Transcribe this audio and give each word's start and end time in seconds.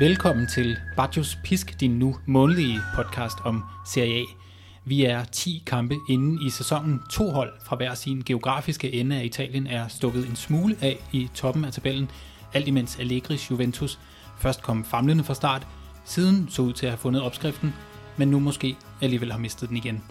Velkommen 0.00 0.46
til 0.46 0.78
Bajos 0.96 1.38
Pisk, 1.44 1.80
din 1.80 1.98
nu 1.98 2.16
månedlige 2.26 2.80
podcast 2.94 3.38
om 3.44 3.64
Serie 3.86 4.20
A. 4.20 4.24
Vi 4.84 5.04
er 5.04 5.24
10 5.24 5.62
kampe 5.66 5.94
inde 6.08 6.46
i 6.46 6.50
sæsonen. 6.50 7.00
To 7.10 7.30
hold 7.30 7.52
fra 7.64 7.76
hver 7.76 7.94
sin 7.94 8.22
geografiske 8.26 8.92
ende 8.92 9.16
af 9.16 9.24
Italien 9.24 9.66
er 9.66 9.88
stukket 9.88 10.28
en 10.28 10.36
smule 10.36 10.76
af 10.80 10.98
i 11.12 11.28
toppen 11.34 11.64
af 11.64 11.72
tabellen, 11.72 12.10
alt 12.54 12.68
imens 12.68 12.96
Allegri's 12.96 13.50
Juventus 13.50 13.98
først 14.38 14.62
kom 14.62 14.84
famlende 14.84 15.24
fra 15.24 15.34
start, 15.34 15.66
siden 16.04 16.48
så 16.50 16.62
ud 16.62 16.72
til 16.72 16.86
at 16.86 16.92
have 16.92 16.98
fundet 16.98 17.22
opskriften, 17.22 17.74
men 18.16 18.28
nu 18.28 18.38
måske 18.38 18.76
alligevel 19.00 19.32
har 19.32 19.38
mistet 19.38 19.68
den 19.68 19.76
igen. 19.76 20.04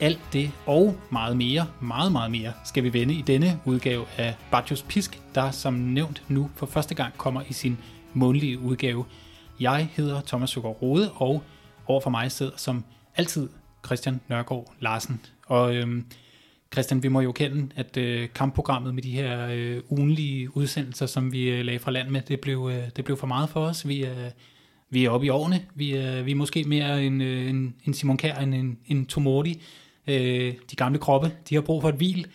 Alt 0.00 0.20
det 0.32 0.50
og 0.66 0.96
meget 1.10 1.36
mere, 1.36 1.66
meget 1.80 2.12
meget 2.12 2.30
mere, 2.30 2.52
skal 2.64 2.84
vi 2.84 2.92
vende 2.92 3.14
i 3.14 3.22
denne 3.22 3.60
udgave 3.64 4.04
af 4.16 4.34
Bajos 4.50 4.82
Pisk, 4.82 5.20
der 5.34 5.50
som 5.50 5.74
nævnt 5.74 6.22
nu 6.28 6.50
for 6.56 6.66
første 6.66 6.94
gang 6.94 7.18
kommer 7.18 7.42
i 7.48 7.52
sin 7.52 7.78
månedlige 8.14 8.58
udgave. 8.58 9.04
Jeg 9.60 9.88
hedder 9.92 10.20
Thomas 10.20 10.50
Søgaard 10.50 10.82
Rode, 10.82 11.12
og 11.12 11.42
over 11.86 12.00
for 12.00 12.10
mig 12.10 12.32
sidder 12.32 12.52
som 12.56 12.84
altid 13.16 13.48
Christian 13.86 14.20
Nørgaard 14.28 14.74
Larsen. 14.80 15.20
Og 15.46 15.74
øhm, 15.76 16.04
Christian, 16.72 17.02
vi 17.02 17.08
må 17.08 17.20
jo 17.20 17.32
kende, 17.32 17.68
at 17.76 17.96
øh, 17.96 18.28
kampprogrammet 18.34 18.94
med 18.94 19.02
de 19.02 19.10
her 19.10 19.48
øh, 19.50 19.80
ugenlige 19.88 20.56
udsendelser, 20.56 21.06
som 21.06 21.32
vi 21.32 21.50
øh, 21.50 21.64
lagde 21.64 21.78
fra 21.78 21.90
land 21.90 22.08
med, 22.08 22.22
det 22.22 22.40
blev, 22.40 22.70
øh, 22.72 22.88
det 22.96 23.04
blev 23.04 23.16
for 23.16 23.26
meget 23.26 23.48
for 23.48 23.60
os. 23.60 23.88
Vi, 23.88 24.06
øh, 24.06 24.30
vi 24.90 25.04
er 25.04 25.10
oppe 25.10 25.26
i 25.26 25.30
årene. 25.30 25.62
Vi 25.74 25.92
er, 25.92 26.22
vi 26.22 26.30
er 26.30 26.36
måske 26.36 26.64
mere 26.64 27.04
en, 27.04 27.20
øh, 27.20 27.50
en, 27.50 27.74
en 27.84 27.94
Simon 27.94 28.16
Kjær 28.16 28.38
end 28.38 28.54
en, 28.54 28.78
en 28.86 29.06
Tomordi. 29.06 29.62
Øh, 30.06 30.54
de 30.70 30.76
gamle 30.76 30.98
kroppe, 30.98 31.32
de 31.48 31.54
har 31.54 31.62
brug 31.62 31.82
for 31.82 31.88
et 31.88 31.94
hvil. 31.94 32.26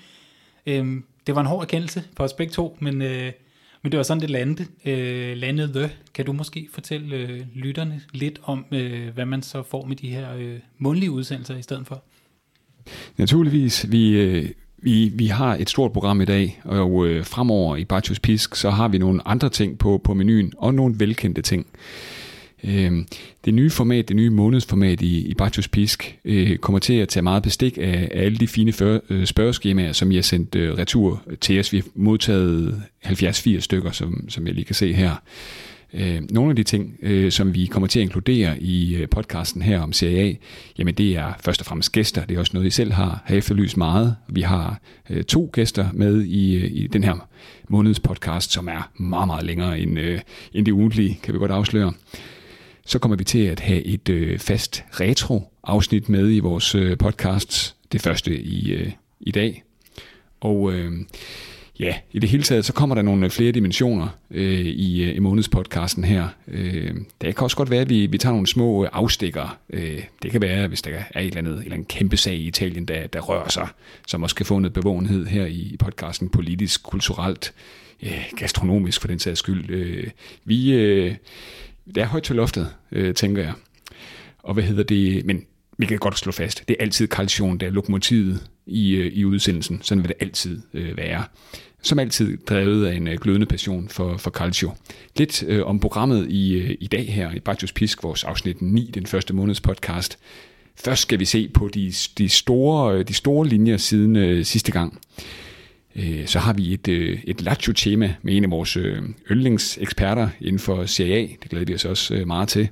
Øh, 0.65 1.01
det 1.27 1.35
var 1.35 1.41
en 1.41 1.47
hård 1.47 1.61
erkendelse 1.61 2.03
for 2.17 2.23
os 2.23 2.33
begge 2.33 2.53
to, 2.53 2.77
men, 2.79 3.01
øh, 3.01 3.31
men 3.83 3.91
det 3.91 3.97
var 3.97 4.03
sådan, 4.03 4.21
det 4.21 4.29
landede. 4.29 4.65
Øh, 4.85 5.37
landede. 5.37 5.89
Kan 6.13 6.25
du 6.25 6.33
måske 6.33 6.67
fortælle 6.71 7.15
øh, 7.15 7.41
lytterne 7.55 8.01
lidt 8.11 8.39
om, 8.43 8.65
øh, 8.71 9.13
hvad 9.13 9.25
man 9.25 9.41
så 9.41 9.63
får 9.63 9.85
med 9.85 9.95
de 9.95 10.09
her 10.09 10.35
øh, 10.35 10.59
mundlige 10.77 11.11
udsendelser 11.11 11.57
i 11.57 11.61
stedet 11.61 11.87
for? 11.87 12.03
Naturligvis. 13.17 13.91
Vi, 13.91 14.09
øh, 14.09 14.49
vi, 14.77 15.11
vi 15.15 15.27
har 15.27 15.55
et 15.55 15.69
stort 15.69 15.93
program 15.93 16.21
i 16.21 16.25
dag, 16.25 16.61
og 16.63 17.07
øh, 17.07 17.25
fremover 17.25 17.75
i 17.75 17.85
Bajos 17.85 18.19
Pisk, 18.19 18.55
så 18.55 18.69
har 18.69 18.87
vi 18.87 18.97
nogle 18.97 19.27
andre 19.27 19.49
ting 19.49 19.77
på, 19.77 20.01
på 20.03 20.13
menuen, 20.13 20.53
og 20.57 20.73
nogle 20.73 20.95
velkendte 20.99 21.41
ting. 21.41 21.65
Øh, 22.63 22.91
det 23.45 23.53
nye 23.53 23.69
format, 23.69 24.07
det 24.07 24.15
nye 24.15 24.29
månedsformat 24.29 25.01
i, 25.01 25.27
i 25.27 25.33
Bajos 25.33 25.67
Pisk, 25.67 26.19
øh, 26.25 26.57
kommer 26.57 26.79
til 26.79 26.93
at 26.93 27.09
tage 27.09 27.23
meget 27.23 27.43
bestik 27.43 27.77
af, 27.77 28.09
af 28.11 28.23
alle 28.25 28.37
de 28.37 28.47
fine 28.47 28.73
før, 28.73 28.99
øh, 29.09 29.25
spørgeskemaer, 29.25 29.91
som 29.91 30.11
I 30.11 30.15
har 30.15 30.21
sendt 30.21 30.55
øh, 30.55 30.77
retur 30.77 31.21
til 31.41 31.59
os. 31.59 31.73
Vi 31.73 31.77
har 31.77 31.85
modtaget 31.95 32.81
70-80 33.05 33.59
stykker, 33.59 33.91
som, 33.91 34.29
som 34.29 34.47
jeg 34.47 34.55
lige 34.55 34.65
kan 34.65 34.75
se 34.75 34.93
her. 34.93 35.15
Øh, 35.93 36.21
nogle 36.29 36.49
af 36.49 36.55
de 36.55 36.63
ting, 36.63 36.95
øh, 37.01 37.31
som 37.31 37.55
vi 37.55 37.65
kommer 37.65 37.87
til 37.87 37.99
at 37.99 38.03
inkludere 38.03 38.61
i 38.61 38.95
øh, 38.95 39.09
podcasten 39.09 39.61
her 39.61 39.79
om 39.79 39.93
Serie 39.93 40.37
jamen 40.77 40.93
det 40.93 41.17
er 41.17 41.33
først 41.45 41.61
og 41.61 41.65
fremmest 41.65 41.91
gæster. 41.91 42.25
Det 42.25 42.35
er 42.35 42.39
også 42.39 42.51
noget, 42.53 42.67
I 42.67 42.69
selv 42.69 42.91
har, 42.91 43.21
har 43.25 43.35
efterlyst 43.35 43.77
meget. 43.77 44.15
Vi 44.27 44.41
har 44.41 44.79
øh, 45.09 45.23
to 45.23 45.49
gæster 45.53 45.89
med 45.93 46.21
i, 46.21 46.55
øh, 46.55 46.71
i 46.71 46.87
den 46.87 47.03
her 47.03 47.27
måneds 47.69 47.99
podcast, 47.99 48.51
som 48.51 48.67
er 48.67 48.91
meget, 48.95 49.27
meget 49.27 49.45
længere 49.45 49.79
end, 49.79 49.99
øh, 49.99 50.19
end 50.53 50.65
det 50.65 50.71
ugentlige, 50.71 51.19
kan 51.23 51.33
vi 51.33 51.39
godt 51.39 51.51
afsløre. 51.51 51.93
Så 52.85 52.99
kommer 52.99 53.17
vi 53.17 53.23
til 53.23 53.45
at 53.45 53.59
have 53.59 53.83
et 53.83 54.09
øh, 54.09 54.39
fast 54.39 54.83
retro-afsnit 54.91 56.09
med 56.09 56.31
i 56.35 56.39
vores 56.39 56.75
øh, 56.75 56.97
podcast. 56.97 57.75
Det 57.91 58.01
første 58.01 58.39
i, 58.39 58.71
øh, 58.71 58.91
i 59.19 59.31
dag. 59.31 59.63
Og 60.41 60.73
øh, 60.73 60.91
ja, 61.79 61.95
i 62.11 62.19
det 62.19 62.29
hele 62.29 62.43
taget, 62.43 62.65
så 62.65 62.73
kommer 62.73 62.95
der 62.95 63.01
nogle 63.01 63.25
øh, 63.25 63.31
flere 63.31 63.51
dimensioner 63.51 64.07
øh, 64.31 64.59
i, 64.59 65.03
øh, 65.03 65.15
i 65.15 65.19
månedspodcasten 65.19 66.03
her. 66.03 66.27
Øh, 66.47 66.93
det 67.21 67.35
kan 67.35 67.43
også 67.43 67.57
godt 67.57 67.69
være, 67.69 67.81
at 67.81 67.89
vi, 67.89 68.05
vi 68.05 68.17
tager 68.17 68.33
nogle 68.33 68.47
små 68.47 68.83
øh, 68.83 68.89
afstikker. 68.93 69.57
Øh, 69.69 70.03
det 70.23 70.31
kan 70.31 70.41
være, 70.41 70.67
hvis 70.67 70.81
der 70.81 70.91
er 71.13 71.21
et 71.21 71.25
eller 71.25 71.37
andet, 71.37 71.53
en 71.53 71.59
eller 71.59 71.73
anden 71.73 71.85
kæmpe 71.85 72.17
sag 72.17 72.33
i 72.33 72.47
Italien, 72.47 72.85
der, 72.85 73.07
der 73.07 73.19
rører 73.19 73.49
sig, 73.49 73.67
som 74.07 74.23
også 74.23 74.35
kan 74.35 74.45
få 74.45 74.59
noget 74.59 74.73
bevågenhed 74.73 75.25
her 75.25 75.45
i 75.45 75.75
podcasten, 75.79 76.29
politisk, 76.29 76.83
kulturelt, 76.83 77.53
øh, 78.03 78.25
gastronomisk 78.37 79.01
for 79.01 79.07
den 79.07 79.19
sags 79.19 79.39
skyld. 79.39 79.69
Øh, 79.69 80.07
vi, 80.45 80.73
øh, 80.73 81.15
det 81.85 81.97
er 81.97 82.05
højt 82.05 82.23
til 82.23 82.35
loftet, 82.35 82.69
øh, 82.91 83.13
tænker 83.13 83.43
jeg. 83.43 83.53
Og 84.43 84.53
hvad 84.53 84.63
hedder 84.63 84.83
det? 84.83 85.25
Men 85.25 85.45
vi 85.77 85.85
kan 85.85 85.97
godt 85.97 86.19
slå 86.19 86.31
fast, 86.31 86.63
det 86.67 86.75
er 86.79 86.83
altid 86.83 87.07
Calcion, 87.07 87.57
der 87.57 87.67
er 87.67 87.71
lokomotivet 87.71 88.47
i, 88.65 88.95
øh, 88.95 89.13
i 89.13 89.25
udsendelsen. 89.25 89.79
Sådan 89.81 90.03
vil 90.03 90.09
det 90.09 90.17
altid 90.19 90.61
øh, 90.73 90.97
være. 90.97 91.23
Som 91.81 91.99
altid 91.99 92.37
drevet 92.37 92.85
af 92.85 92.95
en 92.95 93.07
øh, 93.07 93.17
glødende 93.17 93.45
passion 93.45 93.89
for, 93.89 94.17
for 94.17 94.31
Calcio. 94.31 94.71
Lidt 95.17 95.43
øh, 95.47 95.65
om 95.65 95.79
programmet 95.79 96.29
i, 96.29 96.53
øh, 96.53 96.77
i 96.79 96.87
dag 96.87 97.13
her 97.13 97.31
i 97.31 97.39
Bajos 97.39 97.71
Pisk, 97.71 98.03
vores 98.03 98.23
afsnit 98.23 98.61
9, 98.61 98.91
den 98.93 99.05
første 99.05 99.33
måneds 99.33 99.61
podcast. 99.61 100.19
Først 100.75 101.01
skal 101.01 101.19
vi 101.19 101.25
se 101.25 101.49
på 101.53 101.67
de, 101.73 101.93
de, 102.17 102.29
store, 102.29 102.97
øh, 102.97 103.07
de 103.07 103.13
store 103.13 103.47
linjer 103.47 103.77
siden 103.77 104.15
øh, 104.15 104.45
sidste 104.45 104.71
gang. 104.71 104.99
Øh, 105.95 106.27
så 106.27 106.39
har 106.39 106.53
vi 106.53 106.73
et, 106.73 106.87
øh, 106.87 107.19
et 107.23 107.41
Lazio-tema 107.41 108.15
med 108.21 108.37
en 108.37 108.43
af 108.43 108.51
vores 108.51 108.77
øh, 108.77 109.03
yndlingseksperter 109.31 110.29
inden 110.41 110.59
for 110.59 110.85
CA. 110.85 111.27
Det 111.41 111.49
glæder 111.49 111.65
vi 111.65 111.75
os 111.75 111.85
også 111.85 112.23
meget 112.25 112.49
til. 112.49 112.69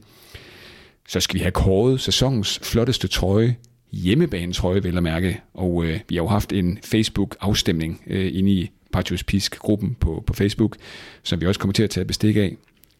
Så 1.07 1.19
skal 1.19 1.35
vi 1.35 1.39
have 1.39 1.51
kåret 1.51 2.01
sæsonens 2.01 2.59
flotteste 2.63 3.07
trøje, 3.07 3.55
hjemmebanetrøje 3.91 4.83
vel 4.83 4.97
at 4.97 5.03
mærke. 5.03 5.41
Og 5.53 5.85
øh, 5.85 5.99
vi 6.09 6.15
har 6.15 6.23
jo 6.23 6.27
haft 6.27 6.53
en 6.53 6.79
Facebook-afstemning 6.83 8.01
øh, 8.07 8.31
inde 8.33 8.51
i 8.51 8.71
Patrios 8.93 9.23
Pisk-gruppen 9.23 9.95
på, 9.99 10.23
på 10.27 10.33
Facebook, 10.33 10.77
som 11.23 11.41
vi 11.41 11.45
også 11.45 11.59
kommer 11.59 11.73
til 11.73 11.83
at 11.83 11.89
tage 11.89 12.05
bestik 12.05 12.35
af. 12.35 12.55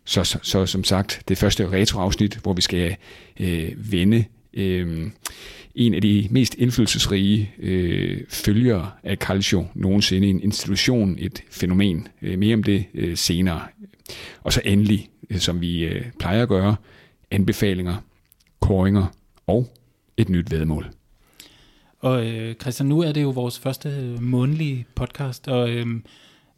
Så, 0.05 0.23
så, 0.23 0.39
så 0.41 0.65
som 0.65 0.83
sagt, 0.83 1.21
det 1.27 1.37
første 1.37 1.69
retro-afsnit, 1.69 2.35
hvor 2.35 2.53
vi 2.53 2.61
skal 2.61 2.95
øh, 3.39 3.91
vende 3.91 4.23
øh, 4.53 5.07
en 5.75 5.93
af 5.93 6.01
de 6.01 6.27
mest 6.31 6.55
indflydelsesrige 6.55 7.51
øh, 7.59 8.21
følgere 8.29 8.91
af 9.03 9.17
Calcio 9.17 9.67
nogensinde, 9.73 10.27
en 10.27 10.43
institution, 10.43 11.15
et 11.19 11.43
fænomen. 11.49 12.07
Øh, 12.21 12.39
mere 12.39 12.53
om 12.53 12.63
det 12.63 12.85
øh, 12.93 13.17
senere. 13.17 13.61
Og 14.43 14.53
så 14.53 14.61
endelig, 14.65 15.09
øh, 15.29 15.37
som 15.37 15.61
vi 15.61 15.83
øh, 15.83 16.05
plejer 16.19 16.41
at 16.41 16.49
gøre, 16.49 16.75
anbefalinger, 17.31 17.95
koringer 18.59 19.05
og 19.47 19.73
et 20.17 20.29
nyt 20.29 20.51
vedmål. 20.51 20.85
Og 21.99 22.27
øh, 22.27 22.55
Christian, 22.55 22.89
nu 22.89 22.99
er 22.99 23.11
det 23.11 23.21
jo 23.21 23.29
vores 23.29 23.59
første 23.59 23.89
øh, 23.89 24.21
månedlige 24.21 24.85
podcast, 24.95 25.47
og 25.47 25.69
øh, 25.69 25.85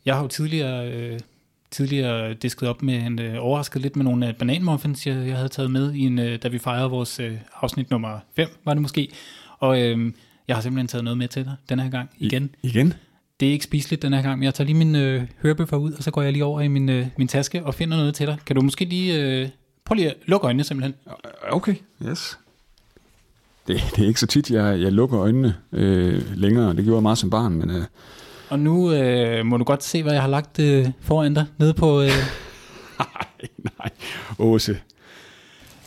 jeg 0.06 0.16
har 0.16 0.22
jo 0.22 0.28
tidligere, 0.28 0.92
øh, 0.92 1.20
tidligere 1.74 2.34
disket 2.34 2.70
op 2.70 2.82
med 2.82 2.96
en 2.96 3.20
øh, 3.20 3.36
overrasket 3.40 3.82
lidt 3.82 3.96
med 3.96 4.04
nogle 4.04 4.28
øh, 4.28 4.34
bananmuffins, 4.34 5.08
jeg, 5.08 5.28
jeg 5.28 5.36
havde 5.36 5.50
taget 5.50 5.72
med, 5.72 5.94
i 5.94 6.00
en, 6.00 6.20
øh, 6.20 6.40
da 6.44 6.48
vi 6.48 6.60
fejrede 6.60 6.90
vores 6.90 7.20
øh, 7.20 7.38
afsnit 7.62 7.92
nummer 7.92 8.20
5, 8.36 8.48
var 8.66 8.74
det 8.74 8.82
måske. 8.82 9.12
Og 9.60 9.82
øh, 9.82 10.12
jeg 10.48 10.56
har 10.56 10.62
simpelthen 10.62 10.88
taget 10.88 11.04
noget 11.04 11.18
med 11.18 11.28
til 11.28 11.46
dig 11.46 11.56
den 11.70 11.80
her 11.80 11.90
gang 11.90 12.10
igen. 12.18 12.50
I, 12.62 12.68
igen? 12.68 12.94
Det 13.40 13.48
er 13.48 13.52
ikke 13.52 13.66
spiseligt 13.66 14.02
den 14.02 14.14
her 14.14 14.22
gang, 14.22 14.40
men 14.40 14.44
jeg 14.44 14.54
tager 14.54 14.66
lige 14.66 14.78
min 14.78 14.96
øh, 14.96 15.24
hørebøffer 15.42 15.78
ud, 15.78 15.92
og 15.94 16.04
så 16.04 16.12
går 16.12 16.22
jeg 16.22 16.32
lige 16.32 16.46
over 16.46 16.62
i 16.62 16.68
min, 16.68 16.90
øh, 16.90 17.08
min 17.18 17.28
taske 17.28 17.64
og 17.64 17.76
finder 17.76 17.98
noget 17.98 18.16
til 18.16 18.28
dig. 18.28 18.38
Kan 18.46 18.56
du 18.56 18.62
måske 18.62 18.86
lige... 18.86 19.22
Øh, 19.22 19.50
prøv 19.86 19.96
lige 19.96 20.10
at 20.10 20.16
lukke 20.26 20.46
øjnene 20.46 20.64
simpelthen. 20.64 20.96
Okay, 21.50 21.76
yes. 22.10 22.40
Det, 23.68 23.84
det 23.96 24.04
er 24.04 24.08
ikke 24.08 24.20
så 24.20 24.28
tit, 24.28 24.52
jeg, 24.52 24.82
jeg 24.82 24.92
lukker 24.92 25.20
øjnene 25.20 25.56
øh, 25.72 26.22
længere. 26.36 26.76
Det 26.76 26.84
gjorde 26.84 26.98
jeg 26.98 27.04
meget 27.04 27.18
som 27.18 27.30
barn, 27.30 27.54
men... 27.54 27.70
Øh, 27.70 27.84
og 28.54 28.60
nu 28.60 28.94
øh, 28.94 29.46
må 29.46 29.58
du 29.58 29.64
godt 29.64 29.84
se, 29.84 30.04
hvad 30.04 30.14
jeg 30.14 30.22
har 30.22 30.30
lagt 30.30 30.60
øh, 30.60 30.88
foran 31.02 31.34
dig, 31.34 31.46
nede 31.60 31.74
på... 31.74 32.02
Øh... 32.02 32.08
nej, 33.00 33.50
nej. 33.80 33.90
Åse. 34.40 34.80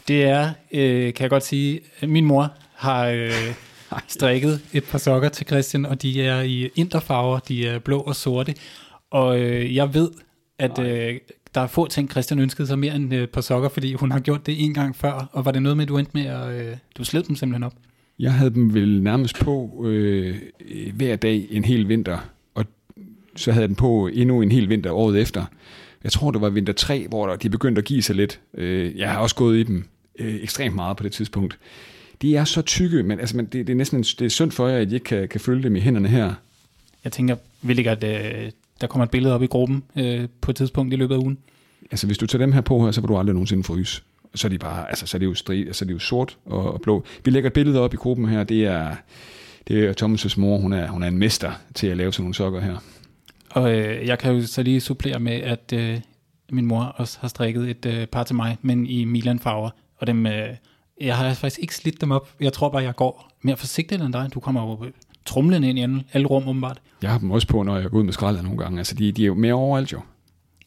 Det 0.09 0.25
er, 0.25 0.51
øh, 0.73 1.15
kan 1.15 1.23
jeg 1.23 1.31
godt 1.31 1.45
sige, 1.45 1.81
min 2.03 2.25
mor 2.25 2.53
har 2.75 3.07
øh, 3.07 3.31
strikket 4.09 4.61
et 4.73 4.85
par 4.85 4.99
sokker 4.99 5.29
til 5.29 5.47
Christian, 5.47 5.87
og 5.87 6.03
de 6.03 6.23
er 6.23 6.41
i 6.41 6.71
interfarver, 6.75 7.39
de 7.39 7.69
er 7.69 7.79
blå 7.79 8.01
og 8.01 8.17
sorte. 8.17 8.55
Og 9.11 9.41
øh, 9.41 9.75
jeg 9.75 9.95
ved, 9.95 10.11
at 10.59 10.79
øh, 10.79 11.15
der 11.55 11.61
er 11.61 11.67
få 11.67 11.87
ting, 11.87 12.11
Christian 12.11 12.41
ønskede 12.41 12.69
sig 12.69 12.79
mere 12.79 12.95
end 12.95 13.13
et 13.13 13.31
par 13.31 13.41
sokker, 13.41 13.69
fordi 13.69 13.95
hun 13.95 14.11
har 14.11 14.21
gjort 14.21 14.47
det 14.47 14.65
en 14.65 14.75
gang 14.75 14.97
før. 14.97 15.29
Og 15.33 15.45
var 15.45 15.51
det 15.51 15.63
noget 15.63 15.77
med, 15.77 15.85
at 15.85 15.89
du 15.89 15.99
endte 15.99 16.13
med 16.15 16.27
at... 16.27 16.67
Øh, 16.67 16.77
du 16.99 17.05
sled 17.05 17.23
dem 17.23 17.37
simpelthen 17.37 17.63
op? 17.63 17.75
Jeg 18.19 18.33
havde 18.33 18.55
dem 18.55 18.75
vel 18.75 19.03
nærmest 19.03 19.39
på 19.39 19.85
øh, 19.87 20.37
hver 20.95 21.17
dag 21.17 21.47
en 21.51 21.65
hel 21.65 21.89
vinter, 21.89 22.19
så 23.37 23.53
havde 23.53 23.63
jeg 23.63 23.69
den 23.69 23.77
på 23.77 24.11
endnu 24.13 24.43
en 24.43 24.53
hel 24.53 24.69
vinter 24.69 24.91
året 24.91 25.21
efter. 25.21 25.45
Jeg 26.05 26.13
tror, 26.13 26.31
det 26.31 26.41
var 26.41 26.49
vinter 26.49 26.73
3, 26.73 27.07
hvor 27.09 27.37
de 27.37 27.51
begyndte 27.51 27.79
at 27.79 27.85
give 27.85 28.03
sig 28.03 28.17
lidt. 28.17 28.41
Øh, 28.55 28.99
jeg 28.99 29.11
har 29.11 29.19
også 29.19 29.35
gået 29.35 29.59
i 29.59 29.63
dem 29.63 29.85
øh, 30.19 30.35
ekstremt 30.43 30.75
meget 30.75 30.97
på 30.97 31.03
det 31.03 31.13
tidspunkt. 31.13 31.59
De 32.23 32.37
er 32.37 32.45
så 32.45 32.63
tykke, 32.63 33.03
men 33.03 33.21
altså, 33.21 33.37
men 33.37 33.47
det, 33.47 33.67
det 33.67 33.73
er 33.73 33.77
næsten 33.77 34.03
det 34.03 34.23
er 34.23 34.29
synd 34.29 34.51
for 34.51 34.69
jer, 34.69 34.79
at 34.79 34.93
I 34.93 34.95
ikke 34.95 35.05
kan, 35.05 35.29
kan 35.29 35.41
følge 35.41 35.63
dem 35.63 35.77
i 35.77 35.81
hænderne 35.81 36.09
her. 36.09 36.35
Jeg 37.05 37.13
tænker, 37.13 37.37
vil 37.63 37.79
ikke, 37.79 37.91
at 37.91 38.05
øh, 38.05 38.51
der 38.81 38.87
kommer 38.87 39.05
et 39.05 39.11
billede 39.11 39.35
op 39.35 39.43
i 39.43 39.47
gruppen 39.47 39.83
øh, 39.97 40.29
på 40.41 40.51
et 40.51 40.57
tidspunkt 40.57 40.93
i 40.93 40.97
løbet 40.97 41.15
af 41.15 41.19
ugen. 41.19 41.39
Altså, 41.91 42.07
hvis 42.07 42.19
du 42.19 42.27
tager 42.27 42.45
dem 42.45 42.53
her 42.53 42.61
på 42.61 42.85
her, 42.85 42.91
så 42.91 43.01
vil 43.01 43.09
du 43.09 43.17
aldrig 43.17 43.35
nogensinde 43.35 43.65
fryse. 43.65 44.03
Så 44.35 44.47
er 44.47 44.49
de 44.49 44.59
bare, 44.59 44.89
altså, 44.89 45.07
så 45.07 45.17
er 45.17 45.19
det 45.19 45.27
jo, 45.27 45.35
strid, 45.35 45.67
altså, 45.67 45.85
det 45.85 45.91
er 45.91 45.95
jo 45.95 45.99
sort 45.99 46.39
og, 46.47 46.73
og 46.73 46.81
blå. 46.81 47.05
Vi 47.25 47.31
lægger 47.31 47.51
et 47.51 47.55
billede 47.55 47.81
op 47.81 47.95
i 47.95 47.97
gruppen 47.97 48.29
her. 48.29 48.45
Det 48.45 48.65
er, 48.65 48.97
det 49.69 49.85
er 49.85 50.05
Thomas' 50.05 50.41
mor. 50.41 50.59
Hun 50.59 50.73
er, 50.73 50.89
hun 50.89 51.03
er 51.03 51.09
en 51.09 51.19
mester 51.19 51.53
til 51.75 51.87
at 51.87 51.97
lave 51.97 52.13
sådan 52.13 52.23
nogle 52.23 52.35
sokker 52.35 52.61
her. 52.61 52.77
Og 53.57 53.75
øh, 53.75 54.07
jeg 54.07 54.19
kan 54.19 54.33
jo 54.33 54.47
så 54.47 54.63
lige 54.63 54.81
supplere 54.81 55.21
med, 55.21 55.33
at 55.33 55.73
øh, 55.73 56.01
min 56.53 56.67
mor 56.67 56.83
også 56.83 57.19
har 57.21 57.29
strikket 57.29 57.71
et 57.71 57.87
øh, 57.87 58.07
par 58.07 58.23
til 58.23 58.37
mig, 58.37 58.59
men 58.63 58.87
i 58.87 59.05
Milan 59.05 59.39
farver. 59.39 59.71
Og 59.97 60.07
dem, 60.07 60.27
øh, 60.27 60.49
jeg 61.01 61.17
har 61.17 61.35
faktisk 61.35 61.59
ikke 61.61 61.75
slidt 61.75 62.01
dem 62.01 62.11
op. 62.11 62.29
Jeg 62.41 62.53
tror 62.53 62.69
bare, 62.69 62.83
jeg 62.83 62.97
går 62.97 63.31
mere 63.43 63.57
forsigtigt 63.57 64.03
end 64.03 64.13
dig. 64.13 64.31
Du 64.35 64.41
kommer 64.41 64.63
jo 64.63 64.91
trumlen 65.25 65.65
ind 65.65 65.79
i 65.79 65.83
alle, 65.83 66.05
alle 66.13 66.27
rum, 66.27 66.49
åbenbart. 66.49 66.81
Jeg 67.03 67.11
har 67.11 67.19
dem 67.19 67.31
også 67.31 67.47
på, 67.47 67.63
når 67.63 67.79
jeg 67.79 67.91
går 67.91 67.99
ud 67.99 68.05
med 68.05 68.13
skraldet 68.13 68.45
nogle 68.45 68.59
gange. 68.59 68.79
Altså, 68.79 68.95
de, 68.95 69.13
de 69.13 69.23
er 69.23 69.27
jo 69.27 69.35
mere 69.35 69.55
overalt 69.55 69.93
jo. 69.93 70.01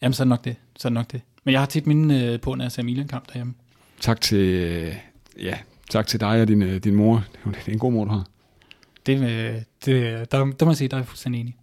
Jamen, 0.02 0.14
så 0.14 0.24
er 0.24 0.26
det 0.26 0.30
nok 0.30 0.46
det. 0.46 0.56
Så 0.78 0.88
er 0.88 0.90
det 0.90 0.96
nok 0.96 1.12
det. 1.12 1.22
Men 1.44 1.52
jeg 1.52 1.62
har 1.62 1.66
tit 1.66 1.88
mine 1.88 2.26
øh, 2.26 2.40
på, 2.40 2.56
når 2.56 2.64
jeg 2.64 2.72
ser 2.72 2.84
Milan-kamp 2.84 3.28
derhjemme. 3.28 3.54
Tak 4.00 4.22
til, 4.22 4.38
øh, 4.38 4.96
ja, 5.42 5.58
tak 5.90 6.08
til 6.08 6.20
dig 6.20 6.42
og 6.42 6.48
din, 6.48 6.62
øh, 6.62 6.84
din 6.84 6.96
mor. 6.96 7.24
Det 7.46 7.68
er 7.68 7.72
en 7.72 7.80
god 7.80 7.92
mor, 7.92 8.06
du 8.06 8.12
har. 8.12 8.28
Det, 9.06 9.24
øh, 9.24 9.56
det, 9.86 10.32
der, 10.32 10.46
der 10.46 10.66
må 10.66 10.72
jeg 10.72 10.78
sige, 10.78 10.88
der 10.88 10.98
er 10.98 11.02
jeg 11.02 11.08
fuldstændig 11.08 11.42
enig. 11.42 11.56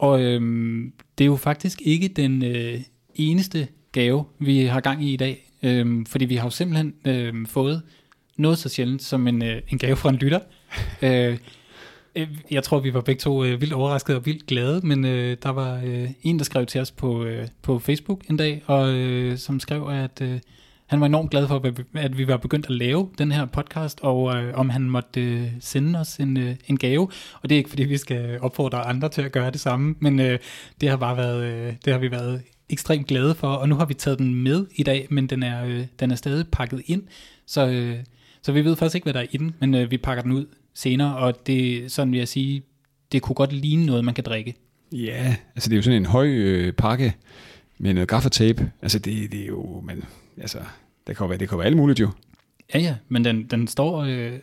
Og 0.00 0.22
øhm, 0.22 0.92
det 1.18 1.24
er 1.24 1.26
jo 1.26 1.36
faktisk 1.36 1.82
ikke 1.84 2.08
den 2.08 2.44
øh, 2.44 2.80
eneste 3.14 3.68
gave, 3.92 4.24
vi 4.38 4.64
har 4.64 4.80
gang 4.80 5.04
i 5.04 5.12
i 5.12 5.16
dag. 5.16 5.52
Øhm, 5.62 6.06
fordi 6.06 6.24
vi 6.24 6.36
har 6.36 6.46
jo 6.46 6.50
simpelthen 6.50 6.94
øhm, 7.04 7.46
fået 7.46 7.82
noget 8.36 8.58
så 8.58 8.68
sjældent 8.68 9.02
som 9.02 9.26
en, 9.26 9.42
øh, 9.42 9.62
en 9.68 9.78
gave 9.78 9.96
fra 9.96 10.08
en 10.08 10.16
lytter. 10.16 10.40
øh, 11.02 11.38
øh, 12.16 12.28
jeg 12.50 12.62
tror, 12.62 12.80
vi 12.80 12.94
var 12.94 13.00
begge 13.00 13.20
to 13.20 13.44
øh, 13.44 13.60
vildt 13.60 13.72
overraskede 13.72 14.16
og 14.16 14.26
vildt 14.26 14.46
glade, 14.46 14.86
men 14.86 15.04
øh, 15.04 15.36
der 15.42 15.50
var 15.50 15.80
øh, 15.84 16.10
en, 16.22 16.38
der 16.38 16.44
skrev 16.44 16.66
til 16.66 16.80
os 16.80 16.90
på, 16.90 17.24
øh, 17.24 17.48
på 17.62 17.78
Facebook 17.78 18.20
en 18.30 18.36
dag, 18.36 18.62
og 18.66 18.94
øh, 18.94 19.38
som 19.38 19.60
skrev, 19.60 19.88
at 19.88 20.20
øh, 20.22 20.40
han 20.90 21.00
var 21.00 21.06
enormt 21.06 21.30
glad 21.30 21.48
for, 21.48 21.72
at 21.94 22.18
vi 22.18 22.28
var 22.28 22.36
begyndt 22.36 22.66
at 22.66 22.72
lave 22.72 23.08
den 23.18 23.32
her 23.32 23.46
podcast, 23.46 24.00
og 24.02 24.36
øh, 24.36 24.54
om 24.54 24.68
han 24.68 24.82
måtte 24.82 25.20
øh, 25.20 25.48
sende 25.60 25.98
os 25.98 26.16
en, 26.16 26.36
øh, 26.36 26.56
en 26.66 26.76
gave. 26.76 27.08
Og 27.42 27.48
det 27.48 27.52
er 27.52 27.56
ikke, 27.56 27.70
fordi 27.70 27.84
vi 27.84 27.96
skal 27.96 28.40
opfordre 28.40 28.86
andre 28.86 29.08
til 29.08 29.22
at 29.22 29.32
gøre 29.32 29.50
det 29.50 29.60
samme, 29.60 29.94
men 30.00 30.20
øh, 30.20 30.38
det 30.80 30.88
har 30.88 30.96
bare 30.96 31.16
været, 31.16 31.44
øh, 31.44 31.74
det 31.84 31.92
har 31.92 32.00
vi 32.00 32.10
været 32.10 32.42
ekstremt 32.68 33.06
glade 33.06 33.34
for, 33.34 33.48
og 33.48 33.68
nu 33.68 33.74
har 33.74 33.84
vi 33.84 33.94
taget 33.94 34.18
den 34.18 34.34
med 34.34 34.66
i 34.74 34.82
dag, 34.82 35.06
men 35.10 35.26
den 35.26 35.42
er, 35.42 35.64
øh, 35.64 35.86
den 36.00 36.10
er 36.10 36.14
stadig 36.14 36.46
pakket 36.52 36.82
ind, 36.86 37.02
så, 37.46 37.68
øh, 37.68 37.96
så 38.42 38.52
vi 38.52 38.64
ved 38.64 38.76
faktisk 38.76 38.94
ikke, 38.94 39.04
hvad 39.04 39.14
der 39.14 39.20
er 39.20 39.26
i 39.30 39.36
den, 39.36 39.54
men 39.60 39.74
øh, 39.74 39.90
vi 39.90 39.96
pakker 39.96 40.22
den 40.22 40.32
ud 40.32 40.46
senere, 40.74 41.16
og 41.16 41.46
det 41.46 41.92
sådan 41.92 42.12
vil 42.12 42.18
jeg 42.18 42.28
sige, 42.28 42.62
det 43.12 43.22
kunne 43.22 43.34
godt 43.34 43.52
ligne 43.52 43.86
noget, 43.86 44.04
man 44.04 44.14
kan 44.14 44.24
drikke. 44.24 44.54
Ja, 44.92 45.36
altså 45.54 45.68
det 45.68 45.74
er 45.74 45.78
jo 45.78 45.82
sådan 45.82 46.02
en 46.02 46.06
høj 46.06 46.26
øh, 46.28 46.72
pakke 46.72 47.14
med 47.78 47.94
noget 47.94 48.08
gaffatape. 48.08 48.70
Altså 48.82 48.98
det, 48.98 49.32
det 49.32 49.42
er 49.42 49.46
jo, 49.46 49.82
men 49.86 50.04
altså, 50.40 50.58
det 51.10 51.16
kan 51.16 51.24
jo 51.24 51.28
være, 51.28 51.38
det 51.38 51.48
kan 51.48 51.58
være 51.58 51.66
alt 51.66 51.76
muligt 51.76 52.00
jo. 52.00 52.10
Ja, 52.74 52.78
ja, 52.78 52.96
men 53.08 53.24
den, 53.24 53.42
den 53.42 53.66
står, 53.66 54.02
øh, 54.02 54.38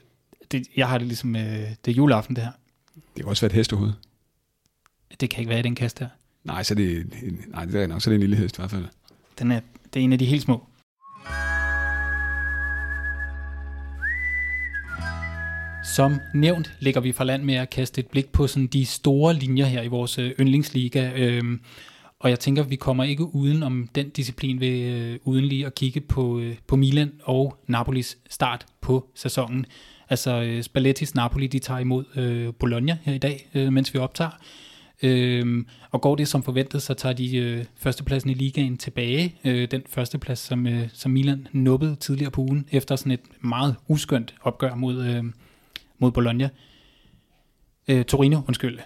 det, 0.51 0.67
jeg 0.75 0.87
har 0.87 0.97
det 0.97 1.07
ligesom, 1.07 1.35
øh, 1.35 1.41
det 1.85 1.91
er 1.91 1.91
juleaften 1.91 2.35
det 2.35 2.43
her. 2.43 2.51
Det 2.95 3.23
kan 3.23 3.25
også 3.25 3.41
være 3.41 3.51
et 3.51 3.55
hestehoved. 3.55 3.91
Det 5.19 5.29
kan 5.29 5.39
ikke 5.39 5.49
være 5.49 5.59
i 5.59 5.63
den 5.63 5.75
kasse 5.75 5.97
her. 5.99 6.07
Nej, 6.43 6.63
så 6.63 6.75
det, 6.75 7.13
nej, 7.47 7.65
det 7.65 7.83
er 7.83 7.87
nok, 7.87 8.01
så 8.01 8.09
det 8.09 8.13
er 8.13 8.17
en 8.17 8.21
lille 8.21 8.35
hest 8.35 8.57
i 8.57 8.61
hvert 8.61 8.71
fald. 8.71 8.85
Den 9.39 9.51
er, 9.51 9.59
det 9.93 9.99
er 9.99 10.03
en 10.03 10.13
af 10.13 10.19
de 10.19 10.25
helt 10.25 10.41
små. 10.41 10.63
Som 15.95 16.19
nævnt 16.33 16.71
ligger 16.79 17.01
vi 17.01 17.11
fra 17.11 17.23
land 17.23 17.43
med 17.43 17.55
at 17.55 17.69
kaste 17.69 17.99
et 17.99 18.07
blik 18.07 18.31
på 18.31 18.47
sådan 18.47 18.67
de 18.67 18.85
store 18.85 19.33
linjer 19.33 19.65
her 19.65 19.81
i 19.81 19.87
vores 19.87 20.19
øh, 20.19 20.31
yndlingsliga. 20.39 21.11
Øhm, 21.15 21.61
og 22.19 22.29
jeg 22.29 22.39
tænker, 22.39 22.63
vi 22.63 22.75
kommer 22.75 23.03
ikke 23.03 23.35
uden 23.35 23.63
om 23.63 23.89
den 23.95 24.09
disciplin 24.09 24.59
ved 24.59 24.81
øh, 24.81 25.19
uden 25.23 25.45
lige 25.45 25.65
at 25.65 25.75
kigge 25.75 26.01
på, 26.01 26.39
øh, 26.39 26.55
på 26.67 26.75
Milan 26.75 27.11
og 27.23 27.57
Napolis 27.67 28.17
start 28.29 28.65
på 28.81 29.09
sæsonen. 29.15 29.65
Altså 30.09 30.41
øh, 30.41 30.63
Spallettis 30.63 31.15
Napoli, 31.15 31.47
de 31.47 31.59
tager 31.59 31.79
imod 31.79 32.05
øh, 32.15 32.53
Bologna 32.53 32.97
her 33.03 33.13
i 33.13 33.17
dag, 33.17 33.49
øh, 33.53 33.73
mens 33.73 33.93
vi 33.93 33.99
optager. 33.99 34.31
Øhm, 35.03 35.67
og 35.91 36.01
går 36.01 36.15
det 36.15 36.27
som 36.27 36.43
forventet, 36.43 36.81
så 36.81 36.93
tager 36.93 37.13
de 37.13 37.37
øh, 37.37 37.65
førstepladsen 37.75 38.29
i 38.29 38.33
ligaen 38.33 38.77
tilbage. 38.77 39.35
Øh, 39.45 39.71
den 39.71 39.83
førsteplads, 39.89 40.39
som, 40.39 40.67
øh, 40.67 40.89
som 40.93 41.11
Milan 41.11 41.47
nubbede 41.51 41.95
tidligere 41.95 42.31
på 42.31 42.41
ugen, 42.41 42.67
efter 42.71 42.95
sådan 42.95 43.11
et 43.11 43.21
meget 43.41 43.75
uskyndt 43.87 44.35
opgør 44.41 44.75
mod, 44.75 45.05
øh, 45.05 45.23
mod 45.99 46.11
Bologna. 46.11 46.49
Øh, 47.87 48.05
Torino, 48.05 48.41
undskyld. 48.47 48.79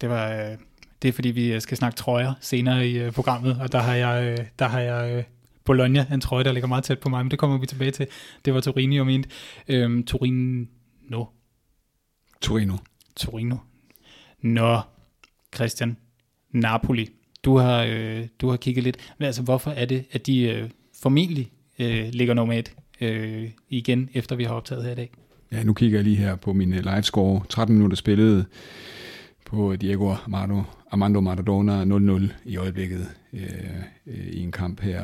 Det 0.00 0.08
var... 0.08 0.32
Øh, 0.32 0.58
det 1.02 1.08
er 1.08 1.12
fordi, 1.12 1.28
vi 1.28 1.60
skal 1.60 1.76
snakke 1.76 1.96
trøjer 1.96 2.34
senere 2.40 2.88
i 2.88 2.98
øh, 2.98 3.12
programmet, 3.12 3.60
og 3.60 3.72
der 3.72 3.78
har 3.78 3.94
jeg, 3.94 4.38
øh, 4.38 4.46
der 4.58 4.68
har 4.68 4.80
jeg 4.80 5.16
øh, 5.16 5.24
Bologna, 5.64 6.06
en 6.12 6.20
trøje, 6.20 6.44
der 6.44 6.52
ligger 6.52 6.68
meget 6.68 6.84
tæt 6.84 6.98
på 6.98 7.08
mig, 7.08 7.24
men 7.24 7.30
det 7.30 7.38
kommer 7.38 7.58
vi 7.58 7.66
tilbage 7.66 7.90
til. 7.90 8.06
Det 8.44 8.54
var 8.54 8.60
Torino, 8.60 8.94
jeg 8.94 9.06
mente. 9.06 9.28
Øhm, 9.68 10.04
Torino. 10.04 11.24
Torino. 12.40 12.76
Torino. 13.16 13.56
Nå, 14.42 14.80
Christian. 15.54 15.96
Napoli. 16.52 17.08
Du 17.44 17.56
har, 17.56 17.86
øh, 17.88 18.26
du 18.40 18.48
har 18.48 18.56
kigget 18.56 18.84
lidt. 18.84 18.96
Men 19.18 19.26
altså, 19.26 19.42
hvorfor 19.42 19.70
er 19.70 19.84
det, 19.84 20.04
at 20.12 20.26
de 20.26 20.42
øh, 20.42 20.70
formentlig 21.02 21.50
øh, 21.78 22.08
ligger 22.12 22.34
nummer 22.34 22.54
et 22.54 22.72
øh, 23.00 23.50
igen, 23.68 24.08
efter 24.14 24.36
vi 24.36 24.44
har 24.44 24.54
optaget 24.54 24.84
her 24.84 24.92
i 24.92 24.94
dag? 24.94 25.10
Ja, 25.52 25.62
nu 25.62 25.72
kigger 25.72 25.98
jeg 25.98 26.04
lige 26.04 26.16
her 26.16 26.36
på 26.36 26.52
min 26.52 26.70
live 26.70 27.02
score. 27.02 27.42
13 27.48 27.76
minutter 27.76 27.96
spillet 27.96 28.46
på 29.50 29.76
Diego 29.76 30.08
Armando, 30.08 30.62
Armando 30.90 31.20
Maradona 31.20 31.84
0-0 31.84 32.22
i 32.44 32.56
øjeblikket 32.56 33.08
øh, 33.32 33.42
øh, 34.06 34.26
i 34.26 34.42
en 34.42 34.52
kamp 34.52 34.80
her 34.80 35.02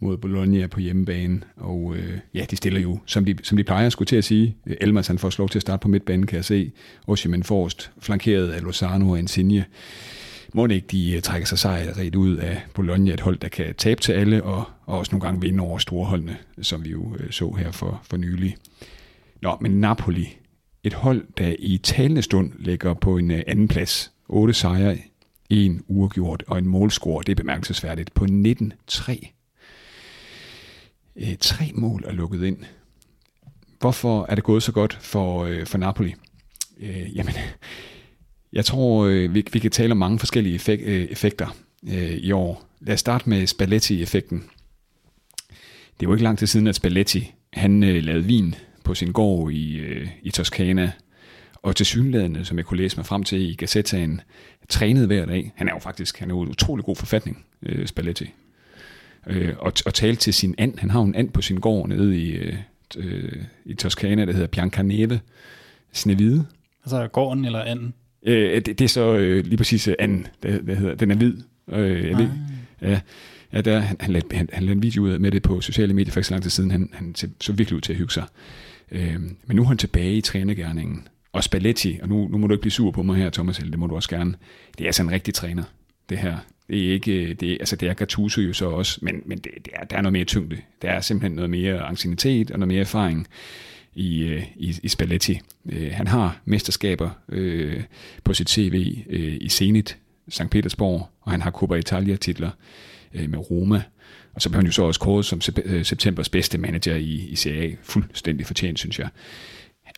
mod 0.00 0.16
Bologna 0.16 0.66
på 0.66 0.80
hjemmebane. 0.80 1.40
Og 1.56 1.94
øh, 1.96 2.18
ja, 2.34 2.44
de 2.50 2.56
stiller 2.56 2.80
jo, 2.80 2.98
som 3.06 3.24
de, 3.24 3.36
som 3.42 3.56
de 3.56 3.64
plejer, 3.64 3.88
skulle 3.88 4.06
til 4.06 4.16
at 4.16 4.24
sige. 4.24 4.56
Øh, 4.66 4.76
Elmas 4.80 5.06
han 5.06 5.18
får 5.18 5.32
lov 5.38 5.48
til 5.48 5.58
at 5.58 5.62
starte 5.62 5.82
på 5.82 5.88
midtbanen, 5.88 6.26
kan 6.26 6.36
jeg 6.36 6.44
se. 6.44 6.72
Oshimen 7.06 7.42
Forst, 7.42 7.90
flankeret 8.00 8.48
af 8.48 8.62
Lozano 8.62 9.10
og 9.10 9.18
Insigne. 9.18 9.64
Må 10.54 10.66
ikke 10.66 10.86
de 10.90 11.16
øh, 11.16 11.22
trækker 11.22 11.46
sig 11.46 11.58
sejrigt 11.58 12.16
ud 12.16 12.36
af 12.36 12.62
Bologna, 12.74 13.12
et 13.12 13.20
hold, 13.20 13.38
der 13.38 13.48
kan 13.48 13.74
tabe 13.74 14.00
til 14.00 14.12
alle, 14.12 14.44
og, 14.44 14.64
og 14.86 14.98
også 14.98 15.12
nogle 15.12 15.24
gange 15.26 15.40
vinde 15.40 15.62
over 15.62 15.78
storholdene, 15.78 16.36
som 16.62 16.84
vi 16.84 16.90
jo 16.90 17.16
øh, 17.20 17.30
så 17.30 17.50
her 17.50 17.70
for, 17.70 18.00
for 18.04 18.16
nylig. 18.16 18.56
Nå, 19.42 19.56
men 19.60 19.80
Napoli, 19.80 20.39
et 20.84 20.94
hold, 20.94 21.26
der 21.38 21.54
i 21.58 21.78
talende 21.78 22.22
stund 22.22 22.52
ligger 22.58 22.94
på 22.94 23.18
en 23.18 23.30
øh, 23.30 23.42
anden 23.46 23.68
plads. 23.68 24.12
8 24.28 24.54
sejre, 24.54 24.98
en 25.50 25.84
uafgjort 25.88 26.44
og 26.46 26.58
en 26.58 26.66
målscore, 26.66 27.22
det 27.26 27.32
er 27.32 27.36
bemærkelsesværdigt, 27.36 28.14
på 28.14 28.24
19-3 28.24 29.30
øh, 31.16 31.36
tre 31.40 31.70
mål 31.74 32.04
er 32.06 32.12
lukket 32.12 32.44
ind. 32.44 32.58
Hvorfor 33.80 34.26
er 34.28 34.34
det 34.34 34.44
gået 34.44 34.62
så 34.62 34.72
godt 34.72 34.98
for, 35.00 35.44
øh, 35.44 35.66
for 35.66 35.78
Napoli? 35.78 36.14
Øh, 36.80 37.16
jamen, 37.16 37.34
jeg 38.52 38.64
tror, 38.64 39.04
øh, 39.04 39.34
vi, 39.34 39.44
vi 39.52 39.58
kan 39.58 39.70
tale 39.70 39.92
om 39.92 39.96
mange 39.96 40.18
forskellige 40.18 40.54
effek, 40.54 40.80
øh, 40.84 41.04
effekter 41.04 41.56
øh, 41.88 42.12
i 42.12 42.32
år. 42.32 42.64
Lad 42.80 42.94
os 42.94 43.00
starte 43.00 43.28
med 43.28 43.46
Spalletti-effekten. 43.46 44.44
Det 46.00 46.08
var 46.08 46.14
ikke 46.14 46.24
lang 46.24 46.38
tid 46.38 46.46
siden, 46.46 46.66
at 46.66 46.74
Spalletti 46.74 47.32
han 47.52 47.82
øh, 47.82 48.02
lavede 48.02 48.24
vin 48.24 48.54
på 48.84 48.94
sin 48.94 49.12
gård 49.12 49.52
i, 49.52 49.76
øh, 49.76 50.08
i 50.22 50.30
Toskana, 50.30 50.92
og 51.62 51.76
til 51.76 51.86
synlædende, 51.86 52.44
som 52.44 52.58
jeg 52.58 52.66
kunne 52.66 52.80
læse 52.80 52.96
mig 52.96 53.06
frem 53.06 53.22
til 53.22 53.40
i 53.50 53.54
Gazettaen, 53.54 54.20
trænede 54.68 55.06
hver 55.06 55.26
dag. 55.26 55.52
Han 55.56 55.68
er 55.68 55.72
jo 55.72 55.78
faktisk 55.78 56.18
han 56.18 56.30
er 56.30 56.34
jo 56.34 56.40
utrolig 56.40 56.84
god 56.84 56.96
forfatning, 56.96 57.44
øh, 57.62 57.86
Spalletti 57.86 58.32
øh, 59.26 59.54
og, 59.58 59.72
og 59.86 59.94
tale 59.94 60.16
til 60.16 60.34
sin 60.34 60.54
and. 60.58 60.78
Han 60.78 60.90
har 60.90 61.00
en 61.00 61.14
and 61.14 61.30
på 61.30 61.42
sin 61.42 61.56
gård 61.56 61.88
nede 61.88 62.18
i, 62.18 62.30
øh, 62.30 62.56
øh, 62.96 63.32
i 63.64 63.74
Toskana, 63.74 64.24
der 64.24 64.32
hedder 64.32 64.46
Biancaneve 64.46 65.20
Snevide. 65.92 66.46
Altså 66.84 67.08
gården 67.08 67.44
eller 67.44 67.62
anden? 67.62 67.94
Øh, 68.22 68.54
det, 68.54 68.66
det 68.66 68.80
er 68.80 68.88
så 68.88 69.14
øh, 69.14 69.44
lige 69.44 69.56
præcis 69.56 69.88
øh, 69.88 69.94
anden, 69.98 70.26
der, 70.42 70.62
der 70.62 70.74
hedder. 70.74 70.94
Den 70.94 71.10
er 71.10 71.14
hvid. 71.14 71.34
Øh, 71.72 72.08
jeg 72.08 72.18
ved, 72.18 72.28
ja, 72.82 73.00
ja 73.52 73.60
der, 73.60 73.78
han, 73.78 73.96
han, 74.00 74.12
lavede, 74.12 74.36
han, 74.36 74.48
han 74.52 74.62
lavede 74.62 74.76
en 74.76 74.82
video 74.82 75.02
ud 75.02 75.18
med 75.18 75.30
det 75.30 75.42
på 75.42 75.60
sociale 75.60 75.94
medier 75.94 76.12
for 76.12 76.20
ikke 76.20 76.26
så 76.26 76.34
lang 76.34 76.42
tid 76.42 76.50
siden. 76.50 76.70
Han, 76.70 76.90
han 76.92 77.14
så 77.40 77.52
virkelig 77.52 77.76
ud 77.76 77.80
til 77.80 77.92
at 77.92 77.98
hygge 77.98 78.12
sig. 78.12 78.24
Øh, 78.92 79.20
men 79.46 79.56
nu 79.56 79.62
er 79.62 79.66
han 79.66 79.78
tilbage 79.78 80.14
i 80.14 80.20
trænergærningen. 80.20 81.08
Og 81.32 81.44
Spalletti, 81.44 81.98
og 82.02 82.08
nu, 82.08 82.28
nu 82.28 82.38
må 82.38 82.46
du 82.46 82.54
ikke 82.54 82.60
blive 82.60 82.72
sur 82.72 82.90
på 82.90 83.02
mig 83.02 83.16
her, 83.16 83.30
Thomas, 83.30 83.56
det 83.56 83.78
må 83.78 83.86
du 83.86 83.94
også 83.94 84.08
gerne. 84.08 84.34
Det 84.78 84.84
er 84.84 84.88
altså 84.88 85.02
en 85.02 85.10
rigtig 85.10 85.34
træner, 85.34 85.64
det 86.08 86.18
her. 86.18 86.36
Det 86.68 86.88
er 86.88 86.92
ikke, 86.92 87.12
øh, 87.12 87.34
det, 87.34 87.56
altså 87.60 87.76
det 87.76 87.88
er 87.88 87.94
Gattuso 87.94 88.40
jo 88.40 88.52
så 88.52 88.70
også, 88.70 88.98
men, 89.02 89.22
men 89.26 89.38
det, 89.38 89.50
det 89.64 89.72
er, 89.74 89.84
der 89.84 89.96
er 89.96 90.00
noget 90.00 90.12
mere 90.12 90.24
tyngde. 90.24 90.56
Der 90.82 90.90
er 90.90 91.00
simpelthen 91.00 91.32
noget 91.32 91.50
mere 91.50 91.80
ancienitet 91.80 92.50
og 92.50 92.58
noget 92.58 92.68
mere 92.68 92.80
erfaring 92.80 93.26
i, 93.94 94.22
øh, 94.22 94.42
i, 94.56 94.74
i 94.82 94.88
Spalletti. 94.88 95.40
Øh, 95.72 95.92
han 95.92 96.06
har 96.06 96.40
mesterskaber 96.44 97.10
øh, 97.28 97.82
på 98.24 98.34
sit 98.34 98.50
CV 98.50 99.04
øh, 99.08 99.36
i 99.40 99.48
Zenit, 99.48 99.98
St. 100.28 100.50
Petersborg, 100.50 101.08
og 101.20 101.30
han 101.30 101.42
har 101.42 101.50
Coppa 101.50 101.74
Italia-titler 101.74 102.50
øh, 103.14 103.30
med 103.30 103.50
Roma. 103.50 103.82
Og 104.34 104.42
så 104.42 104.50
blev 104.50 104.58
han 104.58 104.66
jo 104.66 104.72
så 104.72 104.82
også 104.82 105.00
kåret 105.00 105.24
som 105.24 105.40
øh, 105.64 105.84
septembers 105.84 106.28
bedste 106.28 106.58
manager 106.58 106.96
i, 106.96 107.28
i 107.28 107.36
Serie 107.36 107.72
A. 107.72 107.74
Fuldstændig 107.82 108.46
fortjent, 108.46 108.78
synes 108.78 108.98
jeg. 108.98 109.08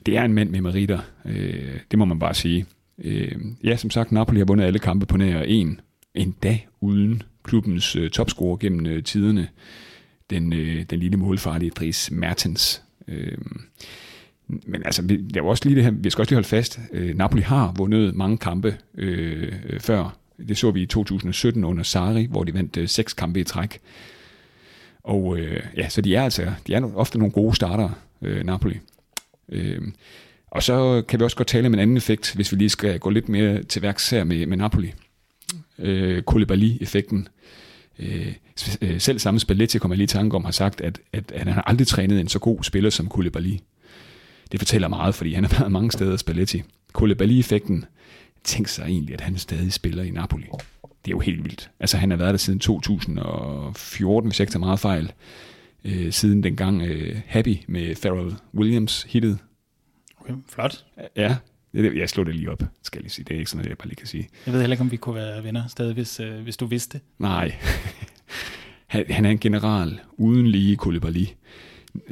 Det 0.06 0.16
er 0.16 0.22
en 0.22 0.32
mand 0.32 0.50
med 0.50 0.60
meritter, 0.60 0.98
øh, 1.24 1.78
det 1.90 1.98
må 1.98 2.04
man 2.04 2.18
bare 2.18 2.34
sige. 2.34 2.66
Øh, 2.98 3.32
ja, 3.64 3.76
som 3.76 3.90
sagt, 3.90 4.12
Napoli 4.12 4.38
har 4.38 4.44
vundet 4.44 4.64
alle 4.64 4.78
kampe 4.78 5.06
på 5.06 5.16
nær 5.16 5.42
en 5.42 5.80
endda 6.14 6.58
uden 6.80 7.22
klubbens 7.44 7.96
øh, 7.96 8.10
topscorer 8.10 8.56
gennem 8.56 8.86
øh, 8.86 9.04
tiderne, 9.04 9.48
den, 10.30 10.52
øh, 10.52 10.84
den 10.90 10.98
lille 10.98 11.16
målfarlige 11.16 11.70
Dries 11.70 12.10
Mertens. 12.10 12.82
Øh, 13.08 13.38
men 14.46 14.82
altså, 14.84 15.02
vi, 15.02 15.24
jeg 15.34 15.42
også 15.42 15.64
lige 15.64 15.76
det 15.76 15.84
her, 15.84 15.90
vi 15.90 16.10
skal 16.10 16.22
også 16.22 16.30
lige 16.30 16.36
holde 16.36 16.48
fast, 16.48 16.80
øh, 16.92 17.16
Napoli 17.16 17.42
har 17.42 17.72
vundet 17.76 18.14
mange 18.14 18.38
kampe 18.38 18.76
øh, 18.94 19.52
øh 19.66 19.80
før 19.80 20.16
Det 20.48 20.58
så 20.58 20.70
vi 20.70 20.82
i 20.82 20.86
2017 20.86 21.64
under 21.64 21.82
Sari, 21.82 22.26
hvor 22.30 22.44
de 22.44 22.54
vandt 22.54 22.76
øh, 22.76 22.88
seks 22.88 23.12
kampe 23.12 23.40
i 23.40 23.44
træk. 23.44 23.80
Og 25.04 25.38
øh, 25.38 25.62
ja, 25.76 25.88
så 25.88 26.00
de 26.00 26.16
er 26.16 26.22
altså 26.22 26.52
de 26.66 26.74
er 26.74 26.94
ofte 26.94 27.18
nogle 27.18 27.32
gode 27.32 27.56
starter, 27.56 27.90
øh, 28.22 28.44
Napoli. 28.44 28.78
Øh, 29.48 29.82
og 30.50 30.62
så 30.62 31.02
kan 31.08 31.20
vi 31.20 31.24
også 31.24 31.36
godt 31.36 31.48
tale 31.48 31.66
om 31.66 31.74
en 31.74 31.80
anden 31.80 31.96
effekt, 31.96 32.34
hvis 32.34 32.52
vi 32.52 32.56
lige 32.56 32.68
skal 32.68 32.98
gå 32.98 33.10
lidt 33.10 33.28
mere 33.28 33.62
til 33.62 33.82
værks 33.82 34.10
her 34.10 34.24
med, 34.24 34.46
med 34.46 34.56
Napoli. 34.56 34.92
Øh, 35.78 36.22
Koulibaly-effekten. 36.22 37.28
Øh, 37.98 38.32
øh 38.80 39.00
selv 39.00 39.18
samme 39.18 39.40
Spalletti, 39.40 39.78
kommer 39.78 39.96
lige 39.96 40.04
i 40.04 40.06
tanke 40.06 40.36
om, 40.36 40.44
har 40.44 40.52
sagt, 40.52 40.80
at, 40.80 41.00
at, 41.12 41.32
at 41.32 41.42
han 41.42 41.52
har 41.52 41.62
aldrig 41.62 41.86
trænet 41.86 42.20
en 42.20 42.28
så 42.28 42.38
god 42.38 42.62
spiller 42.62 42.90
som 42.90 43.08
Koulibaly. 43.08 43.56
Det 44.52 44.60
fortæller 44.60 44.88
meget, 44.88 45.14
fordi 45.14 45.34
han 45.34 45.44
har 45.44 45.58
været 45.58 45.72
mange 45.72 45.92
steder, 45.92 46.16
Spalletti. 46.16 46.62
Koulibaly-effekten, 46.92 47.84
tænk 48.44 48.68
sig 48.68 48.84
egentlig, 48.84 49.14
at 49.14 49.20
han 49.20 49.38
stadig 49.38 49.72
spiller 49.72 50.02
i 50.02 50.10
Napoli. 50.10 50.46
Det 51.04 51.10
er 51.10 51.14
jo 51.14 51.18
helt 51.18 51.44
vildt. 51.44 51.70
Altså 51.80 51.96
han 51.96 52.10
har 52.10 52.16
været 52.16 52.30
der 52.32 52.38
siden 52.38 52.58
2014, 52.58 54.28
hvis 54.28 54.40
jeg 54.40 54.44
ikke 54.44 54.52
tager 54.52 54.64
meget 54.64 54.80
fejl. 54.80 55.12
Øh, 55.84 56.12
siden 56.12 56.42
dengang 56.42 56.82
øh, 56.82 57.20
Happy 57.26 57.56
med 57.68 57.96
Pharrell 58.02 58.34
Williams 58.54 59.02
hittet. 59.02 59.38
Okay, 60.20 60.34
flot. 60.48 60.84
Ja, 61.16 61.36
jeg 61.74 62.08
slår 62.08 62.24
det 62.24 62.34
lige 62.34 62.50
op, 62.50 62.62
skal 62.82 62.98
jeg 62.98 63.02
lige 63.02 63.12
sige. 63.12 63.24
Det 63.24 63.34
er 63.34 63.38
ikke 63.38 63.50
sådan 63.50 63.58
noget, 63.58 63.68
jeg 63.68 63.78
bare 63.78 63.88
lige 63.88 63.96
kan 63.96 64.06
sige. 64.06 64.28
Jeg 64.46 64.54
ved 64.54 64.60
heller 64.60 64.74
ikke, 64.74 64.80
om 64.80 64.90
vi 64.90 64.96
kunne 64.96 65.14
være 65.14 65.44
venner 65.44 65.66
stadig, 65.68 65.94
hvis, 65.94 66.20
øh, 66.20 66.42
hvis 66.42 66.56
du 66.56 66.66
vidste. 66.66 67.00
Nej. 67.18 67.54
han, 68.86 69.04
han 69.10 69.24
er 69.24 69.30
en 69.30 69.38
general 69.38 70.00
uden 70.12 70.46
lige 70.46 70.76
Koulibaly. 70.76 71.24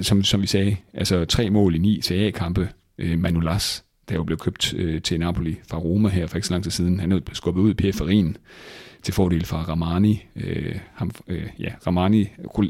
Som, 0.00 0.24
som 0.24 0.42
vi 0.42 0.46
sagde, 0.46 0.76
altså 0.94 1.24
tre 1.24 1.50
mål 1.50 1.74
i 1.74 1.78
ni 1.78 2.02
CA-kampe. 2.02 2.68
Øh, 2.98 3.18
Manolas, 3.18 3.84
der 4.10 4.16
jo 4.16 4.24
blev 4.24 4.38
købt 4.38 4.74
øh, 4.74 5.02
til 5.02 5.20
Napoli 5.20 5.56
fra 5.68 5.78
Roma 5.78 6.08
her 6.08 6.26
for 6.26 6.36
ikke 6.36 6.48
så 6.48 6.54
lang 6.54 6.62
tid 6.62 6.70
siden. 6.70 7.00
Han 7.00 7.12
er 7.12 7.20
skubbet 7.32 7.62
ud 7.62 7.70
i 7.70 7.74
periferien 7.74 8.36
til 9.02 9.14
fordel 9.14 9.44
fra 9.44 9.62
Ramani, 9.62 10.22
øh, 10.36 10.78
ham, 10.94 11.10
øh, 11.28 11.46
ja, 11.58 11.68
Ramani, 11.86 12.26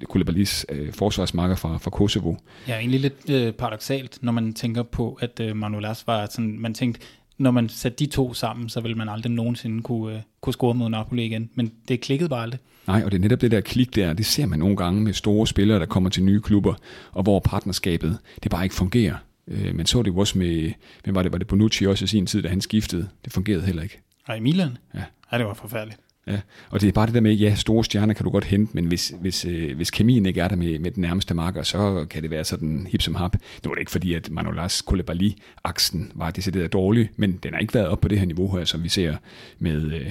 Koulibalys 0.09 0.66
øh, 0.68 0.92
forsvarsmarker 0.92 1.56
fra, 1.56 1.78
fra 1.78 1.90
Kosovo. 1.90 2.35
Ja, 2.68 2.78
egentlig 2.78 3.00
lidt 3.00 3.30
øh, 3.30 3.52
paradoxalt, 3.52 4.18
når 4.23 4.32
man 4.32 4.52
tænker 4.52 4.82
på, 4.82 5.18
at 5.20 5.40
øh, 5.40 5.56
Manolas 5.56 6.06
var 6.06 6.26
sådan, 6.30 6.56
man 6.59 6.75
tænkte, 6.75 7.00
når 7.38 7.50
man 7.50 7.68
satte 7.68 8.04
de 8.04 8.11
to 8.11 8.35
sammen, 8.35 8.68
så 8.68 8.80
ville 8.80 8.97
man 8.97 9.09
aldrig 9.09 9.32
nogensinde 9.32 9.82
kunne, 9.82 10.14
øh, 10.14 10.20
kunne 10.40 10.52
score 10.52 10.75
mod 10.75 10.90
Napoli 10.90 11.25
igen. 11.25 11.50
Men 11.54 11.73
det 11.88 12.00
klikkede 12.00 12.28
bare 12.28 12.42
aldrig. 12.42 12.61
Nej, 12.87 13.02
og 13.04 13.11
det 13.11 13.18
er 13.18 13.23
netop 13.23 13.40
det 13.40 13.50
der 13.50 13.61
klik 13.61 13.94
der, 13.94 14.12
det 14.12 14.26
ser 14.26 14.47
man 14.47 14.59
nogle 14.59 14.76
gange 14.76 15.00
med 15.00 15.12
store 15.12 15.47
spillere, 15.47 15.78
der 15.78 15.87
kommer 15.87 16.11
til 16.11 16.25
nye 16.25 16.40
klubber, 16.40 16.75
og 17.12 17.23
hvor 17.23 17.40
partnerskabet, 17.40 18.18
det 18.42 18.50
bare 18.50 18.64
ikke 18.64 18.75
fungerer. 18.75 19.14
Øh, 19.50 19.75
men 19.75 19.87
så 19.87 20.02
det 20.02 20.11
jo 20.11 20.19
også 20.19 20.38
med, 20.38 20.73
hvem 21.04 21.14
var 21.14 21.23
det, 21.23 21.33
var 21.33 21.38
det 21.38 21.47
Bonucci 21.47 21.87
også 21.87 22.04
i 22.04 22.09
sin 22.09 22.26
tid, 22.26 22.42
da 22.42 22.49
han 22.49 22.61
skiftede. 22.61 23.09
Det 23.25 23.33
fungerede 23.33 23.62
heller 23.62 23.83
ikke. 23.83 24.00
Og 24.28 24.37
i 24.37 24.40
Milan? 24.40 24.78
Ja. 24.95 25.02
Ja, 25.33 25.38
det 25.38 25.47
var 25.47 25.54
forfærdeligt. 25.54 26.00
Ja, 26.26 26.40
og 26.71 26.80
det 26.80 26.88
er 26.88 26.92
bare 26.92 27.07
det 27.07 27.14
der 27.14 27.21
med, 27.21 27.35
ja, 27.35 27.54
store 27.54 27.85
stjerner 27.85 28.14
kan 28.14 28.25
du 28.25 28.30
godt 28.30 28.45
hente, 28.45 28.73
men 28.75 28.85
hvis, 28.85 29.12
hvis, 29.21 29.45
øh, 29.45 29.76
hvis 29.76 29.90
kemien 29.90 30.26
ikke 30.26 30.40
er 30.40 30.49
der 30.49 30.57
med, 30.57 30.78
med 30.78 30.90
den 30.90 31.00
nærmeste 31.00 31.35
marker, 31.35 31.62
så 31.62 32.07
kan 32.11 32.23
det 32.23 32.30
være 32.30 32.45
sådan 32.45 32.87
hip 32.90 33.02
som 33.02 33.14
hap. 33.14 33.37
Nu 33.64 33.69
var 33.69 33.75
det 33.75 33.80
ikke 33.80 33.90
fordi, 33.90 34.14
at 34.14 34.30
Manolas 34.30 34.83
Koulibaly-aksen 34.83 36.12
var 36.14 36.30
decideret 36.30 36.73
dårlig, 36.73 37.11
men 37.16 37.33
den 37.42 37.52
har 37.52 37.61
ikke 37.61 37.75
været 37.75 37.88
op 37.88 38.00
på 38.00 38.09
det 38.09 38.19
her 38.19 38.26
niveau 38.26 38.57
her, 38.57 38.64
som 38.64 38.83
vi 38.83 38.88
ser 38.88 39.16
med 39.59 39.92
øh, 39.92 40.11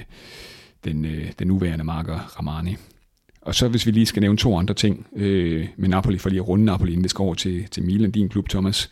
den, 0.83 1.05
øh, 1.05 1.31
den 1.39 1.47
nuværende 1.47 1.85
marker 1.85 2.19
Ramani. 2.37 2.75
Og 3.41 3.55
så 3.55 3.67
hvis 3.67 3.85
vi 3.85 3.91
lige 3.91 4.05
skal 4.05 4.21
nævne 4.21 4.37
to 4.37 4.57
andre 4.57 4.73
ting 4.73 5.07
øh, 5.15 5.67
med 5.77 5.89
Napoli, 5.89 6.17
for 6.17 6.29
lige 6.29 6.39
at 6.39 6.47
runde 6.47 6.65
Napoli, 6.65 6.91
inden 6.91 7.03
vi 7.03 7.09
skal 7.09 7.23
over 7.23 7.35
til, 7.35 7.67
til 7.71 7.83
Milan, 7.83 8.11
din 8.11 8.29
klub, 8.29 8.49
Thomas. 8.49 8.89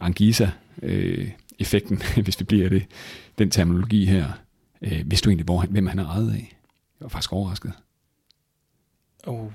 Angisa, 0.00 0.50
øh, 0.82 1.30
effekten, 1.58 2.02
hvis 2.24 2.36
det 2.36 2.46
bliver 2.46 2.68
det, 2.68 2.86
den 3.38 3.50
terminologi 3.50 4.04
her. 4.04 4.32
Øh, 4.82 5.02
vidste 5.06 5.24
du 5.24 5.30
egentlig, 5.30 5.44
hvor 5.44 5.58
han, 5.58 5.70
hvem 5.70 5.86
han 5.86 5.98
er 5.98 6.06
ejet 6.06 6.32
af? 6.32 6.56
Jeg 7.00 7.04
var 7.04 7.08
faktisk 7.08 7.32
overrasket. 7.32 7.72
Oh, 9.26 9.50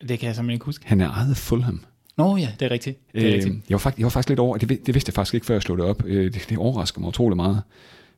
det 0.00 0.18
kan 0.18 0.26
jeg 0.26 0.34
simpelthen 0.34 0.50
ikke 0.50 0.64
huske. 0.64 0.86
Han 0.86 1.00
er 1.00 1.10
ejet 1.10 1.30
af 1.30 1.36
Fulham. 1.36 1.84
Nå 2.16 2.36
ja, 2.36 2.48
det 2.60 2.66
er 2.66 2.70
rigtigt. 2.70 3.12
Det 3.12 3.22
er 3.22 3.28
øh, 3.28 3.34
rigtigt. 3.34 3.54
Jeg, 3.54 3.74
var 3.74 3.78
faktisk, 3.78 3.98
jeg 3.98 4.04
var 4.04 4.10
faktisk 4.10 4.28
lidt 4.28 4.40
over, 4.40 4.56
det, 4.56 4.68
det 4.68 4.94
vidste 4.94 5.08
jeg 5.08 5.14
faktisk 5.14 5.34
ikke, 5.34 5.46
før 5.46 5.54
jeg 5.54 5.62
slog 5.62 5.78
det 5.78 5.86
op. 5.86 6.04
Øh, 6.04 6.32
det, 6.32 6.46
det 6.48 6.58
overrasker 6.58 7.00
mig 7.00 7.08
utrolig 7.08 7.36
meget. 7.36 7.62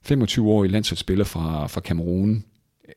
25 0.02 0.48
år 0.48 0.64
i 0.64 0.68
landsholdsspiller 0.68 1.24
fra, 1.24 1.66
fra 1.66 1.80
Kamerun, 1.80 2.44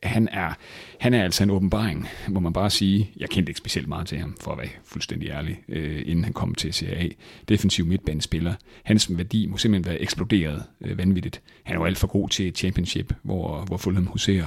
han 0.04 0.28
er, 0.32 0.54
han 1.00 1.14
er 1.14 1.24
altså 1.24 1.44
en 1.44 1.50
åbenbaring, 1.50 2.08
må 2.30 2.40
man 2.40 2.54
bare 2.54 2.70
sige. 2.70 3.12
Jeg 3.18 3.30
kendte 3.30 3.50
ikke 3.50 3.58
specielt 3.58 3.88
meget 3.88 4.08
til 4.08 4.18
ham, 4.18 4.38
for 4.42 4.52
at 4.52 4.58
være 4.58 4.68
fuldstændig 4.86 5.30
ærlig, 5.30 5.60
øh, 5.70 6.02
inden 6.06 6.24
han 6.24 6.34
kom 6.34 6.56
til 6.56 6.74
CAA. 6.74 7.08
Defensiv 7.50 7.86
midtbanespiller. 7.86 8.54
Hans 8.84 9.18
værdi 9.18 9.46
må 9.46 9.58
simpelthen 9.58 9.92
være 9.92 10.02
eksploderet 10.02 10.64
øh, 10.82 10.98
vanvittigt. 10.98 11.42
Han 11.64 11.76
er 11.76 11.80
jo 11.80 11.86
alt 11.86 11.98
for 11.98 12.08
god 12.08 12.30
til 12.30 12.56
championship, 12.56 13.14
hvor, 13.24 13.62
hvor 13.62 13.78
Fulham 13.78 14.06
huserer. 14.06 14.46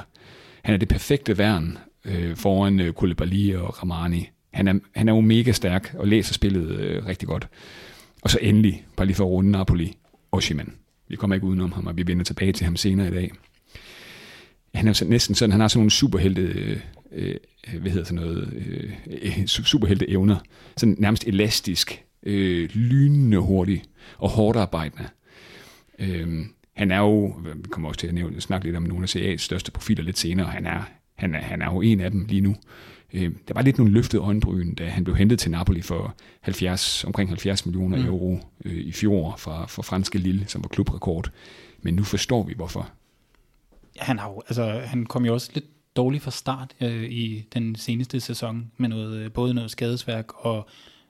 Han 0.63 0.75
er 0.75 0.79
det 0.79 0.89
perfekte 0.89 1.39
værn 1.39 1.79
øh, 2.05 2.37
foran 2.37 2.81
øh, 2.81 2.93
Koulibaly 2.93 3.55
og 3.55 3.83
Ramani. 3.83 4.31
Han 4.53 4.69
er, 4.69 4.75
han 4.95 5.09
er 5.09 5.15
jo 5.15 5.21
mega 5.21 5.53
stærk 5.53 5.95
og 5.99 6.09
læser 6.09 6.35
spillet 6.35 6.71
øh, 6.71 7.07
rigtig 7.07 7.29
godt. 7.29 7.49
Og 8.23 8.31
så 8.31 8.39
endelig, 8.43 8.87
bare 8.97 9.07
lige 9.07 9.17
for 9.17 9.25
at 9.25 9.31
runde 9.31 9.51
Napoli, 9.51 9.97
Oshiman. 10.33 10.73
Vi 11.09 11.17
kommer 11.17 11.35
ikke 11.35 11.47
udenom 11.47 11.73
ham, 11.73 11.87
og 11.87 11.97
vi 11.97 12.07
vender 12.07 12.25
tilbage 12.25 12.53
til 12.53 12.65
ham 12.65 12.77
senere 12.77 13.09
i 13.09 13.11
dag 13.11 13.31
han 14.75 14.89
er 14.89 15.01
jo 15.03 15.09
næsten 15.09 15.35
sådan, 15.35 15.51
han 15.51 15.61
har 15.61 15.69
sådan 15.69 15.81
nogle 15.81 15.91
superhelte, 15.91 16.43
øh, 16.43 16.81
øh, 17.13 17.81
hvad 17.81 17.91
hedder 17.91 18.05
sådan 18.05 18.25
noget, 18.25 18.53
øh, 18.53 18.93
øh 19.07 19.47
superhelte 19.47 20.11
evner. 20.11 20.37
Sådan 20.77 20.97
nærmest 20.99 21.27
elastisk, 21.27 22.05
øh, 22.23 22.69
lynende 22.75 23.39
hurtig 23.39 23.83
og 24.19 24.31
hårdt 24.31 24.59
arbejdende. 24.59 25.09
Øh, 25.99 26.47
han 26.77 26.91
er 26.91 26.99
jo, 26.99 27.27
vi 27.55 27.69
kommer 27.71 27.89
også 27.89 28.01
til 28.01 28.07
at 28.07 28.15
nævne, 28.15 28.41
snakke 28.41 28.67
lidt 28.67 28.77
om 28.77 28.83
nogle 28.83 29.03
af 29.03 29.17
CA's 29.17 29.37
største 29.37 29.71
profiler 29.71 30.03
lidt 30.03 30.19
senere, 30.19 30.47
han 30.47 30.67
er, 30.67 30.83
han 31.15 31.35
er, 31.35 31.41
han 31.41 31.63
er 31.63 31.73
jo 31.73 31.81
en 31.81 32.01
af 32.01 32.11
dem 32.11 32.25
lige 32.29 32.41
nu. 32.41 32.57
Øh, 33.15 33.31
der 33.49 33.55
var 33.55 33.63
lidt 33.63 33.79
nogle 33.79 33.93
løftede 33.93 34.23
øjenbryn, 34.23 34.75
da 34.75 34.89
han 34.89 35.05
blev 35.05 35.17
hentet 35.17 35.39
til 35.39 35.51
Napoli 35.51 35.81
for 35.81 36.15
70, 36.41 37.05
omkring 37.05 37.31
70 37.31 37.67
millioner 37.67 37.97
mm. 37.97 38.07
euro 38.07 38.39
øh, 38.65 38.75
i 38.75 38.93
fjor 38.93 39.35
fra, 39.39 39.67
fra 39.67 39.83
franske 39.83 40.19
Lille, 40.19 40.45
som 40.49 40.63
var 40.63 40.69
klubrekord. 40.69 41.31
Men 41.83 41.95
nu 41.95 42.03
forstår 42.03 42.43
vi 42.43 42.55
hvorfor 42.57 42.91
han, 43.99 44.19
har 44.19 44.29
jo, 44.29 44.43
altså, 44.49 44.65
han 44.85 45.07
kom 45.07 45.25
jo 45.25 45.33
også 45.33 45.51
lidt 45.55 45.97
dårligt 45.97 46.23
fra 46.23 46.31
start 46.31 46.75
øh, 46.81 47.05
i 47.05 47.49
den 47.55 47.77
seneste 47.77 48.21
sæson, 48.21 48.71
med 48.77 48.89
noget, 48.89 49.17
øh, 49.17 49.33
både 49.33 49.55
noget 49.55 49.71
skadesværk 49.71 50.45
og 50.45 50.69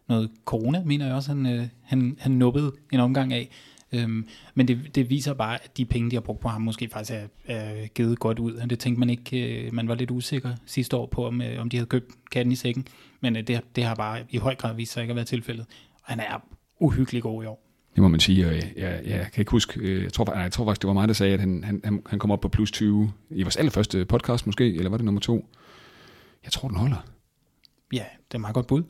noget 0.09 0.31
corona, 0.45 0.83
mener 0.85 1.07
jeg 1.07 1.15
også, 1.15 1.29
han, 1.29 1.47
øh, 1.47 1.69
han, 1.83 2.17
han 2.21 2.33
nubbede 2.33 2.73
en 2.93 3.01
omgang 3.01 3.33
af. 3.33 3.51
Øhm, 3.93 4.27
men 4.55 4.69
det, 4.69 4.95
det 4.95 5.11
viser 5.11 5.35
bare, 5.35 5.65
at 5.65 5.77
de 5.77 5.85
penge, 5.85 6.11
de 6.11 6.17
har 6.17 6.21
brugt 6.21 6.41
på 6.41 6.49
ham, 6.49 6.63
måske 6.63 6.89
faktisk 6.93 7.13
er, 7.13 7.27
er 7.45 7.87
givet 7.87 8.19
godt 8.19 8.39
ud. 8.39 8.67
Det 8.69 8.79
tænkte 8.79 9.01
man 9.01 9.11
ikke, 9.11 9.67
øh, 9.67 9.75
man 9.75 9.89
var 9.89 9.95
lidt 9.95 10.11
usikker 10.11 10.55
sidste 10.67 10.97
år 10.97 11.07
på, 11.07 11.27
om, 11.27 11.43
øh, 11.43 11.61
om 11.61 11.71
de 11.71 11.77
havde 11.77 11.89
købt 11.89 12.11
katten 12.31 12.53
i 12.53 12.57
sækken. 12.57 12.87
Men 13.21 13.37
øh, 13.37 13.47
det, 13.47 13.61
det 13.77 13.85
har 13.85 13.95
bare 13.95 14.25
i 14.31 14.37
høj 14.37 14.55
grad 14.55 14.75
vist 14.75 14.93
sig 14.93 15.03
ikke 15.03 15.13
at 15.13 15.17
være 15.17 15.25
tilfældet. 15.25 15.67
Og 16.03 16.09
han 16.09 16.21
er 16.21 16.47
uhyggelig 16.81 17.23
god 17.23 17.43
i 17.43 17.47
år. 17.47 17.64
Det 17.95 18.03
må 18.03 18.09
man 18.09 18.21
sige, 18.21 18.47
og 18.47 18.55
jeg, 18.55 18.73
jeg, 18.77 19.01
jeg 19.05 19.29
kan 19.33 19.41
ikke 19.41 19.51
huske, 19.51 19.81
øh, 19.81 20.03
jeg 20.03 20.13
tror, 20.13 20.39
jeg 20.39 20.53
tror 20.53 20.65
faktisk, 20.65 20.83
det 20.83 20.89
var 20.89 20.95
mig, 20.95 21.09
der 21.09 21.15
sagde, 21.15 21.35
at 21.35 21.41
han, 21.41 21.81
han, 21.85 22.03
han 22.07 22.19
kom 22.19 22.31
op 22.31 22.41
på 22.41 22.49
plus 22.49 22.71
20 22.71 23.13
i 23.31 23.43
vores 23.43 23.57
allerførste 23.57 24.05
podcast 24.05 24.47
måske, 24.47 24.75
eller 24.75 24.91
var 24.91 24.97
det 24.97 25.05
nummer 25.05 25.21
to? 25.21 25.49
Jeg 26.45 26.53
tror, 26.53 26.69
den 26.69 26.77
holder. 26.77 27.07
Ja, 27.93 28.05
det 28.29 28.35
er 28.35 28.39
meget 28.39 28.55
godt 28.55 28.67
bud. 28.67 28.83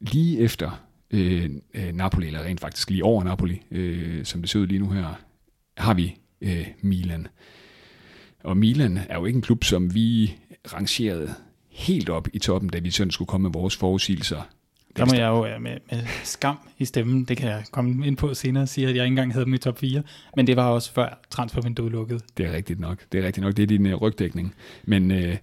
Lige 0.00 0.40
efter 0.40 0.84
øh, 1.10 1.50
øh, 1.74 1.92
Napoli, 1.92 2.26
eller 2.26 2.42
rent 2.42 2.60
faktisk 2.60 2.90
lige 2.90 3.04
over 3.04 3.24
Napoli, 3.24 3.62
øh, 3.70 4.24
som 4.24 4.40
det 4.40 4.50
ser 4.50 4.58
ud 4.58 4.66
lige 4.66 4.78
nu 4.78 4.90
her, 4.90 5.14
har 5.76 5.94
vi 5.94 6.16
øh, 6.40 6.66
Milan. 6.80 7.28
Og 8.44 8.56
Milan 8.56 8.98
er 9.08 9.18
jo 9.18 9.24
ikke 9.24 9.36
en 9.36 9.42
klub, 9.42 9.64
som 9.64 9.94
vi 9.94 10.36
rangerede 10.72 11.34
helt 11.68 12.08
op 12.08 12.28
i 12.32 12.38
toppen, 12.38 12.70
da 12.70 12.78
vi 12.78 12.90
sådan 12.90 13.10
skulle 13.10 13.26
komme 13.26 13.42
med 13.42 13.52
vores 13.52 13.76
forudsigelser 13.76 14.42
der 14.96 15.04
må 15.04 15.14
jeg 15.14 15.26
jo 15.26 15.58
med, 15.58 15.76
med 15.90 16.02
skam 16.24 16.58
i 16.78 16.84
stemmen, 16.84 17.24
det 17.24 17.36
kan 17.36 17.48
jeg 17.48 17.62
komme 17.70 18.06
ind 18.06 18.16
på 18.16 18.34
senere, 18.34 18.66
sige, 18.66 18.88
at 18.88 18.96
jeg 18.96 19.04
ikke 19.04 19.12
engang 19.12 19.32
havde 19.32 19.44
dem 19.44 19.54
i 19.54 19.58
top 19.58 19.78
4, 19.78 20.02
men 20.36 20.46
det 20.46 20.56
var 20.56 20.68
også 20.68 20.92
før 20.92 21.18
transfervinduet 21.30 21.92
lukkede. 21.92 22.20
Det 22.36 22.46
er 22.46 22.52
rigtigt 22.52 22.80
nok, 22.80 22.98
det 23.12 23.20
er 23.20 23.26
rigtigt 23.26 23.44
nok, 23.44 23.56
det 23.56 23.62
er 23.62 23.66
din 23.66 23.86
uh, 23.86 24.02
rygdækning. 24.02 24.54
Men, 24.84 25.10
uh, 25.10 25.34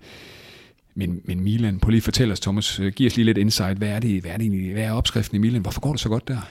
men, 0.95 1.21
men 1.23 1.39
Milan, 1.39 1.79
prøv 1.79 1.89
lige 1.89 1.99
at 1.99 2.03
fortælle 2.03 2.31
os, 2.31 2.39
Thomas, 2.39 2.79
uh, 2.79 2.87
giv 2.87 3.07
os 3.07 3.15
lige 3.15 3.25
lidt 3.25 3.37
insight, 3.37 3.77
hvad 3.77 3.89
er, 3.89 3.99
det, 3.99 4.21
hvad 4.21 4.31
er, 4.31 4.37
det, 4.37 4.71
hvad 4.71 4.83
er 4.83 4.91
opskriften 4.91 5.35
i 5.35 5.39
Milan? 5.39 5.61
Hvorfor 5.61 5.81
går 5.81 5.91
det 5.91 5.99
så 5.99 6.09
godt 6.09 6.27
der? 6.27 6.41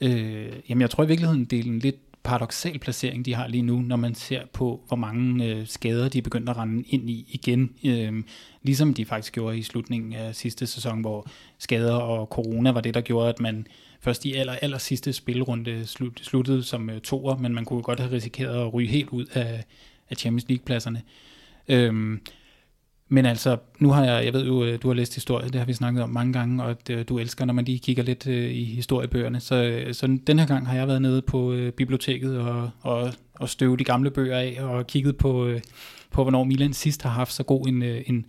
Øh, 0.00 0.52
jamen 0.68 0.80
jeg 0.80 0.90
tror 0.90 1.04
i 1.04 1.06
virkeligheden, 1.06 1.44
det 1.44 1.58
er 1.58 1.62
en 1.62 1.78
lidt 1.78 1.96
paradoxal 2.22 2.78
placering, 2.78 3.24
de 3.24 3.34
har 3.34 3.48
lige 3.48 3.62
nu, 3.62 3.80
når 3.80 3.96
man 3.96 4.14
ser 4.14 4.42
på, 4.52 4.80
hvor 4.88 4.96
mange 4.96 5.44
øh, 5.44 5.66
skader 5.66 6.08
de 6.08 6.18
er 6.18 6.22
begyndt 6.22 6.48
at 6.48 6.56
rende 6.56 6.84
ind 6.88 7.10
i 7.10 7.26
igen. 7.28 7.70
Øh, 7.84 8.22
ligesom 8.62 8.94
de 8.94 9.04
faktisk 9.04 9.32
gjorde 9.32 9.58
i 9.58 9.62
slutningen 9.62 10.12
af 10.12 10.34
sidste 10.34 10.66
sæson, 10.66 11.00
hvor 11.00 11.26
skader 11.58 11.94
og 11.94 12.26
corona 12.26 12.72
var 12.72 12.80
det, 12.80 12.94
der 12.94 13.00
gjorde, 13.00 13.28
at 13.28 13.40
man 13.40 13.66
først 14.00 14.24
i 14.24 14.34
aller, 14.34 14.52
aller 14.52 14.78
sidste 14.78 15.12
spilrunde 15.12 15.86
slut, 15.86 16.20
sluttede 16.22 16.62
som 16.62 16.90
øh, 16.90 17.00
toer, 17.00 17.36
men 17.36 17.54
man 17.54 17.64
kunne 17.64 17.82
godt 17.82 18.00
have 18.00 18.12
risikeret 18.12 18.66
at 18.66 18.74
ryge 18.74 18.88
helt 18.88 19.08
ud 19.08 19.26
af, 19.26 19.64
af 20.10 20.16
Champions 20.16 20.48
League-pladserne. 20.48 21.02
Øh, 21.68 22.18
men 23.12 23.26
altså, 23.26 23.56
nu 23.78 23.90
har 23.90 24.04
jeg, 24.04 24.24
jeg 24.24 24.32
ved 24.32 24.46
jo, 24.46 24.64
øh, 24.64 24.82
du 24.82 24.88
har 24.88 24.94
læst 24.94 25.14
historie, 25.14 25.48
det 25.48 25.54
har 25.54 25.64
vi 25.64 25.72
snakket 25.72 26.02
om 26.02 26.10
mange 26.10 26.32
gange, 26.32 26.62
og 26.62 26.70
at, 26.70 26.90
øh, 26.90 27.04
du 27.08 27.18
elsker, 27.18 27.44
når 27.44 27.54
man 27.54 27.64
lige 27.64 27.78
kigger 27.78 28.02
lidt 28.02 28.26
øh, 28.26 28.50
i 28.50 28.64
historiebøgerne. 28.64 29.40
Så, 29.40 29.84
så 29.92 30.18
den 30.26 30.38
her 30.38 30.46
gang 30.46 30.66
har 30.66 30.74
jeg 30.74 30.88
været 30.88 31.02
nede 31.02 31.22
på 31.22 31.56
biblioteket 31.76 32.38
og, 32.38 32.70
og, 32.80 33.12
og 33.34 33.48
støvet 33.48 33.78
de 33.78 33.84
gamle 33.84 34.10
bøger 34.10 34.38
af, 34.38 34.58
og 34.60 34.86
kigget 34.86 35.16
på, 35.16 35.54
på 36.10 36.22
hvornår 36.22 36.44
Milan 36.44 36.72
sidst 36.72 37.02
har 37.02 37.10
haft 37.10 37.32
så 37.32 37.42
god 37.42 37.66
en, 37.66 37.82
en 37.82 38.26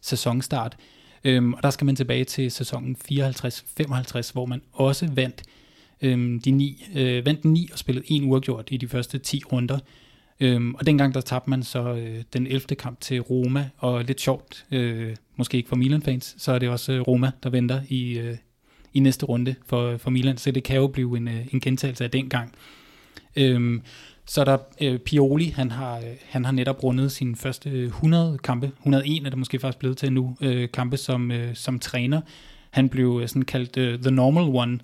sæsonstart. 0.00 0.76
Øhm, 1.24 1.54
og 1.54 1.62
der 1.62 1.70
skal 1.70 1.84
man 1.84 1.96
tilbage 1.96 2.24
til 2.24 2.50
sæsonen 2.50 2.96
54-55, 3.12 4.32
hvor 4.32 4.46
man 4.46 4.62
også 4.72 5.08
vandt 5.12 5.42
øhm, 6.02 6.40
de 6.40 6.50
ni, 6.50 6.84
øh, 6.94 7.26
vandt 7.26 7.44
ni 7.44 7.68
og 7.72 7.78
spillede 7.78 8.06
en 8.08 8.24
uafgjort 8.24 8.68
i 8.70 8.76
de 8.76 8.88
første 8.88 9.18
10 9.18 9.42
runder. 9.52 9.78
Øhm, 10.40 10.74
og 10.74 10.86
dengang 10.86 11.14
der 11.14 11.20
tabte 11.20 11.50
man 11.50 11.62
så 11.62 11.94
øh, 11.94 12.22
den 12.32 12.46
11. 12.46 12.60
kamp 12.60 13.00
til 13.00 13.20
Roma, 13.20 13.70
og 13.78 14.04
lidt 14.04 14.20
sjovt, 14.20 14.66
øh, 14.70 15.16
måske 15.36 15.56
ikke 15.56 15.68
for 15.68 15.76
Milan-fans, 15.76 16.34
så 16.38 16.52
er 16.52 16.58
det 16.58 16.68
også 16.68 16.92
øh, 16.92 17.00
Roma, 17.00 17.30
der 17.42 17.50
venter 17.50 17.80
i, 17.88 18.18
øh, 18.18 18.36
i 18.94 19.00
næste 19.00 19.26
runde 19.26 19.54
for, 19.66 19.96
for 19.96 20.10
Milan, 20.10 20.36
så 20.36 20.50
det 20.50 20.62
kan 20.62 20.76
jo 20.76 20.86
blive 20.86 21.16
en, 21.16 21.28
øh, 21.28 21.46
en 21.52 21.60
gentagelse 21.60 22.04
af 22.04 22.10
dengang. 22.10 22.52
Øhm, 23.36 23.82
så 24.26 24.40
er 24.40 24.44
der 24.44 24.58
øh, 24.80 24.98
Pioli, 24.98 25.44
han 25.44 25.70
har, 25.70 25.96
øh, 25.96 26.04
han 26.28 26.44
har 26.44 26.52
netop 26.52 26.84
rundet 26.84 27.12
sine 27.12 27.36
første 27.36 27.70
øh, 27.70 27.86
100 27.86 28.38
kampe, 28.38 28.66
101 28.78 29.26
er 29.26 29.30
det 29.30 29.38
måske 29.38 29.58
faktisk 29.58 29.78
blevet 29.78 29.96
til 29.96 30.12
nu, 30.12 30.36
øh, 30.40 30.68
kampe 30.72 30.96
som, 30.96 31.30
øh, 31.30 31.54
som 31.54 31.78
træner. 31.78 32.20
Han 32.70 32.88
blev 32.88 33.18
øh, 33.22 33.28
sådan 33.28 33.42
kaldt 33.42 33.76
øh, 33.76 33.98
the 33.98 34.10
normal 34.10 34.42
one, 34.42 34.78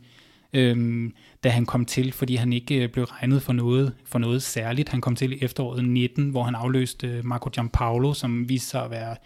øh, 0.53 1.11
da 1.45 1.49
han 1.49 1.67
kom 1.67 1.85
til, 1.85 2.13
fordi 2.13 2.37
han 2.37 2.53
ikke 2.53 2.83
øh, 2.83 2.89
blev 2.89 3.05
regnet 3.05 3.43
for 3.43 3.53
noget, 3.53 3.95
for 4.05 4.19
noget 4.19 4.43
særligt. 4.43 4.89
Han 4.89 5.01
kom 5.01 5.17
til 5.17 5.33
i 5.33 5.45
efteråret 5.45 5.85
19, 5.85 6.31
hvor 6.31 6.43
han 6.43 6.55
afløste 6.55 7.07
øh, 7.07 7.25
Marco 7.25 7.51
Giampaolo, 7.53 8.15
som 8.15 8.49
viste 8.49 8.71
sig 8.71 8.85
at 8.85 8.91
være 8.91 9.17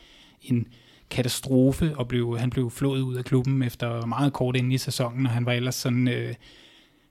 en 0.42 0.66
katastrofe, 1.10 1.96
og 1.96 2.08
blev, 2.08 2.38
han 2.38 2.50
blev 2.50 2.70
flået 2.70 3.00
ud 3.00 3.14
af 3.14 3.24
klubben 3.24 3.62
efter 3.62 4.06
meget 4.06 4.32
kort 4.32 4.56
inde 4.56 4.74
i 4.74 4.78
sæsonen, 4.78 5.26
og 5.26 5.32
han 5.32 5.46
var 5.46 5.52
ellers 5.52 5.74
sådan... 5.74 6.08
Øh, 6.08 6.34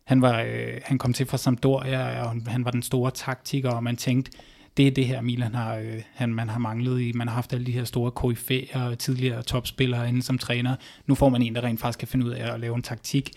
han, 0.04 0.22
var, 0.22 0.42
øh, 0.42 0.82
han 0.84 0.98
kom 0.98 1.14
til 1.14 1.26
fra 1.26 1.38
Sampdoria, 1.38 2.24
og 2.24 2.36
han 2.48 2.66
var 2.66 2.72
den 2.72 2.82
store 2.82 3.12
taktiker, 3.12 3.70
og 3.70 3.84
man 3.84 3.96
tænkte, 3.96 4.32
det 4.78 4.88
er 4.88 4.92
det 4.92 5.06
her 5.06 5.22
Milan 5.22 5.56
har, 5.56 5.76
øh, 5.76 6.02
han, 6.14 6.34
man 6.34 6.50
har 6.50 6.60
manglet 6.60 7.02
i. 7.02 7.12
Man 7.12 7.28
har 7.28 7.36
haft 7.36 7.54
alle 7.54 7.66
de 7.66 7.72
her 7.72 7.84
store 7.84 8.12
KF'er 8.20 8.80
og 8.80 9.00
tidligere 9.00 9.44
topspillere 9.44 10.10
inde 10.10 10.24
som 10.24 10.38
træner. 10.38 10.76
Nu 11.06 11.16
får 11.16 11.30
man 11.30 11.42
en, 11.42 11.56
der 11.56 11.64
rent 11.64 11.80
faktisk 11.80 12.00
kan 12.00 12.08
finde 12.08 12.26
ud 12.26 12.32
af 12.32 12.54
at 12.54 12.60
lave 12.60 12.76
en 12.76 12.82
taktik. 12.82 13.32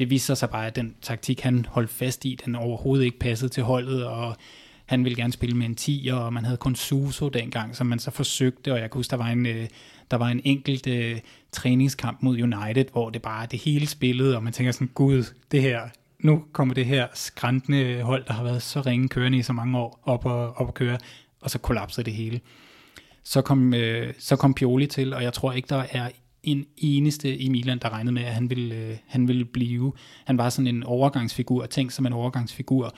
Det 0.00 0.10
viste 0.10 0.36
sig 0.36 0.50
bare, 0.50 0.66
at 0.66 0.76
den 0.76 0.94
taktik, 1.02 1.40
han 1.40 1.66
holdt 1.68 1.90
fast 1.90 2.24
i, 2.24 2.38
den 2.44 2.54
overhovedet 2.54 3.04
ikke 3.04 3.18
passede 3.18 3.52
til 3.52 3.62
holdet, 3.62 4.04
og 4.04 4.36
han 4.86 5.04
ville 5.04 5.16
gerne 5.16 5.32
spille 5.32 5.56
med 5.56 5.66
en 5.66 5.74
10, 5.74 6.10
og 6.12 6.32
man 6.32 6.44
havde 6.44 6.56
kun 6.56 6.74
Suso 6.74 7.28
dengang, 7.28 7.76
som 7.76 7.86
man 7.86 7.98
så 7.98 8.10
forsøgte, 8.10 8.72
og 8.72 8.80
jeg 8.80 8.90
kan 8.90 8.98
huske, 8.98 9.10
der 9.10 9.16
var 9.16 9.26
en, 9.26 9.46
øh, 9.46 9.68
der 10.10 10.16
var 10.16 10.28
en 10.28 10.40
enkelt 10.44 10.86
øh, 10.86 11.20
træningskamp 11.52 12.22
mod 12.22 12.42
United, 12.42 12.84
hvor 12.92 13.10
det 13.10 13.22
bare 13.22 13.46
det 13.50 13.58
hele 13.58 13.86
spillede, 13.86 14.36
og 14.36 14.42
man 14.42 14.52
tænker 14.52 14.72
sådan, 14.72 14.90
gud, 14.94 15.24
det 15.50 15.62
her, 15.62 15.80
nu 16.18 16.44
kommer 16.52 16.74
det 16.74 16.86
her 16.86 17.06
skræntende 17.14 18.02
hold, 18.02 18.24
der 18.24 18.32
har 18.32 18.44
været 18.44 18.62
så 18.62 18.80
ringe 18.80 19.08
kørende 19.08 19.38
i 19.38 19.42
så 19.42 19.52
mange 19.52 19.78
år, 19.78 20.00
op 20.04 20.26
og, 20.26 20.56
op 20.56 20.66
og 20.66 20.74
køre, 20.74 20.98
og 21.40 21.50
så 21.50 21.58
kollapsede 21.58 22.04
det 22.04 22.12
hele. 22.14 22.40
Så 23.24 23.42
kom, 23.42 23.74
øh, 23.74 24.14
så 24.18 24.36
kom 24.36 24.54
Pioli 24.54 24.86
til, 24.86 25.14
og 25.14 25.22
jeg 25.22 25.32
tror 25.32 25.52
ikke, 25.52 25.68
der 25.68 25.84
er 25.90 26.10
en 26.42 26.66
eneste 26.76 27.36
i 27.36 27.48
Milan, 27.48 27.78
der 27.78 27.92
regnede 27.92 28.12
med, 28.12 28.22
at 28.22 28.34
han 28.34 28.50
ville, 28.50 28.74
øh, 28.74 28.96
han 29.06 29.28
ville 29.28 29.44
blive. 29.44 29.92
Han 30.24 30.38
var 30.38 30.48
sådan 30.48 30.66
en 30.66 30.82
overgangsfigur, 30.82 31.66
tænkt 31.66 31.92
som 31.92 32.06
en 32.06 32.12
overgangsfigur. 32.12 32.94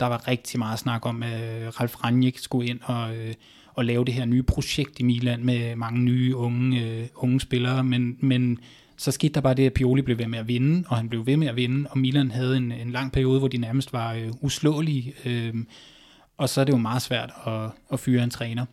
Der 0.00 0.06
var 0.06 0.28
rigtig 0.28 0.58
meget 0.58 0.78
snak 0.78 1.06
om, 1.06 1.22
at 1.22 1.80
Ralf 1.80 2.04
Rangnick 2.04 2.38
skulle 2.38 2.68
ind 2.68 2.80
og, 2.82 3.16
øh, 3.16 3.34
og 3.74 3.84
lave 3.84 4.04
det 4.04 4.14
her 4.14 4.24
nye 4.24 4.42
projekt 4.42 5.00
i 5.00 5.02
Milan 5.02 5.44
med 5.44 5.76
mange 5.76 6.00
nye 6.00 6.36
unge, 6.36 6.82
øh, 6.82 7.06
unge 7.14 7.40
spillere, 7.40 7.84
men, 7.84 8.16
men 8.20 8.58
så 8.96 9.10
skete 9.10 9.34
der 9.34 9.40
bare 9.40 9.54
det, 9.54 9.66
at 9.66 9.72
Pioli 9.72 10.02
blev 10.02 10.18
ved 10.18 10.26
med 10.26 10.38
at 10.38 10.48
vinde, 10.48 10.84
og 10.88 10.96
han 10.96 11.08
blev 11.08 11.26
ved 11.26 11.36
med 11.36 11.48
at 11.48 11.56
vinde, 11.56 11.90
og 11.90 11.98
Milan 11.98 12.30
havde 12.30 12.56
en, 12.56 12.72
en 12.72 12.90
lang 12.90 13.12
periode, 13.12 13.38
hvor 13.38 13.48
de 13.48 13.58
nærmest 13.58 13.92
var 13.92 14.12
øh, 14.12 14.30
uslåelige, 14.40 15.14
øh, 15.24 15.54
og 16.38 16.48
så 16.48 16.60
er 16.60 16.64
det 16.64 16.72
jo 16.72 16.78
meget 16.78 17.02
svært 17.02 17.30
at, 17.46 17.70
at 17.92 18.00
fyre 18.00 18.24
en 18.24 18.30
træner. 18.30 18.66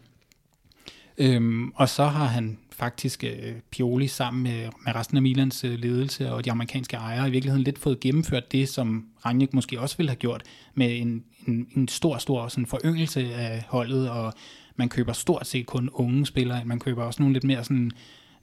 Øhm, 1.18 1.72
og 1.76 1.90
så 1.90 2.06
har 2.06 2.26
han 2.26 2.58
faktisk 2.80 3.24
øh, 3.24 3.56
Pioli 3.72 4.08
sammen 4.08 4.44
med, 4.44 4.70
med 4.86 4.96
resten 4.96 5.18
af 5.18 5.22
Milans 5.22 5.64
øh, 5.64 5.80
ledelse 5.80 6.32
og 6.32 6.46
de 6.46 6.52
amerikanske 6.52 6.98
ejere 6.98 7.28
i 7.28 7.32
virkeligheden 7.32 7.64
lidt 7.64 7.80
fået 7.80 8.00
gennemført 8.00 8.52
det, 8.52 8.70
som 8.70 9.06
Ranjik 9.26 9.54
måske 9.54 9.80
også 9.80 9.98
ville 9.98 10.10
have 10.10 10.16
gjort 10.16 10.44
med 10.74 10.98
en, 10.98 11.24
en, 11.48 11.68
en 11.76 11.88
stor, 11.88 12.18
stor 12.18 12.48
sådan 12.48 12.66
foryngelse 12.66 13.34
af 13.34 13.64
holdet, 13.68 14.10
og 14.10 14.34
man 14.76 14.90
køber 14.90 15.14
stort 15.14 15.48
set 15.48 15.66
kun 15.66 15.90
unge 15.94 16.26
spillere, 16.26 16.66
man 16.66 16.80
køber 16.80 17.04
også 17.04 17.22
nogle 17.22 17.34
lidt 17.34 17.44
mere 17.44 17.64
sådan 17.64 17.92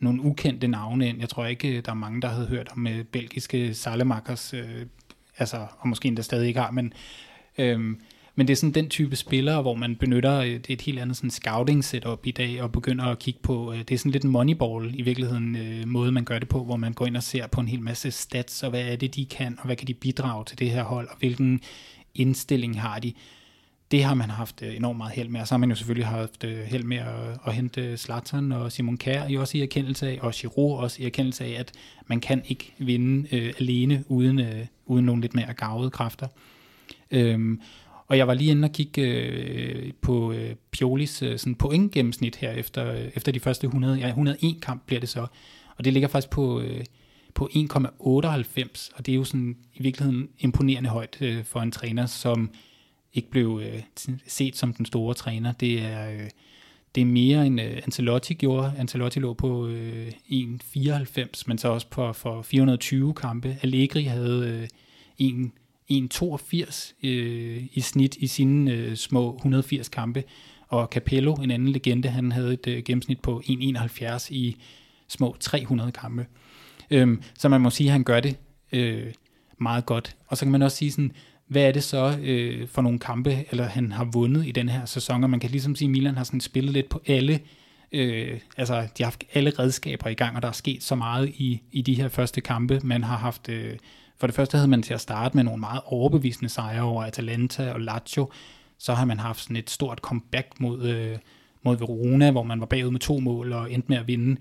nogle 0.00 0.22
ukendte 0.22 0.68
navne 0.68 1.08
ind. 1.08 1.20
Jeg 1.20 1.28
tror 1.28 1.46
ikke, 1.46 1.76
øh, 1.76 1.84
der 1.84 1.90
er 1.90 1.94
mange, 1.94 2.22
der 2.22 2.28
havde 2.28 2.46
hørt 2.46 2.68
om 2.72 2.86
øh, 2.86 3.04
belgiske 3.04 3.74
Salemakers, 3.74 4.54
øh, 4.54 4.86
altså, 5.38 5.66
og 5.78 5.88
måske 5.88 6.08
endda 6.08 6.22
stadig 6.22 6.48
ikke 6.48 6.60
har, 6.60 6.70
men, 6.70 6.92
øh, 7.58 7.96
men 8.36 8.48
det 8.48 8.52
er 8.52 8.56
sådan 8.56 8.74
den 8.74 8.88
type 8.88 9.16
spillere, 9.16 9.62
hvor 9.62 9.74
man 9.74 9.96
benytter 9.96 10.38
øh, 10.38 10.46
et, 10.46 10.66
et 10.68 10.80
helt 10.80 10.98
andet 10.98 11.16
sådan 11.16 11.30
scouting 11.30 11.84
setup 11.84 12.26
i 12.26 12.30
dag, 12.30 12.62
og 12.62 12.72
begynder 12.72 13.04
at 13.04 13.18
kigge 13.18 13.40
på, 13.42 13.72
øh, 13.72 13.78
det 13.78 13.92
er 13.92 13.98
sådan 13.98 14.12
lidt 14.12 14.24
en 14.24 14.30
moneyball 14.30 14.94
i 14.94 15.02
virkeligheden, 15.02 15.56
øh, 15.56 15.88
måde 15.88 16.12
man 16.12 16.24
gør 16.24 16.38
det 16.38 16.48
på, 16.48 16.64
hvor 16.64 16.76
man 16.76 16.92
går 16.92 17.06
ind 17.06 17.16
og 17.16 17.22
ser 17.22 17.46
på 17.46 17.60
en 17.60 17.68
hel 17.68 17.82
masse 17.82 18.10
stats, 18.10 18.62
og 18.62 18.70
hvad 18.70 18.82
er 18.82 18.96
det, 18.96 19.14
de 19.14 19.24
kan, 19.24 19.56
og 19.58 19.66
hvad 19.66 19.76
kan 19.76 19.86
de 19.86 19.94
bidrage 19.94 20.44
til 20.44 20.58
det 20.58 20.70
her 20.70 20.82
hold, 20.82 21.08
og 21.08 21.16
hvilken 21.18 21.60
indstilling 22.14 22.80
har 22.80 22.98
de 22.98 23.12
det 23.90 24.04
har 24.04 24.14
man 24.14 24.30
haft 24.30 24.62
øh, 24.62 24.76
enormt 24.76 24.96
meget 24.96 25.12
held 25.12 25.28
med, 25.28 25.40
og 25.40 25.48
så 25.48 25.54
har 25.54 25.58
man 25.58 25.68
jo 25.68 25.74
selvfølgelig 25.74 26.06
haft 26.06 26.44
øh, 26.44 26.58
held 26.58 26.84
med 26.84 26.96
at, 26.96 27.38
at 27.46 27.54
hente 27.54 27.96
Zlatan 27.96 28.52
og 28.52 28.72
Simon 28.72 28.96
Kjær 28.96 29.28
i 29.28 29.36
også 29.36 29.58
i 29.58 29.62
erkendelse 29.62 30.08
af, 30.08 30.18
og 30.22 30.32
Giroud 30.32 30.78
også 30.78 31.02
i 31.02 31.06
erkendelse 31.06 31.44
af, 31.44 31.60
at 31.60 31.72
man 32.06 32.20
kan 32.20 32.42
ikke 32.46 32.74
vinde 32.78 33.36
øh, 33.36 33.52
alene 33.58 34.04
uden, 34.08 34.40
øh, 34.40 34.66
uden 34.86 35.06
nogle 35.06 35.22
lidt 35.22 35.34
mere 35.34 35.54
gavede 35.54 35.90
kræfter. 35.90 36.26
Øhm, 37.10 37.60
og 38.06 38.18
jeg 38.18 38.26
var 38.26 38.34
lige 38.34 38.50
inde 38.50 38.66
og 38.66 38.72
kigge 38.72 39.02
øh, 39.02 39.92
på 40.00 40.32
øh, 40.32 40.54
Piolis 40.70 41.22
øh, 41.22 41.38
sådan 41.38 41.54
point 41.54 41.92
gennemsnit 41.92 42.36
her 42.36 42.50
efter, 42.50 42.92
øh, 42.92 43.08
efter 43.14 43.32
de 43.32 43.40
første 43.40 43.64
100, 43.64 43.98
ja 43.98 44.08
101 44.08 44.60
kamp 44.62 44.86
bliver 44.86 45.00
det 45.00 45.08
så, 45.08 45.26
og 45.76 45.84
det 45.84 45.92
ligger 45.92 46.08
faktisk 46.08 46.30
på, 46.30 46.60
øh, 46.60 46.84
på 47.34 47.48
1,98, 47.52 48.90
og 48.96 49.06
det 49.06 49.12
er 49.12 49.16
jo 49.16 49.24
sådan 49.24 49.56
i 49.74 49.82
virkeligheden 49.82 50.28
imponerende 50.38 50.90
højt 50.90 51.16
øh, 51.20 51.44
for 51.44 51.60
en 51.60 51.70
træner, 51.70 52.06
som 52.06 52.50
ikke 53.14 53.30
blev 53.30 53.60
øh, 53.64 53.82
set 54.26 54.56
som 54.56 54.72
den 54.72 54.86
store 54.86 55.14
træner. 55.14 55.52
Det 55.52 55.82
er, 55.82 56.10
øh, 56.10 56.30
det 56.94 57.00
er 57.00 57.04
mere 57.04 57.46
end 57.46 57.60
øh, 57.60 57.76
Ancelotti 57.76 58.34
gjorde. 58.34 58.72
Ancelotti 58.78 59.18
lå 59.18 59.34
på 59.34 59.66
øh, 59.66 60.08
1,94, 60.08 61.42
men 61.46 61.58
så 61.58 61.68
også 61.68 61.86
på, 61.90 62.12
for 62.12 62.42
420 62.42 63.14
kampe. 63.14 63.56
Allegri 63.62 64.02
havde 64.02 64.60
øh, 64.62 64.68
1,82 65.92 66.94
øh, 67.02 67.62
i 67.72 67.80
snit 67.80 68.16
i 68.16 68.26
sine 68.26 68.72
øh, 68.72 68.96
små 68.96 69.36
180 69.36 69.88
kampe. 69.88 70.24
Og 70.68 70.86
Capello, 70.86 71.34
en 71.34 71.50
anden 71.50 71.68
legende, 71.68 72.08
han 72.08 72.32
havde 72.32 72.52
et 72.52 72.66
øh, 72.66 72.82
gennemsnit 72.82 73.20
på 73.20 73.42
1,71 73.46 74.28
i 74.30 74.56
små 75.08 75.36
300 75.40 75.92
kampe. 75.92 76.26
Øhm, 76.90 77.22
så 77.38 77.48
man 77.48 77.60
må 77.60 77.70
sige, 77.70 77.88
at 77.88 77.92
han 77.92 78.04
gør 78.04 78.20
det 78.20 78.36
øh, 78.72 79.12
meget 79.58 79.86
godt. 79.86 80.16
Og 80.26 80.36
så 80.36 80.44
kan 80.44 80.52
man 80.52 80.62
også 80.62 80.76
sige 80.76 80.90
sådan, 80.90 81.12
hvad 81.48 81.62
er 81.62 81.72
det 81.72 81.84
så 81.84 82.18
øh, 82.22 82.68
for 82.68 82.82
nogle 82.82 82.98
kampe, 82.98 83.44
eller 83.50 83.64
han 83.64 83.92
har 83.92 84.04
vundet 84.04 84.46
i 84.46 84.50
den 84.50 84.68
her 84.68 84.84
sæson, 84.84 85.24
og 85.24 85.30
man 85.30 85.40
kan 85.40 85.50
ligesom 85.50 85.76
sige, 85.76 85.86
at 85.86 85.90
Milan 85.90 86.16
har 86.16 86.24
sådan 86.24 86.40
spillet 86.40 86.72
lidt 86.72 86.88
på 86.88 87.02
alle, 87.06 87.40
øh, 87.92 88.40
altså 88.56 88.74
de 88.74 89.02
har 89.02 89.04
haft 89.04 89.24
alle 89.34 89.52
redskaber 89.58 90.08
i 90.08 90.14
gang, 90.14 90.36
og 90.36 90.42
der 90.42 90.48
er 90.48 90.52
sket 90.52 90.82
så 90.82 90.94
meget 90.94 91.28
i, 91.28 91.62
i 91.72 91.82
de 91.82 91.94
her 91.94 92.08
første 92.08 92.40
kampe. 92.40 92.80
Man 92.84 93.04
har 93.04 93.16
haft, 93.16 93.48
øh, 93.48 93.76
for 94.18 94.26
det 94.26 94.36
første 94.36 94.56
havde 94.56 94.68
man 94.68 94.82
til 94.82 94.94
at 94.94 95.00
starte 95.00 95.36
med 95.36 95.44
nogle 95.44 95.60
meget 95.60 95.80
overbevisende 95.84 96.48
sejre 96.48 96.82
over 96.82 97.04
Atalanta 97.04 97.72
og 97.72 97.80
Lazio, 97.80 98.30
så 98.78 98.94
har 98.94 99.04
man 99.04 99.18
haft 99.18 99.40
sådan 99.40 99.56
et 99.56 99.70
stort 99.70 99.98
comeback 99.98 100.60
mod, 100.60 100.82
øh, 100.82 101.18
mod 101.62 101.76
Verona, 101.76 102.30
hvor 102.30 102.42
man 102.42 102.60
var 102.60 102.66
bagud 102.66 102.90
med 102.90 103.00
to 103.00 103.18
mål 103.18 103.52
og 103.52 103.72
endte 103.72 103.88
med 103.88 103.96
at 103.96 104.08
vinde. 104.08 104.36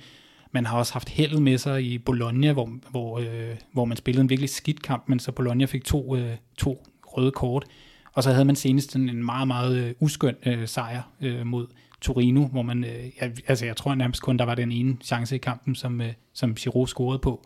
Man 0.51 0.65
har 0.65 0.77
også 0.77 0.93
haft 0.93 1.09
held 1.09 1.39
med 1.39 1.57
sig 1.57 1.83
i 1.83 1.97
Bologna, 1.97 2.53
hvor, 2.53 2.69
hvor, 2.89 3.19
øh, 3.19 3.55
hvor 3.71 3.85
man 3.85 3.97
spillede 3.97 4.21
en 4.21 4.29
virkelig 4.29 4.49
skidt 4.49 4.81
kamp, 4.81 5.03
men 5.07 5.19
så 5.19 5.31
Bologna 5.31 5.65
fik 5.65 5.85
to, 5.85 6.15
øh, 6.15 6.35
to 6.57 6.85
røde 7.07 7.31
kort. 7.31 7.65
Og 8.13 8.23
så 8.23 8.31
havde 8.31 8.45
man 8.45 8.55
senest 8.55 8.95
en 8.95 9.25
meget, 9.25 9.47
meget 9.47 9.77
øh, 9.77 9.93
uskøn 9.99 10.35
øh, 10.45 10.67
sejr 10.67 11.01
øh, 11.21 11.45
mod 11.45 11.67
Torino, 12.01 12.45
hvor 12.47 12.61
man, 12.61 12.83
øh, 12.83 13.05
jeg, 13.21 13.31
altså 13.47 13.65
jeg 13.65 13.75
tror 13.75 13.95
nærmest 13.95 14.21
kun, 14.21 14.37
der 14.37 14.45
var 14.45 14.55
den 14.55 14.71
ene 14.71 14.97
chance 15.03 15.35
i 15.35 15.39
kampen, 15.39 15.75
som, 15.75 16.01
øh, 16.01 16.13
som 16.33 16.55
Giroud 16.55 16.87
scorede 16.87 17.19
på. 17.19 17.45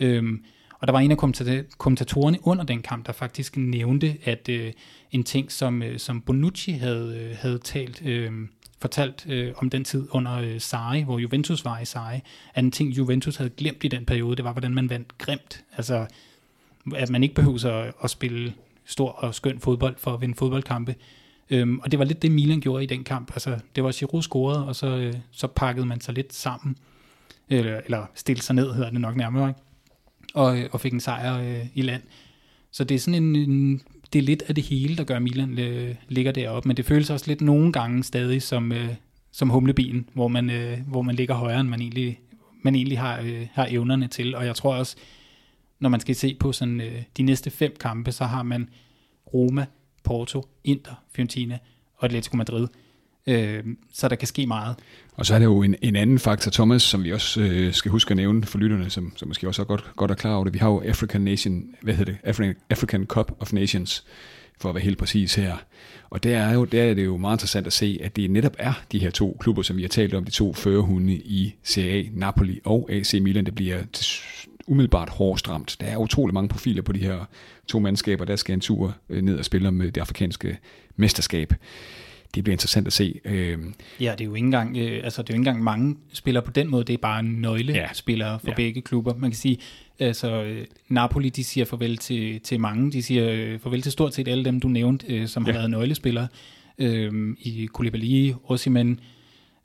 Øhm, 0.00 0.44
og 0.80 0.86
der 0.86 0.92
var 0.92 1.00
en 1.00 1.10
af 1.10 1.18
kommentatorerne 1.78 2.38
under 2.42 2.64
den 2.64 2.82
kamp, 2.82 3.06
der 3.06 3.12
faktisk 3.12 3.56
nævnte, 3.56 4.16
at 4.24 4.48
øh, 4.48 4.72
en 5.10 5.24
ting, 5.24 5.52
som, 5.52 5.82
øh, 5.82 5.98
som 5.98 6.20
Bonucci 6.20 6.72
havde, 6.72 7.18
øh, 7.18 7.36
havde 7.40 7.58
talt, 7.58 8.02
øh, 8.06 8.32
fortalt 8.80 9.26
øh, 9.28 9.52
om 9.56 9.70
den 9.70 9.84
tid 9.84 10.08
under 10.10 10.34
øh, 10.34 10.60
Sarri, 10.60 11.02
hvor 11.02 11.18
Juventus 11.18 11.64
var 11.64 11.78
i 11.78 11.84
Sarri, 11.84 12.20
at 12.54 12.64
en 12.64 12.70
ting, 12.70 12.96
Juventus 12.96 13.36
havde 13.36 13.50
glemt 13.50 13.84
i 13.84 13.88
den 13.88 14.04
periode, 14.04 14.36
det 14.36 14.44
var, 14.44 14.52
hvordan 14.52 14.74
man 14.74 14.90
vandt 14.90 15.18
grimt. 15.18 15.64
Altså, 15.76 16.06
at 16.96 17.10
man 17.10 17.22
ikke 17.22 17.34
behøver 17.34 17.66
at, 17.66 17.94
at 18.04 18.10
spille 18.10 18.54
stor 18.84 19.10
og 19.10 19.34
skøn 19.34 19.60
fodbold 19.60 19.96
for 19.98 20.14
at 20.14 20.20
vinde 20.20 20.34
fodboldkampe. 20.34 20.94
Øhm, 21.50 21.78
og 21.78 21.90
det 21.90 21.98
var 21.98 22.04
lidt 22.04 22.22
det, 22.22 22.32
Milan 22.32 22.60
gjorde 22.60 22.84
i 22.84 22.86
den 22.86 23.04
kamp. 23.04 23.30
Altså, 23.34 23.58
det 23.76 23.84
var 23.84 23.92
Giroud 23.92 24.22
scorede, 24.22 24.66
og 24.66 24.76
så, 24.76 24.86
øh, 24.86 25.14
så 25.30 25.46
pakkede 25.46 25.86
man 25.86 26.00
sig 26.00 26.14
lidt 26.14 26.34
sammen. 26.34 26.76
Eller, 27.48 27.80
eller 27.84 28.06
stille 28.14 28.42
sig 28.42 28.54
ned, 28.54 28.72
hedder 28.72 28.90
det 28.90 29.00
nok 29.00 29.16
nærmere. 29.16 29.48
Ikke? 29.48 29.60
Og, 30.34 30.58
øh, 30.58 30.68
og 30.72 30.80
fik 30.80 30.92
en 30.92 31.00
sejr 31.00 31.38
øh, 31.38 31.66
i 31.74 31.82
land. 31.82 32.02
Så 32.70 32.84
det 32.84 32.94
er 32.94 32.98
sådan 32.98 33.22
en, 33.22 33.36
en 33.36 33.82
det 34.12 34.18
er 34.18 34.22
lidt 34.22 34.42
af 34.48 34.54
det 34.54 34.64
hele, 34.64 34.96
der 34.96 35.04
gør, 35.04 35.16
at 35.16 35.22
Milan 35.22 35.58
øh, 35.58 35.94
ligger 36.08 36.32
deroppe. 36.32 36.68
Men 36.68 36.76
det 36.76 36.84
føles 36.84 37.10
også 37.10 37.24
lidt 37.28 37.40
nogle 37.40 37.72
gange 37.72 38.04
stadig 38.04 38.42
som, 38.42 38.72
øh, 38.72 38.88
som 39.32 39.50
humlebien, 39.50 40.08
hvor 40.14 40.28
man, 40.28 40.50
øh, 40.50 40.78
hvor 40.86 41.02
man 41.02 41.14
ligger 41.14 41.34
højere, 41.34 41.60
end 41.60 41.68
man 41.68 41.80
egentlig, 41.80 42.20
man 42.62 42.74
egentlig 42.74 42.98
har, 42.98 43.20
øh, 43.20 43.46
har 43.52 43.66
evnerne 43.70 44.08
til. 44.08 44.34
Og 44.34 44.46
jeg 44.46 44.56
tror 44.56 44.74
også, 44.74 44.96
når 45.80 45.88
man 45.88 46.00
skal 46.00 46.14
se 46.14 46.36
på 46.40 46.52
sådan, 46.52 46.80
øh, 46.80 47.02
de 47.16 47.22
næste 47.22 47.50
fem 47.50 47.76
kampe, 47.80 48.12
så 48.12 48.24
har 48.24 48.42
man 48.42 48.68
Roma, 49.34 49.66
Porto, 50.04 50.48
Inter, 50.64 51.04
Fiorentina 51.12 51.58
og 51.96 52.04
Atletico 52.04 52.36
Madrid. 52.36 52.68
Øh, 53.28 53.64
så 53.92 54.08
der 54.08 54.16
kan 54.16 54.28
ske 54.28 54.46
meget. 54.46 54.76
Og 55.16 55.26
så 55.26 55.34
er 55.34 55.38
det 55.38 55.46
jo 55.46 55.62
en, 55.62 55.74
en 55.82 55.96
anden 55.96 56.18
faktor, 56.18 56.50
Thomas, 56.50 56.82
som 56.82 57.04
vi 57.04 57.12
også 57.12 57.40
øh, 57.40 57.72
skal 57.72 57.90
huske 57.90 58.10
at 58.10 58.16
nævne 58.16 58.44
for 58.44 58.58
lytterne, 58.58 58.90
som, 58.90 59.12
som 59.16 59.28
måske 59.28 59.48
også 59.48 59.62
er 59.62 59.66
godt, 59.66 59.90
godt 59.96 60.10
er 60.10 60.14
klar 60.14 60.34
over 60.34 60.44
det. 60.44 60.54
Vi 60.54 60.58
har 60.58 60.68
jo 60.68 60.82
African 60.86 61.20
Nation, 61.20 61.64
hvad 61.82 61.94
hedder 61.94 62.12
det? 62.12 62.20
African, 62.24 62.54
African 62.70 63.06
Cup 63.06 63.32
of 63.40 63.52
Nations, 63.52 64.04
for 64.60 64.68
at 64.68 64.74
være 64.74 64.84
helt 64.84 64.98
præcis 64.98 65.34
her. 65.34 65.56
Og 66.10 66.22
der 66.22 66.38
er, 66.38 66.54
jo, 66.54 66.64
der 66.64 66.82
er 66.82 66.94
det 66.94 67.04
jo 67.04 67.16
meget 67.16 67.34
interessant 67.34 67.66
at 67.66 67.72
se, 67.72 67.98
at 68.02 68.16
det 68.16 68.30
netop 68.30 68.56
er 68.58 68.72
de 68.92 68.98
her 68.98 69.10
to 69.10 69.36
klubber, 69.40 69.62
som 69.62 69.76
vi 69.76 69.82
har 69.82 69.88
talt 69.88 70.14
om, 70.14 70.24
de 70.24 70.30
to 70.30 70.52
førerhunde 70.52 71.14
i 71.14 71.54
Serie 71.62 72.04
A, 72.04 72.04
Napoli 72.12 72.60
og 72.64 72.88
AC 72.92 73.14
Milan, 73.22 73.44
der 73.46 73.52
bliver 73.52 73.78
umiddelbart 74.66 75.08
hårdt 75.08 75.48
ramt. 75.48 75.76
Der 75.80 75.86
er 75.86 75.96
utrolig 75.96 76.34
mange 76.34 76.48
profiler 76.48 76.82
på 76.82 76.92
de 76.92 76.98
her 76.98 77.24
to 77.66 77.78
mandskaber, 77.78 78.24
der 78.24 78.36
skal 78.36 78.52
en 78.52 78.60
tur 78.60 78.94
øh, 79.08 79.22
ned 79.22 79.38
og 79.38 79.44
spille 79.44 79.68
om 79.68 79.82
øh, 79.82 79.86
det 79.86 80.00
afrikanske 80.00 80.58
mesterskab 80.96 81.54
det 82.34 82.44
bliver 82.44 82.54
interessant 82.54 82.86
at 82.86 82.92
se. 82.92 83.20
Øh, 83.24 83.58
ja, 84.00 84.12
det 84.12 84.20
er 84.20 84.24
jo 84.24 84.34
ikke 84.34 84.44
engang, 84.44 84.76
øh, 84.76 85.04
altså 85.04 85.22
det 85.22 85.30
er 85.30 85.34
jo 85.34 85.40
ikke 85.40 85.48
engang 85.48 85.62
mange 85.62 85.96
spillere 86.12 86.44
på 86.44 86.50
den 86.50 86.70
måde, 86.70 86.84
det 86.84 86.92
er 86.92 86.98
bare 86.98 87.22
nøglespillere 87.22 88.30
ja. 88.30 88.36
for 88.36 88.48
ja. 88.48 88.54
begge 88.54 88.80
klubber. 88.80 89.14
Man 89.14 89.30
kan 89.30 89.36
sige, 89.36 89.58
altså 89.98 90.42
øh, 90.42 90.66
Napoli, 90.88 91.28
de 91.28 91.44
siger 91.44 91.64
farvel 91.64 91.96
til, 91.96 92.40
til 92.40 92.60
mange, 92.60 92.92
de 92.92 93.02
siger 93.02 93.30
øh, 93.30 93.58
farvel 93.58 93.82
til 93.82 93.92
stort 93.92 94.14
set 94.14 94.28
alle 94.28 94.44
dem, 94.44 94.60
du 94.60 94.68
nævnte, 94.68 95.06
øh, 95.06 95.28
som 95.28 95.46
ja. 95.46 95.52
har 95.52 95.58
været 95.58 95.70
nøglespillere. 95.70 96.28
Øh, 96.78 97.36
I 97.40 97.68
Koulibaly, 97.72 98.32
Osimhen, 98.44 99.00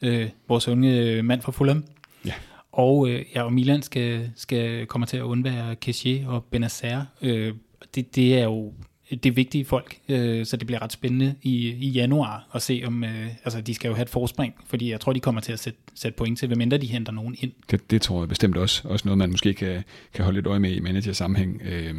øh, 0.02 0.30
vores 0.48 0.68
unge 0.68 1.24
mand 1.24 1.42
fra 1.42 1.52
Fulham. 1.52 1.86
Ja. 2.26 2.34
Og, 2.72 3.10
øh, 3.10 3.26
ja, 3.36 3.44
og 3.44 3.54
Milan 3.54 3.82
skal, 3.82 4.32
skal 4.36 4.86
komme 4.86 5.06
til 5.06 5.18
at 5.18 5.24
undvære 5.24 5.76
Kessie 5.76 6.30
og 6.30 6.44
Benacer. 6.44 7.06
Øh, 7.22 7.54
det, 7.96 8.16
det 8.16 8.38
er 8.38 8.44
jo 8.44 8.74
det 9.16 9.26
er 9.26 9.34
vigtige 9.34 9.66
folk, 9.66 9.98
øh, 10.10 10.46
så 10.46 10.58
det 10.58 10.68
bliver 10.68 10.82
ret 10.82 10.92
spændende 10.92 11.36
i, 11.42 11.70
i 11.70 11.90
januar 11.90 12.48
at 12.54 12.62
se 12.62 12.84
om, 12.86 13.04
øh, 13.04 13.28
altså 13.44 13.62
de 13.62 13.74
skal 13.74 13.88
jo 13.88 13.96
have 13.96 14.04
et 14.04 14.10
forspring, 14.10 14.54
fordi 14.66 14.92
jeg 14.92 15.00
tror, 15.00 15.14
de 15.14 15.20
kommer 15.20 15.42
til 15.42 15.54
at 15.54 15.60
sætte, 15.60 15.80
sætte 15.96 16.18
point 16.18 16.40
til, 16.40 16.48
hvem 16.48 16.70
de 16.70 16.88
henter 16.88 17.12
nogen 17.12 17.36
ind. 17.40 17.52
Det, 17.72 17.92
det 17.92 18.02
tror 18.02 18.22
jeg 18.22 18.30
bestemt 18.30 18.58
også, 18.58 18.88
også 18.88 19.08
noget, 19.08 19.18
man 19.18 19.32
måske 19.32 19.54
kan, 19.54 19.84
kan 20.14 20.24
holde 20.24 20.38
lidt 20.38 20.48
øje 20.48 20.60
med 20.60 20.72
i 20.72 20.80
manager-sammenhæng. 20.80 21.62
Øh, 21.66 21.96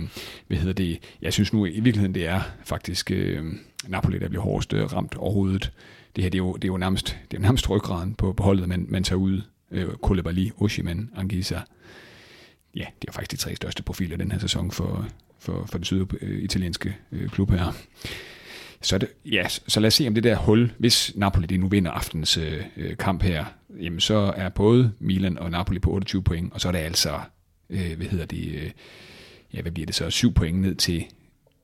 hvad 0.47 0.59
hedder 0.59 0.73
det? 0.73 0.99
Jeg 1.23 1.33
synes 1.33 1.53
nu 1.53 1.67
i 1.67 1.81
virkeligheden, 1.81 2.15
det 2.15 2.27
er 2.27 2.41
faktisk 2.65 3.11
øh, 3.11 3.45
Napoli, 3.89 4.19
der 4.19 4.29
bliver 4.29 4.43
hårdest 4.43 4.73
øh, 4.73 4.93
ramt 4.93 5.15
overhovedet. 5.17 5.73
Det 6.17 6.25
her, 6.25 6.31
det 6.31 6.39
er 6.39 6.45
jo, 6.45 6.53
det 6.53 6.65
er 6.65 6.69
jo 6.69 6.77
nærmest, 6.77 7.19
det 7.31 7.37
er 7.37 7.41
nærmest 7.41 7.71
ryggraden 7.71 8.15
på, 8.15 8.33
på 8.33 8.43
holdet, 8.43 8.69
man, 8.69 8.87
man 8.89 9.05
tager 9.05 9.19
ud. 9.19 9.41
Øh, 9.71 9.89
Koulibaly, 10.03 10.51
Oshiman, 10.57 11.11
Anguissa. 11.17 11.61
Ja, 12.77 12.85
det 13.03 13.09
er 13.09 13.13
faktisk 13.13 13.31
de 13.31 13.37
tre 13.37 13.57
største 13.57 13.83
profiler 13.83 14.17
den 14.17 14.33
her 14.33 14.39
sæson 14.39 14.71
for, 14.71 15.09
for, 15.45 15.67
for 15.67 15.79
den 15.79 15.85
syditalienske 15.85 16.97
øh, 17.13 17.23
øh, 17.23 17.29
klub 17.29 17.51
her. 17.51 17.73
Så, 18.81 18.99
det, 18.99 19.09
ja, 19.25 19.49
så 19.49 19.81
lad 19.81 19.87
os 19.87 19.95
se 19.95 20.07
om 20.07 20.15
det 20.15 20.25
der 20.25 20.37
hul, 20.37 20.73
hvis 20.79 21.13
Napoli 21.15 21.47
det 21.47 21.61
nu 21.61 21.69
vinder 21.69 21.91
aftens 21.91 22.37
øh, 22.37 22.65
øh, 22.77 22.97
kamp 22.97 23.23
her, 23.23 23.45
jamen 23.81 24.01
så 24.01 24.33
er 24.37 24.49
både 24.49 24.93
Milan 24.99 25.39
og 25.39 25.51
Napoli 25.51 25.79
på 25.79 25.91
28 25.91 26.23
point, 26.23 26.53
og 26.53 26.61
så 26.61 26.69
er 26.69 26.73
det 26.73 26.79
altså, 26.79 27.21
øh, 27.71 27.97
hvad 27.97 28.07
hedder 28.07 28.27
det, 28.27 28.55
øh, 28.55 28.71
ja, 29.55 29.63
hvad 29.63 29.73
bliver 29.73 29.87
det 29.87 29.95
så, 29.95 30.11
7 30.11 30.35
point 30.35 30.59
ned 30.59 30.75
til 30.75 31.05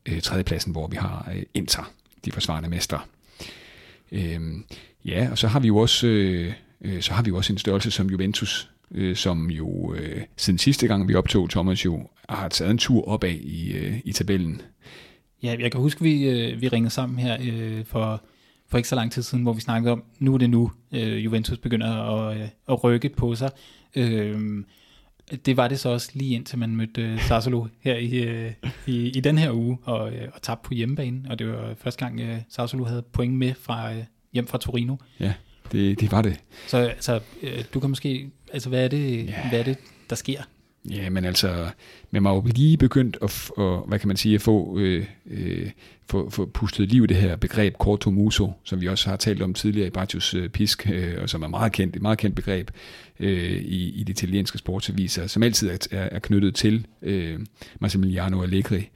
øh, 0.07 0.21
tredjepladsen, 0.21 0.73
hvor 0.73 0.87
vi 0.87 0.97
har 0.97 1.29
øh, 1.35 1.43
Inter, 1.55 1.93
de 2.25 2.33
forsvarende 2.33 2.69
mestre. 2.69 3.01
Øh, 4.13 4.41
ja, 5.05 5.29
og 5.31 5.39
så 5.39 5.49
har 5.49 5.61
vi 5.61 5.67
jo 5.67 5.77
også, 5.77 6.07
øh, 6.07 6.53
øh, 6.81 7.03
så 7.03 7.13
har 7.13 7.23
vi 7.23 7.29
jo 7.29 7.37
også 7.37 7.53
en 7.53 7.59
størrelse 7.59 7.91
som 7.91 8.11
Juventus, 8.11 8.71
øh, 8.95 9.17
som 9.17 9.51
jo 9.51 9.95
øh, 9.95 10.23
siden 10.37 10.59
sidste 10.59 10.87
gang 10.87 11.09
vi 11.09 11.15
optog 11.15 11.51
Thomas 11.51 11.85
jo 11.85 12.09
har 12.29 12.49
taget 12.49 12.71
en 12.71 12.79
tur 12.79 13.09
opad 13.09 13.31
i, 13.31 13.73
øh, 13.73 14.01
i 14.05 14.13
tabellen. 14.13 14.63
Ja, 15.43 15.57
jeg 15.59 15.73
kan 15.73 15.81
huske, 15.81 16.03
vi, 16.03 16.29
øh, 16.29 16.61
vi 16.61 16.69
ringede 16.69 16.91
sammen 16.91 17.19
her 17.19 17.39
øh, 17.41 17.85
for, 17.85 18.23
for 18.69 18.77
ikke 18.79 18.89
så 18.89 18.95
lang 18.95 19.13
tid 19.13 19.23
siden, 19.23 19.43
hvor 19.43 19.53
vi 19.53 19.61
snakkede 19.61 19.93
om, 19.93 20.03
nu 20.19 20.35
er 20.35 20.39
det 20.39 20.51
nu, 20.51 20.73
øh, 20.93 21.25
Juventus 21.25 21.59
begynder 21.59 21.89
at, 21.89 22.41
øh, 22.41 22.49
at 22.69 22.85
rykke 22.85 23.09
på 23.09 23.35
sig. 23.35 23.51
Øh, 23.97 24.65
det 25.47 25.57
var 25.57 25.69
det 25.69 25.81
så 25.81 25.89
også 25.89 26.11
lige 26.15 26.35
indtil 26.35 26.59
man 26.59 26.77
mødte 26.77 27.03
øh, 27.03 27.21
Sassolo 27.21 27.67
her 27.81 27.97
i, 27.97 28.23
øh, 28.23 28.53
i, 28.87 29.09
i 29.09 29.21
den 29.21 29.39
her 29.39 29.53
uge 29.53 29.79
og, 29.83 30.13
øh, 30.13 30.29
og 30.33 30.43
tabte 30.43 30.69
på 30.69 30.75
hjemmebane. 30.75 31.23
Og 31.31 31.39
det 31.39 31.49
var 31.49 31.75
første 31.79 32.05
gang, 32.05 32.21
øh, 32.21 32.39
Sassolo 32.49 32.85
havde 32.85 33.03
point 33.03 33.35
med 33.35 33.55
fra 33.55 33.93
øh, 33.93 34.05
hjem 34.33 34.47
fra 34.47 34.59
Torino. 34.59 34.97
Ja, 35.21 35.33
det, 35.73 36.01
det 36.01 36.13
var 36.13 36.23
det. 36.23 36.41
Så 36.67 36.77
altså, 36.79 37.21
øh, 37.43 37.65
du 37.75 37.81
kan 37.81 37.91
måske, 37.91 38.31
altså 38.53 38.69
hvad 38.69 38.85
er 38.85 38.89
det, 38.89 39.27
ja. 39.27 39.49
hvad 39.49 39.59
er 39.59 39.65
det 39.65 39.77
der 40.11 40.17
sker? 40.17 40.43
Ja, 40.91 41.11
men 41.11 41.25
altså, 41.25 41.71
man 42.11 42.25
har 42.25 42.35
jo 42.35 42.43
lige 42.47 42.77
begyndt 42.77 43.19
at, 43.23 43.51
at 43.59 43.89
hvad 43.89 43.99
kan 43.99 44.09
man 44.09 44.17
sige, 44.17 44.35
at 44.35 44.43
få, 44.43 44.79
øh, 44.79 45.07
øh, 45.31 45.71
få, 46.11 46.31
få 46.31 46.47
pustet 46.47 46.89
liv 46.89 47.05
i 47.05 47.07
det 47.07 47.17
her 47.17 47.37
begreb 47.37 47.75
corto 47.75 48.11
muso, 48.11 48.53
som 48.65 48.81
vi 48.81 48.89
også 48.89 49.11
har 49.11 49.17
talt 49.17 49.43
om 49.43 49.55
tidligere 49.55 49.87
i 49.87 49.91
Bartius 49.91 50.35
øh, 50.35 50.49
Pisk, 50.49 50.91
øh, 50.93 51.23
og 51.23 51.29
som 51.29 51.43
er 51.43 51.49
meget 51.49 51.73
kendt, 51.73 51.97
et 51.97 52.03
meget 52.03 52.19
kendt 52.19 52.37
begreb 52.37 52.71
øh, 53.21 53.61
i, 53.63 53.91
i 53.91 54.05
de 54.05 54.11
italienske 54.11 54.59
sportsaviser, 54.59 55.27
som 55.27 55.43
altid 55.43 55.71
er, 55.71 55.79
er 55.91 56.19
knyttet 56.19 56.55
til 56.55 56.87
øh, 57.03 57.41
Massimiliano 57.81 58.43
Allegri, 58.43 58.89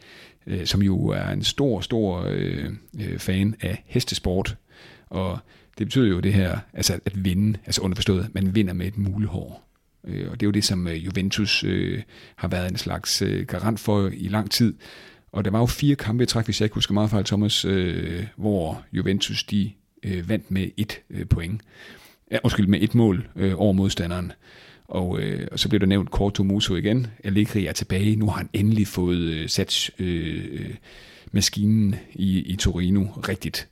øh, 0.47 0.67
som 0.67 0.83
jo 0.83 1.07
er 1.09 1.29
en 1.29 1.45
stor, 1.45 1.81
stor 1.81 2.25
øh, 2.29 2.71
øh, 3.01 3.19
fan 3.19 3.55
af 3.61 3.83
hestesport, 3.87 4.57
og 5.07 5.39
det 5.79 5.87
betyder 5.87 6.09
jo 6.09 6.21
det 6.21 6.35
her, 6.35 6.59
altså 6.73 6.99
at 7.05 7.25
vinde, 7.25 7.59
altså 7.67 7.81
underforstået, 7.81 8.29
man 8.35 8.55
vinder 8.55 8.73
med 8.73 8.87
et 8.87 8.99
mulehår. 8.99 9.69
Øh, 10.07 10.31
og 10.31 10.41
det 10.41 10.47
er 10.47 10.49
jo 10.49 10.53
det, 10.53 10.65
som 10.65 10.89
øh, 10.89 11.05
Juventus 11.05 11.65
øh, 11.65 12.03
har 12.37 12.49
været 12.49 12.71
en 12.71 12.77
slags 12.77 13.23
øh, 13.23 13.47
garant 13.47 13.81
for 13.81 14.11
i 14.13 14.29
lang 14.29 14.51
tid. 14.51 14.75
Og 15.33 15.45
der 15.45 15.51
var 15.51 15.59
jo 15.59 15.67
fire 15.67 15.97
kampe 15.97 16.23
i 16.23 16.27
træk, 16.27 16.45
hvis 16.45 16.61
jeg 16.61 16.65
ikke 16.65 16.75
husker 16.75 16.95
meget 16.95 17.11
fejl, 17.11 17.25
Thomas, 17.25 17.65
øh, 17.65 18.27
hvor 18.37 18.85
Juventus 18.93 19.45
de 19.45 19.73
øh, 20.03 20.29
vandt 20.29 20.51
med 20.51 20.69
et 20.77 21.01
øh, 21.11 21.27
point. 21.27 21.61
Ja, 22.31 22.39
undskyld, 22.45 22.67
med 22.67 22.83
et 22.83 22.95
mål 22.95 23.29
øh, 23.37 23.53
over 23.57 23.73
modstanderen. 23.73 24.33
Og, 24.85 25.21
øh, 25.21 25.49
og 25.53 25.59
så 25.59 25.69
blev 25.69 25.81
der 25.81 25.87
nævnt 25.87 26.09
Corto 26.09 26.43
Muso 26.43 26.75
igen. 26.75 27.07
Allegri 27.25 27.67
er 27.67 27.73
tilbage. 27.73 28.17
Nu 28.17 28.27
har 28.27 28.33
han 28.33 28.51
endelig 28.53 28.87
fået 28.87 29.19
øh, 29.19 29.49
sat 29.49 29.91
øh, 29.99 30.45
øh 30.53 30.75
maskinen 31.33 31.95
i, 32.13 32.39
i 32.39 32.57
Torino 32.57 33.05
rigtigt. 33.05 33.69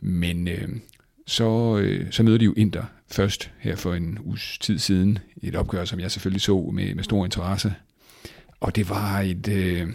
Men 0.00 0.48
øh, 0.48 0.68
så, 1.28 1.78
øh, 1.78 2.06
så 2.10 2.22
møder 2.22 2.38
de 2.38 2.44
jo 2.44 2.54
Inter 2.56 2.84
først 3.10 3.50
her 3.58 3.76
for 3.76 3.94
en 3.94 4.18
uges 4.20 4.58
tid 4.58 4.78
siden. 4.78 5.18
Et 5.42 5.56
opgør, 5.56 5.84
som 5.84 6.00
jeg 6.00 6.10
selvfølgelig 6.10 6.40
så 6.40 6.70
med, 6.74 6.94
med 6.94 7.04
stor 7.04 7.24
interesse. 7.24 7.74
Og 8.60 8.76
det 8.76 8.88
var 8.88 9.20
et... 9.20 9.48
Øh, 9.48 9.88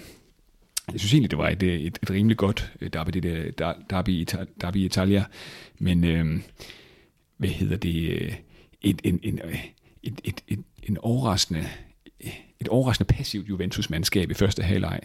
jeg 0.92 1.00
synes 1.00 1.14
egentlig, 1.14 1.32
det 1.32 1.40
var 1.40 1.50
et, 1.50 1.64
øh, 1.64 1.80
et, 1.80 2.00
et 2.04 2.12
rimelig 2.12 2.38
godt 2.38 2.72
øh, 2.82 2.90
derby, 2.94 3.12
det 3.12 3.58
der, 3.58 3.74
derby, 3.90 4.26
derby 4.62 4.78
Italia. 4.78 5.26
Men 5.80 6.04
øh, 6.04 6.40
hvad 7.38 7.50
hedder 7.50 7.78
det? 7.78 8.10
Øh, 8.10 8.34
et, 8.82 9.02
en, 9.04 9.20
en, 9.24 9.40
et, 10.04 10.22
et, 10.24 10.42
et, 10.48 10.60
en 10.84 10.98
overraskende 10.98 11.66
et 12.60 12.68
overraskende 12.68 13.14
passivt 13.14 13.50
Juventus-mandskab 13.50 14.32
i 14.32 14.34
første 14.34 14.64
halvleg. 14.64 15.00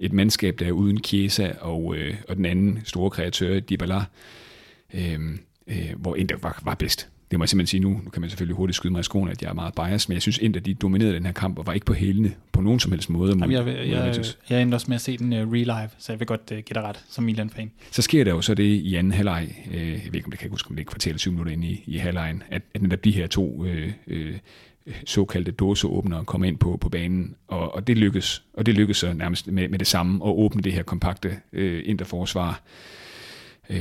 Et 0.00 0.12
mandskab, 0.12 0.58
der 0.58 0.66
er 0.66 0.72
uden 0.72 1.04
Chiesa 1.04 1.52
og, 1.60 1.96
øh, 1.96 2.14
og 2.28 2.36
den 2.36 2.44
anden 2.44 2.80
store 2.84 3.10
kreatør, 3.10 3.60
Dybala. 3.60 4.04
Øhm, 4.94 5.40
øh, 5.70 5.92
hvor 5.96 6.16
Inter 6.16 6.36
var, 6.42 6.62
var 6.64 6.74
bedst. 6.74 7.08
Det 7.30 7.38
må 7.38 7.44
jeg 7.44 7.48
simpelthen 7.48 7.66
sige 7.66 7.80
nu. 7.80 8.00
Nu 8.04 8.10
kan 8.10 8.20
man 8.20 8.30
selvfølgelig 8.30 8.56
hurtigt 8.56 8.76
skyde 8.76 8.92
mig 8.92 9.00
i 9.00 9.02
skoene, 9.02 9.30
at 9.30 9.42
jeg 9.42 9.48
er 9.48 9.54
meget 9.54 9.74
biased, 9.74 10.08
men 10.08 10.14
jeg 10.14 10.22
synes 10.22 10.38
Inter, 10.38 10.60
de 10.60 10.74
dominerede 10.74 11.14
den 11.14 11.26
her 11.26 11.32
kamp 11.32 11.58
og 11.58 11.66
var 11.66 11.72
ikke 11.72 11.86
på 11.86 11.92
hælene 11.92 12.34
på 12.52 12.60
nogen 12.60 12.80
som 12.80 12.92
helst 12.92 13.10
måde. 13.10 13.30
Jamen, 13.30 13.52
jeg, 13.52 13.66
jeg, 13.66 13.86
jeg, 13.88 14.24
jeg 14.50 14.62
endte 14.62 14.74
også 14.74 14.86
med 14.88 14.94
at 14.94 15.00
se 15.00 15.16
den 15.18 15.32
uh, 15.32 15.38
real 15.38 15.66
live, 15.66 15.88
så 15.98 16.12
jeg 16.12 16.20
vil 16.20 16.26
godt 16.26 16.40
uh, 16.40 16.58
give 16.58 16.74
dig 16.74 16.82
ret 16.82 17.04
som 17.08 17.24
Milan-fan. 17.24 17.70
Så 17.90 18.02
sker 18.02 18.24
der 18.24 18.30
jo 18.30 18.40
så 18.40 18.54
det 18.54 18.64
i 18.64 18.94
anden 18.94 19.12
halvleg, 19.12 19.48
uh, 19.66 19.74
jeg 19.74 20.00
ved 20.04 20.14
ikke, 20.14 20.24
om 20.24 20.30
det 20.30 20.38
kan 20.38 20.46
jeg 20.46 20.50
huske, 20.50 20.70
om 20.70 20.76
det 20.76 20.80
ikke 20.80 20.90
kvarter 20.90 21.16
7 21.16 21.30
minutter 21.30 21.52
ind 21.52 21.64
i, 21.64 21.84
i 21.86 21.96
halvlejen, 21.96 22.42
at, 22.50 22.62
at 22.74 22.82
netop 22.82 23.04
de 23.04 23.10
her 23.10 23.26
to 23.26 23.54
uh, 23.54 23.68
uh, 24.06 24.34
såkaldte 25.04 25.50
dåseåbnere 25.50 26.24
kommer 26.24 26.48
ind 26.48 26.58
på, 26.58 26.76
på 26.80 26.88
banen, 26.88 27.34
og, 27.48 27.74
og 27.74 27.86
det 27.86 27.98
lykkes, 27.98 28.42
og 28.54 28.66
det 28.66 28.74
lykkes 28.74 28.96
så 28.96 29.12
nærmest 29.12 29.46
med, 29.46 29.68
med 29.68 29.78
det 29.78 29.86
samme 29.86 30.24
at 30.24 30.30
åbne 30.30 30.62
det 30.62 30.72
her 30.72 30.82
kompakte 30.82 31.28
uh, 31.28 31.80
Inter-forsvar. 31.84 32.62
Uh, 33.70 33.76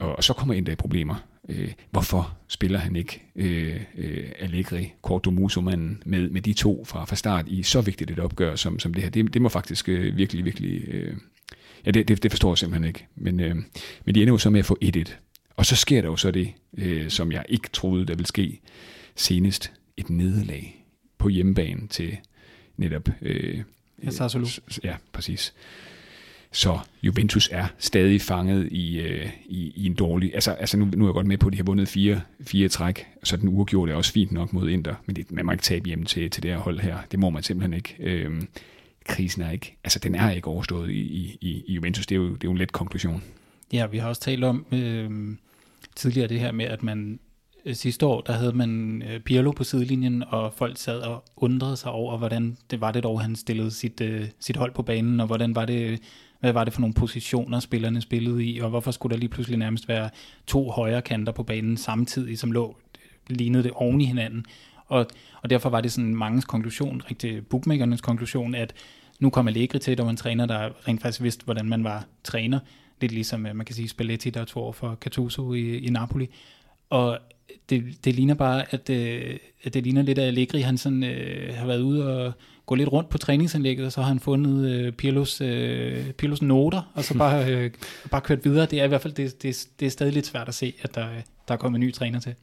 og, 0.00 0.16
og 0.16 0.24
så 0.24 0.32
kommer 0.32 0.54
Inter 0.54 0.72
i 0.72 0.76
problemer. 0.76 1.14
Øh, 1.48 1.72
hvorfor 1.90 2.36
spiller 2.48 2.78
han 2.78 2.96
ikke 2.96 3.22
øh, 3.36 3.80
øh, 3.96 4.32
Allegri, 4.38 4.92
Cordomuso-manden 5.02 6.02
med, 6.06 6.30
med 6.30 6.42
de 6.42 6.52
to 6.52 6.84
fra, 6.84 7.04
fra 7.04 7.16
start 7.16 7.48
i 7.48 7.62
så 7.62 7.80
vigtigt 7.80 8.10
et 8.10 8.18
opgør 8.18 8.56
som, 8.56 8.78
som 8.78 8.94
det 8.94 9.02
her? 9.02 9.10
Det, 9.10 9.34
det 9.34 9.42
må 9.42 9.48
faktisk 9.48 9.88
øh, 9.88 10.16
virkelig, 10.16 10.44
virkelig... 10.44 10.88
Øh, 10.88 11.16
Ja, 11.86 11.90
det, 11.90 12.08
det, 12.08 12.22
det 12.22 12.32
forstår 12.32 12.50
jeg 12.50 12.58
simpelthen 12.58 12.88
ikke. 12.88 13.06
Men, 13.16 13.40
øh, 13.40 13.56
men 14.04 14.14
de 14.14 14.22
ender 14.22 14.34
jo 14.34 14.38
så 14.38 14.50
med 14.50 14.60
at 14.60 14.66
få 14.66 14.78
1-1. 14.84 15.12
Og 15.56 15.66
så 15.66 15.76
sker 15.76 16.00
der 16.00 16.08
jo 16.08 16.16
så 16.16 16.30
det, 16.30 16.52
øh, 16.78 17.10
som 17.10 17.32
jeg 17.32 17.44
ikke 17.48 17.68
troede, 17.72 18.06
der 18.06 18.14
ville 18.14 18.26
ske 18.26 18.60
senest. 19.14 19.72
Et 19.96 20.10
nederlag 20.10 20.84
på 21.18 21.28
hjemmebane 21.28 21.88
til 21.88 22.16
netop... 22.76 23.08
Øh, 23.22 23.62
ja, 24.04 24.10
Sassolo. 24.10 24.46
Ja, 24.84 24.96
præcis. 25.12 25.54
Så 26.52 26.78
Juventus 27.02 27.48
er 27.52 27.66
stadig 27.78 28.22
fanget 28.22 28.68
i, 28.72 28.98
øh, 28.98 29.28
i, 29.46 29.72
i 29.76 29.86
en 29.86 29.94
dårlig... 29.94 30.34
Altså, 30.34 30.50
altså 30.50 30.76
nu, 30.76 30.84
nu 30.84 31.04
er 31.04 31.08
jeg 31.08 31.14
godt 31.14 31.26
med 31.26 31.38
på, 31.38 31.46
at 31.46 31.52
de 31.52 31.56
har 31.56 31.64
vundet 31.64 31.88
fire, 31.88 32.20
fire 32.40 32.68
træk, 32.68 33.06
så 33.24 33.36
den 33.36 33.48
uafgjorte 33.48 33.92
er 33.92 33.96
også 33.96 34.12
fint 34.12 34.32
nok 34.32 34.52
mod 34.52 34.68
Inter, 34.68 34.94
men 35.06 35.16
det, 35.16 35.32
man 35.32 35.46
må 35.46 35.52
ikke 35.52 35.62
tabe 35.62 35.86
hjem 35.86 36.04
til, 36.04 36.30
til 36.30 36.42
det 36.42 36.50
her 36.50 36.58
hold 36.58 36.80
her. 36.80 36.98
Det 37.10 37.18
må 37.18 37.30
man 37.30 37.42
simpelthen 37.42 37.72
ikke. 37.74 37.96
Øh, 37.98 38.42
krisen 39.04 39.42
er 39.42 39.50
ikke... 39.50 39.76
Altså, 39.84 39.98
den 39.98 40.14
er 40.14 40.30
ikke 40.30 40.48
overstået 40.48 40.90
i, 40.90 41.00
i, 41.40 41.64
i 41.66 41.72
Juventus. 41.72 42.06
Det 42.06 42.14
er, 42.14 42.16
jo, 42.16 42.28
det 42.28 42.34
er 42.34 42.48
jo 42.48 42.50
en 42.50 42.58
let 42.58 42.72
konklusion. 42.72 43.22
Ja, 43.72 43.86
vi 43.86 43.98
har 43.98 44.08
også 44.08 44.20
talt 44.20 44.44
om 44.44 44.66
øh, 44.72 45.10
tidligere 45.96 46.28
det 46.28 46.40
her 46.40 46.52
med, 46.52 46.64
at 46.64 46.82
man 46.82 47.18
øh, 47.64 47.74
sidste 47.74 48.06
år, 48.06 48.20
der 48.20 48.32
havde 48.32 48.52
man 48.52 49.02
øh, 49.10 49.20
Pirlo 49.20 49.50
på 49.50 49.64
sidelinjen, 49.64 50.24
og 50.28 50.52
folk 50.56 50.78
sad 50.78 51.00
og 51.00 51.24
undrede 51.36 51.76
sig 51.76 51.90
over, 51.90 52.18
hvordan 52.18 52.56
det 52.70 52.80
var 52.80 52.92
det 52.92 53.02
dog, 53.02 53.20
han 53.20 53.36
stillede 53.36 53.70
sit, 53.70 54.00
øh, 54.00 54.26
sit 54.40 54.56
hold 54.56 54.74
på 54.74 54.82
banen, 54.82 55.20
og 55.20 55.26
hvordan 55.26 55.54
var 55.54 55.64
det 55.64 56.00
hvad 56.40 56.52
var 56.52 56.64
det 56.64 56.72
for 56.72 56.80
nogle 56.80 56.94
positioner, 56.94 57.60
spillerne 57.60 58.00
spillede 58.00 58.44
i, 58.44 58.58
og 58.58 58.70
hvorfor 58.70 58.90
skulle 58.90 59.14
der 59.14 59.20
lige 59.20 59.28
pludselig 59.28 59.58
nærmest 59.58 59.88
være 59.88 60.10
to 60.46 60.70
højre 60.70 61.02
kanter 61.02 61.32
på 61.32 61.42
banen 61.42 61.76
samtidig, 61.76 62.38
som 62.38 62.52
lå, 62.52 62.76
lignede 63.28 63.62
det 63.62 63.72
oven 63.74 64.00
i 64.00 64.04
hinanden. 64.04 64.44
Og, 64.86 65.06
og 65.42 65.50
derfor 65.50 65.70
var 65.70 65.80
det 65.80 65.92
sådan 65.92 66.16
mangens 66.16 66.44
konklusion, 66.44 67.02
rigtig 67.10 67.46
bookmakernes 67.46 68.00
konklusion, 68.00 68.54
at 68.54 68.72
nu 69.20 69.30
kom 69.30 69.48
Allegri 69.48 69.78
til, 69.78 69.98
der 69.98 70.04
var 70.04 70.10
en 70.10 70.16
træner, 70.16 70.46
der 70.46 70.88
rent 70.88 71.02
faktisk 71.02 71.22
vidste, 71.22 71.44
hvordan 71.44 71.68
man 71.68 71.84
var 71.84 72.04
træner. 72.24 72.58
Lidt 73.00 73.12
ligesom, 73.12 73.46
øh, 73.46 73.56
man 73.56 73.66
kan 73.66 73.74
sige, 73.74 73.88
Spalletti, 73.88 74.30
der 74.30 74.44
tog 74.44 74.62
over 74.62 74.72
for 74.72 74.94
Gattuso 74.94 75.52
i, 75.52 75.78
i 75.78 75.90
Napoli. 75.90 76.28
Og 76.90 77.18
det, 77.70 78.04
det 78.04 78.14
ligner 78.14 78.34
bare, 78.34 78.74
at, 78.74 78.90
øh, 78.90 79.36
at 79.64 79.74
det 79.74 79.82
ligner 79.82 80.02
lidt, 80.02 80.18
at 80.18 80.24
Allegri 80.24 80.60
han 80.60 80.78
sådan, 80.78 81.04
øh, 81.04 81.54
har 81.54 81.66
været 81.66 81.80
ude 81.80 82.26
og 82.26 82.32
gå 82.66 82.74
lidt 82.74 82.92
rundt 82.92 83.08
på 83.08 83.18
træningsanlægget, 83.18 83.86
og 83.86 83.92
så 83.92 84.00
har 84.00 84.08
han 84.08 84.20
fundet 84.20 84.70
øh, 84.70 84.92
Pirlos, 84.92 85.40
øh, 85.40 86.10
Pirlos 86.10 86.42
noter, 86.42 86.92
og 86.94 87.04
så 87.04 87.18
bare, 87.18 87.54
øh, 87.54 87.70
bare 88.10 88.20
kørt 88.20 88.44
videre. 88.44 88.66
Det 88.66 88.80
er 88.80 88.84
i 88.84 88.88
hvert 88.88 89.02
fald 89.02 89.14
det, 89.14 89.42
det, 89.42 89.68
det 89.80 89.86
er 89.86 89.90
stadig 89.90 90.12
lidt 90.12 90.26
svært 90.26 90.48
at 90.48 90.54
se, 90.54 90.74
at 90.82 90.94
der, 90.94 91.08
der 91.48 91.54
er 91.54 91.58
kommet 91.58 91.78
en 91.78 91.86
ny 91.86 91.92
træner 91.92 92.20
til. 92.20 92.34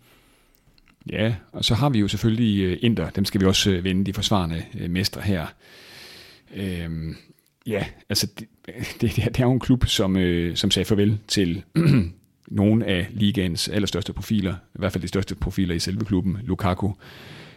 Ja, 1.12 1.36
og 1.52 1.66
så 1.66 1.76
har 1.76 1.90
vi 1.90 2.00
jo 2.00 2.08
selvfølgelig 2.08 2.64
øh, 2.64 2.78
Inter. 2.82 3.10
Dem 3.10 3.26
skal 3.26 3.42
vi 3.42 3.46
også 3.46 3.72
øh, 3.72 3.84
vende, 3.84 4.06
de 4.06 4.14
forsvarende 4.14 4.64
øh, 4.80 4.90
mestre 4.90 5.22
her. 5.22 5.46
Øhm, 6.56 7.16
ja, 7.68 7.86
altså 8.10 8.28
det, 8.40 8.48
det, 9.02 9.16
det 9.16 9.40
er 9.40 9.44
jo 9.44 9.52
en 9.52 9.60
klub, 9.60 9.86
som, 9.86 10.18
øh, 10.18 10.56
som 10.56 10.72
sagde 10.72 10.86
farvel 10.86 11.20
til 11.28 11.64
nogle 12.48 12.86
af 12.86 13.08
ligaens 13.12 13.70
allerstørste 13.70 14.14
profiler, 14.14 14.54
i 14.54 14.80
hvert 14.80 14.92
fald 14.92 15.02
de 15.02 15.08
største 15.08 15.36
profiler 15.36 15.76
i 15.76 15.80
selve 15.80 16.06
klubben, 16.06 16.38
Lukaku, 16.44 16.92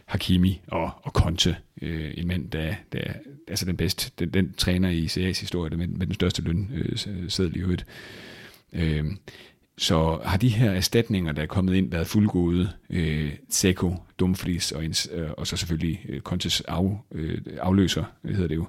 Hakimi 0.07 0.61
og, 0.66 0.90
og 1.03 1.12
Conte, 1.12 1.57
øh, 1.83 2.14
en 2.16 2.29
mand, 2.29 2.51
der, 2.51 2.75
der 2.92 3.01
altså 3.49 3.64
den 3.66 3.77
bedste, 3.77 4.11
den, 4.18 4.31
den 4.31 4.53
træner 4.53 4.90
i 4.90 5.07
CA's 5.07 5.40
historie, 5.40 5.77
med, 5.77 5.87
med 5.87 6.07
den 6.07 6.14
største 6.14 6.42
løn, 6.42 6.70
øh, 6.75 6.99
sædel 7.29 7.57
i 7.57 7.61
øvrigt. 7.61 7.87
Øh, 8.72 9.05
så 9.79 10.19
har 10.25 10.37
de 10.37 10.49
her 10.49 10.71
erstatninger, 10.71 11.33
der 11.33 11.43
er 11.43 11.47
kommet 11.47 11.75
ind, 11.75 11.91
været 11.91 12.07
fuldgode. 12.07 12.71
Øh, 12.91 13.33
Seko, 13.51 13.95
Dumfries 14.19 14.73
og, 14.73 14.85
øh, 14.85 15.31
og 15.39 15.47
så 15.47 15.57
selvfølgelig 15.57 16.07
øh, 16.09 16.21
Contes 16.21 16.61
af, 16.61 16.99
øh, 17.12 17.39
afløser, 17.61 18.05
hedder 18.25 18.49
det 18.49 18.57
jo, 18.57 18.67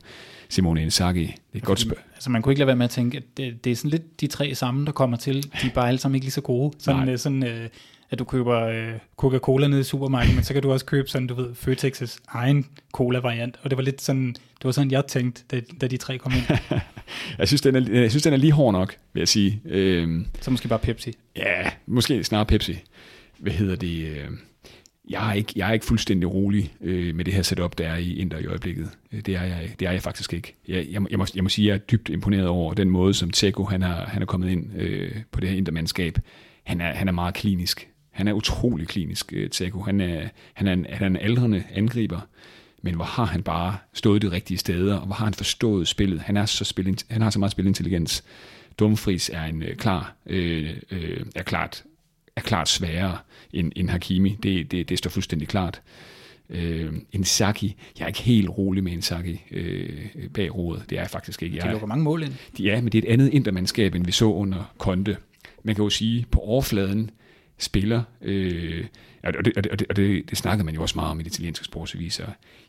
Simone 0.50 0.82
Inzaghi. 0.82 1.22
Det 1.22 1.34
er 1.54 1.58
et 1.58 1.64
godt 1.64 1.80
spørg. 1.80 1.98
Altså 2.14 2.30
man 2.30 2.42
kunne 2.42 2.52
ikke 2.52 2.60
lade 2.60 2.68
være 2.68 2.76
med 2.76 2.86
at 2.86 2.90
tænke, 2.90 3.18
at 3.18 3.24
det, 3.38 3.64
det 3.64 3.72
er 3.72 3.76
sådan 3.76 3.92
lidt 3.92 4.22
de 4.22 4.28
tre 4.28 4.56
sammen, 4.56 4.86
der 4.86 4.92
kommer 4.92 5.18
til. 5.18 5.44
De 5.44 5.68
er 5.68 5.74
bare 5.74 5.88
alle 5.88 6.00
sammen 6.00 6.16
ikke 6.16 6.26
lige 6.26 6.32
så 6.32 6.42
gode. 6.42 6.74
Sådan, 6.80 7.10
øh, 7.10 7.18
sådan 7.18 7.44
øh, 7.44 7.70
at 8.10 8.20
du 8.20 8.24
køber 8.24 8.62
øh, 8.62 8.94
Coca-Cola 9.18 9.68
nede 9.68 9.82
i 9.82 9.84
supermarkedet, 9.84 10.36
men 10.36 10.44
så 10.44 10.54
kan 10.54 10.64
du 10.64 10.72
også 10.72 10.86
købe 10.86 11.10
sådan, 11.10 11.28
du 11.28 11.34
ved, 11.34 11.50
Føtex's 11.54 12.18
egen 12.28 12.66
cola-variant. 12.94 13.60
Og 13.64 13.70
det 13.70 13.78
var 13.78 13.84
lidt 13.84 14.02
sådan, 14.02 14.28
det 14.34 14.66
var 14.66 14.72
sådan, 14.72 14.92
jeg 14.92 15.06
tænkte, 15.08 15.44
da, 15.52 15.62
da 15.82 15.88
de 15.88 15.98
tre 15.98 16.18
kom 16.18 16.32
ind. 16.32 16.58
jeg, 17.40 17.48
synes, 17.48 17.62
den 17.62 17.76
er, 17.76 18.00
jeg 18.02 18.12
synes, 18.12 18.24
den 18.24 18.34
er 18.34 18.38
lige 18.38 18.52
hård 18.52 18.74
nok, 18.74 18.96
vil 19.14 19.22
jeg 19.22 19.28
sige. 19.28 19.62
Øhm, 19.66 20.26
så 20.42 20.52
måske 20.52 20.68
bare 20.68 20.80
Pepsi? 20.80 21.14
Ja, 21.36 21.70
måske 21.86 22.24
snarere 22.24 22.46
Pepsi. 22.46 22.80
Hvad 23.38 23.54
hedder 23.54 23.76
det? 23.76 24.08
Øh, 24.08 24.28
jeg 25.10 25.30
er 25.30 25.34
ikke, 25.34 25.54
jeg 25.56 25.70
er 25.70 25.74
ikke 25.74 25.86
fuldstændig 25.86 26.34
rolig 26.34 26.74
øh, 26.82 27.16
med 27.16 27.26
det 27.26 27.34
her 27.34 27.42
setup, 27.42 27.78
der 27.78 27.88
er 27.88 27.98
i 27.98 28.14
Inter 28.14 28.38
i 28.38 28.46
øjeblikket. 28.46 28.90
Øh, 29.12 29.22
det 29.22 29.36
er 29.36 29.44
jeg, 29.44 29.74
det 29.80 29.88
er 29.88 29.92
jeg 29.92 30.02
faktisk 30.02 30.34
ikke. 30.34 30.56
Jeg, 30.68 30.76
jeg, 30.92 31.12
jeg, 31.12 31.20
må, 31.20 31.26
jeg 31.36 31.44
må 31.44 31.50
sige, 31.50 31.66
at 31.66 31.70
jeg 31.70 31.76
er 31.76 31.86
dybt 31.86 32.10
imponeret 32.10 32.48
over 32.48 32.74
den 32.74 32.90
måde, 32.90 33.14
som 33.14 33.32
Tseko 33.32 33.64
han 33.64 33.82
har, 33.82 34.06
han 34.06 34.22
er 34.22 34.26
kommet 34.26 34.50
ind 34.50 34.78
øh, 34.78 35.12
på 35.32 35.40
det 35.40 35.50
her 35.50 35.58
Intermandskab. 35.58 36.18
Han 36.64 36.82
er, 36.82 36.94
han 36.94 37.08
er 37.08 37.12
meget 37.12 37.34
klinisk. 37.34 37.88
Han 38.18 38.28
er 38.28 38.34
utrolig 38.34 38.88
klinisk, 38.88 39.34
øh, 39.34 39.50
Tseko. 39.50 39.80
Han 39.80 40.02
er, 40.02 40.28
han, 40.54 40.68
er 40.68 40.74
en, 40.74 40.86
han 40.90 41.04
er 41.04 41.20
en 41.20 41.26
aldrende 41.26 41.64
angriber, 41.74 42.20
men 42.82 42.96
hvor 42.96 43.06
har 43.06 43.26
han 43.26 43.44
bare 43.44 43.78
stået 43.94 44.22
de 44.22 44.32
rigtige 44.32 44.58
steder, 44.58 44.96
og 44.96 45.06
hvor 45.06 45.16
har 45.16 45.26
han 45.26 45.34
forstået 45.34 45.88
spillet. 45.88 46.22
Han, 46.22 46.38
er 46.38 46.46
så 46.46 46.66
spil, 46.66 47.00
han 47.10 47.22
har 47.22 47.30
så 47.30 47.40
meget 47.40 47.52
spilintelligens. 47.52 48.24
Dumfries 48.80 49.30
er 49.34 49.44
en 49.44 49.64
øh, 49.64 49.76
klar, 49.76 50.16
øh, 50.26 50.70
øh, 50.92 51.26
er 51.36 51.44
klart, 51.44 51.84
er 52.36 52.42
klart 52.42 52.70
sværere 52.70 53.18
end, 53.54 53.72
end 53.76 53.90
Hakimi. 53.90 54.38
Det, 54.44 54.72
det, 54.72 54.90
det 54.90 54.98
står 54.98 55.10
fuldstændig 55.10 55.48
klart. 55.48 55.82
Øh, 56.50 56.94
Inzaghi, 57.12 57.76
jeg 58.00 58.04
er 58.04 58.08
ikke 58.08 58.22
helt 58.22 58.50
rolig 58.50 58.84
med 58.84 58.92
Inzaghi 58.92 59.42
øh, 59.52 60.30
bag 60.34 60.56
rodet. 60.56 60.84
Det 60.90 60.98
er 60.98 61.02
jeg 61.02 61.10
faktisk 61.10 61.44
ikke. 61.44 61.58
Jeg, 61.58 61.66
de 61.66 61.72
lukker 61.72 61.88
mange 61.88 62.04
mål 62.04 62.24
ind. 62.24 62.34
De 62.58 62.70
er, 62.70 62.82
men 62.82 62.92
det 62.92 63.04
er 63.04 63.10
et 63.10 63.14
andet 63.14 63.34
intermandskab, 63.34 63.96
end 63.96 64.06
vi 64.06 64.12
så 64.12 64.26
under 64.26 64.74
Konte. 64.78 65.18
Man 65.64 65.76
kan 65.76 65.84
jo 65.84 65.90
sige, 65.90 66.26
på 66.32 66.40
overfladen, 66.40 67.12
spiller. 67.58 68.04
Øh, 68.22 68.86
og 69.24 69.34
det, 69.34 69.58
og, 69.58 69.64
det, 69.64 69.72
og, 69.72 69.80
det, 69.80 69.88
og 69.90 69.96
det, 69.96 70.30
det 70.30 70.38
snakkede 70.38 70.66
man 70.66 70.76
jo 70.76 70.82
også 70.82 70.96
meget 70.96 71.12
om 71.12 71.20
i 71.20 71.24
det 71.24 71.34
italienske 71.34 71.66
sportsaviser. 71.66 72.26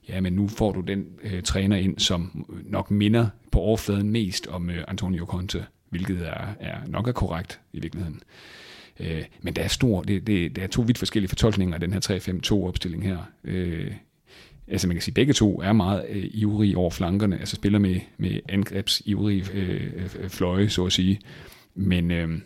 Ja, 0.08 0.20
men 0.20 0.32
nu 0.32 0.48
får 0.48 0.72
du 0.72 0.80
den 0.80 1.06
øh, 1.22 1.42
træner 1.42 1.76
ind, 1.76 1.98
som 1.98 2.46
nok 2.64 2.90
minder 2.90 3.28
på 3.52 3.58
overfladen 3.58 4.10
mest 4.10 4.46
om 4.46 4.70
øh, 4.70 4.84
Antonio 4.88 5.26
Conte, 5.26 5.64
hvilket 5.90 6.26
er, 6.28 6.46
er 6.60 6.76
nok 6.86 7.08
er 7.08 7.12
korrekt 7.12 7.60
i 7.72 7.80
virkeligheden. 7.80 8.20
Øh, 9.00 9.24
men 9.42 9.56
der 9.56 9.62
er 9.62 9.68
stor, 9.68 10.02
det, 10.02 10.26
det, 10.26 10.56
der 10.56 10.62
er 10.62 10.66
to 10.66 10.82
vidt 10.82 10.98
forskellige 10.98 11.28
fortolkninger 11.28 11.74
af 11.74 11.80
den 11.80 11.92
her 11.92 12.00
3-5-2-opstilling 12.00 13.04
her. 13.04 13.18
Øh, 13.44 13.92
altså 14.68 14.86
man 14.86 14.96
kan 14.96 15.02
sige, 15.02 15.12
at 15.12 15.14
begge 15.14 15.32
to 15.32 15.60
er 15.60 15.72
meget 15.72 16.06
øh, 16.08 16.24
ivrige 16.32 16.76
over 16.76 16.90
flankerne, 16.90 17.38
altså 17.38 17.56
spiller 17.56 17.78
med, 17.78 18.00
med 18.18 18.40
angrebsivrige 18.48 19.44
øh, 19.54 19.92
øh, 20.18 20.28
fløje, 20.28 20.68
så 20.68 20.86
at 20.86 20.92
sige. 20.92 21.20
Men... 21.74 22.10
Øh, 22.10 22.38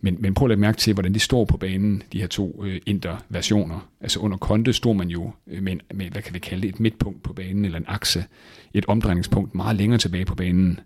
men, 0.00 0.16
men 0.20 0.34
prøv 0.34 0.46
at 0.46 0.50
lægge 0.50 0.60
mærke 0.60 0.78
til, 0.78 0.92
hvordan 0.92 1.14
de 1.14 1.18
står 1.18 1.44
på 1.44 1.56
banen, 1.56 2.02
de 2.12 2.20
her 2.20 2.26
to 2.26 2.64
øh, 2.64 2.80
inter-versioner. 2.86 3.88
Altså 4.00 4.20
under 4.20 4.36
Konte 4.36 4.72
stod 4.72 4.94
man 4.94 5.08
jo 5.08 5.30
øh, 5.46 5.62
med, 5.62 5.76
med, 5.94 6.10
hvad 6.10 6.22
kan 6.22 6.34
vi 6.34 6.38
kalde 6.38 6.62
det, 6.62 6.68
et 6.68 6.80
midtpunkt 6.80 7.22
på 7.22 7.32
banen, 7.32 7.64
eller 7.64 7.78
en 7.78 7.84
akse, 7.88 8.24
et 8.74 8.86
omdrejningspunkt 8.86 9.54
meget 9.54 9.76
længere 9.76 9.98
tilbage 9.98 10.24
på 10.24 10.34
banen. 10.34 10.80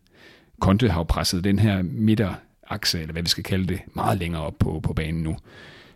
Konte 0.61 0.89
har 0.89 1.01
jo 1.01 1.05
presset 1.05 1.45
den 1.45 1.59
her 1.59 1.83
midterakse, 1.83 3.01
eller 3.01 3.13
hvad 3.13 3.23
vi 3.23 3.29
skal 3.29 3.45
kalde 3.45 3.67
det, 3.67 3.81
meget 3.95 4.19
længere 4.19 4.43
op 4.43 4.59
på, 4.59 4.81
på 4.83 4.93
banen 4.93 5.23
nu. 5.23 5.37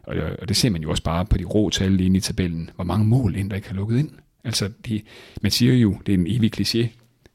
Og, 0.02 0.16
og 0.38 0.48
det 0.48 0.56
ser 0.56 0.70
man 0.70 0.82
jo 0.82 0.90
også 0.90 1.02
bare 1.02 1.24
på 1.24 1.38
de 1.38 1.44
rå 1.44 1.70
tal 1.70 2.00
inde 2.00 2.16
i 2.16 2.20
tabellen, 2.20 2.70
hvor 2.74 2.84
mange 2.84 3.06
mål 3.06 3.36
Inter 3.36 3.56
ikke 3.56 3.68
har 3.68 3.76
lukket 3.76 3.98
ind. 3.98 4.10
Altså, 4.44 4.70
de, 4.86 5.02
man 5.42 5.50
siger 5.50 5.74
jo, 5.74 5.96
det 6.06 6.14
er 6.14 6.18
en 6.18 6.26
evig 6.26 6.60
kliché, 6.60 6.86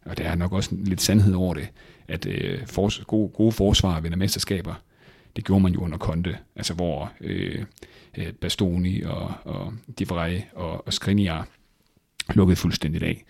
og 0.05 0.17
der 0.17 0.23
er 0.23 0.35
nok 0.35 0.53
også 0.53 0.69
lidt 0.71 1.01
sandhed 1.01 1.33
over 1.33 1.53
det, 1.53 1.67
at 2.07 2.25
øh, 2.25 2.65
for, 2.65 3.05
gode, 3.05 3.29
gode 3.29 3.51
forsvar 3.51 3.99
vinder 3.99 4.17
mesterskaber. 4.17 4.73
Det 5.37 5.45
gjorde 5.45 5.63
man 5.63 5.73
jo 5.73 5.79
under 5.79 5.97
Conte, 5.97 6.37
altså 6.55 6.73
hvor 6.73 7.11
øh, 7.21 7.63
øh 8.17 8.33
Bastoni 8.33 9.01
og, 9.01 9.31
og 9.43 9.73
Di 9.99 10.03
Vrij 10.03 10.41
og, 10.55 10.87
og 10.87 10.93
Skriniar 10.93 11.47
lukkede 12.33 12.55
fuldstændigt 12.55 13.03
af. 13.03 13.23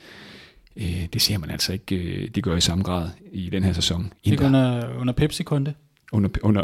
Øh, 0.77 1.05
det 1.13 1.21
ser 1.21 1.37
man 1.37 1.49
altså 1.49 1.73
ikke, 1.73 1.95
øh, 1.95 2.29
det 2.35 2.43
gør 2.43 2.55
i 2.55 2.61
samme 2.61 2.83
grad 2.83 3.09
i 3.31 3.49
den 3.49 3.63
her 3.63 3.73
sæson. 3.73 4.13
Ikke 4.23 4.45
under, 4.45 4.97
under 4.99 5.13
Pepsi 5.13 5.43
Conte? 5.43 5.73
Under, 6.11 6.29
under, 6.41 6.61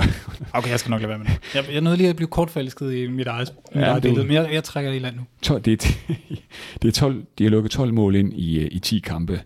okay, 0.54 0.70
jeg 0.70 0.80
skal 0.80 0.90
nok 0.90 1.02
lade 1.02 1.10
være 1.10 1.18
med 1.18 1.28
det. 1.28 1.40
Jeg, 1.56 1.66
jeg 1.74 1.82
nåede 1.82 1.98
lige 1.98 2.10
at 2.10 2.16
blive 2.16 2.28
kortfalsket 2.28 2.94
i 2.94 3.08
mit 3.08 3.28
eget, 3.28 3.54
mit 3.76 3.82
ja, 3.82 3.88
eget 3.88 4.02
billede, 4.02 4.26
men 4.26 4.34
jeg, 4.34 4.50
jeg 4.54 4.64
trækker 4.64 4.92
det 4.92 4.98
i 4.98 5.00
land 5.00 5.16
nu. 5.16 5.22
12, 5.42 5.62
det, 5.62 5.74
er, 5.74 5.94
det 6.82 6.88
er 6.88 6.92
12, 6.92 7.26
de 7.38 7.44
har 7.44 7.52
lukket 7.52 7.72
12 7.72 7.94
mål 7.94 8.16
ind 8.16 8.34
i, 8.34 8.60
øh, 8.60 8.68
i 8.72 8.80
10 8.80 9.00
kampe. 9.00 9.42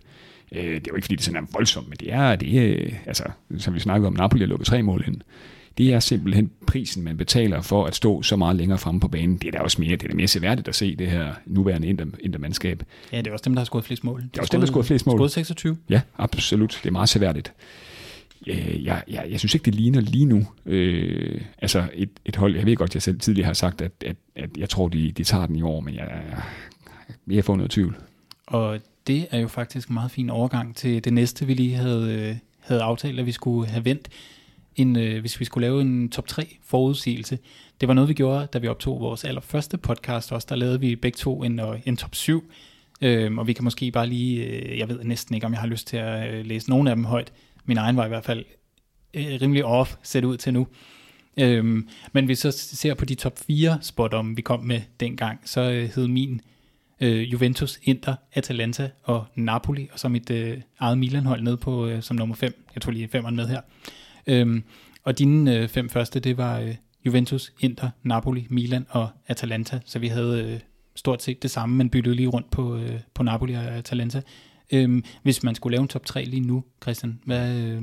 Det 0.50 0.76
er 0.76 0.80
jo 0.88 0.94
ikke 0.94 1.04
fordi, 1.04 1.14
det 1.14 1.24
sådan 1.24 1.42
er 1.42 1.46
voldsomt, 1.52 1.88
men 1.88 1.96
det 2.00 2.12
er, 2.12 2.36
det 2.36 2.58
er 2.58 2.90
altså, 3.06 3.24
som 3.58 3.74
vi 3.74 3.80
snakkede 3.80 4.06
om, 4.06 4.12
Napoli 4.12 4.42
har 4.42 4.48
lukket 4.48 4.66
tre 4.66 4.82
mål 4.82 5.04
ind 5.06 5.20
det 5.78 5.92
er 5.92 6.00
simpelthen 6.00 6.50
prisen, 6.66 7.04
man 7.04 7.16
betaler 7.16 7.60
for 7.60 7.84
at 7.84 7.94
stå 7.94 8.22
så 8.22 8.36
meget 8.36 8.56
længere 8.56 8.78
fremme 8.78 9.00
på 9.00 9.08
banen. 9.08 9.36
Det 9.36 9.48
er 9.48 9.52
da 9.52 9.58
også 9.58 9.80
mere, 9.80 9.90
det 9.90 10.02
er 10.02 10.08
da 10.08 10.14
mere 10.14 10.28
seværdigt 10.28 10.68
at 10.68 10.74
se 10.74 10.96
det 10.96 11.10
her 11.10 11.34
nuværende 11.46 11.88
inter, 11.88 12.06
intermandskab. 12.20 12.82
Ja, 13.12 13.18
det 13.18 13.26
er 13.26 13.32
også 13.32 13.42
dem, 13.44 13.54
der 13.54 13.60
har 13.60 13.64
skåret 13.64 13.84
flest 13.84 14.04
mål. 14.04 14.22
Det 14.22 14.36
er 14.36 14.40
også 14.40 14.52
dem, 14.52 14.60
der 14.60 14.66
har 14.66 14.72
skåret 14.72 14.86
flest 14.86 15.06
mål. 15.06 15.18
Skåret 15.18 15.30
26. 15.30 15.76
Ja, 15.88 16.00
absolut. 16.18 16.80
Det 16.82 16.88
er 16.88 16.92
meget 16.92 17.08
seværdigt. 17.08 17.52
Jeg, 18.46 18.80
jeg, 18.82 19.02
jeg, 19.08 19.26
jeg 19.30 19.38
synes 19.38 19.54
ikke, 19.54 19.64
det 19.64 19.74
ligner 19.74 20.00
lige 20.00 20.24
nu. 20.24 20.46
Øh, 20.66 21.40
altså 21.58 21.88
et, 21.94 22.10
et 22.24 22.36
hold, 22.36 22.56
jeg 22.56 22.66
ved 22.66 22.76
godt, 22.76 22.94
jeg 22.94 23.02
selv 23.02 23.20
tidligere 23.20 23.46
har 23.46 23.54
sagt, 23.54 23.80
at, 23.80 23.92
at, 24.06 24.16
at 24.36 24.50
jeg 24.56 24.68
tror, 24.68 24.88
de, 24.88 25.12
de 25.12 25.24
tager 25.24 25.46
den 25.46 25.56
i 25.56 25.62
år, 25.62 25.80
men 25.80 25.94
jeg, 25.94 26.22
jeg, 27.26 27.36
jeg 27.36 27.44
får 27.44 27.56
noget 27.56 27.70
tvivl. 27.70 27.96
Og 28.46 28.78
det 29.06 29.26
er 29.30 29.38
jo 29.38 29.48
faktisk 29.48 29.88
en 29.88 29.94
meget 29.94 30.10
fin 30.10 30.30
overgang 30.30 30.76
til 30.76 31.04
det 31.04 31.12
næste, 31.12 31.46
vi 31.46 31.54
lige 31.54 31.74
havde, 31.74 32.12
øh, 32.12 32.36
havde 32.60 32.82
aftalt, 32.82 33.20
at 33.20 33.26
vi 33.26 33.32
skulle 33.32 33.68
have 33.68 33.84
vendt, 33.84 34.08
en, 34.76 34.96
øh, 34.96 35.20
hvis 35.20 35.40
vi 35.40 35.44
skulle 35.44 35.66
lave 35.66 35.80
en 35.80 36.08
top 36.08 36.26
3 36.26 36.56
forudsigelse. 36.64 37.38
Det 37.80 37.88
var 37.88 37.94
noget, 37.94 38.08
vi 38.08 38.14
gjorde, 38.14 38.46
da 38.52 38.58
vi 38.58 38.68
optog 38.68 39.00
vores 39.00 39.24
allerførste 39.24 39.78
podcast 39.78 40.32
også. 40.32 40.46
Der 40.50 40.56
lavede 40.56 40.80
vi 40.80 40.96
begge 40.96 41.16
to 41.16 41.42
en, 41.44 41.60
øh, 41.60 41.80
en 41.84 41.96
top 41.96 42.14
7. 42.14 42.50
Øhm, 43.02 43.38
og 43.38 43.46
vi 43.46 43.52
kan 43.52 43.64
måske 43.64 43.90
bare 43.90 44.06
lige, 44.06 44.44
øh, 44.44 44.78
jeg 44.78 44.88
ved 44.88 45.04
næsten 45.04 45.34
ikke, 45.34 45.46
om 45.46 45.52
jeg 45.52 45.60
har 45.60 45.68
lyst 45.68 45.86
til 45.86 45.96
at 45.96 46.34
øh, 46.34 46.46
læse 46.46 46.70
nogen 46.70 46.86
af 46.86 46.96
dem 46.96 47.04
højt. 47.04 47.32
Min 47.64 47.76
egen 47.76 47.96
var 47.96 48.04
i 48.04 48.08
hvert 48.08 48.24
fald 48.24 48.44
øh, 49.14 49.38
rimelig 49.42 49.64
off, 49.64 49.94
set 50.02 50.24
ud 50.24 50.36
til 50.36 50.52
nu. 50.52 50.66
Øhm, 51.36 51.88
men 52.12 52.24
hvis 52.24 52.44
vi 52.44 52.50
så 52.50 52.58
ser 52.76 52.94
på 52.94 53.04
de 53.04 53.14
top 53.14 53.38
4 53.46 53.78
spot 53.82 54.14
om 54.14 54.36
vi 54.36 54.42
kom 54.42 54.60
med 54.60 54.80
dengang, 55.00 55.40
så 55.44 55.60
øh, 55.60 55.90
hed 55.94 56.06
min 56.06 56.40
øh, 57.00 57.32
Juventus, 57.32 57.78
Inter, 57.82 58.14
Atalanta 58.32 58.90
og 59.02 59.24
Napoli, 59.34 59.88
og 59.92 59.98
så 59.98 60.08
mit 60.08 60.30
øh, 60.30 60.58
eget 60.78 60.98
Milan-hold 60.98 61.42
ned 61.42 61.56
på 61.56 61.86
øh, 61.86 62.02
som 62.02 62.16
nummer 62.16 62.34
5. 62.34 62.64
Jeg 62.74 62.82
tog 62.82 62.92
lige 62.92 63.08
5'eren 63.14 63.30
med 63.30 63.48
her. 63.48 63.60
Øhm, 64.28 64.62
og 65.02 65.18
dine 65.18 65.56
øh, 65.56 65.68
fem 65.68 65.88
første, 65.88 66.20
det 66.20 66.36
var 66.36 66.58
øh, 66.58 66.74
Juventus, 67.06 67.52
Inter, 67.60 67.90
Napoli, 68.02 68.46
Milan 68.50 68.86
og 68.88 69.08
Atalanta, 69.26 69.80
så 69.84 69.98
vi 69.98 70.08
havde 70.08 70.52
øh, 70.52 70.60
stort 70.94 71.22
set 71.22 71.42
det 71.42 71.50
samme, 71.50 71.76
men 71.76 71.90
byttede 71.90 72.16
lige 72.16 72.28
rundt 72.28 72.50
på, 72.50 72.76
øh, 72.76 73.00
på 73.14 73.22
Napoli 73.22 73.54
og 73.54 73.62
Atalanta. 73.62 74.22
Øhm, 74.72 75.04
hvis 75.22 75.42
man 75.42 75.54
skulle 75.54 75.74
lave 75.74 75.82
en 75.82 75.88
top 75.88 76.06
3 76.06 76.24
lige 76.24 76.40
nu, 76.40 76.64
Christian, 76.82 77.20
hvad, 77.24 77.56
øh, 77.56 77.82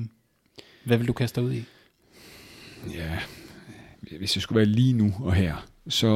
hvad 0.85 0.97
vil 0.97 1.07
du 1.07 1.13
kaste 1.13 1.41
dig 1.41 1.47
ud 1.49 1.53
i? 1.53 1.63
Ja, 2.93 3.19
hvis 4.17 4.35
jeg 4.35 4.41
skulle 4.41 4.57
være 4.57 4.65
lige 4.65 4.93
nu 4.93 5.13
og 5.19 5.33
her, 5.33 5.67
så, 5.87 6.09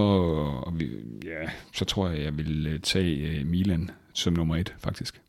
ja, 1.26 1.50
så 1.74 1.86
tror 1.86 2.10
jeg, 2.10 2.24
jeg 2.24 2.38
vil 2.38 2.68
øh, 2.68 2.80
tage 2.80 3.16
øh, 3.16 3.46
Milan 3.46 3.90
som 4.14 4.34
nummer 4.34 4.56
et, 4.56 4.76
faktisk. 4.80 5.22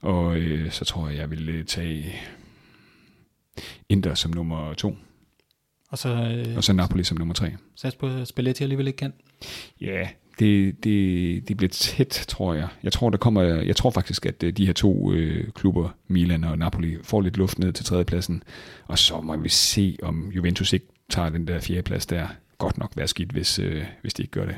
Og 0.00 0.36
øh, 0.36 0.70
så 0.70 0.84
tror 0.84 1.08
jeg, 1.08 1.16
jeg 1.16 1.30
vil 1.30 1.48
øh, 1.48 1.64
tage 1.64 2.14
Inter 3.88 4.14
som 4.14 4.30
nummer 4.30 4.74
to. 4.74 4.96
Og 5.90 5.98
så, 5.98 6.08
øh, 6.08 6.56
og 6.56 6.64
så 6.64 6.72
Napoli 6.72 7.04
som 7.04 7.18
nummer 7.18 7.34
tre. 7.34 7.52
Sats 7.76 7.96
på 7.96 8.24
Spalletti 8.24 8.62
alligevel 8.62 8.86
ikke 8.86 8.96
kan? 8.96 9.12
Ja, 9.80 10.08
det, 10.38 10.84
det, 10.84 11.48
det 11.48 11.56
bliver 11.56 11.70
tæt, 11.70 12.24
tror 12.28 12.54
jeg. 12.54 12.68
Jeg 12.82 12.92
tror, 12.92 13.10
der 13.10 13.18
kommer, 13.18 13.42
jeg 13.42 13.76
tror 13.76 13.90
faktisk, 13.90 14.26
at 14.26 14.40
de 14.40 14.66
her 14.66 14.72
to 14.72 15.12
øh, 15.12 15.50
klubber, 15.52 15.88
Milan 16.08 16.44
og 16.44 16.58
Napoli, 16.58 16.96
får 17.02 17.20
lidt 17.20 17.36
luft 17.36 17.58
ned 17.58 17.72
til 17.72 17.84
tredjepladsen. 17.84 18.42
Og 18.86 18.98
så 18.98 19.20
må 19.20 19.36
vi 19.36 19.48
se, 19.48 19.98
om 20.02 20.30
Juventus 20.30 20.72
ikke 20.72 20.86
tager 21.10 21.28
den 21.28 21.46
der 21.46 21.60
fjerdeplads 21.60 22.06
der. 22.06 22.28
Godt 22.58 22.78
nok 22.78 22.92
være 22.96 23.08
skidt, 23.08 23.30
hvis, 23.32 23.58
øh, 23.58 23.84
hvis 24.00 24.14
de 24.14 24.22
ikke 24.22 24.32
gør 24.32 24.46
det. 24.46 24.56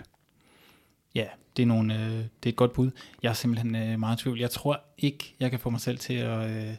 Ja, 1.14 1.26
det 1.56 1.62
er, 1.62 1.66
nogle, 1.66 1.94
øh, 1.94 2.10
det 2.10 2.46
er 2.46 2.48
et 2.48 2.56
godt 2.56 2.72
bud. 2.72 2.90
Jeg 3.22 3.28
er 3.28 3.34
simpelthen 3.34 3.76
øh, 3.76 3.98
meget 3.98 4.20
i 4.20 4.22
tvivl. 4.22 4.38
Jeg 4.38 4.50
tror 4.50 4.80
ikke, 4.98 5.34
jeg 5.40 5.50
kan 5.50 5.60
få 5.60 5.70
mig 5.70 5.80
selv 5.80 5.98
til 5.98 6.14
at... 6.14 6.50
Øh, 6.50 6.74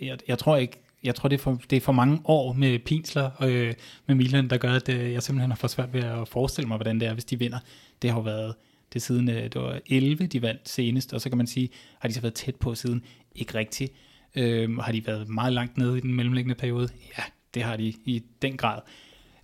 jeg, 0.00 0.18
jeg 0.28 0.38
tror 0.38 0.56
ikke, 0.56 0.82
jeg 1.06 1.14
tror, 1.14 1.28
det 1.28 1.38
er 1.38 1.42
for, 1.42 1.60
det 1.70 1.76
er 1.76 1.80
for 1.80 1.92
mange 1.92 2.20
år 2.24 2.52
med 2.52 2.78
pinsler 2.78 3.30
øh, 3.42 3.74
med 4.06 4.14
Milan, 4.14 4.50
der 4.50 4.56
gør, 4.56 4.72
at 4.72 4.88
øh, 4.88 5.12
jeg 5.12 5.22
simpelthen 5.22 5.50
har 5.50 5.56
for 5.56 5.68
svært 5.68 5.92
ved 5.92 6.02
at 6.02 6.28
forestille 6.28 6.68
mig, 6.68 6.76
hvordan 6.76 7.00
det 7.00 7.08
er, 7.08 7.12
hvis 7.12 7.24
de 7.24 7.38
vinder. 7.38 7.58
Det 8.02 8.10
har 8.10 8.18
jo 8.18 8.22
været 8.22 8.54
det 8.92 9.02
siden, 9.02 9.30
øh, 9.30 9.42
det 9.42 9.54
var 9.54 9.80
11, 9.86 10.26
de 10.26 10.42
vandt 10.42 10.68
senest, 10.68 11.14
og 11.14 11.20
så 11.20 11.28
kan 11.28 11.38
man 11.38 11.46
sige, 11.46 11.68
har 11.98 12.08
de 12.08 12.14
så 12.14 12.20
været 12.20 12.34
tæt 12.34 12.54
på 12.54 12.74
siden? 12.74 13.02
Ikke 13.34 13.58
rigtigt. 13.58 13.92
Øh, 14.34 14.78
har 14.78 14.92
de 14.92 15.06
været 15.06 15.28
meget 15.28 15.52
langt 15.52 15.78
nede 15.78 15.98
i 15.98 16.00
den 16.00 16.14
mellemliggende 16.14 16.54
periode? 16.54 16.88
Ja, 17.18 17.22
det 17.54 17.62
har 17.62 17.76
de 17.76 17.84
i 18.04 18.22
den 18.42 18.56
grad. 18.56 18.80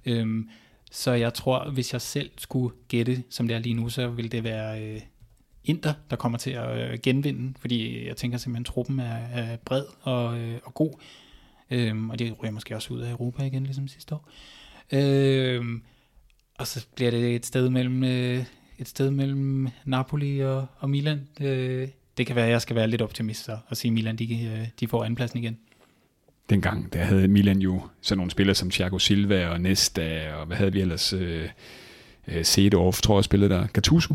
Øh, 0.06 0.44
så 0.90 1.12
jeg 1.12 1.34
tror, 1.34 1.70
hvis 1.70 1.92
jeg 1.92 2.00
selv 2.00 2.30
skulle 2.38 2.74
gætte, 2.88 3.22
som 3.30 3.48
det 3.48 3.54
er 3.54 3.58
lige 3.58 3.74
nu, 3.74 3.88
så 3.88 4.08
vil 4.08 4.32
det 4.32 4.44
være 4.44 4.82
øh, 4.82 5.00
Inter, 5.64 5.92
der 6.10 6.16
kommer 6.16 6.38
til 6.38 6.50
at 6.50 6.92
øh, 6.92 6.98
genvinde, 7.02 7.54
fordi 7.60 8.06
jeg 8.06 8.16
tænker 8.16 8.38
simpelthen, 8.38 8.62
at 8.62 8.66
truppen 8.66 9.00
er, 9.00 9.16
er 9.32 9.56
bred 9.56 9.84
og, 10.00 10.38
øh, 10.38 10.58
og 10.64 10.74
god. 10.74 10.92
Øhm, 11.72 12.10
og 12.10 12.18
det 12.18 12.36
ryger 12.42 12.52
måske 12.52 12.76
også 12.76 12.94
ud 12.94 13.00
af 13.00 13.10
Europa 13.10 13.42
igen, 13.42 13.64
ligesom 13.64 13.88
sidste 13.88 14.14
år. 14.14 14.28
Øhm, 14.92 15.82
og 16.58 16.66
så 16.66 16.86
bliver 16.94 17.10
det 17.10 17.34
et 17.34 17.46
sted 17.46 17.68
mellem, 17.68 18.04
øh, 18.04 18.44
et 18.78 18.88
sted 18.88 19.10
mellem 19.10 19.68
Napoli 19.84 20.40
og, 20.40 20.66
og 20.78 20.90
Milan. 20.90 21.28
Øh, 21.40 21.88
det 22.16 22.26
kan 22.26 22.36
være, 22.36 22.44
at 22.44 22.50
jeg 22.50 22.62
skal 22.62 22.76
være 22.76 22.88
lidt 22.88 23.02
optimist 23.02 23.48
og, 23.48 23.58
og 23.66 23.76
sige, 23.76 23.90
at 23.90 23.94
Milan 23.94 24.16
de, 24.16 24.44
øh, 24.44 24.68
de 24.80 24.88
får 24.88 25.04
andenpladsen 25.04 25.38
igen. 25.38 25.58
Dengang, 26.50 26.92
der 26.92 27.04
havde 27.04 27.28
Milan 27.28 27.58
jo 27.58 27.82
sådan 28.00 28.18
nogle 28.18 28.30
spillere 28.30 28.54
som 28.54 28.70
Thiago 28.70 28.98
Silva 28.98 29.48
og 29.48 29.60
Nesta, 29.60 30.34
og 30.34 30.46
hvad 30.46 30.56
havde 30.56 30.72
vi 30.72 30.80
ellers? 30.80 31.12
Øh, 31.12 31.48
øh 32.28 32.44
Sedorf, 32.44 33.00
tror 33.00 33.18
jeg, 33.18 33.24
spillede 33.24 33.54
der. 33.54 33.66
Gattuso? 33.66 34.14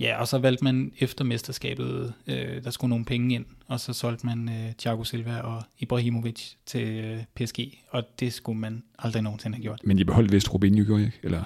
Ja, 0.00 0.20
og 0.20 0.28
så 0.28 0.38
valgte 0.38 0.64
man 0.64 0.92
efter 0.98 1.24
mesterskabet, 1.24 2.14
øh, 2.26 2.64
der 2.64 2.70
skulle 2.70 2.88
nogle 2.88 3.04
penge 3.04 3.34
ind, 3.34 3.44
og 3.66 3.80
så 3.80 3.92
solgte 3.92 4.26
man 4.26 4.48
øh, 4.48 4.72
Thiago 4.78 5.04
Silva 5.04 5.40
og 5.40 5.62
Ibrahimovic 5.78 6.52
til 6.66 6.88
øh, 6.88 7.24
PSG, 7.34 7.58
og 7.90 8.20
det 8.20 8.32
skulle 8.32 8.58
man 8.58 8.82
aldrig 8.98 9.22
nogensinde 9.22 9.56
have 9.56 9.62
gjort. 9.62 9.80
Men 9.84 9.98
de 9.98 10.04
beholdt 10.04 10.32
vist 10.32 10.54
Robinho, 10.54 10.84
gjorde 10.84 11.04
ikke? 11.04 11.18
Eller? 11.22 11.42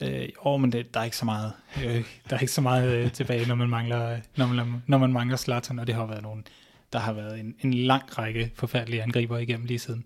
Øh, 0.00 0.28
åh, 0.44 0.60
men 0.60 0.72
det, 0.72 0.94
der 0.94 1.00
er 1.00 1.04
ikke 1.04 1.16
så 1.16 1.24
meget, 1.24 1.52
øh, 1.84 2.04
der 2.30 2.36
er 2.36 2.40
ikke 2.40 2.52
så 2.52 2.60
meget 2.60 2.96
øh, 2.96 3.12
tilbage, 3.12 3.48
når 3.48 3.54
man 3.54 3.68
mangler, 3.68 4.18
når 4.36 4.46
man, 4.46 4.82
når 4.86 4.98
man 4.98 5.12
mangler 5.12 5.36
Zlatan, 5.36 5.78
og 5.78 5.86
det 5.86 5.94
har 5.94 6.06
været 6.06 6.22
nogen, 6.22 6.44
der 6.92 6.98
har 6.98 7.12
været 7.12 7.40
en, 7.40 7.54
en 7.60 7.74
lang 7.74 8.18
række 8.18 8.50
forfærdelige 8.54 9.02
angriber 9.02 9.38
igennem 9.38 9.66
lige 9.66 9.78
siden. 9.78 10.04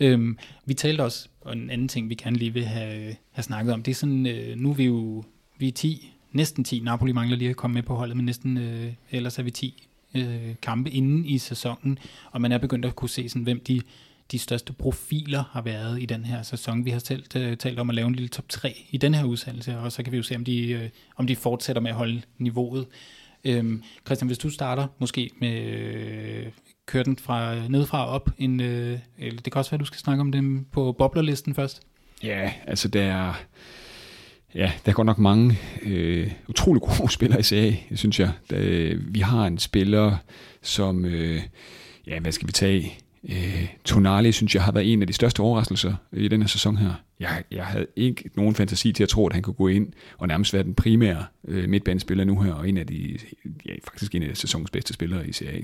Øhm, 0.00 0.38
vi 0.64 0.74
talte 0.74 1.02
også, 1.02 1.28
og 1.40 1.52
en 1.52 1.70
anden 1.70 1.88
ting, 1.88 2.08
vi 2.08 2.14
kan 2.14 2.36
lige 2.36 2.52
vil 2.52 2.64
have, 2.64 3.16
have 3.30 3.42
snakket 3.42 3.74
om, 3.74 3.82
det 3.82 3.90
er 3.90 3.94
sådan, 3.94 4.26
øh, 4.26 4.56
nu 4.56 4.70
er 4.70 4.74
vi 4.74 4.84
jo 4.84 5.24
vi 5.64 5.68
er 5.68 5.72
10, 5.72 6.12
næsten 6.32 6.64
10. 6.64 6.80
Napoli 6.80 7.12
mangler 7.12 7.36
lige 7.36 7.50
at 7.50 7.56
komme 7.56 7.74
med 7.74 7.82
på 7.82 7.94
holdet, 7.94 8.16
men 8.16 8.26
næsten, 8.26 8.58
øh, 8.58 8.92
ellers 9.10 9.38
er 9.38 9.42
vi 9.42 9.50
10 9.50 9.88
øh, 10.14 10.54
kampe 10.62 10.90
inden 10.90 11.26
i 11.26 11.38
sæsonen, 11.38 11.98
og 12.30 12.40
man 12.40 12.52
er 12.52 12.58
begyndt 12.58 12.84
at 12.84 12.96
kunne 12.96 13.08
se, 13.08 13.28
sådan, 13.28 13.42
hvem 13.42 13.60
de, 13.60 13.80
de 14.32 14.38
største 14.38 14.72
profiler 14.72 15.44
har 15.50 15.62
været 15.62 16.02
i 16.02 16.06
den 16.06 16.24
her 16.24 16.42
sæson. 16.42 16.84
Vi 16.84 16.90
har 16.90 16.98
selv 16.98 17.24
øh, 17.36 17.56
talt 17.56 17.78
om 17.78 17.90
at 17.90 17.96
lave 17.96 18.08
en 18.08 18.14
lille 18.14 18.28
top 18.28 18.48
3 18.48 18.86
i 18.90 18.96
den 18.96 19.14
her 19.14 19.24
udsendelse, 19.24 19.78
og 19.78 19.92
så 19.92 20.02
kan 20.02 20.12
vi 20.12 20.16
jo 20.16 20.22
se, 20.22 20.36
om 20.36 20.44
de, 20.44 20.68
øh, 20.68 20.88
om 21.16 21.26
de 21.26 21.36
fortsætter 21.36 21.82
med 21.82 21.90
at 21.90 21.96
holde 21.96 22.22
niveauet. 22.38 22.86
Øhm, 23.44 23.82
Christian, 24.06 24.26
hvis 24.26 24.38
du 24.38 24.50
starter 24.50 24.86
måske 24.98 25.30
med 25.40 25.62
øh, 25.62 26.46
køre 26.86 27.04
den 27.04 27.16
fra 27.16 27.54
øh, 27.54 27.68
nedefra 27.68 28.06
op, 28.06 28.30
en, 28.38 28.60
øh, 28.60 28.98
eller 29.18 29.40
det 29.42 29.52
kan 29.52 29.58
også 29.58 29.70
være, 29.70 29.76
at 29.76 29.80
du 29.80 29.86
skal 29.86 29.98
snakke 29.98 30.20
om 30.20 30.32
dem 30.32 30.66
på 30.72 30.92
boblerlisten 30.92 31.54
først. 31.54 31.82
Ja, 32.22 32.52
altså 32.66 32.88
det 32.88 33.02
er 33.02 33.34
Ja, 34.54 34.72
der 34.84 34.90
er 34.90 34.94
godt 34.94 35.06
nok 35.06 35.18
mange 35.18 35.58
øh, 35.82 36.30
utrolig 36.48 36.82
gode 36.82 37.12
spillere 37.18 37.40
i 37.40 37.42
CA, 37.42 37.72
synes 37.94 38.20
jeg. 38.20 38.30
Der, 38.50 38.56
øh, 38.60 39.14
vi 39.14 39.20
har 39.20 39.46
en 39.46 39.58
spiller, 39.58 40.16
som, 40.62 41.04
øh, 41.04 41.42
ja, 42.06 42.20
hvad 42.20 42.32
skal 42.32 42.48
vi 42.48 42.52
tage? 42.52 42.98
Øh, 43.28 43.68
Tonali, 43.84 44.32
synes 44.32 44.54
jeg, 44.54 44.62
har 44.62 44.72
været 44.72 44.92
en 44.92 45.00
af 45.00 45.06
de 45.06 45.12
største 45.12 45.40
overraskelser 45.40 45.94
i 46.12 46.28
denne 46.28 46.48
sæson 46.48 46.76
her. 46.76 46.92
Jeg, 47.20 47.44
jeg 47.50 47.64
havde 47.66 47.86
ikke 47.96 48.30
nogen 48.36 48.54
fantasi 48.54 48.92
til 48.92 49.02
at 49.02 49.08
tro, 49.08 49.26
at 49.26 49.32
han 49.32 49.42
kunne 49.42 49.54
gå 49.54 49.68
ind 49.68 49.92
og 50.18 50.28
nærmest 50.28 50.54
være 50.54 50.62
den 50.62 50.74
primære 50.74 51.24
øh, 51.48 51.68
midtbanespiller 51.68 52.24
nu 52.24 52.40
her, 52.40 52.52
og 52.52 52.68
en 52.68 52.76
af 52.76 52.86
de, 52.86 53.18
ja, 53.66 53.72
faktisk 53.84 54.14
en 54.14 54.22
af 54.22 54.36
sæsonens 54.36 54.70
bedste 54.70 54.94
spillere 54.94 55.28
i 55.28 55.32
CA. 55.32 55.60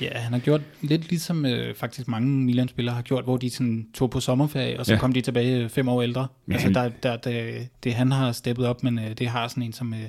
Ja, 0.00 0.18
han 0.18 0.32
har 0.32 0.40
gjort 0.40 0.60
lidt 0.82 1.08
ligesom 1.08 1.46
øh, 1.46 1.74
faktisk 1.74 2.08
mange 2.08 2.28
Milan-spillere 2.28 2.94
har 2.94 3.02
gjort, 3.02 3.24
hvor 3.24 3.36
de 3.36 3.50
sådan 3.50 3.86
tog 3.94 4.10
på 4.10 4.20
sommerferie, 4.20 4.78
og 4.78 4.86
så 4.86 4.92
ja. 4.92 4.98
kom 4.98 5.12
de 5.12 5.20
tilbage 5.20 5.68
fem 5.68 5.88
år 5.88 6.02
ældre. 6.02 6.26
Ja, 6.48 6.52
altså, 6.52 6.68
der, 6.68 6.88
der, 7.02 7.16
der, 7.16 7.64
det 7.84 7.94
han 7.94 8.12
har 8.12 8.32
steppet 8.32 8.66
op, 8.66 8.82
men 8.82 8.98
øh, 8.98 9.10
det 9.18 9.28
har 9.28 9.48
sådan 9.48 9.62
en 9.62 9.72
som 9.72 9.94
øh, 9.94 10.08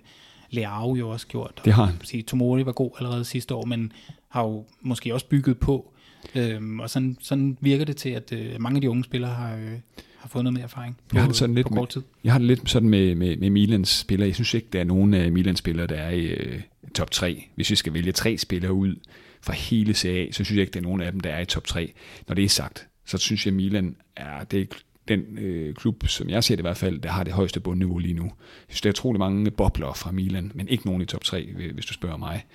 Leao 0.49 0.95
jo 0.95 1.09
også 1.09 1.27
gjort. 1.27 1.61
Det 1.65 1.73
har 1.73 1.85
han. 1.85 1.95
Sige, 2.03 2.23
Tomori 2.23 2.65
var 2.65 2.71
god 2.71 2.91
allerede 2.97 3.25
sidste 3.25 3.55
år, 3.55 3.65
men 3.65 3.91
har 4.29 4.43
jo 4.43 4.65
måske 4.81 5.13
også 5.13 5.25
bygget 5.25 5.59
på. 5.59 5.93
Øhm, 6.35 6.79
og 6.79 6.89
sådan, 6.89 7.17
sådan 7.21 7.57
virker 7.61 7.85
det 7.85 7.97
til, 7.97 8.09
at 8.09 8.33
øh, 8.33 8.61
mange 8.61 8.77
af 8.77 8.81
de 8.81 8.89
unge 8.89 9.03
spillere 9.03 9.31
har, 9.31 9.55
øh, 9.55 9.71
har 10.17 10.29
fået 10.29 10.43
noget 10.43 10.53
mere 10.53 10.63
erfaring 10.63 10.97
på, 10.97 11.03
jeg 11.13 11.21
har 11.21 11.27
det 11.27 11.37
sådan 11.37 11.55
lidt 11.55 11.67
på 11.67 11.73
kort 11.73 11.89
tid. 11.89 12.01
Med, 12.01 12.07
jeg 12.23 12.31
har 12.31 12.39
det 12.39 12.47
lidt 12.47 12.69
sådan 12.69 12.89
med, 12.89 13.15
med, 13.15 13.37
med 13.37 13.49
Milans 13.49 13.89
spillere. 13.89 14.27
Jeg 14.27 14.35
synes 14.35 14.53
ikke, 14.53 14.67
der 14.73 14.79
er 14.79 14.83
nogen 14.83 15.13
af 15.13 15.31
Milans 15.31 15.59
spillere, 15.59 15.87
der 15.87 15.95
er 15.95 16.09
i 16.09 16.25
øh, 16.25 16.61
top 16.95 17.11
3. 17.11 17.47
Hvis 17.55 17.69
vi 17.69 17.75
skal 17.75 17.93
vælge 17.93 18.11
tre 18.11 18.37
spillere 18.37 18.73
ud, 18.73 18.95
fra 19.41 19.53
hele 19.53 19.93
CA, 19.93 20.31
så 20.31 20.43
synes 20.43 20.51
jeg 20.51 20.61
ikke, 20.61 20.73
der 20.73 20.79
er 20.79 20.83
nogen 20.83 21.01
af 21.01 21.11
dem, 21.11 21.19
der 21.19 21.29
er 21.29 21.39
i 21.39 21.45
top 21.45 21.67
3. 21.67 21.93
Når 22.27 22.35
det 22.35 22.43
er 22.43 22.49
sagt, 22.49 22.87
så 23.05 23.17
synes 23.17 23.45
jeg, 23.45 23.53
Milan 23.53 23.95
er 24.15 24.43
det 24.43 24.61
er 24.61 24.65
den 25.07 25.37
øh, 25.37 25.75
klub, 25.75 26.07
som 26.07 26.29
jeg 26.29 26.43
ser 26.43 26.55
det 26.55 26.61
i 26.61 26.67
hvert 26.67 26.77
fald, 26.77 26.99
der 26.99 27.09
har 27.09 27.23
det 27.23 27.33
højeste 27.33 27.59
bundniveau 27.59 27.97
lige 27.97 28.13
nu. 28.13 28.23
Jeg 28.23 28.31
synes, 28.67 28.81
der 28.81 28.89
er 28.89 28.93
utrolig 28.93 29.19
mange 29.19 29.51
bobler 29.51 29.93
fra 29.93 30.11
Milan, 30.11 30.51
men 30.55 30.67
ikke 30.67 30.85
nogen 30.85 31.01
i 31.01 31.05
top 31.05 31.23
3, 31.23 31.49
hvis 31.73 31.85
du 31.85 31.93
spørger 31.93 32.17
mig. 32.17 32.45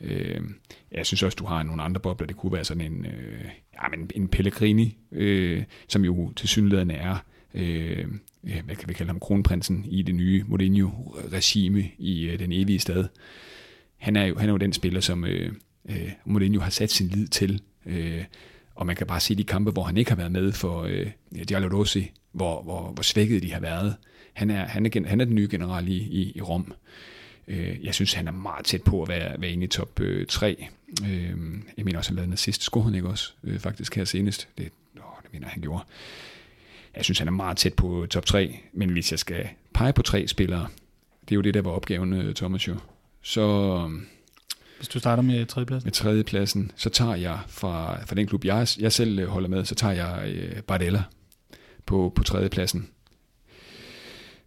Øh, 0.00 0.40
jeg 0.92 1.06
synes 1.06 1.22
også, 1.22 1.36
du 1.36 1.44
har 1.44 1.62
nogle 1.62 1.82
andre 1.82 2.00
bobler. 2.00 2.26
Det 2.26 2.36
kunne 2.36 2.52
være 2.52 2.64
sådan 2.64 2.92
en, 2.92 3.06
øh, 3.06 3.44
ja, 3.82 3.88
men 3.88 4.10
en 4.14 4.28
Pellegrini, 4.28 4.98
øh, 5.12 5.62
som 5.88 6.04
jo 6.04 6.32
til 6.36 6.48
synligheden 6.48 6.90
er, 6.90 7.16
øh, 7.54 8.06
hvad 8.40 8.76
kan 8.76 8.88
vi 8.88 8.94
kalde 8.94 9.10
ham, 9.10 9.20
kronprinsen 9.20 9.84
i 9.88 10.02
det 10.02 10.14
nye 10.14 10.44
Mourinho-regime 10.48 11.84
i 11.98 12.28
øh, 12.28 12.38
den 12.38 12.52
evige 12.52 12.78
stad. 12.78 13.08
Han 13.96 14.16
er 14.16 14.24
jo, 14.24 14.38
han 14.38 14.48
er 14.48 14.52
jo 14.52 14.58
den 14.58 14.72
spiller, 14.72 15.00
som, 15.00 15.24
øh, 15.24 15.52
øh, 15.88 16.10
Mourinho 16.24 16.60
har 16.60 16.70
sat 16.70 16.90
sin 16.90 17.08
lid 17.08 17.26
til. 17.26 17.62
Øh, 17.86 18.24
og 18.74 18.86
man 18.86 18.96
kan 18.96 19.06
bare 19.06 19.20
se 19.20 19.34
de 19.34 19.44
kampe, 19.44 19.70
hvor 19.70 19.82
han 19.82 19.96
ikke 19.96 20.10
har 20.10 20.16
været 20.16 20.32
med 20.32 20.52
for 20.52 20.82
øh, 20.82 21.06
Diallo 21.48 21.78
Rossi, 21.78 22.10
hvor, 22.32 22.62
hvor, 22.62 22.92
hvor 22.92 23.02
svækket 23.02 23.42
de 23.42 23.52
har 23.52 23.60
været. 23.60 23.96
Han 24.32 24.50
er, 24.50 24.64
han 24.64 24.86
er, 24.86 25.06
han 25.06 25.20
er 25.20 25.24
den 25.24 25.34
nye 25.34 25.48
general 25.50 25.88
i, 25.88 25.96
i, 25.96 26.32
i 26.36 26.40
Rom. 26.40 26.72
Øh, 27.50 27.84
jeg 27.84 27.94
synes, 27.94 28.12
han 28.12 28.28
er 28.28 28.32
meget 28.32 28.66
tæt 28.66 28.82
på 28.82 29.02
at 29.02 29.08
være, 29.08 29.40
være 29.40 29.50
inde 29.50 29.64
i 29.64 29.68
top 29.68 30.00
øh, 30.00 30.26
3. 30.26 30.66
Øh, 31.04 31.08
jeg 31.76 31.84
mener 31.84 31.98
også, 31.98 32.10
han 32.10 32.16
lavede 32.16 32.30
den 32.30 32.36
sidste 32.36 32.80
han 32.82 32.94
ikke 32.94 33.08
også, 33.08 33.32
øh, 33.44 33.58
faktisk 33.58 33.96
her 33.96 34.04
senest. 34.04 34.48
Det, 34.58 34.70
åh, 34.96 35.22
det 35.22 35.32
mener 35.32 35.48
han 35.48 35.62
gjorde. 35.62 35.84
Jeg 36.96 37.04
synes, 37.04 37.18
han 37.18 37.28
er 37.28 37.32
meget 37.32 37.56
tæt 37.56 37.74
på 37.74 38.06
top 38.10 38.26
3, 38.26 38.58
men 38.72 38.90
hvis 38.90 39.10
jeg 39.10 39.18
skal 39.18 39.48
pege 39.74 39.92
på 39.92 40.02
tre 40.02 40.28
spillere, 40.28 40.68
det 41.20 41.32
er 41.32 41.36
jo 41.36 41.40
det, 41.40 41.54
der 41.54 41.62
var 41.62 41.70
opgaven, 41.70 42.12
øh, 42.12 42.34
Thomas 42.34 42.68
jo. 42.68 42.76
Så 43.22 43.76
Hvis 44.76 44.88
du 44.88 44.98
starter 44.98 45.22
med 45.22 45.46
tredjepladsen. 45.46 45.86
med 45.86 45.92
tredjepladsen, 45.92 46.72
så 46.76 46.90
tager 46.90 47.14
jeg 47.14 47.38
fra, 47.48 48.04
fra 48.04 48.14
den 48.14 48.26
klub, 48.26 48.44
jeg, 48.44 48.66
jeg 48.78 48.92
selv 48.92 49.18
øh, 49.18 49.28
holder 49.28 49.48
med, 49.48 49.64
så 49.64 49.74
tager 49.74 49.94
jeg 49.94 50.32
øh, 50.34 50.62
Bardella 50.62 51.02
på, 51.86 52.12
på 52.16 52.24
tredjepladsen. 52.24 52.88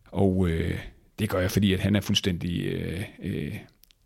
Og 0.06 0.49
øh, 0.49 0.80
det 1.20 1.30
gør 1.30 1.39
jeg, 1.39 1.51
fordi 1.51 1.74
at 1.74 1.80
han 1.80 1.95
er 1.95 2.01
fuldstændig... 2.01 2.66
Øh, 2.66 3.03
øh, 3.24 3.57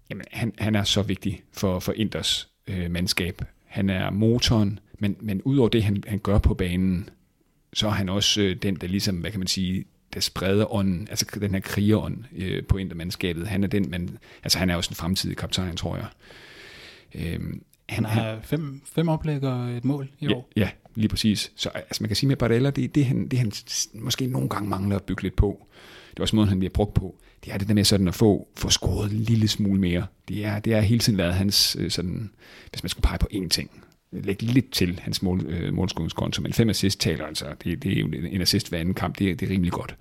jamen, 0.09 0.25
han, 0.31 0.53
han 0.57 0.75
er 0.75 0.83
så 0.83 1.01
vigtig 1.01 1.41
for, 1.53 1.79
for 1.79 1.93
Inders 1.93 2.49
øh, 2.67 2.91
mandskab. 2.91 3.41
Han 3.65 3.89
er 3.89 4.09
motoren, 4.09 4.79
men, 4.99 5.17
men 5.19 5.41
udover 5.41 5.69
det, 5.69 5.83
han, 5.83 6.03
han 6.07 6.19
gør 6.19 6.37
på 6.37 6.53
banen, 6.53 7.09
så 7.73 7.87
er 7.87 7.91
han 7.91 8.09
også 8.09 8.41
øh, 8.41 8.55
den, 8.55 8.75
der 8.75 8.87
ligesom, 8.87 9.15
hvad 9.15 9.31
kan 9.31 9.39
man 9.39 9.47
sige, 9.47 9.85
der 10.13 10.19
spreder 10.19 10.73
ånden, 10.73 11.07
altså 11.09 11.25
den 11.41 11.53
her 11.53 11.59
krigerånd 11.59 12.23
øh, 12.35 12.63
på 12.63 12.77
Indermandskabet. 12.77 13.47
Han 13.47 13.63
er 13.63 13.67
den, 13.67 13.89
man, 13.89 14.17
altså 14.43 14.59
han 14.59 14.69
er 14.69 14.75
også 14.75 14.91
en 14.91 14.95
fremtidig 14.95 15.37
kaptajn, 15.37 15.75
tror 15.75 15.95
jeg. 15.95 16.07
Øhm, 17.15 17.63
Han 17.89 18.05
har 18.05 18.39
fem, 18.43 18.81
fem 18.85 19.07
oplæg 19.07 19.43
og 19.43 19.69
et 19.69 19.85
mål 19.85 20.09
i 20.19 20.27
ja, 20.27 20.33
år. 20.33 20.49
ja, 20.55 20.69
lige 20.95 21.09
præcis. 21.09 21.51
Så 21.55 21.69
altså, 21.69 22.03
man 22.03 22.09
kan 22.09 22.15
sige 22.15 22.27
med 22.27 22.35
Bardella, 22.35 22.69
det, 22.69 22.95
det, 22.95 23.05
han, 23.05 23.27
det 23.27 23.39
han 23.39 23.51
måske 23.93 24.27
nogle 24.27 24.49
gange 24.49 24.69
mangler 24.69 24.95
at 24.95 25.03
bygge 25.03 25.23
lidt 25.23 25.35
på. 25.35 25.67
Det 26.17 26.21
er 26.21 26.23
også 26.23 26.35
måden, 26.35 26.49
han 26.49 26.59
bliver 26.59 26.71
brugt 26.73 26.93
på. 26.93 27.15
Det 27.45 27.53
er 27.53 27.57
det 27.57 27.67
der 27.67 27.73
med 27.73 27.83
sådan 27.83 28.07
at 28.07 28.15
få, 28.15 28.47
få 28.55 28.69
scoret 28.69 29.11
en 29.11 29.17
lille 29.17 29.47
smule 29.47 29.79
mere. 29.79 30.05
Det 30.27 30.45
er, 30.45 30.59
det 30.59 30.73
er 30.73 30.81
hele 30.81 30.99
tiden 30.99 31.17
været 31.17 31.33
hans, 31.33 31.77
øh, 31.79 31.91
sådan, 31.91 32.29
hvis 32.71 32.83
man 32.83 32.89
skulle 32.89 33.03
pege 33.03 33.17
på 33.19 33.27
én 33.33 33.47
ting, 33.49 33.69
lægge 34.11 34.45
lidt 34.45 34.71
til 34.71 34.99
hans 35.03 35.21
mål, 35.21 35.45
øh, 35.47 35.73
målscoringskonto, 35.73 36.41
men 36.41 36.53
fem 36.53 36.69
assist 36.69 36.99
taler 36.99 37.25
altså, 37.25 37.45
det, 37.63 37.83
det 37.83 37.97
er 37.97 37.99
jo 38.01 38.07
en 38.07 38.41
assist 38.41 38.69
hver 38.69 38.79
anden 38.79 38.93
kamp, 38.93 39.19
det, 39.19 39.31
er- 39.31 39.35
det 39.35 39.47
er 39.49 39.53
rimelig 39.53 39.71
godt. 39.71 39.95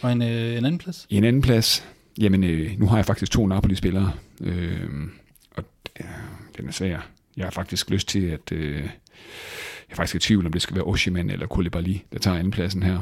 Og 0.00 0.12
en, 0.12 0.22
øh, 0.22 0.28
en 0.58 0.64
anden 0.64 0.78
plads. 0.78 1.06
En 1.10 1.24
anden 1.24 1.42
plads, 1.42 1.84
jamen 2.20 2.44
øh, 2.44 2.78
nu 2.78 2.86
har 2.86 2.96
jeg 2.96 3.04
faktisk 3.06 3.32
to 3.32 3.46
Napoli-spillere, 3.46 4.12
øh, 4.40 4.80
og 5.56 5.64
øh, 6.00 6.06
den 6.56 6.68
er 6.68 6.72
svær. 6.72 7.08
Jeg 7.36 7.46
har 7.46 7.50
faktisk 7.50 7.90
lyst 7.90 8.08
til, 8.08 8.26
at 8.26 8.52
øh, 8.52 8.74
jeg 8.76 8.90
er 9.90 9.94
faktisk 9.96 10.14
i 10.14 10.18
tvivl, 10.18 10.46
om 10.46 10.52
det 10.52 10.62
skal 10.62 10.76
være 10.76 10.84
Oshiman 10.84 11.30
eller 11.30 11.46
Koulibaly, 11.46 11.96
der 12.12 12.18
tager 12.18 12.36
andenpladsen 12.36 12.82
her. 12.82 12.98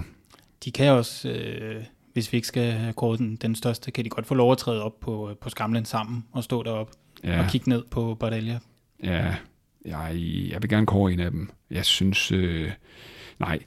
De 0.64 0.70
kan 0.70 0.90
også, 0.92 1.28
øh, 1.28 1.84
hvis 2.18 2.32
vi 2.32 2.36
ikke 2.36 2.48
skal 2.48 2.92
kåret 2.96 3.18
den, 3.18 3.36
den 3.36 3.54
største, 3.54 3.90
kan 3.90 4.04
de 4.04 4.08
godt 4.08 4.26
få 4.26 4.34
lov 4.34 4.52
at 4.52 4.58
træde 4.58 4.82
op 4.82 5.00
på, 5.00 5.30
på 5.40 5.50
skamlen 5.50 5.84
sammen 5.84 6.24
og 6.32 6.44
stå 6.44 6.62
deroppe 6.62 6.92
ja. 7.24 7.44
Og 7.44 7.50
kigge 7.50 7.68
ned 7.68 7.84
på 7.90 8.14
Bardelia. 8.14 8.58
ja 9.04 9.34
jeg, 9.84 10.16
jeg 10.50 10.62
vil 10.62 10.70
gerne 10.70 10.86
kåre 10.86 11.12
en 11.12 11.20
af 11.20 11.30
dem. 11.30 11.50
Jeg 11.70 11.84
synes, 11.84 12.32
øh, 12.32 12.70
nej, 13.38 13.58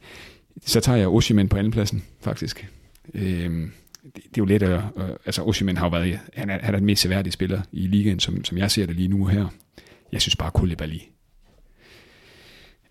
så 0.61 0.79
tager 0.79 0.97
jeg 0.97 1.07
Oshiman 1.07 1.49
på 1.49 1.57
andenpladsen, 1.57 2.03
faktisk. 2.21 2.67
Øh, 3.13 3.23
det, 3.23 4.15
det 4.15 4.23
er 4.23 4.37
jo 4.37 4.45
let 4.45 4.63
at, 4.63 4.83
øh, 4.97 5.09
altså 5.25 5.43
Oshiman 5.43 5.77
har 5.77 5.85
jo 5.85 5.89
været, 5.89 6.19
han 6.33 6.49
er, 6.49 6.59
han 6.61 6.73
er 6.73 6.77
den 6.77 6.85
mest 6.85 7.01
seværdige 7.01 7.33
spiller 7.33 7.61
i 7.71 7.87
ligaen, 7.87 8.19
som, 8.19 8.43
som 8.43 8.57
jeg 8.57 8.71
ser 8.71 8.85
det 8.85 8.95
lige 8.95 9.07
nu 9.07 9.25
her. 9.25 9.47
Jeg 10.11 10.21
synes 10.21 10.35
bare 10.35 10.51
Koulibaly, 10.51 10.99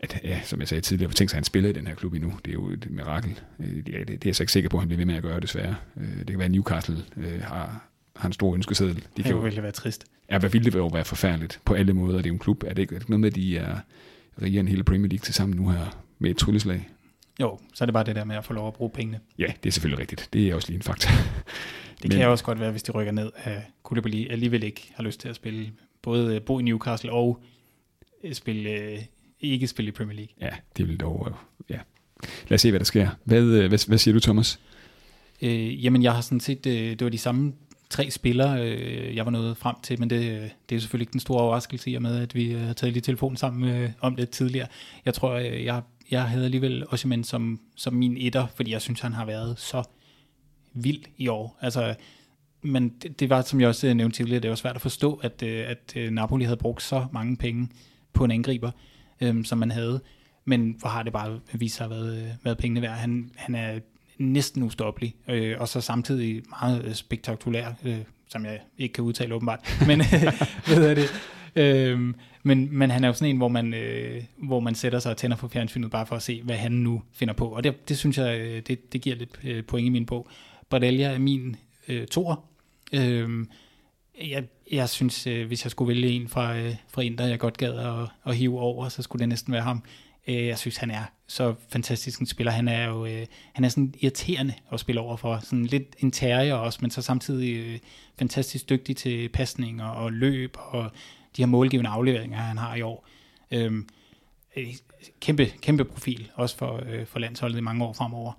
at, 0.00 0.20
ja, 0.24 0.40
som 0.44 0.60
jeg 0.60 0.68
sagde 0.68 0.80
tidligere, 0.80 1.12
tænk 1.12 1.30
sig, 1.30 1.34
at 1.36 1.38
han 1.38 1.44
spiller 1.44 1.70
i 1.70 1.72
den 1.72 1.86
her 1.86 1.94
klub 1.94 2.14
endnu. 2.14 2.32
Det 2.44 2.50
er 2.50 2.54
jo 2.54 2.68
et 2.70 2.86
mirakel. 2.90 3.40
Øh, 3.60 3.66
Det, 3.76 3.86
det, 3.86 4.10
er 4.10 4.18
jeg 4.24 4.36
så 4.36 4.42
ikke 4.42 4.52
sikker 4.52 4.70
på, 4.70 4.76
at 4.76 4.80
han 4.80 4.88
bliver 4.88 4.96
ved 4.98 5.06
med 5.06 5.14
at 5.14 5.22
gøre, 5.22 5.40
desværre. 5.40 5.76
Øh, 5.96 6.18
Det 6.18 6.26
kan 6.26 6.38
være, 6.38 6.44
at 6.44 6.50
Newcastle 6.50 6.98
øh, 7.16 7.42
har, 7.42 7.88
har 8.16 8.26
en 8.26 8.32
stor 8.32 8.54
ønskeseddel. 8.54 8.94
De 8.96 9.02
Det 9.16 9.24
kan 9.24 9.32
jo, 9.34 9.38
virkelig 9.40 9.62
være 9.62 9.72
trist. 9.72 10.04
ja, 10.30 10.38
hvad 10.38 10.50
ville 10.50 10.64
det 10.70 10.74
jo 10.78 10.86
være 10.86 11.04
forfærdeligt 11.04 11.60
på 11.64 11.74
alle 11.74 11.92
måder. 11.92 12.16
Det 12.16 12.24
er 12.26 12.28
jo 12.28 12.34
en 12.34 12.38
klub. 12.38 12.62
Er 12.62 12.68
det 12.68 12.78
ikke, 12.78 12.94
er 12.94 12.98
det 12.98 13.08
noget 13.08 13.20
med, 13.20 13.28
at 13.28 13.34
de 13.34 13.56
er 13.58 13.76
rigere 14.42 14.60
end 14.60 14.68
hele 14.68 14.84
Premier 14.84 15.08
League 15.08 15.24
til 15.24 15.34
sammen 15.34 15.56
nu 15.56 15.68
her 15.68 16.02
med 16.18 16.30
et 16.30 16.36
trylleslag? 16.36 16.88
Jo, 17.40 17.58
så 17.74 17.84
er 17.84 17.86
det 17.86 17.92
bare 17.92 18.04
det 18.04 18.16
der 18.16 18.24
med 18.24 18.36
at 18.36 18.44
få 18.44 18.52
lov 18.52 18.66
at 18.68 18.74
bruge 18.74 18.90
pengene. 18.90 19.20
Ja, 19.38 19.46
det 19.62 19.68
er 19.68 19.72
selvfølgelig 19.72 19.98
rigtigt. 20.00 20.28
Det 20.32 20.48
er 20.48 20.54
også 20.54 20.68
lige 20.68 20.76
en 20.76 20.82
fakta. 20.82 21.08
Det 22.02 22.08
Men, 22.08 22.10
kan 22.18 22.28
også 22.28 22.44
godt 22.44 22.60
være, 22.60 22.70
hvis 22.70 22.82
de 22.82 22.92
rykker 22.92 23.12
ned, 23.12 23.30
at 23.36 23.62
Koulibaly 23.82 24.30
alligevel 24.30 24.62
ikke 24.62 24.92
har 24.94 25.02
lyst 25.04 25.20
til 25.20 25.28
at 25.28 25.36
spille, 25.36 25.70
både 26.02 26.34
øh, 26.34 26.42
bo 26.42 26.58
i 26.58 26.62
Newcastle 26.62 27.12
og 27.12 27.42
øh, 28.24 28.34
spille, 28.34 28.98
ikke 29.40 29.66
spille 29.66 29.88
i 29.88 29.92
Premier 29.92 30.16
League. 30.16 30.34
Ja, 30.40 30.50
det 30.76 30.88
vil 30.88 31.00
dog... 31.00 31.26
øh, 31.30 31.34
Ja. 31.70 31.78
Lad 32.48 32.54
os 32.54 32.60
se, 32.60 32.70
hvad 32.70 32.80
der 32.80 32.84
sker. 32.84 33.08
Hvad, 33.24 33.42
øh, 33.42 33.68
hvad, 33.68 33.86
hvad 33.88 33.98
siger 33.98 34.14
du, 34.14 34.20
Thomas? 34.20 34.60
Øh, 35.42 35.84
jamen, 35.84 36.02
jeg 36.02 36.12
har 36.14 36.20
sådan 36.20 36.40
set, 36.40 36.66
øh, 36.66 36.90
det 36.90 37.02
var 37.04 37.08
de 37.08 37.18
samme 37.18 37.52
tre 37.90 38.10
spillere, 38.10 38.66
øh, 38.68 39.16
jeg 39.16 39.24
var 39.24 39.30
nået 39.30 39.56
frem 39.56 39.76
til, 39.82 40.00
men 40.00 40.10
det, 40.10 40.50
det 40.68 40.76
er 40.76 40.80
selvfølgelig 40.80 41.02
ikke 41.02 41.12
den 41.12 41.20
store 41.20 41.40
overraskelse 41.42 41.90
i 41.90 41.94
og 41.94 42.02
med, 42.02 42.18
at 42.18 42.34
vi 42.34 42.52
har 42.52 42.72
taget 42.72 42.92
lidt 42.92 43.04
telefon 43.04 43.36
sammen 43.36 43.70
øh, 43.70 43.90
om 44.00 44.16
det 44.16 44.30
tidligere. 44.30 44.66
Jeg 45.04 45.14
tror, 45.14 45.30
øh, 45.32 45.64
jeg, 45.64 45.82
jeg 46.10 46.22
havde 46.22 46.44
alligevel 46.44 46.84
Osimhen 46.88 47.24
som, 47.24 47.60
som 47.76 47.94
min 47.94 48.16
etter, 48.16 48.46
fordi 48.54 48.70
jeg 48.72 48.82
synes, 48.82 49.00
han 49.00 49.12
har 49.12 49.24
været 49.24 49.58
så 49.58 49.82
vild 50.72 51.02
i 51.16 51.28
år. 51.28 51.58
Altså, 51.60 51.94
men 52.62 52.88
det, 52.88 53.20
det 53.20 53.30
var, 53.30 53.42
som 53.42 53.60
jeg 53.60 53.68
også 53.68 53.94
nævnte 53.94 54.16
tidligere, 54.16 54.40
det 54.40 54.50
var 54.50 54.56
svært 54.56 54.76
at 54.76 54.82
forstå, 54.82 55.14
at, 55.14 55.42
at 55.42 55.96
Napoli 56.12 56.44
havde 56.44 56.56
brugt 56.56 56.82
så 56.82 57.06
mange 57.12 57.36
penge 57.36 57.68
på 58.12 58.24
en 58.24 58.30
angriber, 58.30 58.70
øhm, 59.20 59.44
som 59.44 59.58
man 59.58 59.70
havde. 59.70 60.00
Men 60.44 60.76
hvor 60.78 60.88
har 60.88 61.02
det 61.02 61.12
bare 61.12 61.40
vist 61.52 61.76
sig 61.76 61.84
at 61.84 61.90
været, 61.90 62.22
øh, 62.22 62.28
været 62.44 62.58
pengene 62.58 62.82
værd. 62.82 62.96
Han, 62.96 63.30
han 63.36 63.54
er 63.54 63.78
næsten 64.18 64.62
ustoppelig, 64.62 65.14
øh, 65.28 65.56
og 65.60 65.68
så 65.68 65.80
samtidig 65.80 66.42
meget 66.50 66.84
øh, 66.84 66.94
spektakulær, 66.94 67.72
øh, 67.84 67.98
som 68.28 68.44
jeg 68.44 68.60
ikke 68.78 68.92
kan 68.92 69.04
udtale 69.04 69.34
åbenbart. 69.34 69.60
Men 69.88 70.00
øh, 70.00 70.32
hvad 70.66 70.86
jeg 70.86 70.96
det? 70.96 71.10
Øhm, 71.56 72.14
men, 72.42 72.68
men 72.78 72.90
han 72.90 73.04
er 73.04 73.08
jo 73.08 73.14
sådan 73.14 73.30
en, 73.30 73.36
hvor 73.36 73.48
man, 73.48 73.74
øh, 73.74 74.22
hvor 74.36 74.60
man 74.60 74.74
sætter 74.74 74.98
sig 74.98 75.10
og 75.10 75.16
tænder 75.16 75.36
på 75.36 75.48
fjernsynet, 75.48 75.90
bare 75.90 76.06
for 76.06 76.16
at 76.16 76.22
se, 76.22 76.42
hvad 76.42 76.56
han 76.56 76.72
nu 76.72 77.02
finder 77.12 77.34
på. 77.34 77.48
Og 77.48 77.64
det, 77.64 77.88
det 77.88 77.98
synes 77.98 78.18
jeg, 78.18 78.62
det, 78.66 78.92
det 78.92 79.00
giver 79.00 79.16
lidt 79.16 79.40
øh, 79.44 79.64
point 79.64 79.86
i 79.86 79.88
min 79.88 80.06
bog. 80.06 80.28
Bardelia 80.70 81.06
er 81.06 81.18
min 81.18 81.56
øh, 81.88 82.06
toer. 82.06 82.44
Øh, 82.92 83.46
jeg, 84.28 84.44
jeg 84.72 84.88
synes, 84.88 85.26
øh, 85.26 85.46
hvis 85.46 85.64
jeg 85.64 85.70
skulle 85.70 85.88
vælge 85.88 86.08
en 86.08 86.28
fra, 86.28 86.56
øh, 86.56 86.76
fra 86.88 87.02
Inter, 87.02 87.26
jeg 87.26 87.38
godt 87.38 87.56
gad 87.56 87.78
at, 87.78 88.08
at 88.26 88.36
hive 88.36 88.60
over, 88.60 88.88
så 88.88 89.02
skulle 89.02 89.20
det 89.20 89.28
næsten 89.28 89.52
være 89.52 89.62
ham. 89.62 89.82
Øh, 90.28 90.46
jeg 90.46 90.58
synes, 90.58 90.76
han 90.76 90.90
er 90.90 91.04
så 91.26 91.54
fantastisk 91.68 92.20
en 92.20 92.26
spiller. 92.26 92.52
Han 92.52 92.68
er 92.68 92.86
jo 92.86 93.06
øh, 93.06 93.26
han 93.52 93.64
er 93.64 93.68
sådan 93.68 93.94
irriterende 94.00 94.54
at 94.72 94.80
spille 94.80 95.00
over 95.00 95.16
for. 95.16 95.38
Sådan 95.42 95.66
lidt 95.66 95.96
en 95.98 96.10
terrier 96.10 96.54
også, 96.54 96.78
men 96.82 96.90
så 96.90 97.02
samtidig 97.02 97.56
øh, 97.56 97.78
fantastisk 98.18 98.68
dygtig 98.68 98.96
til 98.96 99.28
pasninger 99.28 99.86
og 99.86 100.12
løb 100.12 100.56
og 100.56 100.90
de 101.36 101.42
her 101.42 101.46
målgivende 101.46 101.90
afleveringer, 101.90 102.38
han 102.38 102.58
har 102.58 102.74
i 102.74 102.82
år. 102.82 103.06
Øh, 103.50 103.72
øh, 104.56 104.74
kæmpe, 105.20 105.46
kæmpe 105.46 105.84
profil, 105.84 106.30
også 106.34 106.56
for, 106.56 106.82
øh, 106.86 107.06
for 107.06 107.18
landsholdet 107.18 107.58
i 107.58 107.60
mange 107.60 107.84
år 107.84 107.92
fremover. 107.92 108.32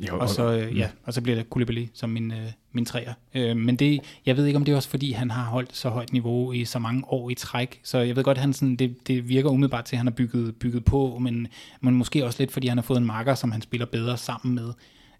Ja, 0.00 0.16
Og 0.16 0.28
så, 0.28 0.52
øh, 0.52 0.78
ja, 0.78 0.88
og 1.04 1.14
så 1.14 1.20
bliver 1.22 1.36
det 1.36 1.50
Koulibaly 1.50 1.86
som 1.94 2.10
min, 2.10 2.32
øh, 2.32 2.52
min 2.72 2.84
træer. 2.84 3.14
Øh, 3.34 3.56
men 3.56 3.76
det, 3.76 4.00
jeg 4.26 4.36
ved 4.36 4.46
ikke, 4.46 4.56
om 4.56 4.64
det 4.64 4.72
er 4.72 4.76
også 4.76 4.88
fordi, 4.88 5.12
han 5.12 5.30
har 5.30 5.44
holdt 5.44 5.76
så 5.76 5.88
højt 5.88 6.12
niveau 6.12 6.52
i 6.52 6.64
så 6.64 6.78
mange 6.78 7.04
år 7.06 7.30
i 7.30 7.34
træk. 7.34 7.80
Så 7.82 7.98
jeg 7.98 8.16
ved 8.16 8.24
godt, 8.24 8.38
han 8.38 8.52
sådan, 8.52 8.76
det, 8.76 9.08
det 9.08 9.28
virker 9.28 9.50
umiddelbart 9.50 9.84
til, 9.84 9.96
at 9.96 9.98
han 9.98 10.06
har 10.06 10.14
bygget, 10.14 10.56
bygget 10.56 10.84
på, 10.84 11.18
men, 11.20 11.46
men 11.80 11.94
måske 11.94 12.24
også 12.24 12.42
lidt, 12.42 12.52
fordi 12.52 12.66
han 12.66 12.78
har 12.78 12.82
fået 12.82 12.98
en 12.98 13.06
marker, 13.06 13.34
som 13.34 13.52
han 13.52 13.62
spiller 13.62 13.86
bedre 13.86 14.16
sammen 14.16 14.54
med. 14.54 14.72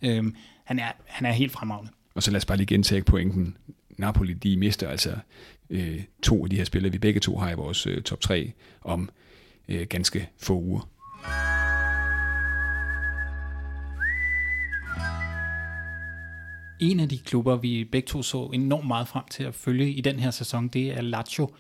Øh, 0.03 0.33
han, 0.65 0.79
er, 0.79 0.93
han 1.07 1.27
er 1.27 1.33
helt 1.33 1.53
fremragende. 1.53 1.91
Og 2.15 2.23
så 2.23 2.31
lad 2.31 2.37
os 2.37 2.45
bare 2.45 2.57
lige 2.57 2.67
gentage 2.67 3.03
pointen. 3.03 3.57
Napoli, 3.99 4.33
de 4.33 4.57
mister 4.57 4.89
altså 4.89 5.11
øh, 5.71 6.01
to 6.23 6.45
af 6.45 6.51
de 6.51 6.57
her 6.57 6.65
spillere, 6.65 6.93
vi 6.93 6.99
begge 6.99 7.21
to 7.21 7.39
har 7.39 7.51
i 7.51 7.55
vores 7.55 7.87
øh, 7.87 8.03
top 8.03 8.21
3 8.21 8.53
om 8.83 9.11
øh, 9.69 9.87
ganske 9.87 10.29
få 10.39 10.61
uger. 10.61 10.89
En 16.81 17.01
af 17.01 17.09
de 17.09 17.19
klubber, 17.19 17.57
vi 17.57 17.85
begge 17.85 18.07
to 18.07 18.23
så 18.23 18.51
enormt 18.55 18.87
meget 18.87 19.09
frem 19.09 19.25
til 19.31 19.45
at 19.45 19.55
følge 19.55 19.93
i 19.93 20.01
den 20.01 20.19
her 20.19 20.31
sæson, 20.31 20.69
det 20.69 20.91
er 20.91 21.01
Lazio. 21.01 21.51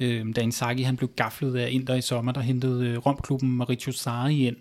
Øhm, 0.00 0.32
da 0.32 0.40
Inzaghi 0.40 0.82
han 0.82 0.96
blev 0.96 1.10
gaflet 1.16 1.56
af 1.56 1.68
Inter 1.72 1.94
i 1.94 2.00
sommer, 2.00 2.32
der 2.32 2.40
hentede 2.40 2.86
øh, 2.86 2.98
Romklubben 2.98 3.52
Mauricio 3.52 3.92
Sarri 3.92 4.46
ind. 4.46 4.56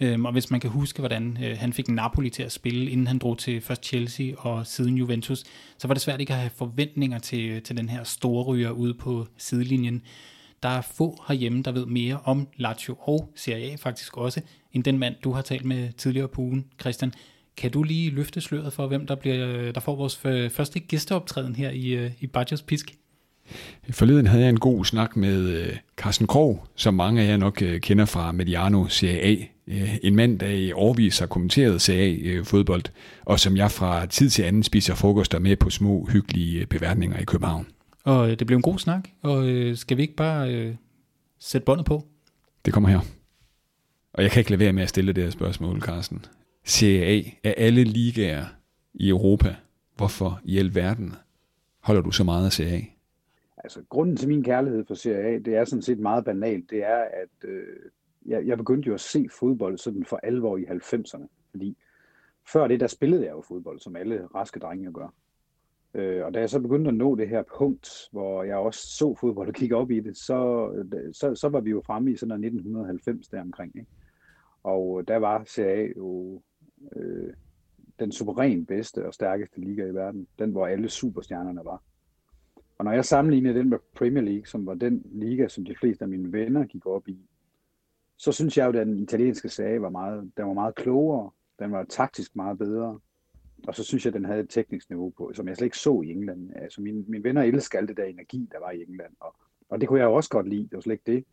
Øhm, 0.00 0.24
og 0.24 0.32
hvis 0.32 0.50
man 0.50 0.60
kan 0.60 0.70
huske, 0.70 0.98
hvordan 0.98 1.38
øh, 1.44 1.58
han 1.58 1.72
fik 1.72 1.88
Napoli 1.88 2.30
til 2.30 2.42
at 2.42 2.52
spille, 2.52 2.90
inden 2.90 3.06
han 3.06 3.18
drog 3.18 3.38
til 3.38 3.60
først 3.60 3.84
Chelsea 3.84 4.32
og 4.38 4.66
siden 4.66 4.96
Juventus, 4.96 5.44
så 5.78 5.88
var 5.88 5.94
det 5.94 6.02
svært 6.02 6.20
ikke 6.20 6.32
at 6.32 6.38
have 6.38 6.50
forventninger 6.56 7.18
til, 7.18 7.48
øh, 7.48 7.62
til 7.62 7.76
den 7.76 7.88
her 7.88 8.04
store 8.04 8.44
ryger 8.44 8.70
ude 8.70 8.94
på 8.94 9.26
sidelinjen. 9.36 10.02
Der 10.62 10.68
er 10.68 10.80
få 10.80 11.24
herhjemme, 11.28 11.62
der 11.62 11.72
ved 11.72 11.86
mere 11.86 12.20
om 12.24 12.48
Lazio 12.56 12.96
og 13.00 13.32
Serie 13.34 13.72
A 13.72 13.74
faktisk 13.74 14.16
også, 14.16 14.40
end 14.72 14.84
den 14.84 14.98
mand, 14.98 15.14
du 15.24 15.32
har 15.32 15.42
talt 15.42 15.64
med 15.64 15.92
tidligere 15.92 16.28
på 16.28 16.40
ugen, 16.40 16.66
Christian. 16.80 17.12
Kan 17.56 17.70
du 17.70 17.82
lige 17.82 18.10
løfte 18.10 18.40
sløret 18.40 18.72
for, 18.72 18.86
hvem 18.86 19.06
der, 19.06 19.14
bliver, 19.14 19.72
der 19.72 19.80
får 19.80 19.96
vores 19.96 20.16
første 20.52 20.80
gæsteoptræden 20.80 21.56
her 21.56 21.70
i, 21.70 21.88
øh, 21.88 22.10
i 22.20 22.26
Badgers 22.26 22.62
Pisk? 22.62 22.96
Forleden 23.90 24.26
havde 24.26 24.42
jeg 24.42 24.50
en 24.50 24.60
god 24.60 24.84
snak 24.84 25.16
med 25.16 25.48
øh, 25.48 25.76
Carsten 25.96 26.26
Krog, 26.26 26.66
som 26.76 26.94
mange 26.94 27.22
af 27.22 27.28
jer 27.28 27.36
nok 27.36 27.62
øh, 27.62 27.80
kender 27.80 28.04
fra 28.04 28.32
Mediano 28.32 28.86
Serie 28.88 29.20
A 29.20 29.36
øh, 29.66 29.96
en 30.02 30.16
mand, 30.16 30.38
der 30.38 30.48
i 30.48 30.72
årvis 30.72 31.18
har 31.18 31.26
kommenteret 31.26 31.82
CA-fodbold, 31.82 32.82
og 33.24 33.40
som 33.40 33.56
jeg 33.56 33.70
fra 33.70 34.06
tid 34.06 34.30
til 34.30 34.42
anden 34.42 34.62
spiser 34.62 34.94
frokoster 34.94 35.38
med 35.38 35.56
på 35.56 35.70
små, 35.70 36.08
hyggelige 36.12 36.66
beværtninger 36.66 37.18
i 37.18 37.24
København. 37.24 37.66
Og 38.04 38.38
det 38.38 38.46
blev 38.46 38.56
en 38.56 38.62
god 38.62 38.78
snak, 38.78 39.08
og 39.22 39.44
skal 39.76 39.96
vi 39.96 40.02
ikke 40.02 40.16
bare 40.16 40.54
øh, 40.54 40.74
sætte 41.40 41.64
båndet 41.64 41.86
på? 41.86 42.06
Det 42.64 42.74
kommer 42.74 42.88
her. 42.88 43.00
Og 44.12 44.22
jeg 44.22 44.30
kan 44.30 44.40
ikke 44.40 44.50
lade 44.50 44.60
være 44.60 44.72
med 44.72 44.82
at 44.82 44.88
stille 44.88 45.12
det 45.12 45.24
her 45.24 45.30
spørgsmål, 45.30 45.80
Carsten. 45.80 46.24
CA 46.66 47.22
af 47.44 47.54
alle 47.56 47.84
ligaer 47.84 48.44
i 48.94 49.08
Europa, 49.08 49.56
hvorfor 49.96 50.40
i 50.44 50.58
alverden 50.58 51.12
holder 51.80 52.02
du 52.02 52.10
så 52.10 52.24
meget 52.24 52.46
af 52.46 52.52
Serie 52.52 52.76
A? 52.76 52.80
Altså, 53.56 53.82
grunden 53.88 54.16
til 54.16 54.28
min 54.28 54.42
kærlighed 54.42 54.84
for 54.86 54.94
Serie 54.94 55.34
A, 55.34 55.38
det 55.38 55.54
er 55.54 55.64
sådan 55.64 55.82
set 55.82 55.98
meget 55.98 56.24
banalt. 56.24 56.70
Det 56.70 56.84
er, 56.84 56.96
at 56.96 57.48
øh, 57.48 57.62
jeg, 58.26 58.46
jeg 58.46 58.58
begyndte 58.58 58.86
jo 58.86 58.94
at 58.94 59.00
se 59.00 59.28
fodbold 59.40 59.78
sådan 59.78 60.04
for 60.04 60.20
alvor 60.22 60.56
i 60.56 60.64
90'erne. 60.64 61.26
Fordi 61.50 61.76
før 62.52 62.66
det, 62.66 62.80
der 62.80 62.86
spillede 62.86 63.24
jeg 63.24 63.32
jo 63.32 63.42
fodbold, 63.48 63.80
som 63.80 63.96
alle 63.96 64.26
raske 64.34 64.60
drenge 64.60 64.92
gør. 64.92 65.14
Øh, 65.94 66.24
og 66.24 66.34
da 66.34 66.40
jeg 66.40 66.50
så 66.50 66.60
begyndte 66.60 66.88
at 66.88 66.94
nå 66.94 67.14
det 67.14 67.28
her 67.28 67.42
punkt, 67.58 67.88
hvor 68.12 68.42
jeg 68.42 68.56
også 68.56 68.80
så 68.86 69.16
fodbold 69.20 69.48
og 69.48 69.54
kiggede 69.54 69.80
op 69.80 69.90
i 69.90 70.00
det, 70.00 70.16
så, 70.16 70.70
så, 71.12 71.34
så 71.34 71.48
var 71.48 71.60
vi 71.60 71.70
jo 71.70 71.82
fremme 71.86 72.12
i 72.12 72.16
sådan 72.16 72.44
1990 72.44 73.28
der 73.28 73.40
omkring. 73.40 73.76
Ikke? 73.76 73.90
Og 74.62 75.00
øh, 75.00 75.08
der 75.08 75.16
var 75.16 75.44
CA 75.44 75.86
jo 75.96 76.40
øh, 76.96 77.32
den 77.98 78.12
suveræn 78.12 78.66
bedste 78.66 79.06
og 79.06 79.14
stærkeste 79.14 79.60
liga 79.60 79.86
i 79.86 79.94
verden. 79.94 80.26
Den, 80.38 80.50
hvor 80.50 80.66
alle 80.66 80.88
superstjernerne 80.88 81.64
var. 81.64 81.82
Og 82.78 82.84
når 82.84 82.92
jeg 82.92 83.04
sammenligner 83.04 83.52
den 83.52 83.70
med 83.70 83.78
Premier 83.94 84.22
League, 84.22 84.46
som 84.46 84.66
var 84.66 84.74
den 84.74 85.02
liga, 85.04 85.48
som 85.48 85.64
de 85.64 85.76
fleste 85.76 86.04
af 86.04 86.08
mine 86.08 86.32
venner 86.32 86.64
gik 86.64 86.86
op 86.86 87.08
i, 87.08 87.18
så 88.16 88.32
synes 88.32 88.58
jeg 88.58 88.64
jo, 88.64 88.80
at 88.80 88.86
den 88.86 88.98
italienske 88.98 89.48
sag 89.48 89.82
var 89.82 89.88
meget, 89.88 90.32
den 90.36 90.46
var 90.46 90.52
meget 90.52 90.74
klogere, 90.74 91.30
den 91.58 91.72
var 91.72 91.84
taktisk 91.84 92.36
meget 92.36 92.58
bedre, 92.58 93.00
og 93.68 93.74
så 93.74 93.84
synes 93.84 94.04
jeg, 94.04 94.10
at 94.10 94.18
den 94.18 94.24
havde 94.24 94.40
et 94.40 94.50
teknisk 94.50 94.90
niveau 94.90 95.10
på, 95.10 95.32
som 95.34 95.48
jeg 95.48 95.56
slet 95.56 95.66
ikke 95.66 95.78
så 95.78 96.00
i 96.00 96.10
England. 96.10 96.50
Altså 96.56 96.80
mine, 96.80 97.04
mine 97.08 97.24
venner 97.24 97.42
elsker 97.42 97.78
alt 97.78 97.88
det 97.88 97.96
der 97.96 98.04
energi, 98.04 98.48
der 98.52 98.58
var 98.58 98.70
i 98.70 98.82
England, 98.82 99.12
og, 99.20 99.34
og 99.68 99.80
det 99.80 99.88
kunne 99.88 100.00
jeg 100.00 100.08
også 100.08 100.30
godt 100.30 100.48
lide, 100.48 100.62
det 100.62 100.72
var 100.72 100.80
slet 100.80 100.92
ikke 100.94 101.12
det. 101.12 101.24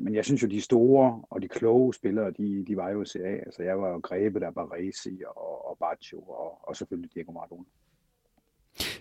Men 0.00 0.14
jeg 0.14 0.24
synes 0.24 0.42
jo, 0.42 0.48
de 0.48 0.60
store 0.60 1.22
og 1.30 1.42
de 1.42 1.48
kloge 1.48 1.94
spillere, 1.94 2.30
de, 2.30 2.64
de 2.68 2.76
var 2.76 2.90
jo 2.90 3.04
CA. 3.04 3.36
Altså 3.46 3.62
jeg 3.62 3.80
var 3.80 3.88
jo 3.88 3.98
grebet 3.98 4.42
af 4.42 4.54
Baresi 4.54 5.22
og, 5.36 5.70
og 5.70 5.78
Baccio 5.80 6.20
og, 6.20 6.68
og 6.68 6.76
selvfølgelig 6.76 7.10
Diego 7.14 7.32
Maradona. 7.32 7.64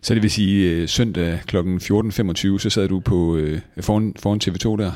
Så 0.01 0.13
det 0.13 0.23
vil 0.23 0.31
sige, 0.31 0.81
øh, 0.81 0.87
søndag 0.87 1.39
kl. 1.47 1.57
14.25, 1.57 2.57
så 2.57 2.69
sad 2.69 2.87
du 2.87 2.99
på 2.99 3.37
øh, 3.37 3.61
foran, 3.81 4.13
foran 4.19 4.39
TV2 4.43 4.83
der? 4.83 4.91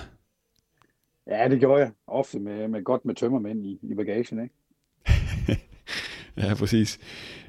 Ja, 1.28 1.48
det 1.48 1.60
gjorde 1.60 1.82
jeg. 1.82 1.92
Ofte 2.08 2.40
med, 2.40 2.68
med 2.68 2.84
godt 2.84 3.06
med 3.06 3.16
tømmermænd 3.16 3.66
i, 3.66 3.80
i 3.82 3.94
bagagen, 3.96 4.44
ikke? 4.44 4.56
ja, 6.38 6.54
præcis. 6.54 7.00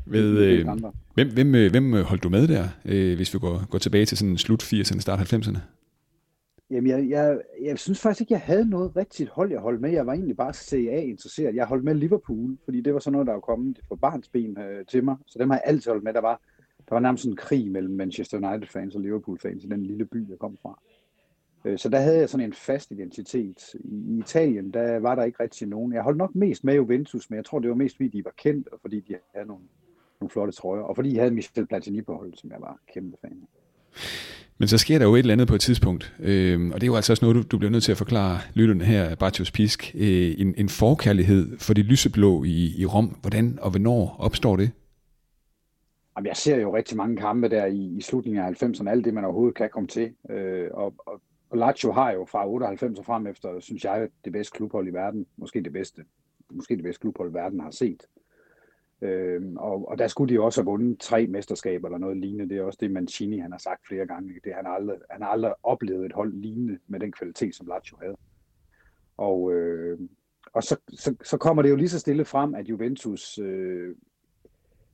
Ved, 0.06 0.38
øh, 0.38 0.66
hvem, 1.14 1.32
hvem, 1.32 1.54
øh, 1.54 1.70
hvem 1.70 1.92
holdt 1.92 2.22
du 2.22 2.28
med 2.28 2.48
der, 2.48 2.68
øh, 2.84 3.16
hvis 3.16 3.34
vi 3.34 3.38
går, 3.38 3.66
går 3.70 3.78
tilbage 3.78 4.06
til 4.06 4.18
sådan 4.18 4.38
slut 4.38 4.62
80'erne, 4.62 5.00
start 5.00 5.32
90'erne? 5.32 5.58
Jamen, 6.70 6.90
jeg, 6.90 7.08
jeg, 7.10 7.40
jeg 7.62 7.78
synes 7.78 8.00
faktisk 8.00 8.20
ikke, 8.20 8.32
jeg 8.32 8.40
havde 8.40 8.70
noget 8.70 8.96
rigtigt 8.96 9.30
hold, 9.30 9.50
jeg 9.50 9.60
holdt 9.60 9.80
med. 9.80 9.90
Jeg 9.90 10.06
var 10.06 10.12
egentlig 10.12 10.36
bare 10.36 10.54
CA-interesseret. 10.54 11.54
Jeg 11.54 11.66
holdt 11.66 11.84
med 11.84 11.94
Liverpool, 11.94 12.58
fordi 12.64 12.80
det 12.80 12.94
var 12.94 13.00
sådan 13.00 13.12
noget, 13.12 13.26
der 13.26 13.32
var 13.32 13.40
kommet 13.40 13.80
fra 13.88 13.94
barnsben 13.94 14.58
øh, 14.58 14.86
til 14.86 15.04
mig. 15.04 15.16
Så 15.26 15.38
dem 15.38 15.50
har 15.50 15.56
jeg 15.56 15.62
altid 15.66 15.90
holdt 15.90 16.04
med. 16.04 16.12
Der 16.12 16.20
var, 16.20 16.40
der 16.88 16.94
var 16.94 17.00
nærmest 17.00 17.24
en 17.24 17.36
krig 17.36 17.70
mellem 17.70 17.94
Manchester 17.94 18.36
United-fans 18.36 18.94
og 18.94 19.00
Liverpool-fans 19.00 19.64
i 19.64 19.68
den 19.68 19.82
lille 19.82 20.04
by, 20.04 20.30
jeg 20.30 20.38
kom 20.38 20.56
fra. 20.62 20.80
Øh, 21.64 21.78
så 21.78 21.88
der 21.88 21.98
havde 21.98 22.18
jeg 22.18 22.28
sådan 22.28 22.46
en 22.46 22.52
fast 22.52 22.90
identitet. 22.90 23.74
I 23.74 24.18
Italien, 24.18 24.70
der 24.70 24.98
var 24.98 25.14
der 25.14 25.24
ikke 25.24 25.42
rigtig 25.42 25.68
nogen. 25.68 25.92
Jeg 25.92 26.02
holdt 26.02 26.18
nok 26.18 26.34
mest 26.34 26.64
med 26.64 26.74
Juventus, 26.74 27.30
men 27.30 27.36
jeg 27.36 27.44
tror, 27.44 27.58
det 27.58 27.70
var 27.70 27.76
mest 27.76 27.96
fordi, 27.96 28.08
de 28.08 28.24
var 28.24 28.34
kendt, 28.36 28.68
og 28.68 28.78
fordi 28.80 29.00
de 29.00 29.16
havde 29.34 29.46
nogle, 29.46 29.64
nogle 30.20 30.30
flotte 30.30 30.52
trøjer, 30.52 30.82
og 30.82 30.96
fordi 30.96 31.14
jeg 31.14 31.22
havde 31.22 31.34
Michel 31.34 31.66
Platini 31.66 32.02
på 32.02 32.14
holdet, 32.14 32.38
som 32.38 32.50
jeg 32.50 32.60
var 32.60 32.78
kæmpe 32.94 33.16
fan 33.20 33.42
af. 33.42 33.48
Men 34.58 34.68
så 34.68 34.78
sker 34.78 34.98
der 34.98 35.06
jo 35.06 35.14
et 35.14 35.18
eller 35.18 35.32
andet 35.32 35.48
på 35.48 35.54
et 35.54 35.60
tidspunkt, 35.60 36.14
øh, 36.20 36.66
og 36.66 36.74
det 36.74 36.82
er 36.82 36.86
jo 36.86 36.96
altså 36.96 37.12
også 37.12 37.24
noget, 37.24 37.36
du, 37.36 37.42
du 37.42 37.58
bliver 37.58 37.70
nødt 37.70 37.84
til 37.84 37.92
at 37.92 37.98
forklare 37.98 38.38
lytterne 38.54 38.84
her, 38.84 39.14
Bartius 39.14 39.50
Pisk, 39.50 39.94
øh, 39.94 40.34
en, 40.38 40.54
en 40.56 40.68
forkærlighed 40.68 41.58
for 41.58 41.74
det 41.74 41.84
lyseblå 41.84 42.44
i, 42.44 42.74
i 42.78 42.86
Rom. 42.86 43.06
Hvordan 43.20 43.58
og 43.62 43.70
hvornår 43.70 44.16
opstår 44.18 44.56
det? 44.56 44.70
Jamen, 46.16 46.26
jeg 46.26 46.36
ser 46.36 46.56
jo 46.56 46.76
rigtig 46.76 46.96
mange 46.96 47.16
kampe 47.16 47.48
der 47.48 47.66
i, 47.66 47.96
i 47.98 48.00
slutningen 48.00 48.44
af 48.44 48.62
90'erne, 48.62 48.88
alt 48.88 49.04
det, 49.04 49.14
man 49.14 49.24
overhovedet 49.24 49.54
kan 49.56 49.70
komme 49.72 49.86
til. 49.86 50.14
Øh, 50.30 50.68
og, 50.72 50.94
og, 51.06 51.20
og 51.50 51.58
Lazio 51.58 51.92
har 51.92 52.10
jo 52.10 52.26
fra 52.30 52.48
98 52.48 52.98
og 52.98 53.04
frem 53.04 53.26
efter, 53.26 53.60
synes 53.60 53.84
jeg, 53.84 54.08
det 54.24 54.32
bedste 54.32 54.56
klubhold 54.56 54.88
i 54.88 54.92
verden. 54.92 55.26
Måske 55.36 55.62
det 55.62 55.72
bedste. 55.72 56.02
Måske 56.50 56.76
det 56.76 56.82
bedste 56.82 57.00
klubhold, 57.00 57.32
verden 57.32 57.60
har 57.60 57.70
set. 57.70 58.02
Øh, 59.02 59.42
og, 59.56 59.88
og 59.88 59.98
der 59.98 60.08
skulle 60.08 60.34
de 60.34 60.40
også 60.40 60.60
have 60.60 60.66
vundet 60.66 61.00
tre 61.00 61.26
mesterskaber 61.26 61.88
eller 61.88 61.98
noget 61.98 62.16
lignende. 62.16 62.48
Det 62.48 62.58
er 62.58 62.62
også 62.62 62.78
det, 62.80 62.90
Mancini 62.90 63.38
han 63.38 63.52
har 63.52 63.58
sagt 63.58 63.86
flere 63.86 64.06
gange. 64.06 64.34
Det, 64.44 64.54
han, 64.54 64.64
har 64.64 64.72
aldrig, 64.72 64.98
han 65.10 65.22
har 65.22 65.28
aldrig 65.28 65.54
oplevet 65.62 66.06
et 66.06 66.12
hold 66.12 66.32
lignende 66.32 66.78
med 66.86 67.00
den 67.00 67.12
kvalitet, 67.12 67.54
som 67.54 67.66
Lazio 67.66 67.96
havde. 68.00 68.16
Og, 69.16 69.52
øh, 69.52 69.98
og 70.52 70.62
så, 70.62 70.76
så, 70.88 71.14
så 71.24 71.36
kommer 71.36 71.62
det 71.62 71.70
jo 71.70 71.76
lige 71.76 71.88
så 71.88 71.98
stille 71.98 72.24
frem, 72.24 72.54
at 72.54 72.68
Juventus 72.68 73.38
øh, 73.38 73.94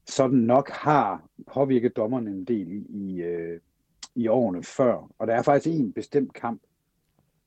sådan 0.06 0.38
nok 0.38 0.70
har 0.70 1.24
påvirket 1.46 1.96
dommerne 1.96 2.30
en 2.30 2.44
del 2.44 2.72
i, 2.72 2.86
i, 2.88 3.22
øh, 3.22 3.60
i 4.14 4.28
årene 4.28 4.62
før. 4.62 5.10
Og 5.18 5.26
der 5.26 5.34
er 5.34 5.42
faktisk 5.42 5.76
en 5.76 5.92
bestemt 5.92 6.34
kamp, 6.34 6.62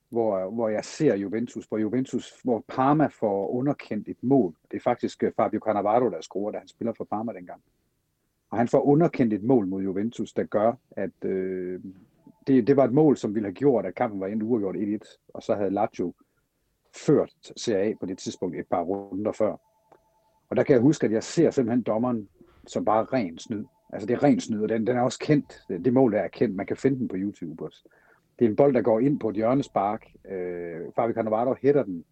hvor, 0.08 0.50
hvor 0.50 0.68
jeg 0.68 0.84
ser 0.84 1.14
Juventus, 1.14 1.66
hvor 1.66 1.78
Juventus, 1.78 2.40
hvor 2.44 2.64
Parma 2.68 3.06
får 3.06 3.48
underkendt 3.48 4.08
et 4.08 4.22
mål. 4.22 4.54
Det 4.70 4.76
er 4.76 4.80
faktisk 4.80 5.22
øh, 5.22 5.32
Fabio 5.36 5.60
Cannavaro, 5.60 6.10
der 6.10 6.20
scorer, 6.20 6.52
da 6.52 6.58
han 6.58 6.68
spiller 6.68 6.92
for 6.92 7.04
Parma 7.04 7.32
dengang. 7.32 7.62
Og 8.50 8.58
han 8.58 8.68
får 8.68 8.82
underkendt 8.82 9.32
et 9.32 9.42
mål 9.42 9.66
mod 9.66 9.82
Juventus, 9.82 10.32
der 10.32 10.44
gør, 10.44 10.72
at 10.90 11.24
øh, 11.24 11.80
det, 12.46 12.66
det 12.66 12.76
var 12.76 12.84
et 12.84 12.92
mål, 12.92 13.16
som 13.16 13.34
ville 13.34 13.46
have 13.46 13.54
gjort, 13.54 13.86
at 13.86 13.94
kampen 13.94 14.20
var 14.20 14.26
endt 14.26 14.42
uafgjort 14.42 14.76
1-1, 14.76 15.30
og 15.34 15.42
så 15.42 15.54
havde 15.54 15.70
Lazio 15.70 16.14
ført 16.96 17.52
Serie 17.56 17.90
A 17.90 17.94
på 18.00 18.06
det 18.06 18.18
tidspunkt 18.18 18.56
et 18.56 18.66
par 18.66 18.82
runder 18.82 19.32
før. 19.32 19.56
Og 20.50 20.56
der 20.56 20.62
kan 20.62 20.72
jeg 20.72 20.82
huske, 20.82 21.06
at 21.06 21.12
jeg 21.12 21.22
ser 21.22 21.50
simpelthen 21.50 21.82
dommeren 21.82 22.28
som 22.66 22.84
bare 22.84 23.04
ren 23.04 23.38
snyd. 23.38 23.64
Altså 23.92 24.06
det 24.06 24.14
er 24.14 24.22
ren 24.22 24.40
snyd, 24.40 24.62
og 24.62 24.68
den, 24.68 24.86
den 24.86 24.96
er 24.96 25.00
også 25.00 25.18
kendt. 25.18 25.62
Det, 25.68 25.84
det 25.84 25.92
mål 25.92 26.12
der 26.12 26.20
er 26.20 26.28
kendt. 26.28 26.56
Man 26.56 26.66
kan 26.66 26.76
finde 26.76 26.98
den 26.98 27.08
på 27.08 27.16
YouTube 27.16 27.64
også. 27.64 27.88
Det 28.38 28.44
er 28.44 28.48
en 28.48 28.56
bold, 28.56 28.74
der 28.74 28.82
går 28.82 29.00
ind 29.00 29.20
på 29.20 29.28
et 29.28 29.36
hjørnespark. 29.36 30.06
Øh, 30.30 30.80
Fabio 30.96 31.14
Cannavaro 31.14 31.54
hætter 31.62 31.82
den, 31.82 32.04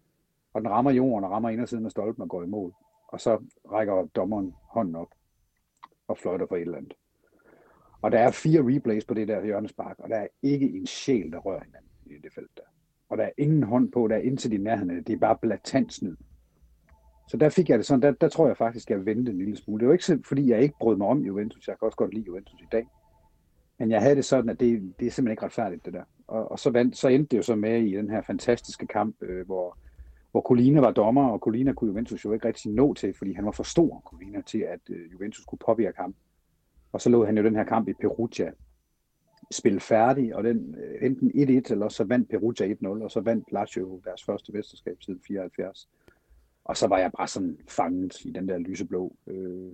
og 0.53 0.61
den 0.61 0.69
rammer 0.69 0.91
jorden 0.91 1.23
og 1.23 1.31
rammer 1.31 1.49
indersiden 1.49 1.85
af 1.85 1.91
stolpen 1.91 2.21
og 2.21 2.29
går 2.29 2.43
i 2.43 2.47
mål. 2.47 2.73
Og 3.07 3.19
så 3.19 3.43
rækker 3.71 4.05
dommeren 4.15 4.53
hånden 4.63 4.95
op 4.95 5.07
og 6.07 6.17
fløjter 6.17 6.45
for 6.47 6.55
et 6.55 6.61
eller 6.61 6.77
andet. 6.77 6.93
Og 8.01 8.11
der 8.11 8.19
er 8.19 8.31
fire 8.31 8.75
replays 8.75 9.05
på 9.05 9.13
det 9.13 9.27
der 9.27 9.45
hjørnespark, 9.45 9.99
og 9.99 10.09
der 10.09 10.15
er 10.15 10.27
ikke 10.41 10.69
en 10.77 10.85
sjæl, 10.85 11.31
der 11.31 11.37
rører 11.37 11.63
hinanden 11.63 11.91
i 12.05 12.13
det 12.23 12.33
felt 12.33 12.51
der. 12.57 12.63
Og 13.09 13.17
der 13.17 13.23
er 13.23 13.31
ingen 13.37 13.63
hånd 13.63 13.91
på, 13.91 14.07
der 14.07 14.15
er 14.15 14.19
indtil 14.19 14.51
de 14.51 14.57
nærheden. 14.57 15.03
Det 15.03 15.13
er 15.13 15.17
bare 15.17 15.37
blatant 15.41 15.93
snyd. 15.93 16.15
Så 17.27 17.37
der 17.37 17.49
fik 17.49 17.69
jeg 17.69 17.77
det 17.77 17.85
sådan, 17.85 18.01
der, 18.01 18.11
der 18.11 18.29
tror 18.29 18.47
jeg 18.47 18.57
faktisk, 18.57 18.89
jeg 18.89 19.05
vendte 19.05 19.31
en 19.31 19.37
lille 19.37 19.57
smule. 19.57 19.79
Det 19.79 19.87
var 19.87 19.93
ikke 19.93 20.27
fordi, 20.27 20.49
jeg 20.49 20.61
ikke 20.61 20.75
brød 20.79 20.97
mig 20.97 21.07
om 21.07 21.21
Juventus. 21.21 21.67
Jeg 21.67 21.79
kan 21.79 21.85
også 21.85 21.95
godt 21.95 22.13
lide 22.13 22.25
Juventus 22.25 22.61
i 22.61 22.67
dag. 22.71 22.87
Men 23.79 23.91
jeg 23.91 24.01
havde 24.01 24.15
det 24.15 24.25
sådan, 24.25 24.49
at 24.49 24.59
det, 24.59 24.93
det 24.99 25.07
er 25.07 25.11
simpelthen 25.11 25.31
ikke 25.31 25.45
retfærdigt, 25.45 25.85
det 25.85 25.93
der. 25.93 26.03
Og, 26.27 26.51
og 26.51 26.59
så, 26.59 26.69
vandt, 26.69 26.97
så 26.97 27.07
endte 27.07 27.31
det 27.31 27.37
jo 27.37 27.43
så 27.43 27.55
med 27.55 27.81
i 27.81 27.95
den 27.95 28.09
her 28.09 28.21
fantastiske 28.21 28.87
kamp, 28.87 29.15
øh, 29.21 29.45
hvor, 29.45 29.77
hvor 30.31 30.41
Colina 30.41 30.79
var 30.79 30.91
dommer, 30.91 31.29
og 31.29 31.39
Colina 31.39 31.73
kunne 31.73 31.87
Juventus 31.87 32.25
jo 32.25 32.33
ikke 32.33 32.47
rigtig 32.47 32.71
nå 32.71 32.93
til, 32.93 33.13
fordi 33.13 33.33
han 33.33 33.45
var 33.45 33.51
for 33.51 33.63
stor, 33.63 34.01
Colina, 34.05 34.41
til 34.41 34.59
at 34.59 34.79
øh, 34.89 35.11
Juventus 35.13 35.45
kunne 35.45 35.59
påvirke 35.65 35.97
ham. 35.97 36.15
Og 36.91 37.01
så 37.01 37.09
lå 37.09 37.25
han 37.25 37.37
jo 37.37 37.43
den 37.43 37.55
her 37.55 37.63
kamp 37.63 37.87
i 37.87 37.93
Perugia 37.93 38.51
spille 39.51 39.79
færdig, 39.79 40.35
og 40.35 40.43
den 40.43 40.75
øh, 40.75 41.05
enten 41.05 41.31
1-1, 41.31 41.71
eller 41.71 41.89
så 41.89 42.03
vandt 42.03 42.29
Perugia 42.29 42.73
1-0, 42.73 42.87
og 42.87 43.11
så 43.11 43.21
vandt 43.21 43.51
Lazio 43.51 44.01
deres 44.05 44.23
første 44.23 44.51
mesterskab 44.51 44.97
siden 45.01 45.19
74. 45.27 45.89
Og 46.63 46.77
så 46.77 46.87
var 46.87 46.97
jeg 46.97 47.11
bare 47.17 47.27
sådan 47.27 47.57
fanget 47.67 48.25
i 48.25 48.31
den 48.31 48.47
der 48.47 48.57
lyseblå, 48.57 49.15
øh, 49.27 49.73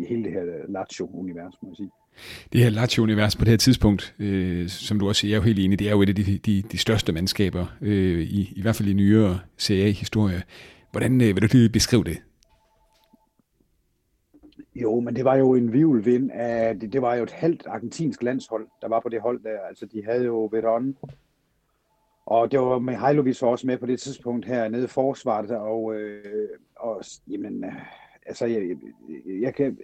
i 0.00 0.04
hele 0.08 0.24
det 0.24 0.32
her 0.32 0.42
Lazio-univers, 0.68 1.54
må 1.62 1.68
jeg 1.68 1.76
sige. 1.76 1.90
Det 2.52 2.60
her 2.60 2.70
Lazio-univers 2.70 3.36
på 3.36 3.44
det 3.44 3.50
her 3.50 3.56
tidspunkt, 3.56 4.14
øh, 4.18 4.68
som 4.68 4.98
du 4.98 5.08
også 5.08 5.20
siger, 5.20 5.30
jeg 5.30 5.36
er 5.36 5.40
jo 5.40 5.46
helt 5.46 5.58
enig, 5.58 5.78
det 5.78 5.86
er 5.86 5.90
jo 5.90 6.02
et 6.02 6.08
af 6.08 6.14
de, 6.14 6.38
de, 6.38 6.62
de 6.62 6.78
største 6.78 7.12
mandskaber, 7.12 7.66
øh, 7.80 8.20
i, 8.20 8.52
i 8.56 8.62
hvert 8.62 8.76
fald 8.76 8.88
i 8.88 8.92
nyere 8.92 9.38
Serie 9.56 9.84
A-historie. 9.84 10.42
Hvordan 10.90 11.20
øh, 11.20 11.26
vil 11.26 11.42
du 11.42 11.48
lige 11.52 11.68
beskrive 11.68 12.04
det? 12.04 12.18
Jo, 14.74 15.00
men 15.00 15.16
det 15.16 15.24
var 15.24 15.36
jo 15.36 15.54
en 15.54 15.72
vivlvind 15.72 16.30
af, 16.30 16.80
det, 16.80 16.92
det 16.92 17.02
var 17.02 17.14
jo 17.14 17.22
et 17.22 17.30
halvt 17.30 17.66
argentinsk 17.66 18.22
landshold, 18.22 18.66
der 18.82 18.88
var 18.88 19.00
på 19.00 19.08
det 19.08 19.20
hold 19.20 19.42
der. 19.42 19.58
Altså, 19.68 19.86
de 19.86 20.04
havde 20.04 20.24
jo 20.24 20.48
Veron, 20.52 20.96
og 22.26 22.50
det 22.50 22.60
var 22.60 22.78
Mihailovic 22.78 23.42
også 23.42 23.66
med 23.66 23.78
på 23.78 23.86
det 23.86 24.00
tidspunkt 24.00 24.46
her 24.46 24.68
nede 24.68 24.84
i 24.84 24.86
forsvaret, 24.86 25.50
og, 25.50 25.94
øh, 25.94 26.48
og 26.76 27.02
jamen, 27.30 27.64
øh, 27.64 27.72
altså, 28.26 28.46
jeg, 28.46 28.68
jeg, 28.68 28.78
jeg 29.40 29.54
kan, 29.54 29.78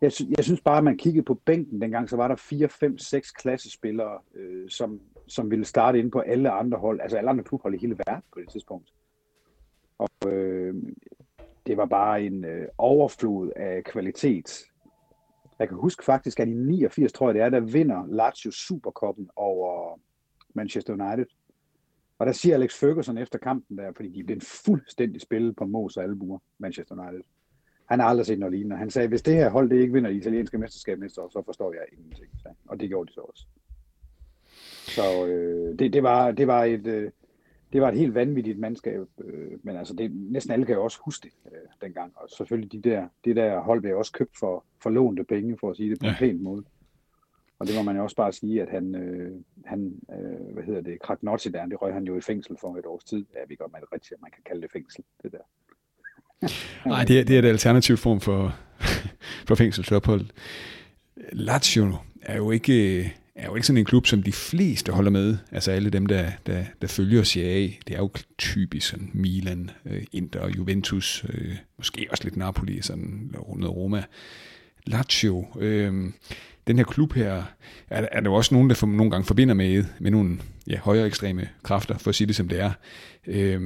jeg, 0.00 0.12
jeg 0.36 0.44
synes 0.44 0.60
bare, 0.60 0.78
at 0.78 0.84
man 0.84 0.96
kiggede 0.96 1.24
på 1.24 1.34
bænken 1.34 1.80
dengang, 1.80 2.10
så 2.10 2.16
var 2.16 2.28
der 2.28 2.36
4, 2.36 2.68
5, 2.68 2.98
6 2.98 3.30
klassespillere, 3.30 4.18
øh, 4.34 4.70
som, 4.70 5.00
som 5.26 5.50
ville 5.50 5.64
starte 5.64 5.98
ind 5.98 6.12
på 6.12 6.20
alle 6.20 6.50
andre 6.50 6.78
hold, 6.78 7.00
altså 7.00 7.16
alle 7.16 7.30
andre 7.30 7.44
klubhold 7.44 7.74
i 7.74 7.78
hele 7.78 7.98
verden 8.06 8.22
på 8.32 8.40
det 8.40 8.50
tidspunkt. 8.50 8.92
Og 9.98 10.32
øh, 10.32 10.74
det 11.66 11.76
var 11.76 11.86
bare 11.86 12.22
en 12.22 12.44
øh, 12.44 12.68
overflod 12.78 13.50
af 13.56 13.84
kvalitet. 13.84 14.64
Jeg 15.58 15.68
kan 15.68 15.76
huske 15.76 16.04
faktisk, 16.04 16.40
at 16.40 16.48
i 16.48 16.54
89, 16.54 17.12
tror 17.12 17.28
jeg 17.28 17.34
det 17.34 17.42
er, 17.42 17.48
der 17.48 17.60
vinder 17.60 18.06
Lazio 18.06 18.50
Superkoppen 18.50 19.30
over 19.36 20.00
Manchester 20.54 20.92
United. 20.92 21.26
Og 22.18 22.26
der 22.26 22.32
siger 22.32 22.54
Alex 22.54 22.80
Ferguson 22.80 23.18
efter 23.18 23.38
kampen 23.38 23.78
der, 23.78 23.92
fordi 23.96 24.08
de 24.08 24.24
blev 24.24 24.40
fuldstændig 24.40 25.20
spillet 25.20 25.56
på 25.56 25.66
Mos 25.66 25.96
og 25.96 26.04
albuer, 26.04 26.38
Manchester 26.58 26.94
United. 26.94 27.22
Han 27.88 28.00
har 28.00 28.06
aldrig 28.06 28.26
set 28.26 28.38
noget 28.38 28.52
lignende. 28.52 28.76
Han 28.76 28.90
sagde, 28.90 29.08
hvis 29.08 29.22
det 29.22 29.34
her 29.34 29.50
hold 29.50 29.70
det 29.70 29.80
ikke 29.80 29.92
vinder 29.92 30.10
det 30.10 30.16
italienske 30.16 30.58
mesterskab 30.58 30.98
næste 30.98 31.22
år, 31.22 31.28
så 31.28 31.42
forstår 31.44 31.72
jeg 31.72 31.82
ingenting. 31.92 32.30
Og 32.68 32.80
det 32.80 32.88
gjorde 32.88 33.08
de 33.08 33.14
så 33.14 33.20
også. 33.20 33.46
Så 34.88 35.26
øh, 35.26 35.78
det, 35.78 35.92
det, 35.92 36.02
var, 36.02 36.30
det, 36.30 36.46
var 36.46 36.64
et, 36.64 36.86
øh, 36.86 37.10
det 37.72 37.80
var 37.80 37.88
et 37.88 37.98
helt 37.98 38.14
vanvittigt 38.14 38.58
mandskab. 38.58 39.06
Øh, 39.24 39.58
men 39.62 39.76
altså, 39.76 39.94
det, 39.94 40.12
næsten 40.14 40.52
alle 40.52 40.66
kan 40.66 40.74
jo 40.74 40.84
også 40.84 40.98
huske 41.04 41.24
det 41.24 41.52
øh, 41.52 41.68
dengang. 41.80 42.12
Og 42.16 42.28
selvfølgelig 42.30 42.72
de 42.72 42.90
der, 42.90 43.08
det 43.24 43.36
der 43.36 43.60
hold 43.60 43.80
blev 43.80 43.98
også 43.98 44.12
købt 44.12 44.38
for, 44.38 44.64
for 44.82 44.90
lånte 44.90 45.24
penge, 45.24 45.58
for 45.58 45.70
at 45.70 45.76
sige 45.76 45.90
det 45.90 46.00
på 46.00 46.06
ja. 46.06 46.12
en 46.12 46.16
pæn 46.18 46.42
måde. 46.42 46.64
Og 47.58 47.66
det 47.66 47.74
må 47.76 47.82
man 47.82 47.96
jo 47.96 48.02
også 48.02 48.16
bare 48.16 48.32
sige, 48.32 48.62
at 48.62 48.68
han, 48.68 48.94
øh, 48.94 49.40
han 49.64 50.00
øh, 50.12 50.52
hvad 50.54 50.62
hedder 50.62 50.80
det, 50.80 51.00
Kraknotzi 51.00 51.48
der, 51.48 51.66
det 51.66 51.82
røg 51.82 51.94
han 51.94 52.04
jo 52.04 52.16
i 52.16 52.20
fængsel 52.20 52.56
for 52.60 52.76
et 52.76 52.86
års 52.86 53.04
tid. 53.04 53.26
Ja, 53.34 53.40
vi 53.48 53.54
godt, 53.54 53.72
man 53.72 53.82
rigtigt, 53.92 54.12
at 54.12 54.22
man 54.22 54.30
kan 54.30 54.42
kalde 54.46 54.62
det 54.62 54.72
fængsel, 54.72 55.04
det 55.22 55.32
der. 55.32 55.38
Nej, 56.86 57.04
det 57.04 57.18
er, 57.18 57.24
det 57.24 57.34
er 57.34 57.38
et 57.38 57.44
alternativ 57.44 57.96
form 57.96 58.20
for, 58.20 58.56
for 59.48 59.54
fængselsophold. 59.54 60.26
Lazio 61.32 61.96
er 62.22 62.36
jo 62.36 62.50
ikke 62.50 63.12
er 63.38 63.46
jo 63.46 63.54
ikke 63.54 63.66
sådan 63.66 63.78
en 63.78 63.84
klub, 63.84 64.06
som 64.06 64.22
de 64.22 64.32
fleste 64.32 64.92
holder 64.92 65.10
med. 65.10 65.36
Altså 65.52 65.70
alle 65.70 65.90
dem, 65.90 66.06
der, 66.06 66.30
der, 66.46 66.64
der 66.82 66.88
følger 66.88 67.24
CIA, 67.24 67.60
det 67.60 67.94
er 67.94 67.98
jo 67.98 68.10
typisk 68.38 68.88
sådan 68.88 69.10
Milan, 69.14 69.70
øh, 69.86 70.02
Inter, 70.12 70.48
Juventus, 70.48 71.24
øh, 71.28 71.56
måske 71.76 72.06
også 72.10 72.24
lidt 72.24 72.36
Napoli, 72.36 72.82
sådan 72.82 73.30
noget 73.56 73.76
Roma. 73.76 74.02
Lazio, 74.86 75.46
øh, 75.60 76.12
den 76.66 76.76
her 76.76 76.84
klub 76.84 77.12
her, 77.12 77.42
er, 77.90 78.06
er 78.12 78.20
der 78.20 78.30
jo 78.30 78.34
også 78.34 78.54
nogen, 78.54 78.70
der 78.70 78.74
for, 78.76 78.86
nogle 78.86 79.10
gange 79.10 79.24
forbinder 79.24 79.54
med, 79.54 79.84
med 80.00 80.10
nogle 80.10 80.38
ja, 80.66 80.78
højere 80.78 81.06
ekstreme 81.06 81.48
kræfter, 81.62 81.98
for 81.98 82.08
at 82.08 82.14
sige 82.14 82.26
det 82.26 82.36
som 82.36 82.48
det 82.48 82.60
er. 82.60 82.72
Øh, 83.26 83.60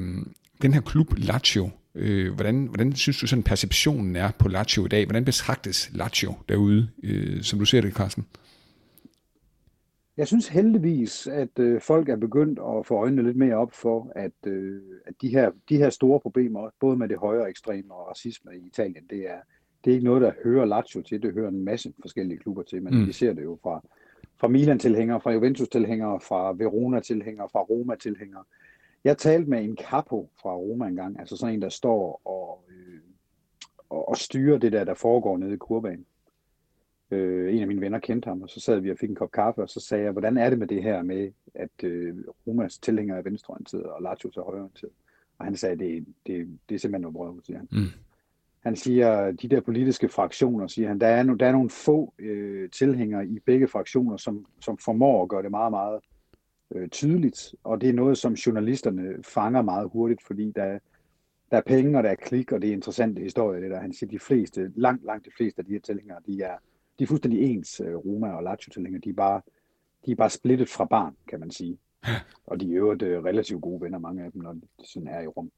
den 0.62 0.74
her 0.74 0.80
klub 0.80 1.14
Lazio, 1.16 1.70
øh, 1.94 2.34
hvordan, 2.34 2.66
hvordan 2.66 2.92
synes 2.92 3.18
du 3.18 3.26
sådan 3.26 3.42
perceptionen 3.42 4.16
er 4.16 4.30
på 4.38 4.48
Lazio 4.48 4.84
i 4.84 4.88
dag? 4.88 5.04
Hvordan 5.04 5.24
betragtes 5.24 5.90
Lazio 5.94 6.34
derude, 6.48 6.88
øh, 7.02 7.42
som 7.42 7.58
du 7.58 7.64
ser 7.64 7.80
det, 7.80 7.94
Carsten? 7.94 8.26
Jeg 10.16 10.26
synes 10.26 10.48
heldigvis, 10.48 11.26
at 11.26 11.58
øh, 11.58 11.80
folk 11.80 12.08
er 12.08 12.16
begyndt 12.16 12.58
at 12.58 12.86
få 12.86 12.94
øjnene 12.94 13.22
lidt 13.22 13.36
mere 13.36 13.56
op 13.56 13.72
for, 13.72 14.12
at, 14.16 14.32
øh, 14.46 14.80
at 15.06 15.14
de, 15.22 15.28
her, 15.28 15.50
de 15.68 15.76
her 15.76 15.90
store 15.90 16.20
problemer, 16.20 16.70
både 16.80 16.96
med 16.96 17.08
det 17.08 17.18
højere 17.18 17.50
ekstreme 17.50 17.94
og 17.94 18.08
racisme 18.10 18.50
i 18.56 18.66
Italien, 18.66 19.04
det 19.10 19.30
er, 19.30 19.38
det 19.84 19.90
er 19.90 19.94
ikke 19.94 20.04
noget, 20.04 20.22
der 20.22 20.32
hører 20.44 20.64
Lazio 20.64 21.02
til. 21.02 21.22
Det 21.22 21.34
hører 21.34 21.48
en 21.48 21.64
masse 21.64 21.92
forskellige 22.00 22.38
klubber 22.38 22.62
til, 22.62 22.82
men 22.82 22.94
mm. 22.94 23.06
vi 23.06 23.12
ser 23.12 23.32
det 23.32 23.42
jo 23.42 23.58
fra, 23.62 23.80
fra 24.40 24.48
Milan-tilhængere, 24.48 25.20
fra 25.20 25.30
Juventus-tilhængere, 25.30 26.20
fra 26.20 26.52
Verona-tilhængere, 26.52 27.48
fra 27.52 27.60
Roma-tilhængere. 27.60 28.44
Jeg 29.04 29.18
talte 29.18 29.50
med 29.50 29.64
en 29.64 29.76
capo 29.76 30.30
fra 30.42 30.54
Roma 30.54 30.86
engang, 30.86 31.20
altså 31.20 31.36
sådan 31.36 31.54
en, 31.54 31.62
der 31.62 31.68
står 31.68 32.20
og, 32.24 32.64
øh, 32.70 33.00
og, 33.88 34.08
og 34.08 34.16
styrer 34.16 34.58
det 34.58 34.72
der, 34.72 34.84
der 34.84 34.94
foregår 34.94 35.38
nede 35.38 35.54
i 35.54 35.56
kurbanen. 35.56 36.06
Øh, 37.10 37.54
en 37.54 37.60
af 37.60 37.66
mine 37.66 37.80
venner 37.80 37.98
kendte 37.98 38.28
ham, 38.28 38.42
og 38.42 38.50
så 38.50 38.60
sad 38.60 38.80
vi 38.80 38.90
og 38.90 38.98
fik 38.98 39.08
en 39.08 39.14
kop 39.14 39.32
kaffe, 39.32 39.62
og 39.62 39.68
så 39.68 39.80
sagde 39.80 40.04
jeg, 40.04 40.12
hvordan 40.12 40.36
er 40.36 40.50
det 40.50 40.58
med 40.58 40.66
det 40.66 40.82
her 40.82 41.02
med, 41.02 41.32
at 41.54 41.84
øh, 41.84 42.14
Romas 42.46 42.78
tilhænger 42.78 43.16
er 43.16 43.22
venstreorienteret, 43.22 43.84
og 43.84 44.02
Lazio 44.02 44.30
er 44.36 44.44
højreorienteret? 44.44 44.92
Og 45.38 45.44
han 45.44 45.56
sagde, 45.56 45.76
det, 45.76 46.06
det, 46.26 46.58
det 46.68 46.74
er 46.74 46.78
simpelthen 46.78 47.02
noget 47.02 47.14
brød, 47.14 47.42
siger 47.42 47.58
han. 47.58 47.68
Mm. 47.72 47.86
Han 48.60 48.76
siger, 48.76 49.32
de 49.32 49.48
der 49.48 49.60
politiske 49.60 50.08
fraktioner, 50.08 50.66
siger 50.66 50.88
han, 50.88 50.98
der 50.98 51.06
er, 51.06 51.22
no, 51.22 51.34
der 51.34 51.46
er 51.46 51.52
nogle 51.52 51.70
få 51.70 52.14
øh, 52.18 52.70
tilhængere 52.70 53.26
i 53.26 53.38
begge 53.38 53.68
fraktioner, 53.68 54.16
som, 54.16 54.46
som 54.60 54.78
formår 54.78 55.22
at 55.22 55.28
gøre 55.28 55.42
det 55.42 55.50
meget, 55.50 55.70
meget 55.70 56.00
øh, 56.74 56.88
tydeligt, 56.88 57.54
og 57.64 57.80
det 57.80 57.88
er 57.88 57.92
noget, 57.92 58.18
som 58.18 58.32
journalisterne 58.32 59.22
fanger 59.22 59.62
meget 59.62 59.90
hurtigt, 59.92 60.22
fordi 60.22 60.52
der, 60.56 60.78
der 61.50 61.56
er 61.56 61.62
penge, 61.66 61.98
og 61.98 62.04
der 62.04 62.10
er 62.10 62.14
klik, 62.14 62.52
og 62.52 62.62
det 62.62 62.68
er 62.68 62.72
interessante 62.72 63.22
historier, 63.22 63.60
det 63.60 63.70
der. 63.70 63.80
Han 63.80 63.92
siger, 63.92 64.10
de 64.10 64.18
fleste, 64.18 64.72
langt, 64.76 65.04
langt 65.04 65.26
de 65.26 65.30
fleste 65.36 65.58
af 65.58 65.64
de 65.64 65.72
her 65.72 65.80
tilhængere, 65.80 66.18
de 66.26 66.42
er, 66.42 66.56
de 66.98 67.04
er 67.04 67.08
fuldstændig 67.08 67.40
ens, 67.42 67.80
uh, 67.80 67.94
Roma 67.94 68.28
og 68.28 68.42
Lazio-tilhængere. 68.42 69.00
De 69.00 69.10
er 69.10 69.14
bare, 69.14 69.40
de 70.06 70.12
er 70.12 70.16
bare 70.16 70.30
splittet 70.30 70.68
fra 70.68 70.84
barn, 70.84 71.16
kan 71.28 71.40
man 71.40 71.50
sige. 71.50 71.78
Og 72.46 72.60
de 72.60 72.72
er 72.72 72.76
jo 72.76 72.92
et 72.92 73.02
uh, 73.02 73.08
relativt 73.08 73.62
gode 73.62 73.80
venner, 73.80 73.98
mange 73.98 74.24
af 74.24 74.32
dem, 74.32 74.42
når 74.42 74.52
de 74.52 74.60
sådan 74.84 75.08
er 75.08 75.20
i 75.20 75.26
rum. 75.26 75.50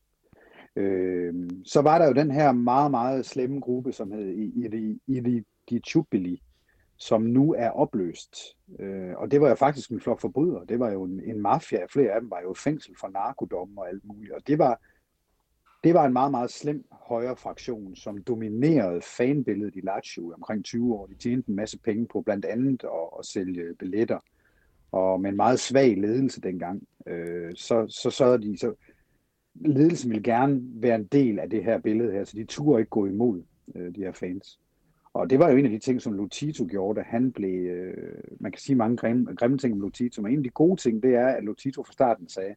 Øh, 0.77 1.35
så 1.65 1.81
var 1.81 1.99
der 1.99 2.07
jo 2.07 2.13
den 2.13 2.31
her 2.31 2.53
meget, 2.53 2.91
meget 2.91 3.27
slemme 3.27 3.61
gruppe, 3.61 3.93
som 3.93 4.13
hed 4.13 4.27
Ili 5.07 5.45
Chubili, 5.87 6.43
som 6.97 7.23
nu 7.23 7.55
er 7.55 7.71
opløst. 7.71 8.37
Øh, 8.79 9.13
og 9.17 9.31
det 9.31 9.41
var 9.41 9.49
jo 9.49 9.55
faktisk 9.55 9.91
en 9.91 10.01
flok 10.01 10.21
forbrydere. 10.21 10.65
Det 10.69 10.79
var 10.79 10.91
jo 10.91 11.05
en, 11.05 11.21
en 11.25 11.41
mafia. 11.41 11.87
Flere 11.91 12.13
af 12.13 12.21
dem 12.21 12.31
var 12.31 12.41
jo 12.41 12.53
i 12.53 12.57
fængsel 12.57 12.95
for 13.01 13.09
narkodom 13.09 13.79
og 13.79 13.89
alt 13.89 14.05
muligt. 14.05 14.33
Og 14.33 14.41
det 14.47 14.59
var, 14.59 14.81
det 15.85 15.95
var 15.95 16.05
en 16.05 16.13
meget, 16.13 16.31
meget 16.31 16.51
slem 16.51 16.85
højre 16.91 17.37
fraktion, 17.37 17.97
som 17.97 18.23
dominerede 18.23 19.01
fanbilledet 19.03 19.77
i 19.77 19.81
Lazio 19.81 20.33
omkring 20.33 20.65
20 20.65 20.95
år. 20.95 21.07
De 21.07 21.15
tjente 21.15 21.49
en 21.49 21.57
masse 21.57 21.79
penge 21.79 22.07
på 22.07 22.21
blandt 22.21 22.45
andet 22.45 22.85
at, 22.85 23.19
at 23.19 23.27
sælge 23.27 23.75
billetter. 23.79 24.19
Og 24.93 25.21
med 25.21 25.31
en 25.31 25.37
meget 25.37 25.61
svag 25.61 25.97
ledelse 25.97 26.41
dengang, 26.41 26.83
øh, 27.07 27.53
så, 27.55 27.87
så 27.89 28.11
så 28.11 28.37
de, 28.37 28.59
så 28.59 28.75
ledelsen 29.55 30.11
ville 30.11 30.23
gerne 30.23 30.61
være 30.63 30.95
en 30.95 31.05
del 31.05 31.39
af 31.39 31.51
det 31.51 31.65
her 31.65 31.79
billede 31.79 32.13
her, 32.13 32.25
så 32.25 32.37
de 32.37 32.45
turde 32.45 32.81
ikke 32.81 32.91
gå 32.91 33.07
imod 33.07 33.43
øh, 33.75 33.95
de 33.95 34.01
her 34.01 34.13
fans. 34.13 34.61
Og 35.15 35.31
det 35.31 35.39
var 35.39 35.51
jo 35.51 35.57
en 35.57 35.65
af 35.65 35.71
de 35.71 35.79
ting, 35.79 36.03
som 36.03 36.13
Lotito 36.13 36.67
gjorde, 36.67 37.01
da 37.01 37.05
han 37.07 37.33
blev, 37.33 37.71
øh, 37.71 38.15
man 38.41 38.53
kan 38.53 38.61
sige 38.61 38.77
mange 38.77 38.97
grimme, 38.97 39.35
grimme 39.35 39.59
ting 39.59 39.75
om 39.75 39.81
Lotito, 39.81 40.23
men 40.23 40.33
en 40.33 40.39
af 40.39 40.45
de 40.45 40.51
gode 40.51 40.81
ting, 40.81 41.03
det 41.03 41.15
er, 41.15 41.27
at 41.27 41.45
Lotito 41.45 41.83
fra 41.83 41.93
starten 41.93 42.29
sagde, 42.29 42.55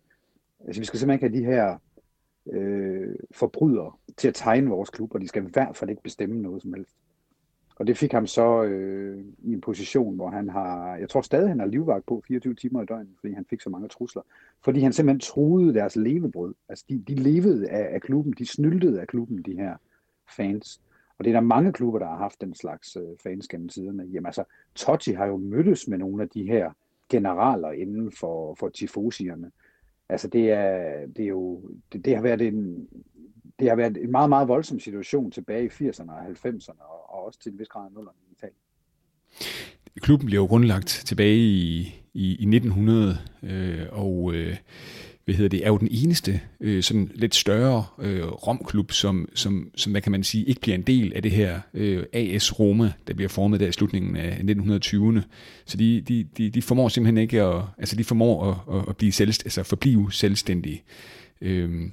altså 0.67 0.81
vi 0.81 0.85
skal 0.85 0.99
simpelthen 0.99 1.33
ikke 1.33 1.45
have 1.45 1.45
de 1.45 1.55
her 1.55 1.77
øh, 2.51 3.15
forbrydere 3.31 3.91
til 4.17 4.27
at 4.27 4.35
tegne 4.35 4.69
vores 4.69 4.89
klub, 4.89 5.13
og 5.13 5.21
de 5.21 5.27
skal 5.27 5.43
i 5.43 5.49
hvert 5.53 5.75
fald 5.75 5.89
ikke 5.89 6.03
bestemme 6.03 6.41
noget 6.41 6.61
som 6.61 6.73
helst. 6.73 6.95
Og 7.75 7.87
det 7.87 7.97
fik 7.97 8.11
ham 8.11 8.27
så 8.27 8.63
øh, 8.63 9.25
i 9.43 9.53
en 9.53 9.61
position, 9.61 10.15
hvor 10.15 10.29
han 10.29 10.49
har, 10.49 10.95
jeg 10.95 11.09
tror 11.09 11.21
stadig, 11.21 11.49
han 11.49 11.59
har 11.59 11.67
livvagt 11.67 12.05
på 12.05 12.23
24 12.27 12.55
timer 12.55 12.81
i 12.81 12.85
døgnet, 12.85 13.15
fordi 13.19 13.33
han 13.33 13.45
fik 13.49 13.61
så 13.61 13.69
mange 13.69 13.87
trusler. 13.87 14.21
Fordi 14.63 14.79
han 14.79 14.93
simpelthen 14.93 15.19
troede 15.19 15.73
deres 15.73 15.95
levebrød. 15.95 16.53
Altså 16.69 16.85
de, 16.89 17.03
de 17.07 17.15
levede 17.15 17.69
af, 17.69 17.95
af 17.95 18.01
klubben, 18.01 18.33
de 18.37 18.45
snyltede 18.45 19.01
af 19.01 19.07
klubben, 19.07 19.41
de 19.41 19.55
her 19.55 19.77
fans. 20.35 20.81
Og 21.19 21.25
det 21.25 21.29
er 21.29 21.33
der 21.33 21.47
mange 21.47 21.73
klubber, 21.73 21.99
der 21.99 22.07
har 22.07 22.17
haft 22.17 22.41
den 22.41 22.55
slags 22.55 22.95
øh, 22.95 23.17
fans 23.23 23.47
gennem 23.47 23.69
tiderne. 23.69 24.03
Jamen 24.03 24.25
altså, 24.25 24.43
Totti 24.75 25.11
har 25.11 25.25
jo 25.25 25.37
mødtes 25.37 25.87
med 25.87 25.97
nogle 25.97 26.23
af 26.23 26.29
de 26.29 26.43
her 26.43 26.71
generaler 27.09 27.71
inden 27.71 28.11
for, 28.11 28.55
for 28.55 28.69
tifosierne. 28.69 29.51
Altså 30.09 30.27
det 30.27 30.51
er, 30.51 31.05
det 31.07 31.23
er 31.23 31.29
jo, 31.29 31.61
det, 31.93 32.05
det 32.05 32.15
har 32.15 32.21
været 32.21 32.41
en, 32.41 32.87
det 33.59 33.69
har 33.69 33.75
været 33.75 33.97
en 33.97 34.11
meget, 34.11 34.29
meget 34.29 34.47
voldsom 34.47 34.79
situation 34.79 35.31
tilbage 35.31 35.65
i 35.65 35.89
80'erne 35.89 36.11
og 36.11 36.27
90'erne, 36.27 36.81
og, 36.81 37.13
og 37.13 37.25
også 37.25 37.39
til 37.39 37.51
en 37.51 37.59
vis 37.59 37.67
grad 37.67 37.89
0'erne 37.91 38.29
i 38.29 38.31
Italien. 38.31 38.57
Klubben 39.99 40.25
blev 40.25 40.39
jo 40.39 40.45
grundlagt 40.45 40.87
tilbage 41.05 41.37
i, 41.37 41.79
i, 42.13 42.29
i 42.29 42.55
1900, 42.55 43.17
øh, 43.43 43.85
og 43.91 44.33
øh, 44.33 44.57
hvad 45.27 45.35
hedder 45.35 45.49
det, 45.49 45.65
er 45.65 45.67
jo 45.67 45.77
den 45.77 45.87
eneste 45.91 46.41
øh, 46.59 46.83
sådan 46.83 47.11
lidt 47.15 47.35
større 47.35 47.85
øh, 47.99 48.23
romklub, 48.23 48.91
som, 48.91 49.29
som, 49.35 49.71
som, 49.75 49.91
hvad 49.91 50.01
kan 50.01 50.11
man 50.11 50.23
sige, 50.23 50.45
ikke 50.45 50.61
bliver 50.61 50.75
en 50.75 50.81
del 50.81 51.13
af 51.15 51.21
det 51.21 51.31
her 51.31 51.59
øh, 51.73 52.03
AS 52.13 52.59
Roma, 52.59 52.93
der 53.07 53.13
bliver 53.13 53.29
formet 53.29 53.59
der 53.59 53.67
i 53.67 53.71
slutningen 53.71 54.15
af 54.15 54.31
1920'erne. 54.31 55.21
Så 55.65 55.77
de, 55.77 56.01
de, 56.01 56.23
de, 56.37 56.49
de 56.49 56.61
formår 56.61 56.89
simpelthen 56.89 57.17
ikke 57.17 57.41
at, 57.41 57.63
altså 57.77 57.95
de 57.95 58.03
formår 58.03 58.65
at, 58.71 58.89
at, 58.89 58.97
blive 58.97 59.11
selvst, 59.11 59.45
altså 59.45 59.63
forblive 59.63 60.11
selvstændige. 60.11 60.83
Øh, 61.41 61.91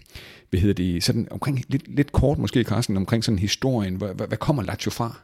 hvad 0.51 0.61
hedder 0.61 0.75
det, 0.75 1.03
sådan 1.03 1.29
omkring, 1.31 1.65
lidt, 1.69 1.97
lidt 1.97 2.13
kort 2.13 2.39
måske, 2.39 2.65
Carsten, 2.65 2.97
omkring 2.97 3.25
sådan 3.25 3.39
historien, 3.39 3.95
hvad, 3.95 4.15
hvad, 4.15 4.27
hvad 4.27 4.39
kommer 4.39 4.63
Lazio 4.63 4.91
fra? 4.91 5.21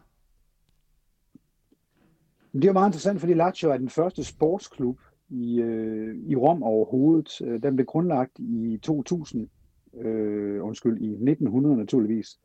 Det 2.52 2.64
er 2.64 2.72
meget 2.72 2.88
interessant, 2.88 3.20
fordi 3.20 3.34
Lazio 3.34 3.70
er 3.70 3.76
den 3.76 3.90
første 3.90 4.24
sportsklub, 4.24 4.98
i, 5.30 5.60
øh, 5.60 6.16
i 6.26 6.36
Rom 6.36 6.62
overhovedet. 6.62 7.40
Øh, 7.44 7.62
den 7.62 7.76
blev 7.76 7.86
grundlagt 7.86 8.38
i 8.38 8.78
2000, 8.82 9.48
øh, 10.00 10.64
undskyld, 10.64 11.00
i 11.00 11.08
1900 11.08 11.76
naturligvis. 11.76 12.38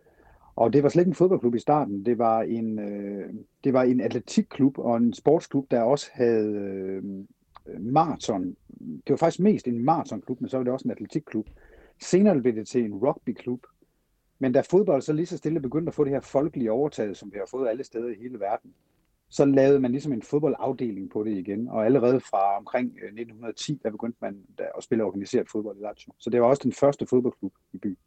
Og 0.56 0.74
det 0.74 0.84
var 0.84 0.90
slet 0.90 1.02
ikke 1.02 1.10
en 1.10 1.16
fodboldklub 1.16 1.56
i 1.56 1.60
starten. 1.60 2.06
Det 2.06 2.18
var 2.18 2.42
en, 2.42 2.80
øh, 2.80 3.34
det 3.64 3.74
var 3.74 3.84
en 3.84 4.02
atletikklub 4.02 4.78
og 4.78 4.98
en 4.98 5.14
sportsklub, 5.14 5.72
der 5.72 5.82
også 5.82 6.10
havde 6.14 6.52
øh, 6.54 7.04
maraton. 7.80 8.56
Det 8.80 9.10
var 9.10 9.16
faktisk 9.16 9.40
mest 9.40 9.68
en 9.68 9.86
maratonklub, 9.86 10.42
men 10.42 10.50
så 10.50 10.58
var 10.58 10.64
det 10.64 10.74
også 10.74 10.88
en 10.88 10.92
atletikklub. 10.92 11.50
Senere 12.02 12.42
blev 12.42 12.56
det 12.56 12.68
til 12.68 12.86
en 12.86 12.94
rugbyklub. 12.94 13.66
Men 14.40 14.52
da 14.52 14.62
fodbold 14.62 15.02
så 15.02 15.14
lige 15.14 15.26
så 15.26 15.38
stille 15.38 15.60
begyndte 15.60 15.90
at 15.90 15.94
få 15.94 16.04
det 16.04 16.12
her 16.12 16.20
folkelige 16.20 16.72
overtaget, 16.72 17.18
som 17.18 17.32
vi 17.34 17.38
har 17.38 17.48
fået 17.52 17.70
alle 17.70 17.84
steder 17.84 18.10
i 18.10 18.22
hele 18.22 18.40
verden, 18.40 18.74
så 19.36 19.46
lavede 19.46 19.80
man 19.80 19.92
ligesom 19.92 20.14
en 20.14 20.22
fodboldafdeling 20.22 21.10
på 21.10 21.24
det 21.24 21.32
igen, 21.32 21.68
og 21.68 21.86
allerede 21.86 22.20
fra 22.20 22.58
omkring 22.58 22.88
øh, 22.88 23.08
1910, 23.08 23.80
der 23.84 23.92
begyndte 23.92 24.18
man 24.22 24.38
at 24.58 24.84
spille 24.84 25.04
organiseret 25.04 25.50
fodbold 25.52 25.78
i 25.78 25.82
Lazio. 25.82 26.14
Så 26.18 26.30
det 26.30 26.42
var 26.42 26.48
også 26.48 26.62
den 26.64 26.74
første 26.74 27.06
fodboldklub 27.06 27.54
i 27.74 27.78
byen. 27.78 27.98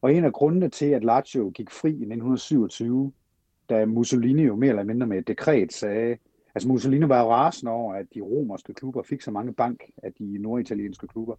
Og 0.00 0.14
en 0.14 0.24
af 0.24 0.32
grundene 0.32 0.68
til, 0.68 0.86
at 0.86 1.04
Lazio 1.04 1.50
gik 1.54 1.70
fri 1.70 1.88
i 1.88 1.92
1927, 1.92 3.12
da 3.68 3.84
Mussolini 3.84 4.42
jo 4.42 4.56
mere 4.56 4.68
eller 4.68 4.84
mindre 4.84 5.06
med 5.06 5.18
et 5.18 5.28
dekret 5.28 5.72
sagde, 5.72 6.16
altså 6.54 6.68
Mussolini 6.68 7.08
var 7.08 7.22
jo 7.22 7.32
rasende 7.32 7.72
over, 7.72 7.94
at 7.94 8.06
de 8.14 8.20
romerske 8.20 8.74
klubber 8.74 9.02
fik 9.02 9.22
så 9.22 9.30
mange 9.30 9.54
bank 9.54 9.80
af 10.02 10.12
de 10.12 10.38
norditalienske 10.38 11.06
klubber. 11.06 11.34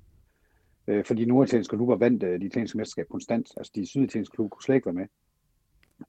Øh, 0.87 1.05
fordi 1.05 1.23
de 1.23 1.29
norditalienske 1.29 1.75
klubber 1.75 1.95
vandt 1.95 2.23
øh, 2.23 2.39
de 2.39 2.45
italienske 2.45 2.77
mesterskab 2.77 3.07
konstant. 3.09 3.51
Altså 3.57 3.71
de 3.75 3.85
syditalienske 3.85 4.35
klubber 4.35 4.49
kunne 4.49 4.63
slet 4.63 4.75
ikke 4.75 4.85
være 4.85 4.93
med. 4.93 5.07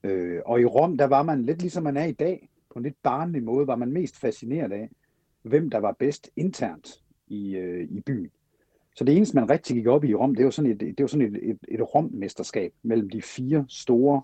Øh, 0.03 0.41
og 0.45 0.61
i 0.61 0.65
Rom, 0.65 0.97
der 0.97 1.05
var 1.05 1.23
man 1.23 1.43
lidt 1.43 1.61
ligesom 1.61 1.83
man 1.83 1.97
er 1.97 2.05
i 2.05 2.11
dag, 2.11 2.49
på 2.77 2.79
en 2.79 2.83
lidt 2.83 3.03
barnlig 3.03 3.43
måde, 3.43 3.67
var 3.67 3.75
man 3.75 3.91
mest 3.91 4.17
fascineret 4.19 4.71
af, 4.71 4.89
hvem 5.41 5.69
der 5.69 5.77
var 5.77 5.91
bedst 5.91 6.29
internt 6.35 7.03
i, 7.27 7.55
øh, 7.55 7.87
i 7.89 8.01
byen. 8.01 8.31
Så 8.95 9.03
det 9.03 9.17
eneste, 9.17 9.35
man 9.35 9.49
rigtig 9.49 9.75
gik 9.75 9.87
op 9.87 10.03
i 10.03 10.13
Rom, 10.13 10.35
det 10.35 10.45
var 10.45 10.51
sådan 10.51 10.71
et, 10.71 10.79
det 10.79 10.99
var 10.99 11.07
sådan 11.07 11.35
et, 11.35 11.49
et, 11.49 11.57
et 11.67 11.95
Rom-mesterskab 11.95 12.73
mellem 12.83 13.09
de 13.09 13.21
fire 13.21 13.65
store 13.69 14.21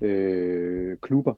øh, 0.00 0.96
klubber. 0.96 1.34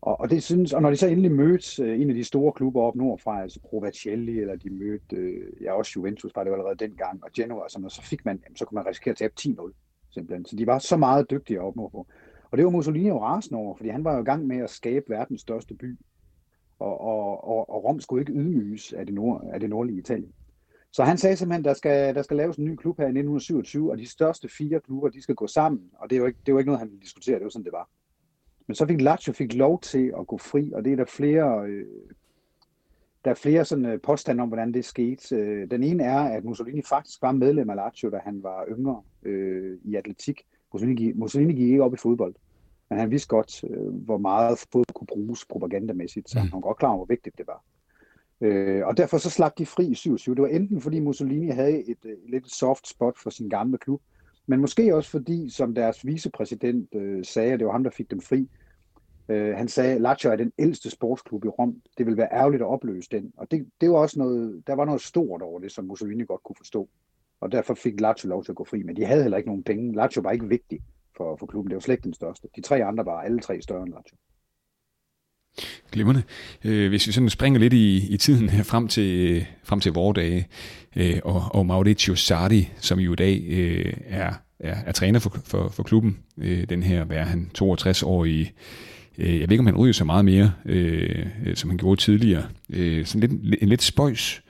Og, 0.00 0.20
og, 0.20 0.30
det 0.30 0.42
synes, 0.42 0.72
og 0.72 0.82
når 0.82 0.90
de 0.90 0.96
så 0.96 1.06
endelig 1.06 1.32
mødte 1.32 1.82
øh, 1.82 2.00
en 2.00 2.10
af 2.10 2.16
de 2.16 2.24
store 2.24 2.52
klubber 2.52 2.82
op 2.82 2.96
nordfra, 2.96 3.42
altså 3.42 3.60
Provacelli, 3.60 4.40
eller 4.40 4.56
de 4.56 4.70
mødte, 4.70 5.16
øh, 5.16 5.62
ja 5.62 5.72
også 5.72 5.92
Juventus 5.96 6.32
var 6.34 6.44
det 6.44 6.50
jo 6.50 6.54
allerede 6.54 6.76
dengang, 6.76 7.24
og 7.24 7.30
Genoa 7.32 7.64
og 7.64 7.70
sådan 7.70 7.82
noget, 7.82 7.92
så 7.92 8.02
fik 8.02 8.24
man, 8.24 8.42
så 8.56 8.64
kunne 8.64 8.76
man 8.76 8.86
risikere 8.86 9.12
at 9.12 9.16
tabe 9.16 9.34
10-0 9.40 9.72
simpelthen. 10.10 10.44
Så 10.44 10.56
de 10.56 10.66
var 10.66 10.78
så 10.78 10.96
meget 10.96 11.30
dygtige 11.30 11.60
op 11.60 11.76
nordpå. 11.76 12.06
Og 12.50 12.58
det 12.58 12.64
var 12.64 12.70
Mussolini 12.70 13.08
jo 13.08 13.22
rasende 13.22 13.58
over, 13.58 13.74
fordi 13.74 13.88
han 13.88 14.04
var 14.04 14.14
jo 14.14 14.20
i 14.20 14.24
gang 14.24 14.46
med 14.46 14.56
at 14.56 14.70
skabe 14.70 15.04
verdens 15.08 15.40
største 15.40 15.74
by. 15.74 15.98
Og, 16.78 17.00
og, 17.00 17.48
og, 17.48 17.70
og 17.70 17.84
Rom 17.84 18.00
skulle 18.00 18.22
ikke 18.22 18.32
ydmyges 18.32 18.92
af 18.92 19.06
det, 19.06 19.14
nord, 19.14 19.44
af 19.52 19.60
det 19.60 19.70
nordlige 19.70 19.98
Italien. 19.98 20.32
Så 20.92 21.04
han 21.04 21.18
sagde 21.18 21.36
simpelthen, 21.36 21.60
at 21.60 21.68
der 21.68 21.74
skal, 21.74 22.14
der 22.14 22.22
skal 22.22 22.36
laves 22.36 22.56
en 22.56 22.64
ny 22.64 22.76
klub 22.76 22.98
her 22.98 23.04
i 23.04 23.08
1927, 23.08 23.90
og 23.90 23.98
de 23.98 24.10
største 24.10 24.48
fire 24.48 24.80
klubber, 24.80 25.08
de 25.08 25.22
skal 25.22 25.34
gå 25.34 25.46
sammen. 25.46 25.90
Og 25.98 26.10
det 26.10 26.16
er 26.16 26.20
jo 26.20 26.26
ikke, 26.26 26.38
det 26.38 26.48
er 26.48 26.52
jo 26.52 26.58
ikke 26.58 26.68
noget, 26.68 26.80
han 26.80 26.90
ville 26.90 27.02
diskutere, 27.02 27.34
det 27.34 27.44
var 27.44 27.50
sådan, 27.50 27.64
det 27.64 27.72
var. 27.72 27.88
Men 28.66 28.74
så 28.74 28.86
fik 28.86 29.00
Lazio 29.00 29.32
fik 29.32 29.54
lov 29.54 29.80
til 29.80 30.12
at 30.20 30.26
gå 30.26 30.38
fri, 30.38 30.72
og 30.72 30.84
det 30.84 30.92
er 30.92 30.96
der 30.96 31.04
flere, 31.04 31.66
øh, 31.66 31.86
der 33.24 33.30
er 33.30 33.34
flere 33.34 33.64
sådan, 33.64 33.86
øh, 33.86 34.00
påstande 34.00 34.42
om, 34.42 34.48
hvordan 34.48 34.74
det 34.74 34.84
skete. 34.84 35.36
Øh, 35.36 35.70
den 35.70 35.82
ene 35.82 36.02
er, 36.02 36.18
at 36.20 36.44
Mussolini 36.44 36.82
faktisk 36.82 37.22
var 37.22 37.32
medlem 37.32 37.70
af 37.70 37.76
Lazio, 37.76 38.10
da 38.10 38.18
han 38.24 38.42
var 38.42 38.66
yngre 38.68 39.02
øh, 39.22 39.78
i 39.84 39.94
atletik. 39.94 40.46
Mussolini, 40.76 41.12
Mussolini 41.12 41.54
gik 41.54 41.68
ikke 41.68 41.84
op 41.84 41.94
i 41.94 41.96
fodbold, 41.96 42.34
men 42.90 42.98
han 42.98 43.10
vidste 43.10 43.28
godt, 43.28 43.64
øh, 43.64 43.94
hvor 43.94 44.18
meget 44.18 44.58
fodbold 44.58 44.94
kunne 44.94 45.06
bruges 45.06 45.44
propagandamæssigt, 45.44 46.30
så 46.30 46.38
han 46.38 46.50
var 46.52 46.60
godt 46.60 46.78
klar 46.78 46.88
over, 46.88 46.98
hvor 46.98 47.14
vigtigt 47.14 47.38
det 47.38 47.46
var. 47.46 47.64
Øh, 48.40 48.86
og 48.86 48.96
derfor 48.96 49.18
så 49.18 49.30
slap 49.30 49.58
de 49.58 49.66
fri 49.66 49.86
i 49.86 49.94
27. 49.94 50.34
Det 50.34 50.42
var 50.42 50.48
enten 50.48 50.80
fordi 50.80 51.00
Mussolini 51.00 51.48
havde 51.48 51.70
et, 51.70 51.88
et, 51.88 52.10
et 52.10 52.18
lidt 52.28 52.50
soft 52.50 52.88
spot 52.88 53.18
for 53.22 53.30
sin 53.30 53.48
gamle 53.48 53.78
klub, 53.78 54.00
men 54.46 54.60
måske 54.60 54.96
også 54.96 55.10
fordi, 55.10 55.50
som 55.50 55.74
deres 55.74 56.06
vicepræsident 56.06 56.94
øh, 56.94 57.24
sagde, 57.24 57.52
at 57.52 57.58
det 57.58 57.66
var 57.66 57.72
ham, 57.72 57.84
der 57.84 57.90
fik 57.90 58.10
dem 58.10 58.20
fri, 58.20 58.48
øh, 59.28 59.56
han 59.56 59.68
sagde, 59.68 59.98
Lazio 59.98 60.30
er 60.30 60.36
den 60.36 60.52
ældste 60.58 60.90
sportsklub 60.90 61.44
i 61.44 61.48
Rom. 61.48 61.82
Det 61.98 62.06
vil 62.06 62.16
være 62.16 62.32
ærgerligt 62.32 62.62
at 62.62 62.68
opløse 62.68 63.08
den. 63.10 63.32
Og 63.36 63.50
det, 63.50 63.66
det 63.80 63.90
var 63.90 63.98
også 63.98 64.18
noget, 64.18 64.62
der 64.66 64.74
var 64.74 64.84
noget 64.84 65.00
stort 65.00 65.42
over 65.42 65.60
det, 65.60 65.72
som 65.72 65.84
Mussolini 65.84 66.24
godt 66.24 66.42
kunne 66.42 66.56
forstå. 66.56 66.88
Og 67.40 67.52
derfor 67.52 67.74
fik 67.74 68.00
Lazio 68.00 68.28
lov 68.28 68.44
til 68.44 68.52
at 68.52 68.56
gå 68.56 68.64
fri. 68.64 68.82
Men 68.82 68.96
de 68.96 69.04
havde 69.04 69.22
heller 69.22 69.36
ikke 69.38 69.48
nogen 69.48 69.64
penge. 69.64 69.94
Lazio 69.94 70.22
var 70.22 70.30
ikke 70.30 70.48
vigtig 70.48 70.80
for, 71.16 71.36
for 71.36 71.46
klubben. 71.46 71.70
Det 71.70 71.74
var 71.74 71.80
slet 71.80 71.94
ikke 71.94 72.04
den 72.04 72.14
største. 72.14 72.48
De 72.56 72.60
tre 72.60 72.84
andre 72.84 73.06
var 73.06 73.20
alle 73.20 73.40
tre 73.40 73.62
større 73.62 73.82
end 73.82 73.94
Lazio. 73.94 74.16
Glimrende. 75.92 76.22
Øh, 76.64 76.88
hvis 76.88 77.06
vi 77.06 77.12
sådan 77.12 77.30
springer 77.30 77.60
lidt 77.60 77.72
i, 77.72 78.14
i 78.14 78.16
tiden 78.16 78.48
her 78.48 78.62
frem 78.62 78.88
til, 78.88 79.46
frem 79.64 79.80
til 79.80 79.92
vores 79.92 80.14
dage, 80.14 80.48
øh, 80.96 81.20
og, 81.24 81.42
og 81.50 81.66
Mauricio 81.66 82.14
Sardi, 82.14 82.70
som 82.76 82.98
jo 82.98 83.12
i 83.12 83.16
dag 83.16 83.44
øh, 83.48 83.94
er, 84.06 84.32
er, 84.58 84.76
er 84.86 84.92
træner 84.92 85.18
for, 85.18 85.38
for, 85.44 85.68
for 85.68 85.82
klubben, 85.82 86.18
den 86.68 86.82
her, 86.82 87.04
hvad 87.04 87.16
er 87.16 87.24
han, 87.24 87.50
62-årige, 87.58 88.52
øh, 89.18 89.40
jeg 89.40 89.48
ved 89.48 89.52
ikke, 89.52 89.60
om 89.60 89.66
han 89.66 89.76
ryger 89.76 89.92
så 89.92 90.04
meget 90.04 90.24
mere, 90.24 90.52
øh, 90.64 91.26
som 91.54 91.70
han 91.70 91.78
gjorde 91.78 92.00
tidligere, 92.00 92.44
øh, 92.70 93.06
sådan 93.06 93.28
lidt, 93.28 93.62
en 93.62 93.68
lidt 93.68 93.82
spøjs, 93.82 94.42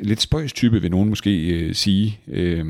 lidt 0.00 0.20
spøjs 0.20 0.52
type, 0.52 0.82
vil 0.82 0.90
nogen 0.90 1.08
måske 1.08 1.48
øh, 1.48 1.74
sige, 1.74 2.20
øh, 2.28 2.66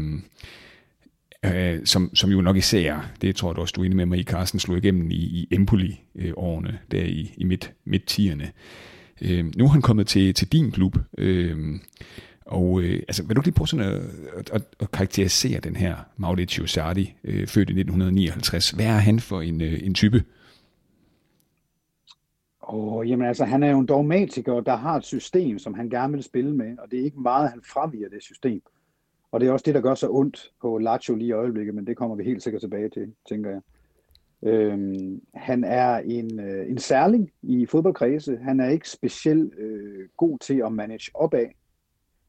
øh, 1.45 1.79
som, 1.85 2.15
som 2.15 2.31
jo 2.31 2.41
nok 2.41 2.57
især, 2.57 3.11
det 3.23 3.37
tror 3.37 3.51
jeg 3.51 3.59
også, 3.59 3.73
du 3.77 3.81
er 3.81 3.85
enig 3.85 3.97
med 3.97 4.07
mig 4.07 4.19
i, 4.19 4.23
Carsten, 4.23 4.61
slog 4.61 4.79
igennem 4.79 5.11
i, 5.11 5.15
i 5.15 5.49
Empoli-årene, 5.51 6.69
øh, 6.69 6.75
der 6.91 7.05
i, 7.05 7.35
i 7.37 7.45
midt, 7.45 7.73
midt-tierne. 7.85 8.51
Øh, 9.21 9.45
nu 9.57 9.65
er 9.65 9.69
han 9.69 9.83
kommet 9.83 10.07
til, 10.07 10.35
til 10.35 10.49
din 10.53 10.71
klub, 10.71 10.99
øh, 11.19 11.79
og 12.47 12.81
øh, 12.81 13.03
altså, 13.09 13.23
vil 13.23 13.37
du 13.37 13.41
lige 13.41 13.55
prøve 13.55 13.69
sådan 13.69 13.87
at, 13.87 14.03
at, 14.53 14.63
at 14.81 14.91
karakterisere 14.91 15.61
den 15.61 15.77
her 15.77 15.97
Mauricio 16.17 16.67
Sardi, 16.67 17.15
øh, 17.25 17.47
født 17.47 17.69
i 17.69 17.73
1959. 17.73 18.71
Hvad 18.71 18.87
er 18.87 18.99
han 18.99 19.21
for 19.21 19.41
en, 19.41 19.61
øh, 19.61 19.81
en 19.83 19.95
type? 19.95 20.23
Oh, 22.69 23.11
jamen 23.11 23.27
altså, 23.27 23.45
han 23.45 23.63
er 23.63 23.71
jo 23.71 23.79
en 23.79 23.87
dogmatiker, 23.87 24.61
der 24.61 24.77
har 24.77 24.97
et 24.97 25.05
system, 25.05 25.59
som 25.59 25.75
han 25.75 25.91
gerne 25.91 26.13
vil 26.13 26.23
spille 26.23 26.57
med, 26.57 26.79
og 26.79 26.91
det 26.91 27.01
er 27.01 27.05
ikke 27.05 27.21
meget, 27.21 27.51
han 27.51 27.63
fraviger 27.63 28.09
det 28.09 28.23
system. 28.23 28.63
Og 29.33 29.41
det 29.41 29.49
er 29.49 29.53
også 29.53 29.63
det, 29.67 29.75
der 29.75 29.81
gør 29.81 29.95
så 29.95 30.11
ondt 30.11 30.53
på 30.61 30.79
Lazio 30.79 31.15
lige 31.15 31.29
i 31.29 31.33
øjeblikket, 31.33 31.75
men 31.75 31.87
det 31.87 31.97
kommer 31.97 32.17
vi 32.17 32.25
helt 32.25 32.43
sikkert 32.43 32.63
tilbage 32.63 32.89
til, 32.89 33.13
tænker 33.29 33.51
jeg. 33.51 33.61
Øhm, 34.43 35.21
han 35.35 35.65
er 35.65 35.97
en, 35.99 36.41
øh, 36.41 36.71
en 36.71 36.79
særling 36.79 37.31
i 37.43 37.67
fodboldkredse. 37.67 38.37
Han 38.37 38.61
er 38.61 38.69
ikke 38.69 38.91
specielt 38.91 39.55
øh, 39.59 40.09
god 40.17 40.39
til 40.39 40.63
at 40.67 40.73
manage 40.73 41.11
opad. 41.15 41.47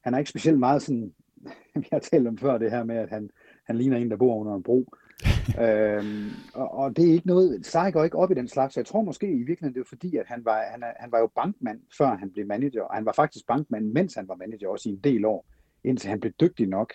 Han 0.00 0.14
er 0.14 0.18
ikke 0.18 0.30
specielt 0.30 0.58
meget 0.58 0.82
sådan, 0.82 1.12
vi 1.74 1.88
har 1.92 1.98
talt 1.98 2.26
om 2.26 2.38
før 2.38 2.58
det 2.58 2.70
her 2.70 2.84
med, 2.84 2.96
at 2.96 3.08
han, 3.08 3.30
han 3.64 3.76
ligner 3.76 3.96
en, 3.96 4.10
der 4.10 4.16
bor 4.16 4.36
under 4.36 4.54
en 4.54 4.62
bro. 4.62 4.94
øhm, 5.64 6.30
og, 6.54 6.74
og 6.74 6.96
det 6.96 7.08
er 7.08 7.12
ikke 7.12 7.26
noget, 7.26 7.66
Sarri 7.66 7.90
går 7.90 8.04
ikke 8.04 8.18
op 8.18 8.30
i 8.30 8.34
den 8.34 8.48
slags, 8.48 8.74
så 8.74 8.80
jeg 8.80 8.86
tror 8.86 9.02
måske 9.02 9.26
i 9.32 9.42
virkeligheden, 9.42 9.74
det 9.74 9.80
er 9.80 9.88
fordi, 9.88 10.16
at 10.16 10.26
han 10.26 10.44
var, 10.44 10.64
han, 10.70 10.82
er, 10.82 10.92
han 10.96 11.12
var 11.12 11.18
jo 11.18 11.30
bankmand, 11.34 11.80
før 11.98 12.16
han 12.16 12.30
blev 12.30 12.46
manager, 12.46 12.82
og 12.82 12.94
han 12.94 13.04
var 13.04 13.12
faktisk 13.12 13.46
bankmand, 13.46 13.92
mens 13.92 14.14
han 14.14 14.28
var 14.28 14.34
manager, 14.34 14.68
også 14.68 14.88
i 14.88 14.92
en 14.92 15.00
del 15.04 15.24
år 15.24 15.46
indtil 15.84 16.10
han 16.10 16.20
blev 16.20 16.32
dygtig 16.40 16.66
nok 16.66 16.92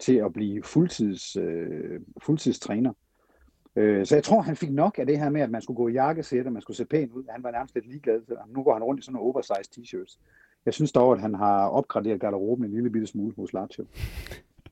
til 0.00 0.14
at 0.14 0.32
blive 0.32 0.62
fuldtids, 0.62 1.36
øh, 1.36 2.00
fuldtidstræner. 2.22 2.92
Øh, 3.76 4.06
så 4.06 4.16
jeg 4.16 4.24
tror, 4.24 4.40
han 4.40 4.56
fik 4.56 4.72
nok 4.72 4.98
af 4.98 5.06
det 5.06 5.18
her 5.18 5.30
med, 5.30 5.40
at 5.40 5.50
man 5.50 5.62
skulle 5.62 5.76
gå 5.76 5.88
i 5.88 5.92
jakkesæt, 5.92 6.46
og 6.46 6.52
man 6.52 6.62
skulle 6.62 6.76
se 6.76 6.84
pæn 6.84 7.12
ud. 7.12 7.24
Han 7.30 7.42
var 7.42 7.50
nærmest 7.50 7.74
lidt 7.74 7.86
ligeglad. 7.86 8.20
Nu 8.48 8.62
går 8.62 8.72
han 8.72 8.82
rundt 8.82 9.00
i 9.00 9.04
sådan 9.04 9.14
nogle 9.14 9.28
oversized 9.28 9.78
t-shirts. 9.78 10.18
Jeg 10.66 10.74
synes 10.74 10.92
dog, 10.92 11.12
at 11.12 11.20
han 11.20 11.34
har 11.34 11.68
opgraderet 11.68 12.20
garderoben 12.20 12.64
en 12.64 12.70
lille 12.70 12.90
bitte 12.90 13.06
smule 13.06 13.34
hos 13.36 13.52
Lazio. 13.52 13.86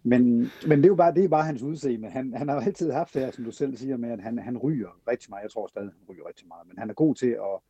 Men, 0.07 0.51
men 0.67 0.79
det 0.79 0.85
er 0.85 0.89
jo 0.89 0.95
bare, 0.95 1.15
det 1.15 1.25
er 1.25 1.29
bare 1.29 1.45
hans 1.45 1.63
udseende. 1.63 2.09
Han, 2.11 2.35
han 2.35 2.49
har 2.49 2.61
altid 2.61 2.93
haft 2.93 3.15
det 3.15 3.23
her, 3.23 3.31
som 3.31 3.45
du 3.45 3.51
selv 3.51 3.77
siger, 3.77 3.97
med 3.97 4.11
at 4.11 4.21
han, 4.21 4.39
han 4.39 4.59
ryger 4.59 5.01
rigtig 5.09 5.31
meget. 5.31 5.43
Jeg 5.43 5.51
tror 5.51 5.67
stadig, 5.67 5.89
han 5.89 6.15
ryger 6.15 6.29
rigtig 6.29 6.49
meget. 6.49 6.69
Men 6.69 6.79
han 6.79 6.91
er 6.91 6.95
god 6.95 7.15
til 7.15 7.27
at, 7.31 7.61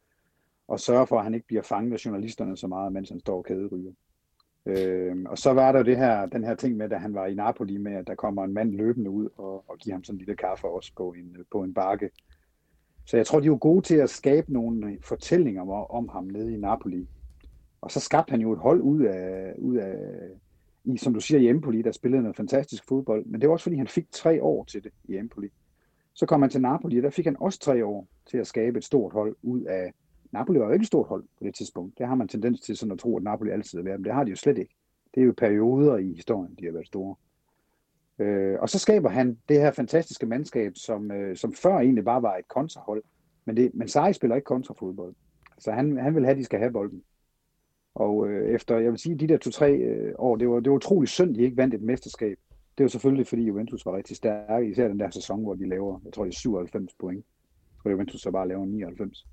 at 0.72 0.80
sørge 0.80 1.06
for, 1.06 1.18
at 1.18 1.24
han 1.24 1.34
ikke 1.34 1.46
bliver 1.46 1.62
fanget 1.62 1.92
af 1.92 2.04
journalisterne 2.06 2.56
så 2.56 2.66
meget, 2.66 2.92
mens 2.92 3.08
han 3.08 3.20
står 3.20 3.36
og 3.36 3.44
kæderyger. 3.44 3.92
Øh, 4.66 5.16
og 5.26 5.38
så 5.38 5.52
var 5.52 5.72
der 5.72 5.78
jo 5.78 5.84
det 5.84 5.96
her, 5.96 6.26
den 6.26 6.44
her 6.44 6.54
ting 6.54 6.76
med, 6.76 6.88
da 6.88 6.96
han 6.96 7.14
var 7.14 7.26
i 7.26 7.34
Napoli 7.34 7.76
med, 7.76 7.92
at 7.92 8.06
der 8.06 8.14
kommer 8.14 8.44
en 8.44 8.54
mand 8.54 8.72
løbende 8.72 9.10
ud 9.10 9.28
og, 9.36 9.70
og 9.70 9.78
giver 9.78 9.94
ham 9.94 10.04
sådan 10.04 10.14
en 10.14 10.18
lille 10.18 10.36
kaffe 10.36 10.66
også 10.66 10.92
på 10.96 11.12
en, 11.12 11.36
på 11.52 11.62
en 11.62 11.74
bakke. 11.74 12.10
Så 13.06 13.16
jeg 13.16 13.26
tror, 13.26 13.40
de 13.40 13.44
er 13.44 13.46
jo 13.46 13.58
gode 13.60 13.82
til 13.82 13.96
at 13.96 14.10
skabe 14.10 14.52
nogle 14.52 14.98
fortællinger 15.02 15.62
om, 15.62 15.68
om 15.90 16.08
ham 16.08 16.24
nede 16.24 16.54
i 16.54 16.56
Napoli. 16.56 17.08
Og 17.80 17.90
så 17.90 18.00
skabte 18.00 18.30
han 18.30 18.40
jo 18.40 18.52
et 18.52 18.58
hold 18.58 18.80
ud 18.80 19.00
af, 19.00 19.54
ud 19.58 19.76
af 19.76 19.96
i, 20.84 20.96
som 20.96 21.14
du 21.14 21.20
siger, 21.20 21.40
i 21.40 21.48
Empoli, 21.48 21.82
der 21.82 21.92
spillede 21.92 22.22
noget 22.22 22.36
fantastisk 22.36 22.84
fodbold. 22.88 23.24
Men 23.24 23.40
det 23.40 23.48
var 23.48 23.52
også, 23.52 23.62
fordi 23.62 23.76
han 23.76 23.88
fik 23.88 24.06
tre 24.10 24.42
år 24.42 24.64
til 24.64 24.84
det 24.84 24.92
i 25.04 25.16
Empoli. 25.16 25.48
Så 26.14 26.26
kom 26.26 26.42
han 26.42 26.50
til 26.50 26.60
Napoli, 26.60 26.96
og 26.96 27.02
der 27.02 27.10
fik 27.10 27.24
han 27.24 27.36
også 27.40 27.58
tre 27.58 27.84
år 27.84 28.08
til 28.26 28.38
at 28.38 28.46
skabe 28.46 28.78
et 28.78 28.84
stort 28.84 29.12
hold 29.12 29.36
ud 29.42 29.62
af 29.62 29.92
Napoli 30.34 30.58
var 30.58 30.66
jo 30.66 30.72
ikke 30.72 30.82
et 30.82 30.86
stort 30.86 31.08
hold 31.08 31.22
på 31.38 31.44
det 31.44 31.54
tidspunkt. 31.54 31.98
Det 31.98 32.06
har 32.06 32.14
man 32.14 32.28
tendens 32.28 32.60
til 32.60 32.76
sådan 32.76 32.92
at 32.92 32.98
tro, 32.98 33.16
at 33.16 33.22
Napoli 33.22 33.50
altid 33.50 33.78
har 33.78 33.84
været, 33.84 34.00
men 34.00 34.04
det 34.04 34.14
har 34.14 34.24
de 34.24 34.30
jo 34.30 34.36
slet 34.36 34.58
ikke. 34.58 34.74
Det 35.14 35.20
er 35.20 35.24
jo 35.24 35.34
perioder 35.36 35.96
i 35.96 36.12
historien, 36.12 36.54
de 36.58 36.64
har 36.64 36.72
været 36.72 36.86
store. 36.86 37.14
Øh, 38.18 38.58
og 38.60 38.70
så 38.70 38.78
skaber 38.78 39.08
han 39.08 39.38
det 39.48 39.60
her 39.60 39.70
fantastiske 39.70 40.26
mandskab, 40.26 40.72
som, 40.76 41.10
øh, 41.10 41.36
som 41.36 41.52
før 41.52 41.78
egentlig 41.78 42.04
bare 42.04 42.22
var 42.22 42.36
et 42.36 42.48
kontrahold. 42.48 43.02
Men, 43.44 43.56
det, 43.56 43.70
men 43.74 43.88
Sarri 43.88 44.12
spiller 44.12 44.36
ikke 44.36 44.46
kontrafodbold. 44.46 45.14
Så 45.58 45.72
han, 45.72 45.96
han 45.96 46.14
vil 46.14 46.24
have, 46.24 46.32
at 46.32 46.38
de 46.38 46.44
skal 46.44 46.58
have 46.58 46.72
bolden. 46.72 47.02
Og 47.94 48.28
øh, 48.28 48.54
efter, 48.54 48.78
jeg 48.78 48.90
vil 48.90 48.98
sige, 48.98 49.18
de 49.18 49.26
der 49.26 49.38
to-tre 49.38 49.72
øh, 49.72 50.14
år, 50.18 50.36
det 50.36 50.48
var, 50.48 50.60
det 50.60 50.70
var 50.70 50.76
utrolig 50.76 51.08
synd, 51.08 51.34
de 51.34 51.42
ikke 51.42 51.56
vandt 51.56 51.74
et 51.74 51.82
mesterskab. 51.82 52.38
Det 52.78 52.84
var 52.84 52.88
selvfølgelig, 52.88 53.26
fordi 53.26 53.42
Juventus 53.42 53.86
var 53.86 53.96
rigtig 53.96 54.16
stærke, 54.16 54.70
især 54.70 54.88
den 54.88 55.00
der 55.00 55.10
sæson, 55.10 55.42
hvor 55.42 55.54
de 55.54 55.68
laver, 55.68 56.00
jeg 56.04 56.12
tror 56.12 56.24
det 56.24 56.30
er 56.30 56.38
97 56.38 56.94
point, 56.94 57.24
og 57.84 57.90
Juventus 57.90 58.20
så 58.20 58.30
bare 58.30 58.48
laver 58.48 58.64
99 58.64 59.26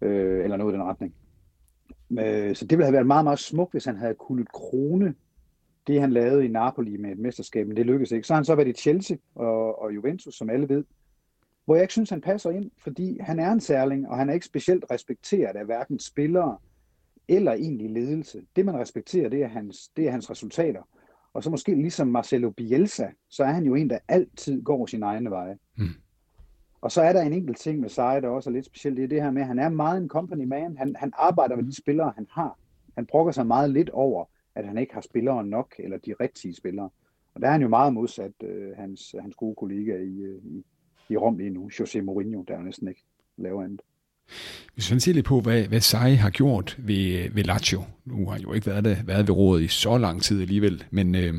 øh, 0.00 0.44
eller 0.44 0.56
noget 0.56 0.72
i 0.72 0.76
den 0.76 0.84
retning. 0.84 1.14
Øh, 2.10 2.56
så 2.56 2.66
det 2.66 2.78
ville 2.78 2.84
have 2.84 2.92
været 2.92 3.06
meget, 3.06 3.24
meget 3.24 3.38
smukt, 3.38 3.72
hvis 3.72 3.84
han 3.84 3.96
havde 3.96 4.14
kunnet 4.14 4.52
krone 4.52 5.14
det, 5.86 6.00
han 6.00 6.12
lavede 6.12 6.44
i 6.44 6.48
Napoli 6.48 6.96
med 6.96 7.10
et 7.10 7.18
mesterskab, 7.18 7.66
men 7.66 7.76
det 7.76 7.86
lykkedes 7.86 8.12
ikke. 8.12 8.26
Så 8.26 8.32
har 8.32 8.38
han 8.38 8.44
så 8.44 8.54
været 8.54 8.68
i 8.68 8.72
Chelsea 8.72 9.16
og, 9.34 9.82
og 9.82 9.94
Juventus, 9.94 10.34
som 10.34 10.50
alle 10.50 10.68
ved, 10.68 10.84
hvor 11.64 11.74
jeg 11.74 11.82
ikke 11.82 11.92
synes, 11.92 12.10
han 12.10 12.20
passer 12.20 12.50
ind, 12.50 12.70
fordi 12.78 13.18
han 13.20 13.38
er 13.38 13.52
en 13.52 13.60
særling, 13.60 14.08
og 14.08 14.16
han 14.16 14.28
er 14.28 14.34
ikke 14.34 14.46
specielt 14.46 14.84
respekteret 14.90 15.56
af 15.56 15.64
hverken 15.64 15.98
spillere 15.98 16.58
eller 17.28 17.52
egentlig 17.52 17.90
ledelse. 17.90 18.42
Det, 18.56 18.66
man 18.66 18.78
respekterer, 18.78 19.28
det 19.28 19.42
er 19.42 19.48
hans, 19.48 19.88
det 19.96 20.06
er 20.06 20.10
hans 20.10 20.30
resultater. 20.30 20.82
Og 21.32 21.42
så 21.42 21.50
måske 21.50 21.74
ligesom 21.74 22.08
Marcelo 22.08 22.50
Bielsa, 22.50 23.06
så 23.28 23.44
er 23.44 23.52
han 23.52 23.64
jo 23.64 23.74
en, 23.74 23.90
der 23.90 23.98
altid 24.08 24.62
går 24.62 24.86
sin 24.86 25.02
egne 25.02 25.30
veje. 25.30 25.58
Mm. 25.76 25.84
Og 26.80 26.92
så 26.92 27.02
er 27.02 27.12
der 27.12 27.22
en 27.22 27.32
enkelt 27.32 27.58
ting 27.58 27.80
med 27.80 27.88
Seje, 27.88 28.20
der 28.20 28.28
også 28.28 28.50
er 28.50 28.54
lidt 28.54 28.66
specielt, 28.66 28.96
det 28.96 29.04
er 29.04 29.08
det 29.08 29.22
her 29.22 29.30
med, 29.30 29.42
at 29.42 29.48
han 29.48 29.58
er 29.58 29.68
meget 29.68 30.02
en 30.02 30.08
company 30.08 30.44
man. 30.44 30.76
Han, 30.76 30.96
han 30.98 31.12
arbejder 31.16 31.56
med 31.56 31.64
de 31.64 31.76
spillere, 31.76 32.12
han 32.16 32.26
har. 32.30 32.58
Han 32.94 33.06
brokker 33.06 33.32
sig 33.32 33.46
meget 33.46 33.70
lidt 33.70 33.90
over, 33.90 34.24
at 34.54 34.66
han 34.66 34.78
ikke 34.78 34.94
har 34.94 35.00
spillere 35.00 35.46
nok, 35.46 35.74
eller 35.78 35.98
de 35.98 36.14
rigtige 36.20 36.54
spillere. 36.54 36.90
Og 37.34 37.40
der 37.40 37.48
er 37.48 37.52
han 37.52 37.62
jo 37.62 37.68
meget 37.68 37.94
modsat 37.94 38.32
øh, 38.42 38.76
hans, 38.76 39.14
hans 39.20 39.34
gode 39.34 39.54
kollega 39.54 39.96
i, 39.96 40.18
øh, 40.18 40.44
i, 40.44 40.64
i 41.08 41.16
Rom 41.16 41.38
lige 41.38 41.50
nu, 41.50 41.70
José 41.72 42.00
Mourinho, 42.00 42.42
der 42.42 42.56
jo 42.56 42.62
næsten 42.62 42.88
ikke 42.88 43.04
laver 43.36 43.64
andet. 43.64 43.82
Hvis 44.74 44.90
man 44.90 45.00
ser 45.00 45.12
lidt 45.12 45.26
på, 45.26 45.40
hvad, 45.40 45.62
hvad 45.62 45.80
Sai 45.80 46.14
har 46.14 46.30
gjort 46.30 46.76
ved, 46.78 47.30
ved 47.32 47.44
Lazio, 47.44 47.84
nu 48.04 48.26
har 48.26 48.32
han 48.32 48.42
jo 48.42 48.52
ikke 48.52 48.66
været, 48.66 48.84
der, 48.84 48.96
været 49.04 49.28
ved 49.28 49.34
rådet 49.34 49.64
i 49.64 49.68
så 49.68 49.98
lang 49.98 50.22
tid 50.22 50.40
alligevel, 50.40 50.84
men, 50.90 51.14
øh, 51.14 51.34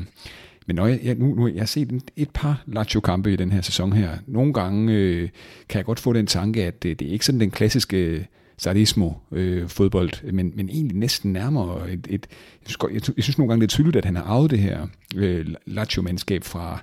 men 0.66 0.76
når 0.76 0.86
jeg, 0.86 1.14
nu, 1.14 1.34
nu 1.34 1.48
jeg 1.48 1.60
har 1.60 1.66
set 1.66 2.02
et 2.16 2.30
par 2.30 2.62
Lazio-kampe 2.66 3.32
i 3.32 3.36
den 3.36 3.52
her 3.52 3.60
sæson 3.60 3.92
her. 3.92 4.10
Nogle 4.26 4.52
gange 4.52 4.92
øh, 4.92 5.28
kan 5.68 5.78
jeg 5.78 5.84
godt 5.84 6.00
få 6.00 6.12
den 6.12 6.26
tanke, 6.26 6.64
at 6.64 6.82
det, 6.82 7.00
det 7.00 7.08
er 7.08 7.12
ikke 7.12 7.24
sådan 7.24 7.40
den 7.40 7.50
klassiske 7.50 7.96
øh, 7.96 8.24
sadismo 8.56 9.10
øh, 9.32 9.68
fodbold, 9.68 10.32
men, 10.32 10.52
men 10.56 10.68
egentlig 10.68 10.96
næsten 10.96 11.32
nærmere 11.32 11.92
et, 11.92 12.06
et 12.10 12.26
jeg, 12.62 12.70
synes, 12.70 13.08
jeg, 13.08 13.16
jeg 13.16 13.24
synes 13.24 13.38
nogle 13.38 13.50
gange 13.50 13.60
det 13.60 13.66
er 13.66 13.76
tydeligt, 13.76 13.96
at 13.96 14.04
han 14.04 14.16
har 14.16 14.22
arvet 14.22 14.50
det 14.50 14.58
her 14.58 14.86
øh, 15.16 15.46
Lazio-mandskab 15.66 16.44
fra, 16.44 16.82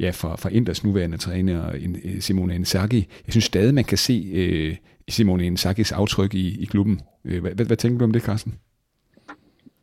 ja, 0.00 0.10
fra, 0.10 0.36
fra 0.36 0.48
Inders 0.48 0.84
nuværende 0.84 1.16
træner 1.16 1.72
øh, 2.04 2.20
Simone 2.20 2.54
Inzaghi. 2.54 3.06
Jeg 3.26 3.32
synes 3.32 3.44
stadig, 3.44 3.74
man 3.74 3.84
kan 3.84 3.98
se 3.98 4.30
øh, 4.34 4.76
Simone 5.08 5.46
Inzaghis 5.46 5.92
aftryk 5.92 6.34
i, 6.34 6.62
i 6.62 6.64
klubben. 6.64 7.00
Øh, 7.24 7.40
hvad, 7.40 7.54
hvad, 7.54 7.66
hvad 7.66 7.76
tænker 7.76 7.98
du 7.98 8.04
om 8.04 8.12
det, 8.12 8.22
Carsten? 8.22 8.58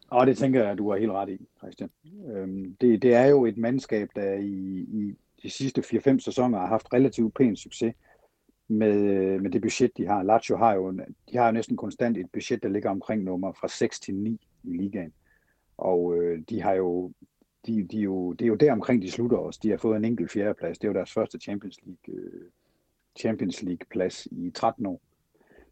Og 0.09 0.28
det 0.28 0.38
tænker 0.38 0.61
jeg, 0.61 0.72
at 0.72 0.78
du 0.78 0.91
har 0.91 0.97
helt 0.97 1.11
ret 1.11 1.30
i, 1.30 1.38
Christian. 1.57 1.89
Øhm, 2.34 2.76
det, 2.82 3.01
det 3.01 3.13
er 3.13 3.26
jo 3.26 3.45
et 3.45 3.57
mandskab, 3.57 4.09
der 4.15 4.34
i, 4.34 4.80
i 4.80 5.13
de 5.43 5.49
sidste 5.49 5.82
4-5 5.82 6.20
sæsoner 6.20 6.59
har 6.59 6.67
haft 6.67 6.93
relativt 6.93 7.34
pæn 7.34 7.55
succes 7.55 7.93
med, 8.67 8.95
øh, 8.95 9.41
med 9.41 9.51
det 9.51 9.61
budget, 9.61 9.97
de 9.97 10.07
har. 10.07 10.24
Lazio 10.24 10.57
har 10.57 10.74
jo, 10.74 10.91
de 11.32 11.38
har 11.38 11.45
jo 11.45 11.51
næsten 11.51 11.78
konstant 11.78 12.17
et 12.17 12.32
budget, 12.34 12.63
der 12.63 12.70
ligger 12.70 12.89
omkring 12.89 13.24
nummer 13.24 13.53
fra 13.53 13.67
6 13.67 13.99
til 13.99 14.15
9 14.15 14.47
i 14.63 14.78
ligaen. 14.78 15.13
Og 15.78 16.17
øh, 16.17 16.41
de 16.49 16.61
har 16.61 16.74
jo, 16.74 17.11
de, 17.67 17.88
de 17.91 17.97
jo, 17.97 18.34
det 18.34 18.45
er 18.45 18.49
jo 18.49 18.55
der 18.55 18.72
omkring, 18.72 19.01
de 19.01 19.11
slutter 19.11 19.38
også. 19.38 19.59
De 19.63 19.70
har 19.70 19.78
fået 19.78 19.97
en 19.97 20.05
enkelt 20.05 20.32
fjerdeplads. 20.32 20.80
Det 20.80 20.88
er 20.88 20.89
jo 20.91 20.95
deres 20.95 21.13
første 21.13 21.39
Champions 21.39 21.78
League, 21.86 22.24
øh, 22.24 22.41
Champions 23.20 23.63
League 23.63 23.86
plads 23.89 24.28
i 24.32 24.51
13 24.55 24.86
år. 24.86 25.01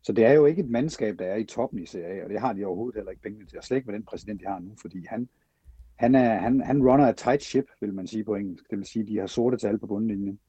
Så 0.01 0.13
det 0.13 0.25
er 0.25 0.33
jo 0.33 0.45
ikke 0.45 0.61
et 0.61 0.69
mandskab, 0.69 1.19
der 1.19 1.25
er 1.25 1.35
i 1.35 1.43
toppen 1.43 1.79
i 1.79 1.85
CA, 1.85 2.23
og 2.23 2.29
det 2.29 2.39
har 2.39 2.53
de 2.53 2.65
overhovedet 2.65 2.95
heller 2.95 3.11
ikke 3.11 3.21
pengene 3.21 3.45
til. 3.45 3.57
Og 3.57 3.63
slet 3.63 3.77
ikke 3.77 3.85
med 3.85 3.95
den 3.95 4.03
præsident, 4.03 4.41
de 4.41 4.45
har 4.45 4.59
nu, 4.59 4.71
fordi 4.81 5.05
han, 5.09 5.29
han, 5.95 6.15
er, 6.15 6.37
han, 6.39 6.61
han 6.61 6.87
runner 6.87 7.07
a 7.07 7.11
tight 7.11 7.43
ship, 7.43 7.65
vil 7.81 7.93
man 7.93 8.07
sige 8.07 8.23
på 8.23 8.35
engelsk. 8.35 8.69
Det 8.69 8.77
vil 8.77 8.85
sige, 8.85 9.03
at 9.03 9.07
de 9.07 9.17
har 9.17 9.27
sorte 9.27 9.57
tal 9.57 9.79
på 9.79 9.87
bundlinjen. 9.87 10.39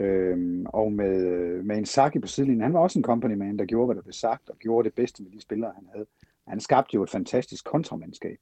Øhm, 0.00 0.66
og 0.66 0.92
med, 0.92 1.22
med 1.62 1.78
en 1.78 1.86
Saki 1.86 2.18
på 2.18 2.26
sidelinjen, 2.26 2.62
han 2.62 2.72
var 2.72 2.80
også 2.80 2.98
en 2.98 3.04
company 3.04 3.34
man, 3.34 3.58
der 3.58 3.64
gjorde, 3.64 3.86
hvad 3.86 3.96
der 3.96 4.02
blev 4.02 4.12
sagt, 4.12 4.50
og 4.50 4.58
gjorde 4.58 4.88
det 4.88 4.94
bedste 4.94 5.22
med 5.22 5.30
de 5.30 5.40
spillere, 5.40 5.72
han 5.74 5.88
havde. 5.94 6.06
Han 6.48 6.60
skabte 6.60 6.94
jo 6.94 7.02
et 7.02 7.10
fantastisk 7.10 7.64
kontramandskab, 7.64 8.38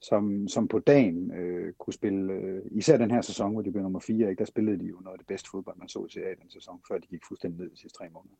som, 0.00 0.48
som 0.48 0.68
på 0.68 0.78
dagen 0.78 1.32
øh, 1.32 1.72
kunne 1.72 1.94
spille, 1.94 2.32
øh, 2.32 2.62
især 2.70 2.96
den 2.96 3.10
her 3.10 3.20
sæson, 3.20 3.52
hvor 3.52 3.62
de 3.62 3.72
blev 3.72 3.82
nummer 3.82 4.00
4, 4.00 4.30
ikke? 4.30 4.40
der 4.40 4.44
spillede 4.44 4.78
de 4.78 4.86
jo 4.86 5.00
noget 5.00 5.14
af 5.14 5.18
det 5.18 5.26
bedste 5.26 5.50
fodbold, 5.50 5.76
man 5.78 5.88
så 5.88 6.06
i 6.16 6.42
den 6.42 6.50
sæson, 6.50 6.80
før 6.88 6.98
de 6.98 7.06
gik 7.06 7.22
fuldstændig 7.28 7.60
ned 7.60 7.70
de 7.70 7.76
sidste 7.76 7.98
tre 7.98 8.08
måneder. 8.08 8.36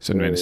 Sådan, 0.00 0.22
øh, 0.22 0.36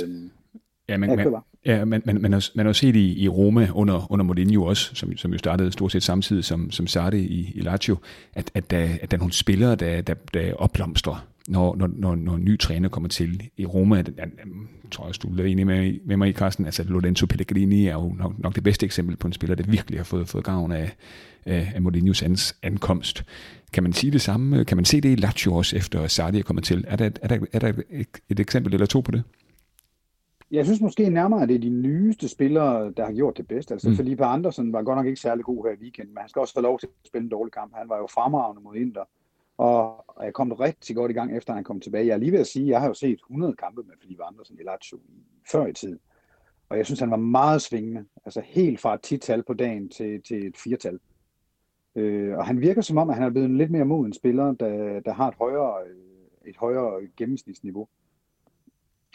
ja, 0.88 0.96
man, 0.96 1.16
man, 1.16 1.34
ja, 1.64 1.84
man, 1.84 2.02
man, 2.04 2.20
man, 2.22 2.32
har, 2.32 2.50
man 2.54 2.66
har 2.66 2.72
set 2.72 2.96
i, 2.96 3.22
i 3.22 3.28
Roma 3.28 3.68
under, 3.74 4.12
under 4.12 4.24
Mourinho 4.24 4.64
også, 4.64 4.94
som, 4.94 5.16
som 5.16 5.32
jo 5.32 5.38
startede 5.38 5.72
stort 5.72 5.92
set 5.92 6.02
samtidig 6.02 6.44
som, 6.44 6.70
som 6.70 6.86
Sardi 6.86 7.18
i, 7.18 7.52
i 7.54 7.60
Lazio, 7.60 7.96
at, 8.34 8.50
at, 8.54 8.70
der, 8.70 8.88
at 9.02 9.10
der 9.10 9.16
er 9.16 9.18
nogle 9.18 9.32
spillere, 9.32 9.74
der, 9.74 10.00
der, 10.00 10.14
der 10.34 10.54
opblomstrer, 10.54 11.26
når, 11.48 11.76
når, 11.76 11.86
når, 11.86 12.14
når 12.14 12.34
en 12.34 12.44
ny 12.44 12.58
træner 12.58 12.88
kommer 12.88 13.08
til. 13.08 13.50
I 13.56 13.66
Roma, 13.66 13.96
jeg, 13.96 14.06
jeg 14.16 14.26
tror 14.90 15.04
også, 15.04 15.20
du 15.22 15.42
er 15.42 15.46
enig 15.46 15.66
med, 15.66 15.98
med 16.04 16.16
mig 16.16 16.28
i, 16.28 16.32
Carsten, 16.32 16.64
altså 16.64 16.84
Lorenzo 16.84 17.26
Pellegrini 17.26 17.86
er 17.86 17.92
jo 17.92 18.14
nok, 18.18 18.38
nok 18.38 18.54
det 18.54 18.62
bedste 18.62 18.86
eksempel 18.86 19.16
på 19.16 19.26
en 19.26 19.32
spiller, 19.32 19.56
der 19.56 19.70
virkelig 19.70 19.98
har 19.98 20.04
fået, 20.04 20.28
fået 20.28 20.44
gavn 20.44 20.72
af, 20.72 20.96
af, 21.46 21.72
af 21.74 21.82
Mourinhos 21.82 22.22
ans, 22.22 22.56
ankomst. 22.62 23.24
Kan 23.72 23.82
man 23.82 23.92
sige 23.92 24.10
det 24.10 24.20
samme? 24.20 24.64
Kan 24.64 24.76
man 24.76 24.84
se 24.84 25.00
det 25.00 25.12
i 25.12 25.14
Lazio 25.14 25.54
også, 25.54 25.76
efter 25.76 26.06
Sardi 26.06 26.38
er 26.38 26.42
kommet 26.42 26.64
til? 26.64 26.84
Er 26.88 26.96
der, 26.96 27.10
er 27.22 27.28
der, 27.28 27.38
er 27.52 27.58
der 27.58 27.72
et, 27.90 28.08
et 28.28 28.40
eksempel 28.40 28.74
eller 28.74 28.86
to 28.86 29.00
på 29.00 29.10
det? 29.10 29.22
Jeg 30.50 30.64
synes 30.64 30.80
måske 30.80 31.10
nærmere, 31.10 31.42
at 31.42 31.48
det 31.48 31.54
er 31.54 31.60
de 31.60 31.68
nyeste 31.68 32.28
spillere, 32.28 32.92
der 32.96 33.04
har 33.04 33.12
gjort 33.12 33.36
det 33.36 33.48
bedst. 33.48 33.72
Altså, 33.72 33.88
mm. 33.88 33.96
Felipe 33.96 34.24
Andersen 34.24 34.72
var 34.72 34.82
godt 34.82 34.96
nok 34.96 35.06
ikke 35.06 35.20
særlig 35.20 35.44
god 35.44 35.66
her 35.66 35.72
i 35.72 35.82
weekenden, 35.82 36.14
men 36.14 36.20
han 36.20 36.28
skal 36.28 36.40
også 36.40 36.54
få 36.54 36.60
lov 36.60 36.78
til 36.78 36.86
at 36.86 37.08
spille 37.08 37.24
en 37.24 37.30
dårlig 37.30 37.52
kamp. 37.52 37.72
Han 37.74 37.88
var 37.88 37.96
jo 37.96 38.06
fremragende 38.14 38.62
mod 38.62 38.76
Inter, 38.76 39.00
og 39.58 40.04
jeg 40.22 40.32
kom 40.32 40.52
rigtig 40.52 40.96
godt 40.96 41.10
i 41.10 41.14
gang, 41.14 41.36
efter 41.36 41.54
han 41.54 41.64
kom 41.64 41.80
tilbage. 41.80 42.06
Jeg 42.06 42.14
er 42.14 42.18
lige 42.18 42.32
ved 42.32 42.40
at 42.40 42.46
sige, 42.46 42.64
at 42.64 42.68
jeg 42.68 42.80
har 42.80 42.86
jo 42.86 42.94
set 42.94 43.18
100 43.18 43.56
kampe 43.56 43.82
med 43.82 43.94
Felipe 44.00 44.24
Andersen 44.24 44.58
i 44.60 44.62
Lazio 44.62 44.98
før 45.52 45.66
i 45.66 45.72
tiden. 45.72 45.98
Og 46.68 46.76
jeg 46.76 46.86
synes, 46.86 47.00
han 47.00 47.10
var 47.10 47.16
meget 47.16 47.62
svingende. 47.62 48.04
Altså 48.24 48.40
helt 48.44 48.80
fra 48.80 48.94
et 48.94 49.00
tital 49.02 49.42
på 49.42 49.54
dagen 49.54 49.88
til, 49.88 50.22
til 50.22 50.46
et 50.46 50.56
firtal. 50.56 50.98
Øh, 51.96 52.38
og 52.38 52.46
han 52.46 52.60
virker 52.60 52.80
som 52.80 52.98
om, 52.98 53.10
at 53.10 53.16
han 53.16 53.24
er 53.24 53.30
blevet 53.30 53.48
en 53.48 53.58
lidt 53.58 53.70
mere 53.70 53.84
moden 53.84 54.12
spiller, 54.12 54.52
der, 54.52 55.00
der 55.00 55.12
har 55.12 55.28
et 55.28 55.34
højere, 55.34 55.74
øh, 55.86 56.48
et 56.48 56.56
højere 56.56 57.00
gennemsnitsniveau. 57.16 57.88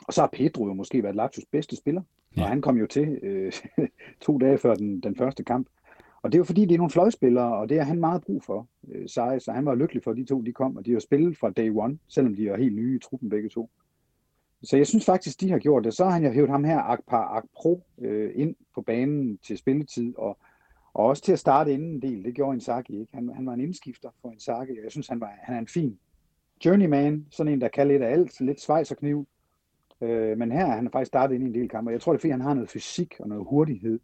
Og 0.07 0.13
så 0.13 0.21
har 0.21 0.29
Pedro 0.33 0.67
jo 0.67 0.73
måske 0.73 1.03
været 1.03 1.15
Lazios 1.15 1.45
bedste 1.51 1.75
spiller, 1.75 2.01
ja. 2.37 2.41
og 2.41 2.49
han 2.49 2.61
kom 2.61 2.77
jo 2.77 2.87
til 2.87 3.19
øh, 3.23 3.51
to 4.25 4.37
dage 4.37 4.57
før 4.57 4.73
den, 4.73 4.99
den 4.99 5.15
første 5.15 5.43
kamp. 5.43 5.67
Og 6.23 6.31
det 6.31 6.37
er 6.37 6.39
jo 6.39 6.43
fordi, 6.43 6.65
det 6.65 6.73
er 6.73 6.77
nogle 6.77 6.91
fløjspillere, 6.91 7.57
og 7.57 7.69
det 7.69 7.77
er 7.77 7.83
han 7.83 7.99
meget 7.99 8.21
brug 8.21 8.43
for, 8.43 8.67
øh, 8.91 9.09
Sai, 9.09 9.39
så 9.39 9.51
han 9.51 9.65
var 9.65 9.75
lykkelig 9.75 10.03
for, 10.03 10.11
at 10.11 10.17
de 10.17 10.25
to 10.25 10.41
de 10.41 10.53
kom, 10.53 10.77
og 10.77 10.85
de 10.85 10.91
har 10.91 10.99
spillet 10.99 11.37
fra 11.37 11.49
day 11.49 11.71
one, 11.75 11.97
selvom 12.07 12.35
de 12.35 12.47
er 12.47 12.57
helt 12.57 12.75
nye 12.75 12.95
i 12.95 12.99
truppen 12.99 13.29
begge 13.29 13.49
to. 13.49 13.69
Så 14.63 14.77
jeg 14.77 14.87
synes 14.87 15.05
faktisk, 15.05 15.41
de 15.41 15.51
har 15.51 15.59
gjort 15.59 15.83
det. 15.83 15.93
Så 15.93 16.03
har 16.03 16.11
han 16.11 16.23
jo 16.23 16.31
hævet 16.31 16.49
ham 16.49 16.63
her, 16.63 16.79
Akpar 16.79 17.23
Akpro, 17.23 17.83
øh, 17.97 18.31
ind 18.35 18.55
på 18.75 18.81
banen 18.81 19.37
til 19.37 19.57
spilletid, 19.57 20.13
og 20.17 20.37
og 20.93 21.05
også 21.05 21.23
til 21.23 21.31
at 21.31 21.39
starte 21.39 21.73
inden 21.73 21.89
en 21.89 22.01
del. 22.01 22.23
Det 22.23 22.35
gjorde 22.35 22.55
Inzaghi 22.55 22.99
ikke. 22.99 23.13
Han, 23.13 23.29
han 23.35 23.45
var 23.45 23.53
en 23.53 23.59
indskifter 23.59 24.09
for 24.21 24.31
Inzaghi, 24.31 24.77
og 24.77 24.83
jeg 24.83 24.91
synes, 24.91 25.07
han, 25.07 25.19
var, 25.19 25.33
han 25.41 25.55
er 25.55 25.59
en 25.59 25.67
fin 25.67 25.99
journeyman. 26.65 27.25
Sådan 27.29 27.53
en, 27.53 27.61
der 27.61 27.67
kan 27.67 27.87
lidt 27.87 28.01
af 28.01 28.11
alt. 28.11 28.41
Lidt 28.41 28.61
svejserkniv. 28.61 29.27
Øh, 30.01 30.37
men 30.37 30.51
her 30.51 30.65
han 30.65 30.85
har 30.85 30.91
faktisk 30.91 31.07
startet 31.07 31.35
ind 31.35 31.43
i 31.43 31.47
en 31.47 31.53
del 31.53 31.69
kampe. 31.69 31.91
Jeg 31.91 32.01
tror, 32.01 32.11
det 32.11 32.17
er 32.17 32.21
fordi, 32.21 32.31
han 32.31 32.41
har 32.41 32.53
noget 32.53 32.69
fysik 32.69 33.15
og 33.19 33.29
noget 33.29 33.45
hurtighed. 33.49 33.99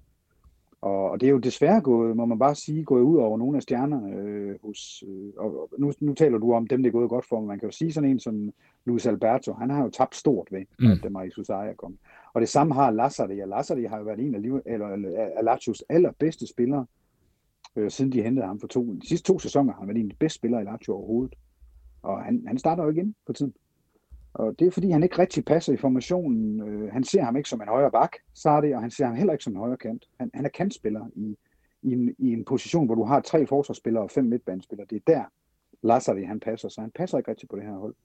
Og, 0.81 1.09
og 1.11 1.21
det 1.21 1.27
er 1.27 1.31
jo 1.31 1.37
desværre 1.37 1.81
gået, 1.81 2.17
må 2.17 2.25
man 2.25 2.39
bare 2.39 2.55
sige, 2.55 2.83
gået 2.83 3.01
ud 3.01 3.17
over 3.17 3.37
nogle 3.37 3.57
af 3.57 3.63
stjernerne 3.63 4.15
øh, 4.15 4.55
hos, 4.63 5.03
øh, 5.07 5.33
og 5.37 5.69
nu, 5.77 5.93
nu 5.99 6.13
taler 6.13 6.37
du 6.37 6.53
om 6.53 6.67
dem, 6.67 6.83
det 6.83 6.89
er 6.89 6.93
gået 6.93 7.09
godt 7.09 7.25
for, 7.25 7.39
men 7.39 7.47
man 7.47 7.59
kan 7.59 7.67
jo 7.67 7.71
sige 7.71 7.93
sådan 7.93 8.09
en 8.09 8.19
som 8.19 8.53
Luis 8.85 9.05
Alberto, 9.05 9.53
han 9.53 9.69
har 9.69 9.83
jo 9.83 9.89
tabt 9.89 10.15
stort 10.15 10.47
ved, 10.51 10.65
mm. 10.79 10.91
at 10.91 11.11
Marie 11.11 11.31
Susaya 11.31 11.73
kom. 11.73 11.97
Og 12.33 12.41
det 12.41 12.49
samme 12.49 12.73
har 12.73 12.91
Lassari, 12.91 13.39
og 13.39 13.47
Lassari 13.47 13.83
har 13.83 13.97
jo 13.97 14.03
været 14.03 14.19
en 14.19 14.35
af, 14.35 14.41
liv, 14.41 14.61
eller, 14.65 14.87
eller 14.87 15.83
allerbedste 15.89 16.47
spillere, 16.47 16.85
øh, 17.75 17.91
siden 17.91 18.11
de 18.11 18.21
hentede 18.21 18.45
ham 18.45 18.59
for 18.59 18.67
to. 18.67 18.93
De 18.93 19.07
sidste 19.07 19.27
to 19.27 19.39
sæsoner 19.39 19.73
har 19.73 19.79
han 19.79 19.87
været 19.87 19.99
en 19.99 20.05
af 20.05 20.11
de 20.11 20.19
bedste 20.19 20.35
spillere 20.35 20.61
i 20.61 20.65
Lazio 20.65 20.93
overhovedet. 20.93 21.35
Og 22.01 22.23
han, 22.23 22.43
han 22.47 22.57
starter 22.57 22.83
jo 22.83 22.89
igen 22.89 23.15
på 23.25 23.33
tiden. 23.33 23.53
Og 24.33 24.59
det 24.59 24.67
er 24.67 24.71
fordi, 24.71 24.89
han 24.89 25.03
ikke 25.03 25.17
rigtig 25.17 25.45
passer 25.45 25.73
i 25.73 25.77
formationen. 25.77 26.69
Øh, 26.69 26.91
han 26.93 27.03
ser 27.03 27.23
ham 27.23 27.35
ikke 27.35 27.49
som 27.49 27.61
en 27.61 27.67
højre 27.67 27.91
bak, 27.91 28.11
Sardi, 28.33 28.71
og 28.71 28.81
han 28.81 28.91
ser 28.91 29.05
ham 29.05 29.15
heller 29.15 29.33
ikke 29.33 29.43
som 29.43 29.53
en 29.53 29.59
højre 29.59 29.77
kant. 29.77 30.05
Han, 30.19 30.31
han 30.33 30.45
er 30.45 30.49
kantspiller 30.49 31.07
i, 31.15 31.37
i, 31.81 31.91
en, 31.91 32.15
i 32.17 32.33
en 32.33 32.45
position, 32.45 32.85
hvor 32.85 32.95
du 32.95 33.03
har 33.03 33.21
tre 33.21 33.47
forsvarsspillere 33.47 34.03
og 34.03 34.11
fem 34.11 34.25
midtbanespillere. 34.25 34.87
Det 34.89 34.95
er 34.95 35.13
der, 35.13 35.23
Lassari 35.83 36.23
han 36.23 36.39
passer, 36.39 36.69
så 36.69 36.81
han 36.81 36.91
passer 36.91 37.17
ikke 37.17 37.31
rigtig 37.31 37.49
på 37.49 37.55
det 37.55 37.63
her 37.63 37.71
hold. 37.71 37.95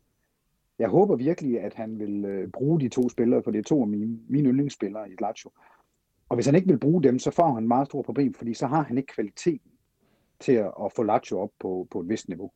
Jeg 0.78 0.88
håber 0.88 1.16
virkelig, 1.16 1.60
at 1.60 1.74
han 1.74 1.98
vil 1.98 2.24
øh, 2.24 2.48
bruge 2.50 2.80
de 2.80 2.88
to 2.88 3.08
spillere, 3.08 3.42
for 3.42 3.50
det 3.50 3.58
er 3.58 3.62
to 3.62 3.82
af 3.82 3.88
mine, 3.88 4.18
mine 4.28 4.48
yndlingsspillere 4.48 5.10
i 5.10 5.14
Lazio. 5.20 5.50
Og 6.28 6.36
hvis 6.36 6.46
han 6.46 6.54
ikke 6.54 6.68
vil 6.68 6.78
bruge 6.78 7.02
dem, 7.02 7.18
så 7.18 7.30
får 7.30 7.54
han 7.54 7.68
meget 7.68 7.86
stor 7.86 8.02
problem, 8.02 8.34
fordi 8.34 8.54
så 8.54 8.66
har 8.66 8.82
han 8.82 8.98
ikke 8.98 9.14
kvaliteten 9.14 9.70
til 10.40 10.52
at, 10.52 10.72
at 10.84 10.92
få 10.96 11.02
Lazio 11.02 11.40
op 11.40 11.50
på, 11.60 11.88
på 11.90 12.00
et 12.00 12.08
vist 12.08 12.28
niveau. 12.28 12.50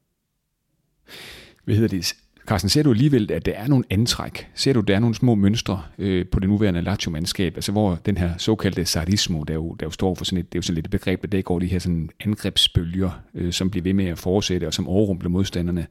Hvad 1.64 1.74
hedder 1.74 1.88
det? 1.88 2.25
Carsten, 2.46 2.68
ser 2.68 2.82
du 2.82 2.90
alligevel, 2.90 3.32
at 3.32 3.46
der 3.46 3.52
er 3.52 3.68
nogle 3.68 3.84
antræk? 3.90 4.50
Ser 4.54 4.72
du, 4.72 4.80
at 4.80 4.88
der 4.88 4.94
er 4.94 4.98
nogle 4.98 5.14
små 5.14 5.34
mønstre 5.34 5.82
øh, 5.98 6.26
på 6.26 6.40
det 6.40 6.48
nuværende 6.48 6.82
Lazio-mandskab, 6.82 7.54
altså 7.56 7.72
hvor 7.72 7.98
den 8.06 8.16
her 8.16 8.36
såkaldte 8.38 8.84
sadismo, 8.84 9.42
der 9.42 9.54
jo, 9.54 9.76
der 9.80 9.86
jo 9.86 9.90
står 9.90 10.14
for 10.14 10.24
sådan 10.24 10.38
et, 10.38 10.52
det 10.52 10.58
er 10.58 10.58
jo 10.58 10.62
sådan 10.62 10.74
lidt 10.74 10.86
et 10.86 10.90
begreb, 10.90 11.24
at 11.24 11.32
det 11.32 11.44
går 11.44 11.58
de 11.58 11.66
her 11.66 11.78
sådan 11.78 12.10
angrebsbølger, 12.20 13.10
øh, 13.34 13.52
som 13.52 13.70
bliver 13.70 13.82
ved 13.82 13.94
med 13.94 14.06
at 14.06 14.18
fortsætte, 14.18 14.66
og 14.66 14.74
som 14.74 14.88
overrumpler 14.88 15.30
modstanderne. 15.30 15.86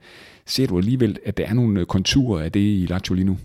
Ser 0.45 0.67
du 0.67 0.77
alligevel, 0.77 1.19
at 1.25 1.37
der 1.37 1.45
er 1.45 1.53
nogle 1.53 1.85
konturer 1.85 2.43
af 2.43 2.51
det 2.51 2.59
i 2.59 2.85
Lazio 2.89 3.15
lige 3.15 3.25
nu? 3.25 3.37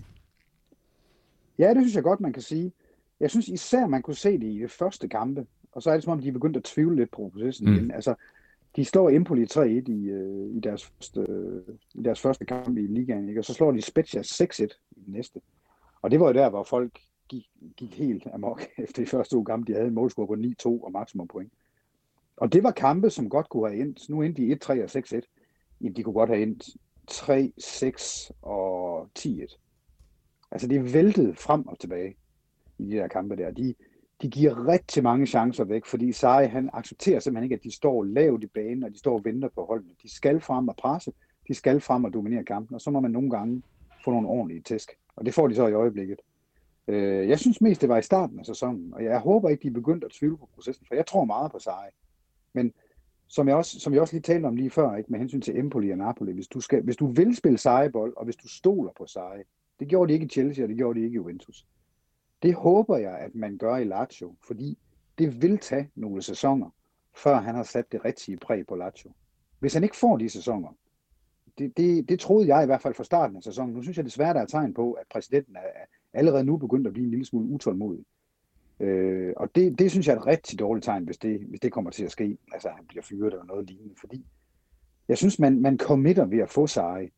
Ja, 1.59 1.69
det 1.69 1.81
synes 1.81 1.95
jeg 1.95 2.03
godt, 2.03 2.21
man 2.21 2.33
kan 2.33 2.41
sige. 2.41 2.71
Jeg 3.19 3.29
synes 3.29 3.47
især, 3.47 3.87
man 3.87 4.01
kunne 4.01 4.15
se 4.15 4.39
det 4.39 4.47
i 4.47 4.59
det 4.59 4.71
første 4.71 5.07
kampe, 5.07 5.45
og 5.71 5.81
så 5.81 5.89
er 5.89 5.93
det 5.93 6.03
som 6.03 6.13
om, 6.13 6.21
de 6.21 6.27
er 6.27 6.31
begyndt 6.31 6.57
at 6.57 6.63
tvivle 6.63 6.95
lidt 6.95 7.11
på 7.11 7.29
processen 7.33 7.69
mm. 7.69 7.75
igen. 7.75 7.91
Altså, 7.91 8.15
de 8.75 8.85
slår 8.85 9.09
Empoli 9.09 9.45
3-1 9.45 9.91
i, 9.91 10.09
øh, 10.09 10.55
i, 10.55 10.59
deres 10.59 10.85
første, 10.85 11.21
øh, 11.29 11.75
i 11.93 12.03
deres 12.03 12.21
første 12.21 12.45
kamp 12.45 12.77
i 12.77 12.81
ligaen, 12.81 13.29
ikke? 13.29 13.41
og 13.41 13.45
så 13.45 13.53
slår 13.53 13.71
de 13.71 13.81
Spezia 13.81 14.21
6-1 14.21 14.63
i 14.91 14.99
den 15.05 15.13
næste. 15.13 15.41
Og 16.01 16.11
det 16.11 16.19
var 16.19 16.27
jo 16.27 16.33
der, 16.33 16.49
hvor 16.49 16.63
folk 16.63 16.99
gik, 17.29 17.49
gik 17.77 17.97
helt 17.97 18.27
amok 18.33 18.61
efter 18.77 19.03
de 19.03 19.09
første 19.09 19.35
to 19.35 19.43
kampe. 19.43 19.71
De 19.71 19.75
havde 19.75 19.87
en 19.87 19.93
målscore 19.93 20.27
på 20.27 20.33
9-2 20.33 20.85
og 20.85 20.91
maksimum 20.91 21.27
point. 21.27 21.53
Og 22.37 22.53
det 22.53 22.63
var 22.63 22.71
kampe, 22.71 23.09
som 23.09 23.29
godt 23.29 23.49
kunne 23.49 23.69
have 23.69 23.81
endt. 23.81 24.09
Nu 24.09 24.21
endte 24.21 24.41
de 24.41 24.57
1-3 24.65 24.83
og 24.83 24.89
6-1. 25.17 25.21
Jamen, 25.81 25.95
de 25.95 26.03
kunne 26.03 26.13
godt 26.13 26.29
have 26.29 26.41
endt 26.41 26.69
3, 27.07 27.53
6 27.57 28.31
og 28.41 29.09
10-1. 29.19 29.57
Altså, 30.51 30.67
det 30.67 30.93
væltede 30.93 31.35
frem 31.35 31.67
og 31.67 31.79
tilbage 31.79 32.15
i 32.77 32.85
de 32.85 32.91
der 32.91 33.07
kampe 33.07 33.35
der. 33.35 33.51
De, 33.51 33.75
de 34.21 34.29
giver 34.29 34.67
rigtig 34.67 35.03
mange 35.03 35.25
chancer 35.25 35.63
væk, 35.63 35.85
fordi 35.85 36.11
Sarri, 36.11 36.47
han 36.47 36.69
accepterer 36.73 37.19
simpelthen 37.19 37.43
ikke, 37.43 37.55
at 37.55 37.63
de 37.63 37.75
står 37.75 38.03
lavt 38.03 38.43
i 38.43 38.47
banen, 38.47 38.83
og 38.83 38.91
de 38.91 38.97
står 38.99 39.13
og 39.13 39.25
venter 39.25 39.49
på 39.55 39.65
holdene. 39.65 39.93
De 40.03 40.15
skal 40.15 40.41
frem 40.41 40.67
og 40.67 40.75
presse, 40.75 41.11
de 41.47 41.53
skal 41.53 41.81
frem 41.81 42.03
og 42.03 42.13
dominere 42.13 42.43
kampen, 42.43 42.75
og 42.75 42.81
så 42.81 42.91
må 42.91 42.99
man 42.99 43.11
nogle 43.11 43.29
gange 43.29 43.63
få 44.03 44.11
nogle 44.11 44.27
ordentlige 44.27 44.61
tæsk. 44.61 44.91
Og 45.15 45.25
det 45.25 45.33
får 45.33 45.47
de 45.47 45.55
så 45.55 45.67
i 45.67 45.73
øjeblikket. 45.73 46.19
Øh, 46.87 47.29
jeg 47.29 47.39
synes 47.39 47.61
mest, 47.61 47.81
det 47.81 47.89
var 47.89 47.97
i 47.97 48.01
starten 48.01 48.39
af 48.39 48.45
sæsonen, 48.45 48.93
og 48.93 49.03
jeg 49.03 49.19
håber 49.19 49.49
ikke, 49.49 49.61
de 49.61 49.67
er 49.67 49.71
begyndt 49.71 50.03
at 50.03 50.11
tvivle 50.11 50.37
på 50.37 50.49
processen, 50.55 50.85
for 50.87 50.95
jeg 50.95 51.05
tror 51.05 51.25
meget 51.25 51.51
på 51.51 51.59
Sarri. 51.59 51.89
Men 52.53 52.73
som 53.27 53.47
jeg 53.47 53.55
også, 53.55 53.79
som 53.79 53.93
jeg 53.93 54.01
også 54.01 54.13
lige 54.13 54.21
talte 54.21 54.45
om 54.45 54.55
lige 54.55 54.69
før, 54.69 54.95
ikke, 54.95 55.11
med 55.11 55.19
hensyn 55.19 55.41
til 55.41 55.59
Empoli 55.59 55.91
og 55.91 55.97
Napoli, 55.97 56.31
hvis 56.31 56.47
du, 56.47 56.59
skal, 56.59 56.83
hvis 56.83 56.97
du 56.97 57.07
vil 57.07 57.35
spille 57.35 57.57
Sarri-bold, 57.57 58.13
og 58.17 58.25
hvis 58.25 58.35
du 58.35 58.47
stoler 58.47 58.91
på 58.97 59.05
Sarri, 59.05 59.41
det 59.79 59.87
gjorde 59.87 60.09
de 60.09 60.13
ikke 60.13 60.25
i 60.25 60.29
Chelsea, 60.29 60.63
og 60.63 60.69
det 60.69 60.77
gjorde 60.77 60.99
de 60.99 61.05
ikke 61.05 61.13
i 61.13 61.15
Juventus. 61.15 61.65
Det 62.43 62.53
håber 62.53 62.97
jeg, 62.97 63.17
at 63.17 63.35
man 63.35 63.57
gør 63.57 63.77
i 63.77 63.83
Lazio, 63.83 64.35
fordi 64.47 64.77
det 65.17 65.41
vil 65.41 65.57
tage 65.57 65.89
nogle 65.95 66.21
sæsoner, 66.21 66.69
før 67.15 67.35
han 67.35 67.55
har 67.55 67.63
sat 67.63 67.91
det 67.91 68.05
rigtige 68.05 68.37
præg 68.37 68.67
på 68.67 68.75
Lazio. 68.75 69.11
Hvis 69.59 69.73
han 69.73 69.83
ikke 69.83 69.97
får 69.97 70.17
de 70.17 70.29
sæsoner, 70.29 70.69
det, 71.57 71.77
det, 71.77 72.09
det 72.09 72.19
troede 72.19 72.47
jeg 72.47 72.63
i 72.63 72.65
hvert 72.65 72.81
fald 72.81 72.93
fra 72.93 73.03
starten 73.03 73.37
af 73.37 73.43
sæsonen. 73.43 73.73
Nu 73.73 73.81
synes 73.81 73.97
jeg 73.97 74.05
desværre, 74.05 74.33
der 74.33 74.39
er 74.41 74.45
tegn 74.45 74.73
på, 74.73 74.91
at 74.91 75.05
præsidenten 75.11 75.55
er 75.55 75.61
allerede 76.13 76.43
nu 76.43 76.57
begyndt 76.57 76.87
at 76.87 76.93
blive 76.93 77.03
en 77.03 77.09
lille 77.09 77.25
smule 77.25 77.49
utålmodig. 77.49 78.05
Øh, 78.79 79.33
og 79.37 79.55
det, 79.55 79.79
det 79.79 79.91
synes 79.91 80.07
jeg 80.07 80.13
er 80.13 80.19
et 80.19 80.27
rigtig 80.27 80.59
dårligt 80.59 80.85
tegn, 80.85 81.03
hvis 81.03 81.17
det, 81.17 81.39
hvis 81.39 81.59
det 81.59 81.71
kommer 81.71 81.91
til 81.91 82.03
at 82.03 82.11
ske. 82.11 82.37
Altså, 82.53 82.69
han 82.69 82.85
bliver 82.87 83.03
fyret 83.03 83.33
eller 83.33 83.45
noget 83.45 83.67
lignende. 83.67 83.95
Fordi 83.99 84.25
jeg 85.07 85.17
synes, 85.17 85.39
man, 85.39 85.61
man 85.61 85.77
committer 85.77 86.25
ved 86.25 86.39
at 86.39 86.49
få 86.49 86.67
sig 86.67 87.11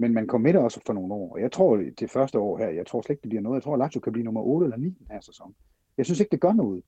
men 0.00 0.14
man 0.14 0.26
committer 0.26 0.60
også 0.60 0.80
for 0.86 0.92
nogle 0.92 1.14
år. 1.14 1.38
Jeg 1.38 1.52
tror, 1.52 1.76
det 1.76 2.10
første 2.10 2.38
år 2.38 2.58
her, 2.58 2.68
jeg 2.68 2.86
tror 2.86 3.02
slet 3.02 3.14
ikke, 3.14 3.22
det 3.22 3.28
bliver 3.28 3.42
noget. 3.42 3.54
Jeg 3.54 3.62
tror, 3.62 3.72
at 3.72 3.78
Lazio 3.78 4.00
kan 4.00 4.12
blive 4.12 4.24
nummer 4.24 4.42
8 4.42 4.64
eller 4.64 4.76
9 4.76 4.84
den 4.84 5.06
her 5.10 5.20
sæson. 5.20 5.54
Jeg 5.96 6.04
synes 6.04 6.20
ikke, 6.20 6.30
det 6.30 6.40
gør 6.40 6.52
noget, 6.52 6.82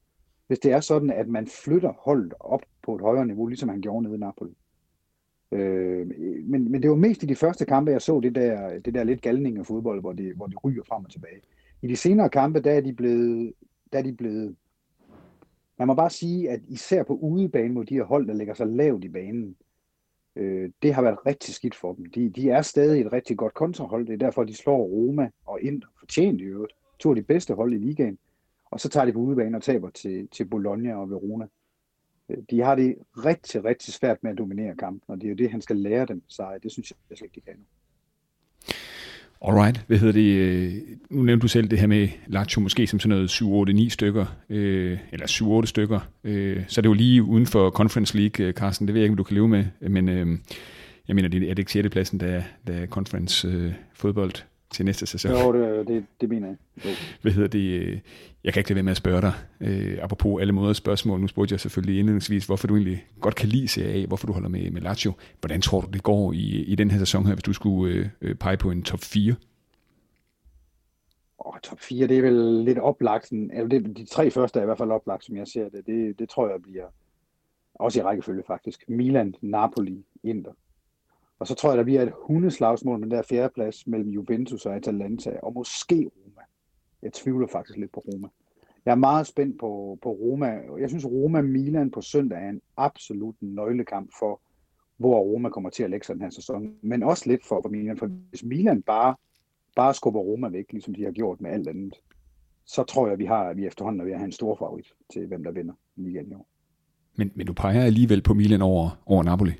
hvis 0.46 0.58
det 0.58 0.72
er 0.72 0.80
sådan, 0.80 1.10
at 1.10 1.28
man 1.28 1.46
flytter 1.46 1.92
holdet 1.98 2.34
op 2.40 2.62
på 2.82 2.94
et 2.94 3.00
højere 3.00 3.26
niveau, 3.26 3.46
ligesom 3.46 3.68
han 3.68 3.80
gjorde 3.80 4.02
nede 4.02 4.14
i 4.14 4.18
Napoli. 4.18 4.50
Øh, 5.52 6.06
men, 6.44 6.72
men 6.72 6.82
det 6.82 6.90
var 6.90 6.96
mest 6.96 7.22
i 7.22 7.26
de 7.26 7.36
første 7.36 7.64
kampe, 7.64 7.90
jeg 7.90 8.02
så 8.02 8.20
det 8.20 8.34
der, 8.34 8.78
det 8.78 8.94
der 8.94 9.04
lidt 9.04 9.22
galning 9.22 9.58
af 9.58 9.66
fodbold, 9.66 10.00
hvor 10.00 10.12
de, 10.12 10.32
hvor 10.36 10.46
de 10.46 10.56
ryger 10.64 10.82
frem 10.88 11.04
og 11.04 11.10
tilbage. 11.10 11.40
I 11.82 11.86
de 11.86 11.96
senere 11.96 12.28
kampe, 12.28 12.60
der 12.60 12.72
er 12.72 12.80
de 12.80 12.92
blevet, 12.92 13.52
der 13.92 13.98
er 13.98 14.02
de 14.02 14.12
blevet 14.12 14.56
man 15.80 15.86
må 15.86 15.94
bare 15.94 16.10
sige, 16.10 16.50
at 16.50 16.60
især 16.68 17.02
på 17.02 17.14
udebane 17.14 17.74
mod 17.74 17.84
de 17.84 17.94
her 17.94 18.04
hold, 18.04 18.26
der 18.26 18.34
ligger 18.34 18.54
så 18.54 18.64
lavt 18.64 19.04
i 19.04 19.08
banen, 19.08 19.56
øh, 20.36 20.70
det 20.82 20.94
har 20.94 21.02
været 21.02 21.26
rigtig 21.26 21.54
skidt 21.54 21.74
for 21.74 21.94
dem. 21.94 22.06
De, 22.06 22.30
de 22.30 22.50
er 22.50 22.62
stadig 22.62 23.00
et 23.00 23.12
rigtig 23.12 23.36
godt 23.36 23.54
kontrahold. 23.54 24.06
Det 24.06 24.12
er 24.12 24.18
derfor, 24.18 24.44
de 24.44 24.56
slår 24.56 24.78
Roma 24.78 25.30
og 25.46 25.60
Inter 25.60 25.88
fortjent 25.98 26.40
i 26.40 26.44
øvrigt. 26.44 26.72
To 26.98 27.08
af 27.10 27.16
de 27.16 27.22
bedste 27.22 27.54
hold 27.54 27.72
i 27.72 27.78
ligaen. 27.78 28.18
Og 28.70 28.80
så 28.80 28.88
tager 28.88 29.04
de 29.04 29.12
på 29.12 29.18
udebane 29.18 29.56
og 29.56 29.62
taber 29.62 29.90
til, 29.90 30.28
til 30.28 30.44
Bologna 30.44 30.96
og 30.96 31.10
Verona. 31.10 31.46
Øh, 32.28 32.38
de 32.50 32.60
har 32.60 32.74
det 32.74 32.96
rigtig, 33.16 33.64
rigtig 33.64 33.94
svært 33.94 34.22
med 34.22 34.30
at 34.30 34.38
dominere 34.38 34.76
kampen, 34.76 35.14
og 35.14 35.20
det 35.20 35.24
er 35.24 35.30
jo 35.30 35.36
det, 35.36 35.50
han 35.50 35.60
skal 35.60 35.76
lære 35.76 36.06
dem 36.06 36.22
så 36.28 36.58
Det 36.62 36.72
synes 36.72 36.90
jeg 36.90 37.18
slet 37.18 37.26
ikke, 37.26 37.34
de 37.34 37.40
kan 37.40 37.56
nu. 37.56 37.64
Alright, 39.46 39.84
hvad 39.86 39.98
hedder 39.98 40.12
det? 40.12 40.36
Øh, 40.36 40.74
nu 41.10 41.22
nævnte 41.22 41.42
du 41.42 41.48
selv 41.48 41.68
det 41.68 41.78
her 41.78 41.86
med 41.86 42.08
Lazio 42.26 42.60
måske 42.60 42.86
som 42.86 43.00
sådan 43.00 43.16
noget 43.16 43.88
7-8-9 43.88 43.88
stykker, 43.88 44.26
øh, 44.50 44.98
eller 45.12 45.26
7-8 45.62 45.66
stykker. 45.66 46.00
Øh, 46.24 46.62
så 46.68 46.80
det 46.80 46.86
er 46.86 46.90
jo 46.90 46.94
lige 46.94 47.22
uden 47.22 47.46
for 47.46 47.70
Conference 47.70 48.16
League, 48.16 48.46
øh, 48.46 48.52
Carsten. 48.52 48.86
Det 48.86 48.94
ved 48.94 49.00
jeg 49.00 49.04
ikke, 49.04 49.12
om 49.12 49.16
du 49.16 49.22
kan 49.22 49.34
leve 49.34 49.48
med. 49.48 49.64
Men 49.80 50.08
øh, 50.08 50.38
jeg 51.08 51.16
mener, 51.16 51.28
det 51.28 51.42
er 51.42 51.48
det 51.48 51.58
ikke 51.58 51.72
6. 51.72 51.88
pladsen, 51.88 52.20
der 52.20 52.42
der 52.66 52.72
er 52.72 52.86
Conference 52.86 53.48
øh, 53.48 53.72
fodbold 53.94 54.32
til 54.70 54.84
næste 54.84 55.06
sæson. 55.06 55.30
Jo, 55.30 55.52
det, 55.52 55.88
det, 55.88 56.06
det 56.20 56.28
mener 56.28 56.48
jeg. 56.48 56.56
Jo. 56.84 56.90
Hvad 57.22 57.32
hedder 57.32 57.48
det? 57.48 58.00
Jeg 58.44 58.52
kan 58.52 58.60
ikke 58.60 58.70
lade 58.70 58.74
være 58.74 58.82
med 58.82 58.90
at 58.90 58.96
spørge 58.96 59.20
dig, 59.20 59.32
øh, 59.60 59.98
apropos 60.02 60.40
alle 60.40 60.52
måder 60.52 60.72
spørgsmål. 60.72 61.20
Nu 61.20 61.26
spurgte 61.26 61.52
jeg 61.52 61.60
selvfølgelig 61.60 61.98
indledningsvis, 61.98 62.46
hvorfor 62.46 62.68
du 62.68 62.76
egentlig 62.76 63.04
godt 63.20 63.34
kan 63.34 63.48
lide 63.48 63.68
Serie 63.68 64.02
A, 64.02 64.06
hvorfor 64.06 64.26
du 64.26 64.32
holder 64.32 64.48
med, 64.48 64.70
med 64.70 64.80
Lazio. 64.80 65.12
Hvordan 65.40 65.60
tror 65.60 65.80
du, 65.80 65.86
det 65.92 66.02
går 66.02 66.32
i, 66.32 66.64
i 66.64 66.74
den 66.74 66.90
her 66.90 66.98
sæson 66.98 67.26
her, 67.26 67.34
hvis 67.34 67.42
du 67.42 67.52
skulle 67.52 67.94
øh, 67.94 68.08
øh 68.20 68.34
pege 68.34 68.56
på 68.56 68.70
en 68.70 68.82
top 68.82 69.00
4? 69.00 69.34
Oh, 71.38 71.60
top 71.62 71.80
4, 71.80 72.06
det 72.06 72.18
er 72.18 72.22
vel 72.22 72.64
lidt 72.64 72.78
oplagt. 72.78 73.32
Eller 73.32 73.68
det, 73.68 73.96
de 73.96 74.04
tre 74.04 74.30
første 74.30 74.58
er 74.58 74.62
i 74.62 74.66
hvert 74.66 74.78
fald 74.78 74.90
oplagt, 74.90 75.24
som 75.24 75.36
jeg 75.36 75.48
ser 75.48 75.68
det. 75.68 75.86
Det, 75.86 76.18
det 76.18 76.28
tror 76.28 76.48
jeg 76.48 76.62
bliver 76.62 76.84
også 77.74 78.00
i 78.00 78.02
rækkefølge 78.02 78.42
faktisk. 78.46 78.84
Milan, 78.88 79.34
Napoli, 79.40 80.04
Inter. 80.22 80.52
Og 81.40 81.46
så 81.46 81.54
tror 81.54 81.70
jeg, 81.70 81.78
der 81.78 81.84
bliver 81.84 82.02
et 82.02 82.12
hundeslagsmål 82.22 82.98
med 82.98 83.08
den 83.08 83.16
der 83.16 83.22
fjerdeplads 83.22 83.86
mellem 83.86 84.08
Juventus 84.08 84.66
og 84.66 84.76
Atalanta, 84.76 85.38
og 85.42 85.54
måske 85.54 85.94
Roma. 85.94 86.42
Jeg 87.02 87.12
tvivler 87.12 87.46
faktisk 87.46 87.78
lidt 87.78 87.92
på 87.92 88.00
Roma. 88.00 88.28
Jeg 88.84 88.90
er 88.90 88.96
meget 88.96 89.26
spændt 89.26 89.60
på, 89.60 89.98
på 90.02 90.10
Roma. 90.10 90.60
Jeg 90.80 90.88
synes, 90.88 91.04
Roma-Milan 91.04 91.90
på 91.90 92.00
søndag 92.00 92.38
er 92.38 92.48
en 92.48 92.60
absolut 92.76 93.34
nøglekamp 93.40 94.10
for, 94.18 94.40
hvor 94.96 95.20
Roma 95.20 95.48
kommer 95.48 95.70
til 95.70 95.82
at 95.82 95.90
lægge 95.90 96.06
sig 96.06 96.14
den 96.14 96.22
her 96.22 96.30
sæson. 96.30 96.74
Men 96.82 97.02
også 97.02 97.28
lidt 97.28 97.46
for, 97.46 97.60
for 97.62 97.68
Milan, 97.68 97.96
for 97.96 98.06
hvis 98.06 98.44
Milan 98.44 98.82
bare, 98.82 99.14
bare 99.76 99.94
skubber 99.94 100.20
Roma 100.20 100.48
væk, 100.48 100.72
ligesom 100.72 100.94
de 100.94 101.04
har 101.04 101.10
gjort 101.10 101.40
med 101.40 101.50
alt 101.50 101.68
andet, 101.68 101.94
så 102.64 102.82
tror 102.82 103.06
jeg, 103.06 103.12
at 103.12 103.18
vi, 103.18 103.24
har, 103.24 103.44
at 103.44 103.56
vi 103.56 103.66
efterhånden 103.66 104.00
er 104.00 104.04
ved 104.04 104.12
at 104.12 104.18
have 104.18 104.26
en 104.26 104.32
stor 104.32 104.56
favorit 104.56 104.86
til, 105.12 105.26
hvem 105.26 105.44
der 105.44 105.50
vinder 105.50 105.74
ligaen 105.96 106.30
i 106.30 106.34
år. 106.34 106.46
Men, 107.16 107.32
men 107.34 107.46
du 107.46 107.52
peger 107.52 107.82
alligevel 107.82 108.22
på 108.22 108.34
Milan 108.34 108.62
over, 108.62 109.02
over 109.06 109.22
Napoli? 109.22 109.52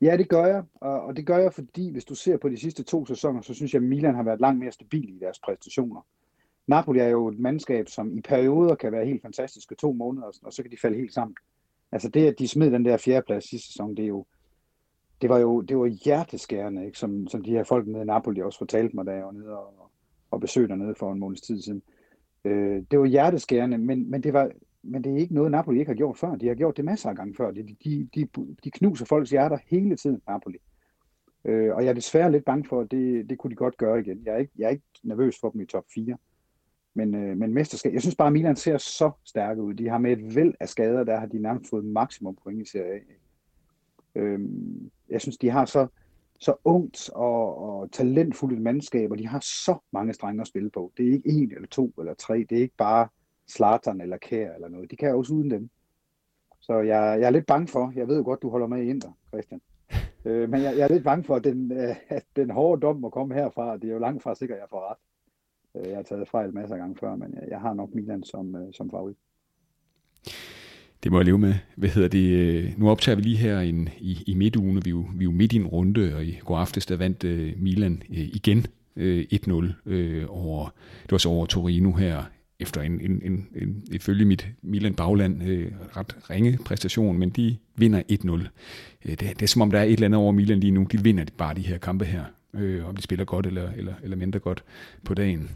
Ja, 0.00 0.16
det 0.16 0.28
gør 0.28 0.46
jeg, 0.46 0.64
og 0.80 1.16
det 1.16 1.26
gør 1.26 1.38
jeg, 1.38 1.52
fordi 1.52 1.90
hvis 1.90 2.04
du 2.04 2.14
ser 2.14 2.36
på 2.36 2.48
de 2.48 2.56
sidste 2.56 2.82
to 2.82 3.06
sæsoner, 3.06 3.40
så 3.40 3.54
synes 3.54 3.74
jeg, 3.74 3.82
at 3.82 3.88
Milan 3.88 4.14
har 4.14 4.22
været 4.22 4.40
langt 4.40 4.58
mere 4.60 4.72
stabil 4.72 5.16
i 5.16 5.18
deres 5.18 5.38
præstationer. 5.38 6.06
Napoli 6.66 6.98
er 6.98 7.08
jo 7.08 7.28
et 7.28 7.38
mandskab, 7.38 7.88
som 7.88 8.18
i 8.18 8.20
perioder 8.20 8.74
kan 8.74 8.92
være 8.92 9.06
helt 9.06 9.22
fantastiske 9.22 9.74
to 9.74 9.92
måneder, 9.92 10.26
og 10.42 10.52
så 10.52 10.62
kan 10.62 10.70
de 10.70 10.76
falde 10.82 10.96
helt 10.96 11.14
sammen. 11.14 11.36
Altså 11.92 12.08
det, 12.08 12.26
at 12.26 12.38
de 12.38 12.48
smed 12.48 12.70
den 12.70 12.84
der 12.84 12.96
fjerdeplads 12.96 13.48
sidste 13.48 13.66
sæson, 13.66 13.96
det 13.96 14.02
er 14.02 14.08
jo, 14.08 14.26
det 15.20 15.30
var 15.30 15.38
jo 15.38 15.60
det 15.60 15.78
var 15.78 15.86
hjerteskærende, 15.86 16.86
ikke? 16.86 16.98
Som, 16.98 17.28
som 17.28 17.42
de 17.42 17.50
her 17.50 17.64
folk 17.64 17.86
nede 17.86 18.02
i 18.02 18.06
Napoli 18.06 18.42
også 18.42 18.58
fortalte 18.58 18.96
mig, 18.96 19.06
da 19.06 19.10
jeg 19.12 19.24
var 19.24 19.32
nede 19.32 19.58
og, 19.58 19.90
og 20.30 20.40
besøgte 20.40 20.68
dernede 20.68 20.94
for 20.94 21.12
en 21.12 21.18
måneds 21.18 21.40
tid 21.40 21.62
siden. 21.62 21.82
Øh, 22.44 22.82
det 22.90 22.98
var 22.98 23.06
hjerteskærende, 23.06 23.78
men, 23.78 24.10
men 24.10 24.22
det 24.22 24.32
var, 24.32 24.50
men 24.82 25.04
det 25.04 25.12
er 25.12 25.16
ikke 25.16 25.34
noget, 25.34 25.50
Napoli 25.50 25.78
ikke 25.78 25.90
har 25.90 25.96
gjort 25.96 26.18
før. 26.18 26.34
De 26.36 26.48
har 26.48 26.54
gjort 26.54 26.76
det 26.76 26.84
masser 26.84 27.08
af 27.08 27.16
gange 27.16 27.34
før. 27.34 27.50
De, 27.50 27.76
de, 27.84 28.08
de, 28.14 28.28
de 28.64 28.70
knuser 28.70 29.04
folks 29.04 29.30
hjerter 29.30 29.58
hele 29.66 29.96
tiden, 29.96 30.20
Napoli. 30.28 30.58
Øh, 31.44 31.74
og 31.74 31.84
jeg 31.84 31.90
er 31.90 31.94
desværre 31.94 32.32
lidt 32.32 32.44
bange 32.44 32.68
for, 32.68 32.80
at 32.80 32.90
det, 32.90 33.30
det 33.30 33.38
kunne 33.38 33.50
de 33.50 33.56
godt 33.56 33.76
gøre 33.76 34.00
igen. 34.00 34.22
Jeg 34.24 34.34
er 34.34 34.38
ikke, 34.38 34.52
jeg 34.58 34.66
er 34.66 34.70
ikke 34.70 34.84
nervøs 35.02 35.36
for 35.40 35.50
dem 35.50 35.60
i 35.60 35.66
top 35.66 35.84
4. 35.94 36.16
Men, 36.94 37.14
øh, 37.14 37.36
men 37.36 37.54
mesterskab, 37.54 37.92
jeg 37.92 38.00
synes 38.00 38.16
bare, 38.16 38.26
at 38.26 38.32
Milan 38.32 38.56
ser 38.56 38.78
så 38.78 39.10
stærke 39.24 39.62
ud. 39.62 39.74
De 39.74 39.88
har 39.88 39.98
med 39.98 40.12
et 40.12 40.34
væld 40.34 40.54
af 40.60 40.68
skader, 40.68 41.04
der 41.04 41.20
har 41.20 41.26
de 41.26 41.38
nærmest 41.38 41.70
fået 41.70 41.84
maksimum 41.84 42.36
point 42.42 42.62
i 42.62 42.70
Serie 42.70 42.92
A. 42.94 44.20
Øh, 44.20 44.40
jeg 45.08 45.20
synes, 45.20 45.38
de 45.38 45.50
har 45.50 45.64
så, 45.64 45.86
så 46.40 46.54
ungt 46.64 47.10
og, 47.14 47.58
og 47.58 47.92
talentfuldt 47.92 48.54
et 48.54 48.62
mandskab, 48.62 49.10
og 49.10 49.18
de 49.18 49.26
har 49.26 49.40
så 49.40 49.78
mange 49.92 50.12
strenge 50.12 50.40
at 50.40 50.46
spille 50.46 50.70
på. 50.70 50.92
Det 50.96 51.08
er 51.08 51.12
ikke 51.12 51.28
en 51.28 51.52
eller 51.54 51.68
to 51.68 51.94
eller 51.98 52.14
tre. 52.14 52.46
Det 52.50 52.58
er 52.58 52.62
ikke 52.62 52.76
bare 52.76 53.08
Slatern 53.50 54.00
eller 54.00 54.16
Kær 54.16 54.54
eller 54.54 54.68
noget. 54.68 54.90
De 54.90 54.96
kan 54.96 55.14
også 55.14 55.32
uden 55.34 55.50
dem. 55.50 55.70
Så 56.60 56.78
jeg, 56.78 57.20
jeg 57.20 57.26
er 57.26 57.30
lidt 57.30 57.46
bange 57.46 57.68
for, 57.68 57.92
jeg 57.96 58.08
ved 58.08 58.16
jo 58.16 58.24
godt, 58.24 58.42
du 58.42 58.50
holder 58.50 58.66
med 58.66 58.82
i 58.82 58.90
Inter, 58.90 59.12
Christian. 59.28 59.60
Øh, 60.24 60.50
men 60.50 60.62
jeg, 60.62 60.76
jeg 60.76 60.84
er 60.84 60.92
lidt 60.92 61.04
bange 61.04 61.24
for, 61.24 61.36
at 61.36 61.44
den, 61.44 61.72
øh, 61.72 61.96
at 62.08 62.24
den 62.36 62.50
hårde 62.50 62.80
dom 62.80 62.96
må 62.96 63.08
komme 63.10 63.34
herfra. 63.34 63.76
Det 63.76 63.84
er 63.84 63.92
jo 63.92 63.98
langt 63.98 64.22
fra 64.22 64.34
sikkert, 64.34 64.56
at 64.56 64.60
jeg 64.60 64.68
får 64.70 64.90
ret. 64.90 64.98
Øh, 65.76 65.88
jeg 65.90 65.98
har 65.98 66.02
taget 66.02 66.28
fejl 66.28 66.54
masser 66.54 66.74
af 66.74 66.80
gange 66.80 66.96
før, 67.00 67.16
men 67.16 67.34
jeg, 67.34 67.42
jeg 67.50 67.60
har 67.60 67.74
nok 67.74 67.94
Milan 67.94 68.22
som, 68.22 68.56
øh, 68.56 68.72
som 68.72 68.90
favorit. 68.90 69.16
Det 71.02 71.12
må 71.12 71.18
jeg 71.18 71.24
leve 71.24 71.38
med. 71.38 71.54
Hvad 71.76 71.88
hedder 71.88 72.08
det? 72.08 72.30
Øh, 72.30 72.78
nu 72.78 72.90
optager 72.90 73.16
vi 73.16 73.22
lige 73.22 73.36
her 73.36 73.60
en, 73.60 73.88
i, 73.98 74.18
i 74.26 74.34
midtugen, 74.34 74.84
vi 74.84 74.90
er, 74.90 74.94
jo, 74.94 75.04
vi 75.14 75.24
er 75.24 75.30
jo 75.30 75.30
midt 75.30 75.52
i 75.52 75.56
en 75.56 75.66
runde, 75.66 76.16
og 76.16 76.24
i 76.24 76.38
går 76.44 76.56
aftes 76.56 76.86
der 76.86 76.96
vandt 76.96 77.24
uh, 77.24 77.62
Milan 77.62 78.02
uh, 78.10 78.18
igen 78.18 78.58
uh, 78.96 79.02
1-0 79.02 79.52
uh, 79.52 79.64
over, 80.28 80.74
det 81.02 81.12
var 81.12 81.18
så 81.18 81.28
over 81.28 81.46
Torino 81.46 81.92
her 81.92 82.24
efter 82.60 82.80
en, 82.80 83.00
en, 83.00 83.22
en, 83.24 83.48
en 83.54 83.84
ifølge 83.92 84.24
mit 84.24 84.46
Milan 84.62 84.94
bagland 84.94 85.42
øh, 85.42 85.72
ret 85.96 86.30
ringe 86.30 86.58
præstation, 86.64 87.18
men 87.18 87.30
de 87.30 87.56
vinder 87.76 88.02
1-0. 88.12 88.30
Øh, 89.04 89.10
det, 89.10 89.20
det 89.20 89.42
er 89.42 89.46
som 89.46 89.62
om, 89.62 89.70
der 89.70 89.78
er 89.78 89.84
et 89.84 89.92
eller 89.92 90.06
andet 90.06 90.20
over 90.20 90.32
Milan 90.32 90.60
lige 90.60 90.70
nu. 90.70 90.86
De 90.92 91.02
vinder 91.02 91.24
bare 91.38 91.54
de 91.54 91.60
her 91.60 91.78
kampe 91.78 92.04
her, 92.04 92.24
øh, 92.54 92.88
om 92.88 92.96
de 92.96 93.02
spiller 93.02 93.24
godt 93.24 93.46
eller, 93.46 93.70
eller, 93.76 93.94
eller 94.02 94.16
mindre 94.16 94.38
godt 94.38 94.64
på 95.04 95.14
dagen. 95.14 95.50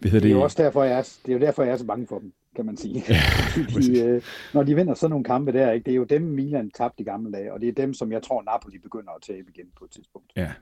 Hvad 0.00 0.10
det, 0.10 0.24
er 0.24 0.30
jo 0.30 0.42
også 0.42 0.62
derfor, 0.62 0.82
jeg 0.84 0.98
er, 0.98 1.02
det 1.26 1.32
er 1.32 1.38
jo 1.38 1.40
derfor, 1.40 1.62
jeg 1.62 1.72
er 1.72 1.76
så 1.76 1.86
bange 1.86 2.06
for 2.06 2.18
dem, 2.18 2.32
kan 2.56 2.66
man 2.66 2.76
sige. 2.76 3.04
Ja, 3.08 3.20
de, 3.80 4.00
øh, 4.00 4.22
når 4.54 4.62
de 4.62 4.74
vinder 4.74 4.94
sådan 4.94 5.10
nogle 5.10 5.24
kampe 5.24 5.52
der, 5.52 5.72
ikke, 5.72 5.84
det 5.84 5.92
er 5.92 5.96
jo 5.96 6.04
dem, 6.04 6.22
Milan 6.22 6.70
tabte 6.70 7.00
i 7.00 7.04
gamle 7.04 7.32
dage, 7.32 7.52
og 7.52 7.60
det 7.60 7.68
er 7.68 7.72
dem, 7.72 7.94
som 7.94 8.12
jeg 8.12 8.22
tror, 8.22 8.42
Napoli 8.42 8.78
begynder 8.78 9.10
at 9.10 9.22
tabe 9.22 9.50
igen 9.54 9.66
på 9.78 9.84
et 9.84 9.90
tidspunkt. 9.90 10.32
Ja. 10.36 10.52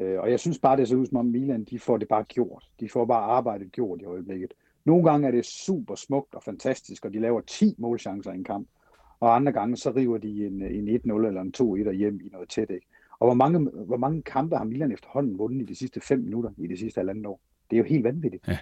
Øh, 0.00 0.20
og 0.20 0.30
jeg 0.30 0.40
synes 0.40 0.58
bare, 0.58 0.76
det 0.76 0.88
ser 0.88 0.96
ud 0.96 1.06
som 1.06 1.16
om 1.16 1.26
Milan, 1.26 1.64
de 1.64 1.78
får 1.78 1.96
det 1.96 2.08
bare 2.08 2.24
gjort. 2.24 2.64
De 2.80 2.88
får 2.88 3.04
bare 3.04 3.22
arbejdet 3.22 3.72
gjort 3.72 4.00
i 4.00 4.04
øjeblikket. 4.04 4.52
Nogle 4.84 5.10
gange 5.10 5.26
er 5.26 5.30
det 5.30 5.46
super 5.46 5.94
smukt 5.94 6.34
og 6.34 6.42
fantastisk, 6.42 7.04
og 7.04 7.12
de 7.12 7.20
laver 7.20 7.40
10 7.40 7.74
målchancer 7.78 8.32
i 8.32 8.34
en 8.34 8.44
kamp. 8.44 8.68
og 9.20 9.36
andre 9.36 9.52
gange 9.52 9.76
så 9.76 9.90
river 9.90 10.18
de 10.18 10.46
en, 10.46 10.62
en 10.62 10.88
1-0 10.88 11.26
eller 11.26 11.40
en 11.40 11.54
2-1 11.90 11.92
hjem 11.92 12.20
i 12.24 12.28
noget 12.28 12.48
tæt. 12.48 12.70
Ikke? 12.70 12.86
Og 13.20 13.26
hvor 13.26 13.34
mange, 13.34 13.70
hvor 13.86 13.96
mange 13.96 14.22
kampe 14.22 14.56
har 14.56 14.64
Milan 14.64 14.92
efterhånden 14.92 15.38
vundet 15.38 15.62
i 15.62 15.64
de 15.64 15.74
sidste 15.74 16.00
fem 16.00 16.20
minutter 16.20 16.50
i 16.58 16.66
de 16.66 16.76
sidste 16.76 16.98
halvandet 16.98 17.26
år? 17.26 17.40
Det 17.70 17.76
er 17.76 17.78
jo 17.78 17.84
helt 17.84 18.04
vanvittigt. 18.04 18.48
Ja. 18.48 18.58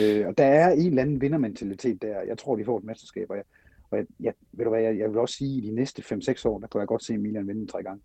Øh, 0.00 0.28
og 0.28 0.38
der 0.38 0.44
er 0.44 0.70
en 0.70 0.86
eller 0.86 1.02
anden 1.02 1.20
vindermentalitet 1.20 2.02
der. 2.02 2.20
Jeg 2.20 2.38
tror, 2.38 2.56
de 2.56 2.64
får 2.64 2.78
et 2.78 2.84
mesterskab, 2.84 3.30
og 3.30 3.36
jeg, 3.36 3.44
og 3.90 3.98
jeg, 3.98 4.06
jeg, 4.20 4.32
ved 4.52 4.64
du 4.64 4.70
hvad, 4.70 4.82
jeg, 4.82 4.98
jeg 4.98 5.10
vil 5.10 5.18
også 5.18 5.34
sige, 5.34 5.58
at 5.58 5.64
i 5.64 5.66
de 5.68 5.74
næste 5.74 6.02
5-6 6.02 6.48
år, 6.48 6.60
der 6.60 6.66
kan 6.66 6.80
jeg 6.80 6.88
godt 6.88 7.04
se 7.04 7.18
Milan 7.18 7.48
vinde 7.48 7.66
tre 7.66 7.82
gange. 7.82 8.02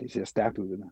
Det 0.00 0.12
ser 0.12 0.24
stærkt 0.24 0.58
ud, 0.58 0.68
det 0.68 0.78
der. 0.78 0.88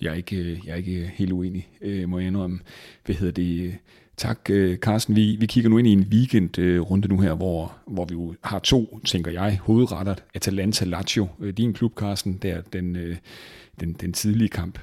Jeg 0.00 0.10
er 0.10 0.14
ikke, 0.14 0.60
jeg 0.66 0.72
er 0.72 0.76
ikke 0.76 1.06
helt 1.06 1.32
uenig, 1.32 1.70
øh, 1.80 2.08
må 2.08 2.18
jeg 2.18 2.28
indrømme. 2.28 2.60
Hvad 3.04 3.14
hedder 3.14 3.32
det? 3.32 3.78
Tak, 4.16 4.50
øh, 4.50 4.78
Carsten. 4.78 5.16
Vi, 5.16 5.36
vi 5.40 5.46
kigger 5.46 5.70
nu 5.70 5.78
ind 5.78 5.86
i 5.88 5.92
en 5.92 6.06
weekendrunde 6.10 7.06
øh, 7.06 7.10
nu 7.10 7.20
her, 7.20 7.34
hvor, 7.34 7.76
hvor 7.86 8.04
vi 8.04 8.14
jo 8.14 8.34
har 8.44 8.58
to, 8.58 9.00
tænker 9.04 9.30
jeg, 9.30 9.58
hovedretter. 9.62 10.14
Atalanta-Lazio, 10.34 11.26
øh, 11.40 11.52
din 11.56 11.72
klub, 11.72 11.94
Carsten, 11.98 12.38
der 12.42 12.60
den, 12.72 12.96
den, 13.80 13.92
den 13.92 14.12
tidlige 14.12 14.48
kamp, 14.48 14.78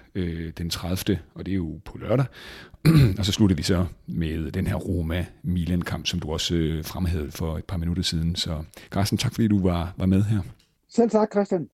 den 0.58 0.70
30. 0.70 1.20
og 1.36 1.46
det 1.46 1.52
er 1.52 1.56
jo 1.56 1.80
på 1.86 1.98
lørdag. 1.98 2.26
og 3.20 3.26
så 3.26 3.32
slutter 3.32 3.56
vi 3.56 3.64
så 3.64 3.86
med 4.08 4.52
den 4.52 4.68
her 4.68 4.76
Roma-Milan-kamp, 4.76 6.06
som 6.06 6.20
du 6.20 6.32
også 6.32 6.82
fremhævede 6.84 7.32
for 7.32 7.58
et 7.58 7.66
par 7.66 7.78
minutter 7.78 8.04
siden. 8.04 8.36
Så 8.36 8.64
Carsten, 8.92 9.18
tak 9.18 9.34
fordi 9.34 9.48
du 9.48 9.62
var, 9.64 9.94
var 9.98 10.06
med 10.06 10.24
her. 10.24 10.40
Selv 10.90 11.10
tak, 11.10 11.32
Christian. 11.32 11.68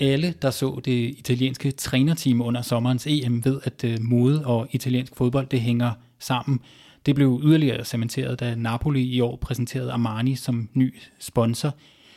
Alle, 0.00 0.34
der 0.42 0.50
så 0.50 0.80
det 0.84 1.14
italienske 1.18 1.70
trænerteam 1.70 2.40
under 2.40 2.62
sommerens 2.62 3.06
EM, 3.06 3.44
ved, 3.44 3.60
at 3.64 3.84
øh, 3.84 3.96
mode 4.00 4.46
og 4.46 4.68
italiensk 4.70 5.16
fodbold, 5.16 5.46
det 5.46 5.60
hænger 5.60 5.90
sammen. 6.18 6.60
Det 7.06 7.14
blev 7.14 7.40
yderligere 7.44 7.84
cementeret, 7.84 8.40
da 8.40 8.54
Napoli 8.54 9.02
i 9.02 9.20
år 9.20 9.36
præsenterede 9.36 9.92
Armani 9.92 10.34
som 10.34 10.68
ny 10.74 10.94
sponsor. 11.18 11.74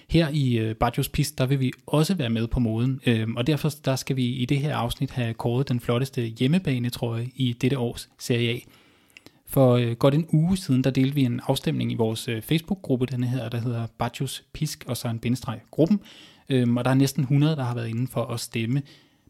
Her 0.10 0.30
i 0.34 0.58
øh, 0.58 0.76
Bajos 0.76 1.10
Pist, 1.10 1.38
der 1.38 1.46
vil 1.46 1.60
vi 1.60 1.72
også 1.88 2.14
være 2.14 2.30
med 2.30 2.48
på 2.48 2.60
moden, 2.60 3.02
øhm, 3.06 3.36
og 3.36 3.48
derfor 3.48 3.70
der 3.86 3.96
skal 3.96 4.16
vi 4.16 4.26
i 4.26 4.46
det 4.46 4.58
her 4.58 4.76
afsnit 4.76 5.12
have 5.12 5.34
kåret 5.34 5.70
den 5.70 5.80
flotteste 5.80 6.22
hjemmebanetrøje 6.22 7.30
i 7.36 7.54
dette 7.54 7.78
års 7.78 8.10
Serie 8.20 8.50
A. 8.50 8.60
For 9.48 9.74
øh, 9.74 9.92
godt 9.92 10.14
en 10.14 10.28
uge 10.34 10.58
siden, 10.58 10.84
der 10.84 10.90
delte 10.90 11.16
vi 11.16 11.24
en 11.24 11.42
afstemning 11.48 11.92
i 11.92 11.96
vores 11.96 12.28
øh, 12.28 12.42
Facebook-gruppe, 12.42 13.06
den 13.06 13.24
her, 13.24 13.50
der 13.50 13.60
hedder 13.62 13.88
Bajos 13.98 14.44
Pisk, 14.54 14.84
og 14.88 14.98
så 14.98 15.08
en 15.08 15.20
bindestreg 15.20 15.60
gruppen, 15.72 16.00
øhm, 16.50 16.78
og 16.78 16.86
der 16.86 16.92
er 16.92 16.96
næsten 16.96 17.24
100, 17.24 17.56
der 17.56 17.64
har 17.64 17.76
været 17.76 17.88
inde 17.88 18.08
for 18.08 18.26
at 18.26 18.40
stemme. 18.40 18.82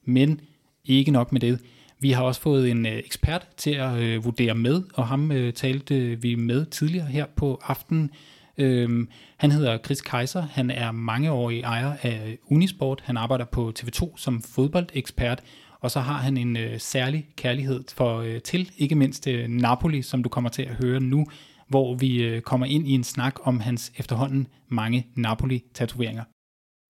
Men 0.05 0.41
ikke 0.85 1.11
nok 1.11 1.31
med 1.31 1.41
det. 1.41 1.59
Vi 1.99 2.11
har 2.11 2.23
også 2.23 2.41
fået 2.41 2.71
en 2.71 2.85
øh, 2.85 2.91
ekspert 2.91 3.47
til 3.57 3.71
at 3.71 3.97
øh, 3.97 4.25
vurdere 4.25 4.55
med, 4.55 4.83
og 4.93 5.07
ham 5.07 5.31
øh, 5.31 5.53
talte 5.53 5.95
øh, 5.95 6.23
vi 6.23 6.35
med 6.35 6.65
tidligere 6.65 7.05
her 7.05 7.25
på 7.35 7.61
aftenen. 7.63 8.11
Øhm, 8.57 9.09
han 9.37 9.51
hedder 9.51 9.77
Chris 9.77 10.01
Kaiser, 10.01 10.41
han 10.41 10.71
er 10.71 10.91
mangeårig 10.91 11.61
ejer 11.61 11.93
af 12.01 12.37
Unisport, 12.47 13.01
han 13.05 13.17
arbejder 13.17 13.45
på 13.45 13.73
TV2 13.79 14.17
som 14.17 14.41
fodboldekspert, 14.41 15.41
og 15.79 15.91
så 15.91 15.99
har 15.99 16.17
han 16.17 16.37
en 16.37 16.57
øh, 16.57 16.79
særlig 16.79 17.27
kærlighed 17.35 17.83
for 17.95 18.19
øh, 18.19 18.41
til, 18.41 18.71
ikke 18.77 18.95
mindst 18.95 19.27
øh, 19.27 19.47
Napoli, 19.47 20.01
som 20.01 20.23
du 20.23 20.29
kommer 20.29 20.49
til 20.49 20.61
at 20.61 20.75
høre 20.75 20.99
nu, 20.99 21.25
hvor 21.67 21.95
vi 21.95 22.23
øh, 22.23 22.41
kommer 22.41 22.65
ind 22.65 22.87
i 22.87 22.91
en 22.91 23.03
snak 23.03 23.35
om 23.43 23.59
hans 23.59 23.91
efterhånden 23.97 24.47
mange 24.67 25.07
Napoli-tatoveringer. 25.15 26.23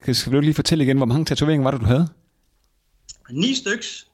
Skal 0.02 0.34
du 0.34 0.40
lige 0.40 0.54
fortælle 0.54 0.84
igen, 0.84 0.98
hvor 0.98 1.06
mange 1.06 1.26
tatoveringer 1.26 1.64
var 1.64 1.72
det, 1.72 1.82
du 1.82 1.86
havde? 1.86 2.08
Ni 3.32 3.56
styks 3.56 4.08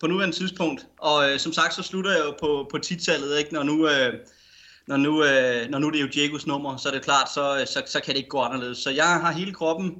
på 0.00 0.06
nuværende 0.06 0.36
tidspunkt. 0.36 0.86
Og 0.98 1.30
øh, 1.30 1.38
som 1.38 1.52
sagt, 1.52 1.74
så 1.74 1.82
slutter 1.82 2.10
jeg 2.10 2.20
jo 2.20 2.34
på, 2.40 2.68
på 2.70 2.78
titallet, 2.78 3.38
ikke? 3.38 3.54
Når 3.54 3.62
nu, 3.62 3.88
øh, 3.88 4.14
når, 4.86 4.96
nu, 4.96 5.24
øh, 5.24 5.70
når 5.70 5.78
nu 5.78 5.90
det 5.90 5.96
er 5.96 6.00
jo 6.00 6.08
Diegos 6.08 6.46
nummer, 6.46 6.76
så 6.76 6.88
er 6.88 6.92
det 6.92 7.02
klart, 7.02 7.32
så, 7.34 7.60
øh, 7.60 7.66
så, 7.66 7.82
så 7.86 8.00
kan 8.00 8.14
det 8.14 8.18
ikke 8.18 8.28
gå 8.28 8.40
anderledes. 8.40 8.78
Så 8.78 8.90
jeg 8.90 9.06
har 9.06 9.32
hele 9.32 9.54
kroppen 9.54 9.94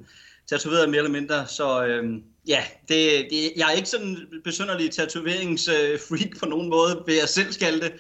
tatoveret 0.46 0.88
mere 0.88 0.98
eller 0.98 1.10
mindre, 1.10 1.46
så 1.46 1.84
øh, 1.84 2.20
ja, 2.46 2.64
det, 2.88 3.26
det, 3.30 3.52
jeg 3.56 3.68
er 3.68 3.72
ikke 3.72 3.88
sådan 3.88 4.06
en 4.06 4.18
besynderlig 4.44 4.90
tatoveringsfreak 4.90 6.30
øh, 6.34 6.40
på 6.40 6.46
nogen 6.46 6.70
måde, 6.70 7.02
vil 7.06 7.14
jeg 7.14 7.28
selv 7.28 7.52
skal 7.52 7.80
det. 7.80 7.92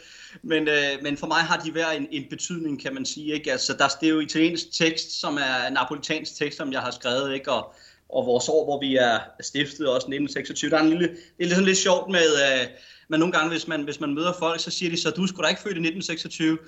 Men, 0.42 0.68
øh, 0.68 1.02
men 1.02 1.16
for 1.16 1.26
mig 1.26 1.40
har 1.40 1.56
de 1.56 1.70
hver 1.70 1.90
en, 1.90 2.08
en 2.10 2.24
betydning, 2.30 2.82
kan 2.82 2.94
man 2.94 3.04
sige. 3.04 3.34
Ikke? 3.34 3.52
Altså, 3.52 3.72
der, 3.72 3.88
det 4.00 4.06
er 4.06 4.10
jo 4.10 4.20
italiensk 4.20 4.72
tekst, 4.72 5.20
som 5.20 5.36
er 5.36 5.70
napolitansk 5.70 6.36
tekst, 6.36 6.56
som 6.58 6.72
jeg 6.72 6.80
har 6.80 6.90
skrevet, 6.90 7.34
ikke? 7.34 7.52
Og, 7.52 7.74
og 8.08 8.26
vores 8.26 8.48
år, 8.48 8.64
hvor 8.64 8.80
vi 8.80 8.96
er 8.96 9.18
stiftet 9.40 9.88
også 9.88 10.06
1926. 10.06 10.70
Der 10.70 10.76
er 10.76 10.82
en 10.82 10.88
lille, 10.88 11.08
det 11.38 11.46
er 11.46 11.48
sådan 11.48 11.64
lidt 11.64 11.78
sjovt 11.78 12.10
med, 12.10 12.26
øh, 12.46 12.66
men 13.08 13.20
nogle 13.20 13.32
gange, 13.32 13.50
hvis 13.50 13.68
man, 13.68 13.82
hvis 13.82 14.00
man 14.00 14.14
møder 14.14 14.32
folk, 14.38 14.60
så 14.60 14.70
siger 14.70 14.90
de 14.90 15.00
så, 15.00 15.10
du 15.10 15.26
skulle 15.26 15.44
da 15.44 15.48
ikke 15.48 15.62
født 15.62 15.76
i 15.76 15.86
1926. 15.86 16.58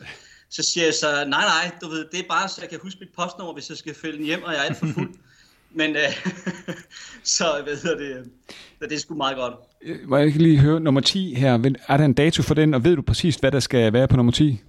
Så 0.51 0.63
siger 0.63 0.85
jeg 0.85 0.95
så, 0.95 1.25
nej, 1.25 1.45
nej, 1.45 1.71
du 1.83 1.89
ved, 1.89 2.05
det 2.13 2.21
er 2.21 2.29
bare, 2.29 2.49
så 2.49 2.61
jeg 2.61 2.71
kan 2.71 2.79
huske 2.83 3.01
mit 3.01 3.13
postnummer, 3.17 3.55
hvis 3.55 3.69
jeg 3.69 3.79
skal 3.79 3.95
fælde 3.95 4.17
den 4.17 4.27
hjem, 4.27 4.43
og 4.43 4.53
jeg 4.53 4.59
er 4.61 4.65
alt 4.65 4.77
for 4.77 4.87
fuld. 4.95 5.15
Men 5.81 5.97
øh, 5.97 6.27
så 7.37 7.61
hvad 7.65 7.77
hedder 7.77 7.97
det, 7.99 8.31
så 8.79 8.87
det 8.89 8.93
er 8.93 8.99
sgu 8.99 9.15
meget 9.15 9.37
godt. 9.37 9.55
Øh, 9.85 10.09
må 10.09 10.17
jeg 10.17 10.37
lige 10.37 10.59
høre, 10.59 10.81
nummer 10.81 11.01
10 11.01 11.35
her, 11.35 11.75
er 11.89 11.97
der 11.97 12.05
en 12.05 12.13
dato 12.13 12.43
for 12.43 12.55
den, 12.55 12.75
og 12.75 12.85
ved 12.85 12.97
du 12.97 13.03
præcis, 13.03 13.37
hvad 13.37 13.53
der 13.53 13.61
skal 13.61 13.93
være 13.93 14.09
på 14.09 14.17
nummer 14.17 14.33
10? 14.33 14.61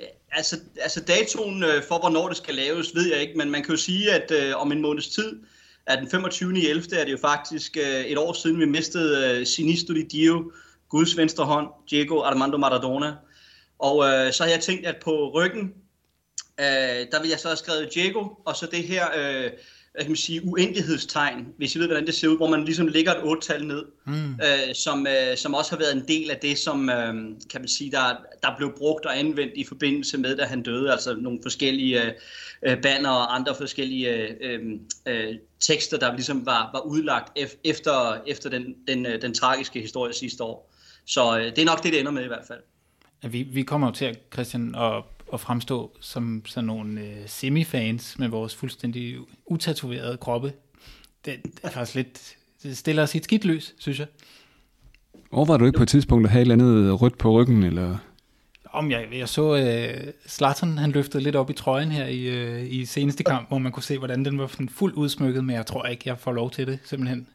Øh, 0.00 0.06
altså, 0.32 0.56
altså 0.82 1.00
datoen 1.00 1.62
øh, 1.62 1.82
for, 1.88 1.98
hvornår 1.98 2.28
det 2.28 2.36
skal 2.36 2.54
laves, 2.54 2.94
ved 2.94 3.10
jeg 3.12 3.20
ikke, 3.20 3.38
men 3.38 3.50
man 3.50 3.62
kan 3.62 3.70
jo 3.70 3.76
sige, 3.76 4.12
at 4.12 4.30
øh, 4.30 4.56
om 4.56 4.72
en 4.72 4.82
måneds 4.82 5.08
tid, 5.08 5.40
at 5.86 5.98
den 5.98 6.10
25. 6.10 6.58
i 6.58 6.66
11. 6.66 6.96
er 6.96 7.04
det 7.04 7.12
jo 7.12 7.18
faktisk 7.20 7.76
øh, 7.76 8.04
et 8.04 8.18
år 8.18 8.32
siden, 8.32 8.60
vi 8.60 8.64
mistede 8.64 9.38
øh, 9.40 9.46
Sinistro 9.46 9.94
di 9.94 10.02
Dio, 10.02 10.52
Guds 10.88 11.16
venstre 11.16 11.44
hånd, 11.44 11.68
Diego 11.90 12.22
Armando 12.22 12.56
Maradona. 12.58 13.14
Og 13.78 14.04
øh, 14.04 14.32
så 14.32 14.42
har 14.42 14.50
jeg 14.50 14.60
tænkt, 14.60 14.86
at 14.86 14.96
på 15.04 15.30
ryggen, 15.34 15.74
øh, 16.60 16.66
der 17.12 17.20
vil 17.20 17.30
jeg 17.30 17.38
så 17.38 17.48
have 17.48 17.56
skrevet 17.56 17.94
Diego, 17.94 18.20
og 18.44 18.56
så 18.56 18.66
det 18.66 18.82
her 18.82 19.06
øh, 19.16 19.50
hvad 19.94 20.04
kan 20.04 20.10
man 20.10 20.16
sige, 20.16 20.44
uendelighedstegn, 20.44 21.46
hvis 21.56 21.76
I 21.76 21.78
ved, 21.78 21.86
hvordan 21.86 22.06
det 22.06 22.14
ser 22.14 22.28
ud, 22.28 22.36
hvor 22.36 22.50
man 22.50 22.64
ligesom 22.64 22.86
lægger 22.86 23.14
et 23.14 23.22
otte-tal 23.22 23.66
ned, 23.66 23.84
mm. 24.06 24.32
øh, 24.34 24.74
som, 24.74 25.06
øh, 25.06 25.36
som 25.36 25.54
også 25.54 25.70
har 25.70 25.78
været 25.78 25.96
en 25.96 26.08
del 26.08 26.30
af 26.30 26.36
det, 26.36 26.58
som 26.58 26.90
øh, 26.90 27.14
kan 27.50 27.60
man 27.60 27.68
sige, 27.68 27.90
der, 27.90 28.16
der 28.42 28.56
blev 28.56 28.72
brugt 28.78 29.06
og 29.06 29.18
anvendt 29.18 29.52
i 29.56 29.64
forbindelse 29.64 30.18
med, 30.18 30.36
da 30.36 30.44
han 30.44 30.62
døde, 30.62 30.92
altså 30.92 31.14
nogle 31.14 31.38
forskellige 31.42 32.14
øh, 32.62 32.82
banner 32.82 33.10
og 33.10 33.34
andre 33.34 33.54
forskellige 33.54 34.10
øh, 34.40 34.60
øh, 35.06 35.34
tekster, 35.60 35.98
der 35.98 36.14
ligesom 36.14 36.46
var, 36.46 36.70
var 36.72 36.80
udlagt 36.80 37.38
efter, 37.64 38.22
efter 38.26 38.50
den, 38.50 38.74
den, 38.88 39.06
øh, 39.06 39.22
den 39.22 39.34
tragiske 39.34 39.80
historie 39.80 40.12
sidste 40.12 40.44
år. 40.44 40.72
Så 41.06 41.38
øh, 41.38 41.44
det 41.44 41.58
er 41.58 41.64
nok 41.64 41.82
det, 41.82 41.92
det 41.92 42.00
ender 42.00 42.12
med 42.12 42.24
i 42.24 42.28
hvert 42.28 42.46
fald. 42.48 42.60
Vi, 43.30 43.42
vi 43.42 43.62
kommer 43.62 43.86
jo 43.86 43.92
til, 43.92 44.16
Christian, 44.32 44.74
at 44.74 45.02
at 45.32 45.40
fremstå 45.40 45.96
som 46.00 46.42
sådan 46.46 46.66
nogle 46.66 47.00
øh, 47.00 47.16
semifans 47.26 48.18
med 48.18 48.28
vores 48.28 48.54
fuldstændig 48.54 49.16
utatoverede 49.46 50.16
kroppe. 50.16 50.52
Det, 51.24 51.42
det 51.42 51.52
er 51.62 51.70
faktisk 51.70 51.94
lidt, 51.94 52.36
det 52.62 52.76
stiller 52.76 53.02
os 53.02 53.14
i 53.14 53.18
et 53.18 53.24
skidt 53.24 53.44
løs, 53.44 53.74
synes 53.78 53.98
jeg. 53.98 54.06
Overvejede 55.30 55.60
du 55.60 55.66
ikke 55.66 55.76
på 55.76 55.82
et 55.82 55.88
tidspunkt 55.88 56.26
at 56.26 56.30
have 56.30 56.42
et 56.42 56.50
eller 56.50 56.54
andet 56.54 57.00
rødt 57.02 57.18
på 57.18 57.30
ryggen, 57.30 57.62
eller? 57.62 57.98
Om 58.64 58.90
jeg, 58.90 59.06
jeg 59.12 59.28
så 59.28 59.52
uh, 59.52 60.12
Zlatan, 60.28 60.78
han 60.78 60.90
løftede 60.90 61.22
lidt 61.22 61.36
op 61.36 61.50
i 61.50 61.52
trøjen 61.52 61.90
her 61.90 62.06
i, 62.06 62.54
uh, 62.62 62.72
i 62.72 62.84
seneste 62.84 63.24
kamp, 63.24 63.48
hvor 63.48 63.58
man 63.58 63.72
kunne 63.72 63.82
se, 63.82 63.98
hvordan 63.98 64.24
den 64.24 64.38
var 64.38 64.46
sådan 64.46 64.68
fuldt 64.68 64.96
udsmykket, 64.96 65.44
men 65.44 65.56
jeg 65.56 65.66
tror 65.66 65.84
ikke, 65.84 66.02
jeg 66.06 66.18
får 66.18 66.32
lov 66.32 66.50
til 66.50 66.66
det, 66.66 66.78
simpelthen. 66.84 67.26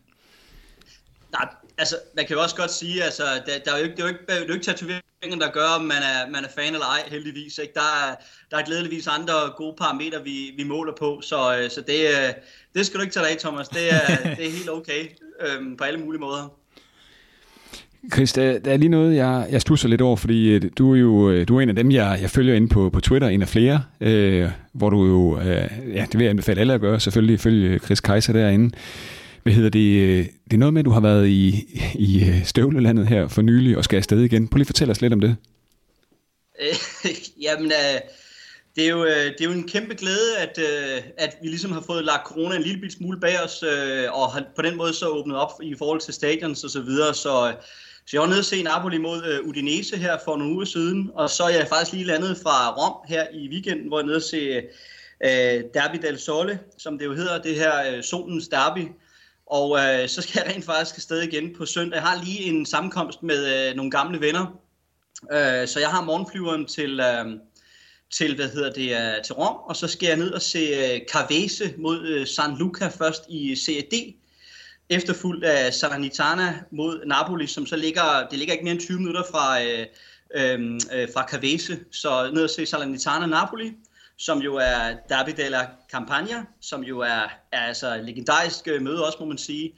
Nej, 1.31 1.49
altså, 1.79 1.95
man 2.15 2.25
kan 2.25 2.35
jo 2.35 2.41
også 2.41 2.55
godt 2.55 2.71
sige, 2.71 3.03
altså, 3.03 3.23
der, 3.23 3.53
der 3.65 3.73
er 3.73 3.77
jo 3.77 3.83
ikke, 3.83 3.95
det 3.95 4.01
er 4.01 4.07
jo 4.07 4.09
ikke, 4.13 4.19
det 4.27 4.35
er 4.35 4.45
jo 4.47 4.53
ikke 4.53 4.65
tatoveringen, 4.65 5.41
der 5.41 5.51
gør, 5.51 5.69
om 5.79 5.81
man 5.81 5.97
er, 6.13 6.29
man 6.29 6.43
er 6.43 6.49
fan 6.57 6.73
eller 6.73 6.85
ej, 6.85 7.01
heldigvis. 7.07 7.57
Ikke? 7.57 7.73
Der, 7.73 7.89
er, 8.05 8.15
der 8.51 8.57
er 8.57 8.65
glædeligvis 8.65 9.07
andre 9.07 9.33
gode 9.57 9.75
parametre, 9.77 10.23
vi, 10.23 10.53
vi 10.57 10.63
måler 10.63 10.93
på, 10.99 11.21
så, 11.21 11.57
øh, 11.57 11.69
så 11.69 11.81
det, 11.81 11.99
øh, 12.07 12.33
det 12.75 12.85
skal 12.85 12.97
du 12.97 13.01
ikke 13.01 13.13
tage 13.13 13.23
dig 13.23 13.31
af, 13.31 13.37
Thomas. 13.37 13.67
Det 13.67 13.93
er, 13.93 14.07
det 14.37 14.45
er 14.47 14.51
helt 14.51 14.69
okay 14.69 15.01
øhm, 15.41 15.77
på 15.77 15.83
alle 15.83 15.99
mulige 15.99 16.21
måder. 16.21 16.53
Chris, 18.13 18.33
der, 18.33 18.59
der 18.59 18.73
er 18.73 18.77
lige 18.77 18.89
noget, 18.89 19.15
jeg, 19.15 19.47
jeg 19.51 19.61
stusser 19.61 19.89
lidt 19.89 20.01
over, 20.01 20.15
fordi 20.15 20.49
øh, 20.49 20.61
du 20.77 20.93
er 20.93 20.99
jo 20.99 21.43
du 21.43 21.57
er 21.57 21.61
en 21.61 21.69
af 21.69 21.75
dem, 21.75 21.91
jeg, 21.91 22.19
jeg 22.21 22.29
følger 22.29 22.55
inde 22.55 22.67
på, 22.67 22.89
på 22.89 22.99
Twitter, 22.99 23.27
en 23.27 23.41
af 23.41 23.47
flere, 23.47 23.83
øh, 24.01 24.49
hvor 24.73 24.89
du 24.89 25.05
jo, 25.05 25.39
øh, 25.39 25.95
ja, 25.95 26.05
det 26.11 26.13
vil 26.13 26.23
jeg 26.23 26.29
anbefale 26.29 26.61
alle 26.61 26.73
at 26.73 26.81
gøre, 26.81 26.99
selvfølgelig 26.99 27.39
følge 27.39 27.79
Chris 27.79 27.99
Kaiser 27.99 28.33
derinde. 28.33 28.75
Hvad 29.43 29.53
hedder 29.53 29.69
det? 29.69 29.99
Øh, 29.99 30.25
det 30.45 30.53
er 30.53 30.57
noget 30.57 30.73
med, 30.73 30.81
at 30.81 30.85
du 30.85 30.91
har 30.91 30.99
været 30.99 31.27
i, 31.27 31.65
i 31.95 32.23
øh, 32.23 32.45
støvlelandet 32.45 33.07
her 33.07 33.27
for 33.27 33.41
nylig 33.41 33.77
og 33.77 33.83
skal 33.83 33.97
afsted 33.97 34.21
igen. 34.21 34.47
Prøv 34.47 34.57
lige 34.57 34.63
at 34.63 34.67
fortælle 34.67 34.91
os 34.91 35.01
lidt 35.01 35.13
om 35.13 35.21
det. 35.21 35.35
Øh, 36.61 37.11
jamen, 37.45 37.65
øh, 37.65 38.01
det, 38.75 38.85
er 38.85 38.89
jo, 38.89 39.05
det 39.05 39.41
er 39.41 39.45
jo 39.45 39.51
en 39.51 39.67
kæmpe 39.67 39.93
glæde, 39.93 40.37
at, 40.37 40.59
at 41.17 41.35
vi 41.41 41.47
ligesom 41.47 41.71
har 41.71 41.81
fået 41.81 42.05
lagt 42.05 42.27
corona 42.27 42.55
en 42.55 42.61
lille 42.61 42.91
smule 42.91 43.19
bag 43.19 43.43
os, 43.43 43.63
og 44.09 44.31
har 44.31 44.43
på 44.55 44.61
den 44.61 44.77
måde 44.77 44.93
så 44.93 45.07
åbnet 45.07 45.37
op 45.37 45.51
i 45.63 45.75
forhold 45.77 45.99
til 45.99 46.13
stadions 46.13 46.63
og 46.63 46.69
så 46.69 46.81
videre. 46.81 47.13
Så, 47.13 47.53
så 48.05 48.09
jeg 48.13 48.21
var 48.21 48.27
nede 48.27 48.39
og 48.39 48.45
se 48.45 48.63
Napoli 48.63 48.97
mod 48.97 49.39
Udinese 49.43 49.97
her 49.97 50.17
for 50.25 50.37
nogle 50.37 50.53
uger 50.53 50.65
siden, 50.65 51.11
og 51.13 51.29
så 51.29 51.43
er 51.43 51.49
jeg 51.49 51.67
faktisk 51.67 51.93
lige 51.93 52.05
landet 52.05 52.37
fra 52.43 52.73
Rom 52.73 52.93
her 53.07 53.25
i 53.33 53.49
weekenden, 53.49 53.87
hvor 53.87 53.97
jeg 53.97 54.03
er 54.03 54.07
nede 54.07 54.15
og 54.15 54.21
se 54.21 54.61
Derby 55.73 56.07
del 56.07 56.19
Sole, 56.19 56.59
som 56.77 56.97
det 56.97 57.05
jo 57.05 57.13
hedder, 57.13 57.41
det 57.41 57.55
her 57.55 58.01
solens 58.01 58.47
derby, 58.47 58.87
og 59.49 59.79
øh, 59.79 60.09
så 60.09 60.21
skal 60.21 60.43
jeg 60.45 60.55
rent 60.55 60.65
faktisk 60.65 60.97
afsted 60.97 61.21
igen 61.21 61.55
på 61.57 61.65
søndag. 61.65 61.95
Jeg 61.95 62.03
har 62.03 62.23
lige 62.23 62.41
en 62.41 62.65
sammenkomst 62.65 63.23
med 63.23 63.69
øh, 63.69 63.75
nogle 63.75 63.91
gamle 63.91 64.21
venner, 64.21 64.59
Øh, 65.31 65.67
så 65.67 65.79
jeg 65.79 65.89
har 65.89 66.03
morgenflyveren 66.03 66.65
til, 66.65 66.99
øh, 66.99 67.39
til, 68.11 68.35
hvad 68.35 68.49
hedder 68.49 68.73
det, 68.73 68.91
øh, 68.91 69.23
til 69.23 69.33
Rom, 69.33 69.55
og 69.55 69.75
så 69.75 69.87
skal 69.87 70.07
jeg 70.07 70.17
ned 70.17 70.31
og 70.31 70.41
se 70.41 70.59
øh, 70.59 71.01
Carvese 71.11 71.73
mod 71.77 72.07
øh, 72.07 72.27
San 72.27 72.57
Luca 72.57 72.87
først 72.87 73.23
i 73.29 73.55
CAD, 73.55 74.13
efterfulgt 74.89 75.45
af 75.45 75.73
Salernitana 75.73 76.59
mod 76.71 77.05
Napoli, 77.05 77.47
som 77.47 77.65
så 77.65 77.75
ligger, 77.75 78.27
det 78.31 78.39
ligger 78.39 78.53
ikke 78.53 78.63
mere 78.63 78.73
end 78.73 78.81
20 78.81 78.97
minutter 78.97 79.23
fra, 79.31 79.63
øh, 79.63 79.85
øh, 80.35 80.79
øh 80.93 81.07
fra 81.13 81.27
Carvese, 81.29 81.79
så 81.91 82.31
ned 82.33 82.43
og 82.43 82.49
se 82.49 82.65
Salernitana 82.65 83.25
Napoli, 83.25 83.73
som 84.19 84.41
jo 84.41 84.55
er 84.55 84.95
Derby 85.09 85.31
della 85.37 85.67
Campania, 85.91 86.45
som 86.61 86.83
jo 86.83 86.99
er, 86.99 87.27
er 87.51 87.61
altså 87.61 88.01
legendarisk 88.03 88.67
øh, 88.67 88.81
møde 88.81 89.05
også, 89.05 89.17
må 89.19 89.25
man 89.25 89.37
sige. 89.37 89.73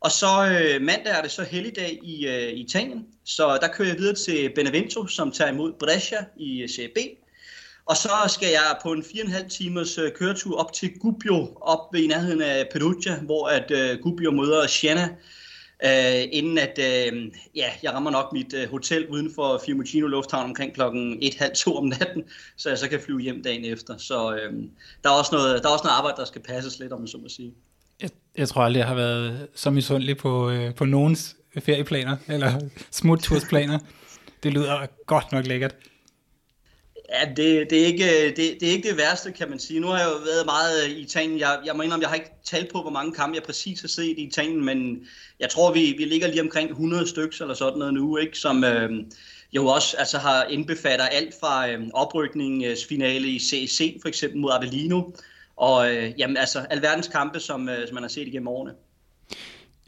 Og 0.00 0.10
så 0.10 0.26
øh, 0.46 0.82
mandag 0.82 1.12
er 1.12 1.22
det 1.22 1.30
så 1.30 1.42
helligdag 1.42 1.98
i 2.02 2.26
øh, 2.26 2.52
Italien, 2.52 3.06
så 3.24 3.58
der 3.62 3.68
kører 3.68 3.88
jeg 3.88 3.98
videre 3.98 4.14
til 4.14 4.52
Benevento, 4.54 5.06
som 5.06 5.32
tager 5.32 5.52
imod 5.52 5.72
Brescia 5.72 6.24
i 6.36 6.62
øh, 6.62 6.68
CB. 6.68 6.98
Og 7.86 7.96
så 7.96 8.10
skal 8.28 8.48
jeg 8.48 8.78
på 8.82 8.92
en 8.92 9.02
4,5 9.02 9.48
timers 9.48 9.98
øh, 9.98 10.12
køretur 10.12 10.58
op 10.58 10.72
til 10.72 10.98
Gubbio, 10.98 11.58
op 11.60 11.92
ved 11.92 12.00
i 12.00 12.06
nærheden 12.06 12.42
af 12.42 12.68
Perugia, 12.72 13.16
hvor 13.16 13.48
at 13.48 13.70
øh, 13.70 13.98
Gubbio 14.02 14.30
møder 14.30 14.66
Siena, 14.66 15.08
øh, 15.84 16.28
inden 16.32 16.58
at 16.58 16.78
øh, 16.78 17.30
ja, 17.56 17.66
jeg 17.82 17.94
rammer 17.94 18.10
nok 18.10 18.32
mit 18.32 18.54
øh, 18.54 18.70
hotel 18.70 19.08
uden 19.08 19.34
for 19.34 19.62
Fiumicino 19.66 20.06
Lufthavn 20.06 20.44
omkring 20.44 20.74
klokken 20.74 21.22
1.30 21.22 21.76
om 21.76 21.84
natten, 21.84 22.24
så 22.56 22.68
jeg 22.68 22.78
så 22.78 22.88
kan 22.88 23.00
flyve 23.00 23.20
hjem 23.20 23.42
dagen 23.42 23.64
efter. 23.64 23.96
Så 23.96 24.34
øh, 24.34 24.52
der, 25.04 25.10
er 25.10 25.14
også 25.14 25.34
noget, 25.34 25.62
der 25.62 25.68
er 25.68 25.72
også 25.72 25.84
noget 25.84 25.96
arbejde, 25.96 26.16
der 26.16 26.24
skal 26.24 26.42
passes 26.42 26.78
lidt, 26.78 26.92
om 26.92 26.98
man 26.98 27.08
så 27.08 27.18
må 27.18 27.28
sige. 27.28 27.52
Jeg, 28.02 28.10
jeg 28.36 28.48
tror 28.48 28.62
aldrig, 28.62 28.78
jeg 28.78 28.88
har 28.88 28.94
været 28.94 29.48
så 29.54 29.70
misundelig 29.70 30.16
på, 30.16 30.50
øh, 30.50 30.74
på 30.74 30.84
nogens 30.84 31.36
ferieplaner, 31.58 32.16
eller 32.28 32.60
smuttursplaner. 32.90 33.78
Det 34.42 34.52
lyder 34.52 34.86
godt 35.06 35.32
nok 35.32 35.46
lækkert. 35.46 35.74
Ja, 37.12 37.24
det, 37.36 37.70
det, 37.70 37.82
er 37.82 37.86
ikke, 37.86 38.26
det, 38.28 38.36
det 38.36 38.62
er 38.62 38.72
ikke 38.72 38.88
det 38.88 38.96
værste, 38.96 39.32
kan 39.32 39.50
man 39.50 39.58
sige. 39.58 39.80
Nu 39.80 39.86
har 39.86 39.98
jeg 39.98 40.06
jo 40.06 40.16
været 40.24 40.46
meget 40.46 40.84
øh, 40.84 40.90
i 40.90 41.00
Italien. 41.00 41.38
Jeg, 41.38 41.60
jeg 41.64 41.76
må 41.76 41.82
indrømme, 41.82 42.02
jeg 42.02 42.08
har 42.08 42.16
ikke 42.16 42.30
talt 42.44 42.72
på, 42.72 42.82
hvor 42.82 42.90
mange 42.90 43.12
kampe 43.12 43.36
jeg 43.36 43.42
præcis 43.42 43.80
har 43.80 43.88
set 43.88 44.18
i 44.18 44.22
Italien, 44.22 44.64
men 44.64 45.06
jeg 45.40 45.50
tror, 45.50 45.72
vi, 45.72 45.94
vi 45.98 46.04
ligger 46.04 46.28
lige 46.28 46.40
omkring 46.40 46.70
100 46.70 47.06
stykker 47.06 47.36
eller 47.40 47.54
sådan 47.54 47.78
noget 47.78 47.94
nu, 47.94 48.16
ikke? 48.16 48.38
som 48.38 48.64
øh, 48.64 48.90
jo 49.52 49.66
også 49.66 49.96
altså, 49.96 50.18
har 50.18 50.44
indbefatter 50.44 51.06
alt 51.06 51.34
fra 51.40 51.70
øh, 51.70 51.88
oprykningsfinale 51.94 53.26
øh, 53.26 53.34
i 53.34 53.38
CEC, 53.38 53.98
for 54.02 54.08
eksempel 54.08 54.40
mod 54.40 54.52
Avellino, 54.52 55.02
og 55.56 55.94
øh, 55.94 56.12
jamen, 56.18 56.36
altså 56.36 56.58
alverdens 56.70 57.08
kampe, 57.08 57.40
som, 57.40 57.68
øh, 57.68 57.86
som 57.86 57.94
man 57.94 58.02
har 58.02 58.08
set 58.08 58.28
igennem 58.28 58.48
årene. 58.48 58.72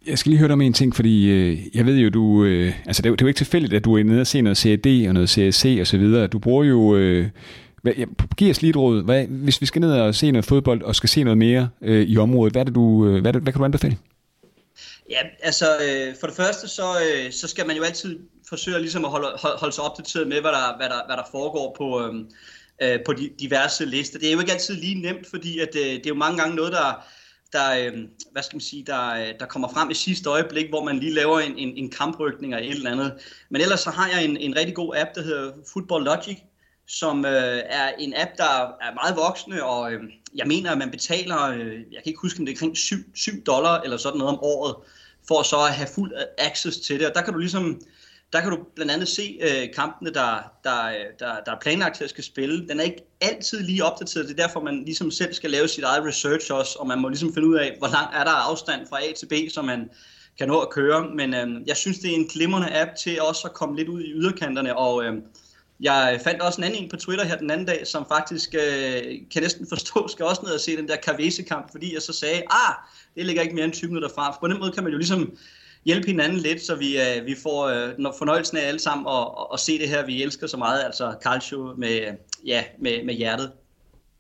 Jeg 0.07 0.19
skal 0.19 0.31
lige 0.31 0.39
høre 0.39 0.49
dig 0.49 0.53
om 0.53 0.61
en 0.61 0.73
ting, 0.73 0.97
fordi 0.97 1.31
øh, 1.31 1.77
jeg 1.77 1.87
ved 1.87 1.97
jo, 1.97 2.09
du, 2.09 2.45
øh, 2.45 2.75
altså 2.87 3.03
det, 3.03 3.07
er 3.07 3.11
jo, 3.11 3.15
det 3.15 3.23
er 3.23 3.27
jo 3.27 3.29
ikke 3.29 3.39
tilfældigt, 3.39 3.73
at 3.73 3.85
du 3.85 3.99
er 3.99 4.05
nede 4.05 4.21
og 4.21 4.27
se 4.27 4.41
noget 4.41 4.59
CAD 4.59 5.09
og 5.09 5.15
noget 5.15 5.31
CSC 5.31 5.79
og 5.81 5.87
så 5.87 5.99
videre. 5.99 6.27
Du 6.27 6.39
bruger 6.39 6.65
jo, 6.65 6.97
øh, 6.97 7.29
hvad, 7.83 7.93
ja, 7.99 8.05
giv 8.37 8.51
os 8.51 8.63
lige 8.63 8.71
et 8.71 8.77
råd. 8.77 9.05
Hvad, 9.05 9.27
hvis 9.27 9.61
vi 9.61 9.67
skal 9.67 9.81
ned 9.81 9.93
og 9.93 10.15
se 10.15 10.31
noget 10.31 10.45
fodbold 10.45 10.83
og 10.83 10.97
skal 10.97 11.09
se 11.09 11.23
noget 11.23 11.39
mere 11.39 11.69
øh, 11.83 12.07
i 12.07 12.17
området, 12.17 12.53
hvad, 12.53 12.63
er 12.63 12.65
det, 12.65 12.75
du, 12.75 13.07
øh, 13.07 13.21
hvad, 13.21 13.33
det, 13.33 13.43
hvad 13.43 13.53
kan 13.53 13.59
du 13.59 13.65
anbefale? 13.65 13.97
Ja, 15.11 15.19
altså 15.43 15.67
øh, 15.67 16.15
for 16.21 16.27
det 16.27 16.37
første, 16.37 16.69
så, 16.69 16.83
øh, 16.83 17.33
så 17.33 17.49
skal 17.49 17.67
man 17.67 17.77
jo 17.77 17.83
altid 17.83 18.19
forsøge 18.49 18.81
ligesom 18.81 19.05
at 19.05 19.11
holde, 19.11 19.29
holde 19.43 19.75
sig 19.75 19.85
opdateret 19.85 20.29
med, 20.29 20.41
hvad 20.41 20.51
der, 20.51 20.77
hvad 20.77 20.89
der, 20.89 21.07
hvad 21.07 21.17
der 21.17 21.25
foregår 21.31 21.75
på, 21.79 22.07
øh, 22.07 22.15
øh, 22.83 22.99
på 23.07 23.13
de 23.13 23.31
diverse 23.41 23.85
lister. 23.85 24.19
Det 24.19 24.29
er 24.29 24.33
jo 24.33 24.41
ikke 24.41 24.53
altid 24.53 24.75
lige 24.75 25.03
nemt, 25.03 25.27
fordi 25.31 25.59
at, 25.59 25.77
øh, 25.77 25.83
det 25.83 26.07
er 26.07 26.11
jo 26.11 26.15
mange 26.15 26.39
gange 26.39 26.57
noget, 26.57 26.73
der, 26.73 27.05
der, 27.53 27.71
øh, 27.79 27.99
hvad 28.33 28.43
skal 28.43 28.57
man 28.57 28.61
sige, 28.61 28.85
der, 28.87 29.15
øh, 29.15 29.35
der 29.41 29.47
kommer 29.47 29.69
frem 29.69 29.91
i 29.91 29.95
sidste 29.95 30.31
øjeblik, 30.31 30.69
hvor 30.69 30.85
man 30.85 30.99
lige 30.99 31.15
laver 31.15 31.41
en, 31.41 31.59
en, 31.59 31.77
en 31.77 31.91
kamprykning 31.91 32.55
eller 32.55 32.69
et 32.69 32.75
eller 32.77 32.91
andet. 32.91 33.13
Men 33.51 33.61
ellers 33.61 33.81
så 33.81 33.91
har 33.91 34.09
jeg 34.09 34.25
en, 34.25 34.37
en 34.37 34.57
rigtig 34.57 34.75
god 34.75 34.95
app, 34.97 35.11
der 35.15 35.23
hedder 35.23 35.53
Football 35.73 36.05
Logic, 36.05 36.39
som 36.87 37.25
øh, 37.25 37.61
er 37.65 37.93
en 37.99 38.15
app, 38.17 38.31
der 38.37 38.75
er 38.81 38.95
meget 38.95 39.17
voksende, 39.17 39.63
og 39.63 39.93
øh, 39.93 40.03
jeg 40.35 40.47
mener, 40.47 40.71
at 40.71 40.79
man 40.79 40.91
betaler, 40.91 41.43
øh, 41.43 41.75
jeg 41.75 42.03
kan 42.03 42.07
ikke 42.07 42.21
huske, 42.21 42.41
om 42.41 42.47
det 42.47 42.53
er 42.53 42.57
omkring 42.57 42.77
7, 42.77 42.97
7 43.15 43.33
dollar 43.47 43.81
eller 43.81 43.97
sådan 43.97 44.19
noget 44.19 44.33
om 44.35 44.43
året, 44.43 44.75
for 45.29 45.43
så 45.43 45.57
at 45.57 45.75
have 45.75 45.89
fuld 45.95 46.13
øh, 46.13 46.47
access 46.47 46.81
til 46.81 46.99
det. 46.99 47.09
Og 47.09 47.15
der 47.15 47.23
kan 47.23 47.33
du 47.33 47.39
ligesom 47.39 47.81
der 48.33 48.41
kan 48.41 48.51
du 48.51 48.59
blandt 48.75 48.93
andet 48.93 49.09
se 49.09 49.39
øh, 49.43 49.75
kampene, 49.75 50.11
der, 50.11 50.39
der, 50.65 50.91
der, 51.19 51.27
der 51.47 51.53
er 51.53 51.61
planlagt 51.61 51.97
til 51.97 52.05
at 52.05 52.11
skal 52.11 52.25
spille. 52.25 52.69
Den 52.69 52.81
er 52.81 52.85
ikke 52.85 53.05
altid 53.21 53.61
lige 53.61 53.85
opdateret. 53.85 54.29
Det 54.29 54.41
er 54.41 54.47
derfor, 54.47 54.61
man 54.61 54.85
ligesom 54.85 55.11
selv 55.11 55.35
skal 55.35 55.51
lave 55.51 55.69
sit 55.69 55.85
eget 55.85 56.05
research 56.05 56.53
også, 56.53 56.77
og 56.79 56.87
man 56.87 56.99
må 56.99 57.09
ligesom 57.09 57.35
finde 57.35 57.49
ud 57.49 57.55
af, 57.55 57.75
hvor 57.79 57.89
lang 57.89 58.15
er 58.15 58.25
der 58.25 58.31
afstand 58.31 58.87
fra 58.89 58.99
A 59.05 59.13
til 59.13 59.27
B, 59.27 59.33
så 59.51 59.63
man 59.63 59.91
kan 60.39 60.49
nå 60.49 60.61
at 60.61 60.71
køre. 60.71 61.11
Men 61.15 61.35
øh, 61.35 61.67
jeg 61.67 61.77
synes, 61.77 61.99
det 61.99 62.11
er 62.11 62.15
en 62.15 62.29
glimrende 62.29 62.81
app 62.81 62.91
til 62.97 63.23
også 63.23 63.49
at 63.49 63.55
komme 63.55 63.77
lidt 63.77 63.89
ud 63.89 64.01
i 64.01 64.13
yderkanterne, 64.13 64.77
og 64.77 65.05
øh, 65.05 65.15
jeg 65.81 66.21
fandt 66.25 66.43
også 66.43 66.61
en 66.61 66.65
anden 66.65 66.83
en 66.83 66.91
på 66.91 66.97
Twitter 66.97 67.25
her 67.25 67.37
den 67.37 67.51
anden 67.51 67.67
dag, 67.67 67.87
som 67.87 68.07
faktisk 68.09 68.55
øh, 68.55 69.03
kan 69.33 69.43
næsten 69.43 69.67
forstå, 69.69 70.09
skal 70.09 70.25
også 70.25 70.43
ned 70.45 70.53
og 70.53 70.61
se 70.61 70.77
den 70.77 70.89
der 70.89 70.97
Cavese-kamp, 70.97 71.71
fordi 71.71 71.95
jeg 71.95 72.03
så 72.03 72.13
sagde, 72.13 72.43
ah, 72.51 72.75
det 73.17 73.27
ligger 73.27 73.43
ikke 73.43 73.55
mere 73.55 73.65
end 73.65 73.73
20 73.73 73.89
minutter 73.89 74.09
fra. 74.15 74.31
For 74.31 74.39
på 74.41 74.49
den 74.49 74.59
måde 74.59 74.73
kan 74.73 74.83
man 74.83 74.93
jo 74.93 74.99
ligesom 74.99 75.37
hjælpe 75.85 76.07
hinanden 76.07 76.39
lidt, 76.39 76.63
så 76.63 76.75
vi, 76.75 76.97
uh, 76.97 77.27
vi 77.27 77.37
får 77.43 77.67
uh, 77.67 78.15
fornøjelsen 78.19 78.57
af 78.57 78.69
alle 78.69 78.81
sammen 78.81 79.07
at, 79.09 79.29
at 79.53 79.61
se 79.61 79.79
det 79.79 79.89
her, 79.89 80.07
vi 80.07 80.23
elsker 80.23 80.47
så 80.47 80.57
meget, 80.57 80.85
altså 80.85 81.15
Calcio 81.23 81.75
med, 81.77 82.01
ja, 82.47 82.65
med, 82.79 83.05
med 83.05 83.15
hjertet. 83.15 83.53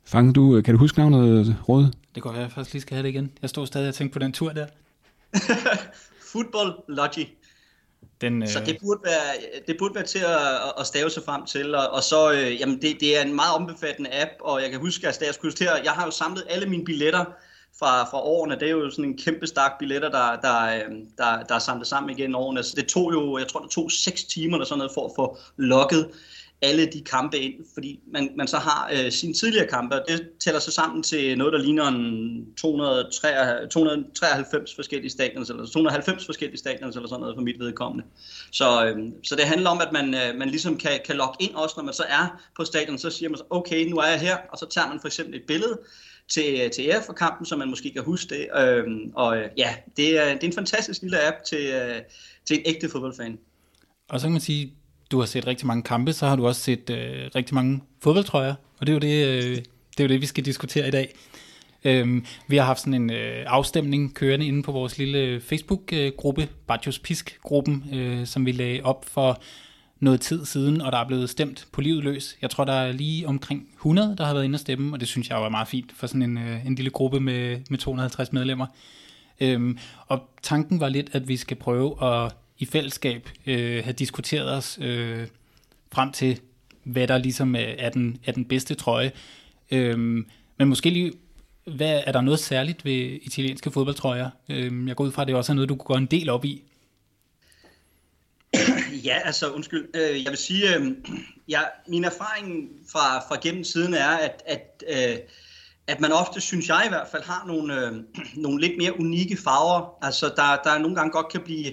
Fang, 0.04 0.34
du, 0.34 0.62
kan 0.64 0.74
du 0.74 0.78
huske 0.78 0.98
navnet, 0.98 1.56
Råd? 1.68 1.92
Det 2.14 2.22
går 2.22 2.34
jeg 2.34 2.52
faktisk 2.52 2.72
lige 2.72 2.82
skal 2.82 2.94
have 2.94 3.02
det 3.02 3.08
igen. 3.08 3.32
Jeg 3.42 3.50
står 3.50 3.64
stadig 3.64 3.88
og 3.88 3.94
tænker 3.94 4.12
på 4.12 4.18
den 4.18 4.32
tur 4.32 4.50
der. 4.50 4.66
Football 6.32 6.72
Logic. 6.88 7.28
Den, 8.20 8.42
øh... 8.42 8.48
Så 8.48 8.60
det 8.66 8.78
burde, 8.82 9.00
være, 9.04 9.60
det 9.66 9.76
burde 9.78 9.94
være 9.94 10.04
til 10.04 10.18
at, 10.18 10.72
at 10.80 10.86
stave 10.86 11.10
sig 11.10 11.22
frem 11.22 11.46
til, 11.46 11.74
og, 11.74 11.88
og 11.90 12.02
så, 12.02 12.32
øh, 12.32 12.60
jamen 12.60 12.82
det, 12.82 12.96
det 13.00 13.18
er 13.18 13.22
en 13.22 13.34
meget 13.34 13.54
omfattende 13.54 14.22
app, 14.22 14.30
og 14.40 14.62
jeg 14.62 14.70
kan 14.70 14.80
huske, 14.80 15.08
at 15.08 15.22
jeg 15.26 15.34
skulle 15.34 15.54
til, 15.54 15.68
jeg 15.84 15.92
har 15.92 16.04
jo 16.04 16.10
samlet 16.10 16.44
alle 16.50 16.68
mine 16.68 16.84
billetter 16.84 17.24
fra, 17.82 18.04
fra 18.04 18.20
årene. 18.20 18.54
Det 18.54 18.62
er 18.62 18.70
jo 18.70 18.90
sådan 18.90 19.04
en 19.04 19.18
kæmpe 19.18 19.46
stak 19.46 19.72
billetter, 19.78 20.10
der, 20.10 20.40
der, 20.40 20.84
øhm, 20.84 21.06
der, 21.18 21.42
der 21.42 21.54
er 21.54 21.58
samlet 21.58 21.86
sammen 21.86 22.18
igen 22.18 22.34
årene. 22.34 22.62
Så 22.62 22.74
det 22.76 22.86
tog 22.86 23.12
jo, 23.12 23.38
jeg 23.38 23.48
tror 23.48 23.60
det 23.60 23.70
tog 23.70 23.90
6 23.90 24.24
timer 24.24 24.56
eller 24.56 24.66
sådan 24.66 24.78
noget 24.78 24.92
for 24.94 25.04
at 25.06 25.12
få 25.16 25.36
logget 25.56 26.10
alle 26.62 26.86
de 26.86 27.00
kampe 27.00 27.38
ind, 27.38 27.54
fordi 27.74 28.00
man, 28.12 28.30
man 28.36 28.46
så 28.46 28.56
har 28.56 28.90
øh, 28.92 29.12
sine 29.12 29.34
tidligere 29.34 29.66
kampe, 29.66 29.94
og 29.94 30.04
det 30.08 30.28
tæller 30.40 30.60
sig 30.60 30.72
sammen 30.72 31.02
til 31.02 31.38
noget, 31.38 31.52
der 31.52 31.58
ligner 31.58 31.88
en 31.88 32.46
293, 32.56 33.72
293 33.72 34.74
forskellige 34.74 35.10
stadions, 35.10 35.50
eller 35.50 35.66
290 35.66 36.26
forskellige 36.26 36.58
stadions, 36.58 36.96
eller 36.96 37.08
sådan 37.08 37.20
noget 37.20 37.36
for 37.36 37.42
mit 37.42 37.58
vedkommende. 37.58 38.04
Så, 38.50 38.86
øh, 38.86 38.98
så 39.22 39.36
det 39.36 39.44
handler 39.44 39.70
om, 39.70 39.80
at 39.80 39.92
man, 39.92 40.14
øh, 40.14 40.38
man 40.38 40.48
ligesom 40.48 40.78
kan, 40.78 41.00
kan 41.06 41.16
logge 41.16 41.36
ind 41.40 41.54
også, 41.54 41.74
når 41.76 41.84
man 41.84 41.94
så 41.94 42.04
er 42.08 42.42
på 42.56 42.64
stadion, 42.64 42.98
så 42.98 43.10
siger 43.10 43.28
man 43.28 43.38
så, 43.38 43.44
okay, 43.50 43.86
nu 43.86 43.96
er 43.96 44.06
jeg 44.06 44.20
her, 44.20 44.36
og 44.52 44.58
så 44.58 44.66
tager 44.66 44.88
man 44.88 45.00
for 45.00 45.06
eksempel 45.06 45.34
et 45.34 45.46
billede, 45.46 45.78
til, 46.32 46.60
øh, 46.64 46.70
til 46.70 46.84
jer 46.84 47.02
for 47.02 47.12
kampen, 47.12 47.46
så 47.46 47.56
man 47.56 47.68
måske 47.68 47.92
kan 47.92 48.02
huske 48.02 48.34
det. 48.34 48.48
Øhm, 48.60 49.12
og 49.14 49.36
øh, 49.36 49.48
ja, 49.56 49.74
det 49.96 50.18
er, 50.18 50.34
det 50.34 50.42
er 50.42 50.46
en 50.46 50.52
fantastisk 50.52 51.02
lille 51.02 51.26
app 51.26 51.36
til, 51.46 51.66
øh, 51.66 52.00
til 52.44 52.58
en 52.58 52.62
ægte 52.66 52.88
fodboldfan. 52.88 53.38
Og 54.08 54.20
så 54.20 54.26
kan 54.26 54.32
man 54.32 54.40
sige, 54.40 54.72
du 55.10 55.18
har 55.18 55.26
set 55.26 55.46
rigtig 55.46 55.66
mange 55.66 55.82
kampe, 55.82 56.12
så 56.12 56.26
har 56.26 56.36
du 56.36 56.46
også 56.46 56.60
set 56.60 56.90
øh, 56.90 57.30
rigtig 57.34 57.54
mange 57.54 57.82
fodboldtrøjer, 58.02 58.54
og 58.78 58.86
det 58.86 58.88
er 58.88 58.94
jo 58.94 58.98
det, 58.98 59.26
øh, 59.26 59.56
det, 59.96 60.00
er 60.00 60.04
jo 60.04 60.08
det 60.08 60.20
vi 60.20 60.26
skal 60.26 60.44
diskutere 60.44 60.88
i 60.88 60.90
dag. 60.90 61.14
Øhm, 61.84 62.24
vi 62.48 62.56
har 62.56 62.64
haft 62.64 62.80
sådan 62.80 62.94
en 62.94 63.12
øh, 63.12 63.44
afstemning 63.46 64.14
kørende 64.14 64.46
inde 64.46 64.62
på 64.62 64.72
vores 64.72 64.98
lille 64.98 65.18
øh, 65.18 65.40
Facebook-gruppe, 65.40 66.48
Bajos 66.66 66.98
Pisk-gruppen, 66.98 67.84
øh, 67.94 68.26
som 68.26 68.46
vi 68.46 68.52
lagde 68.52 68.80
op 68.82 69.04
for 69.04 69.42
noget 70.02 70.20
tid 70.20 70.44
siden, 70.44 70.80
og 70.80 70.92
der 70.92 70.98
er 70.98 71.06
blevet 71.06 71.30
stemt 71.30 71.66
på 71.72 71.80
livet 71.80 72.04
løs. 72.04 72.36
Jeg 72.42 72.50
tror, 72.50 72.64
der 72.64 72.72
er 72.72 72.92
lige 72.92 73.28
omkring 73.28 73.68
100, 73.74 74.14
der 74.18 74.24
har 74.24 74.34
været 74.34 74.44
inde 74.44 74.56
og 74.56 74.60
stemme, 74.60 74.94
og 74.96 75.00
det 75.00 75.08
synes 75.08 75.30
jeg 75.30 75.42
var 75.42 75.48
meget 75.48 75.68
fint 75.68 75.92
for 75.96 76.06
sådan 76.06 76.22
en, 76.22 76.38
øh, 76.38 76.66
en 76.66 76.74
lille 76.74 76.90
gruppe 76.90 77.20
med, 77.20 77.58
med 77.70 77.78
250 77.78 78.32
medlemmer. 78.32 78.66
Øhm, 79.40 79.78
og 80.06 80.30
tanken 80.42 80.80
var 80.80 80.88
lidt, 80.88 81.10
at 81.12 81.28
vi 81.28 81.36
skal 81.36 81.56
prøve 81.56 82.04
at 82.04 82.32
i 82.58 82.64
fællesskab 82.64 83.28
øh, 83.46 83.84
have 83.84 83.92
diskuteret 83.92 84.52
os 84.52 84.78
øh, 84.80 85.26
frem 85.92 86.12
til, 86.12 86.40
hvad 86.84 87.08
der 87.08 87.18
ligesom 87.18 87.54
er 87.58 87.88
den, 87.88 88.18
er 88.24 88.32
den 88.32 88.44
bedste 88.44 88.74
trøje. 88.74 89.12
Øhm, 89.70 90.26
men 90.58 90.68
måske 90.68 90.90
lige, 90.90 91.12
hvad, 91.64 92.02
er 92.06 92.12
der 92.12 92.20
noget 92.20 92.40
særligt 92.40 92.84
ved 92.84 93.18
italienske 93.22 93.70
fodboldtrøjer? 93.70 94.30
Øhm, 94.48 94.88
jeg 94.88 94.96
går 94.96 95.04
ud 95.04 95.12
fra, 95.12 95.22
at 95.22 95.28
det 95.28 95.36
også 95.36 95.52
er 95.52 95.54
noget, 95.54 95.68
du 95.68 95.74
kunne 95.74 95.94
gå 95.94 95.98
en 95.98 96.06
del 96.06 96.28
op 96.28 96.44
i. 96.44 96.62
Ja, 99.04 99.18
altså 99.24 99.50
undskyld. 99.50 99.88
Øh, 99.94 100.24
jeg 100.24 100.30
vil 100.30 100.38
sige, 100.38 100.76
øh, 100.76 100.92
ja, 101.48 101.60
min 101.88 102.04
erfaring 102.04 102.68
fra, 102.92 103.18
fra 103.18 103.38
gennem 103.42 103.64
tiden 103.64 103.94
er, 103.94 104.08
at, 104.08 104.42
at, 104.46 104.84
øh, 104.88 105.18
at 105.86 106.00
man 106.00 106.12
ofte, 106.12 106.40
synes 106.40 106.68
jeg 106.68 106.82
i 106.86 106.88
hvert 106.88 107.08
fald, 107.10 107.22
har 107.22 107.44
nogle, 107.46 107.86
øh, 107.86 107.92
nogle 108.34 108.60
lidt 108.60 108.78
mere 108.78 109.00
unikke 109.00 109.36
farver. 109.36 110.04
Altså 110.04 110.32
der, 110.36 110.56
der 110.64 110.78
nogle 110.78 110.96
gange 110.96 111.12
godt 111.12 111.32
kan 111.32 111.40
blive 111.40 111.72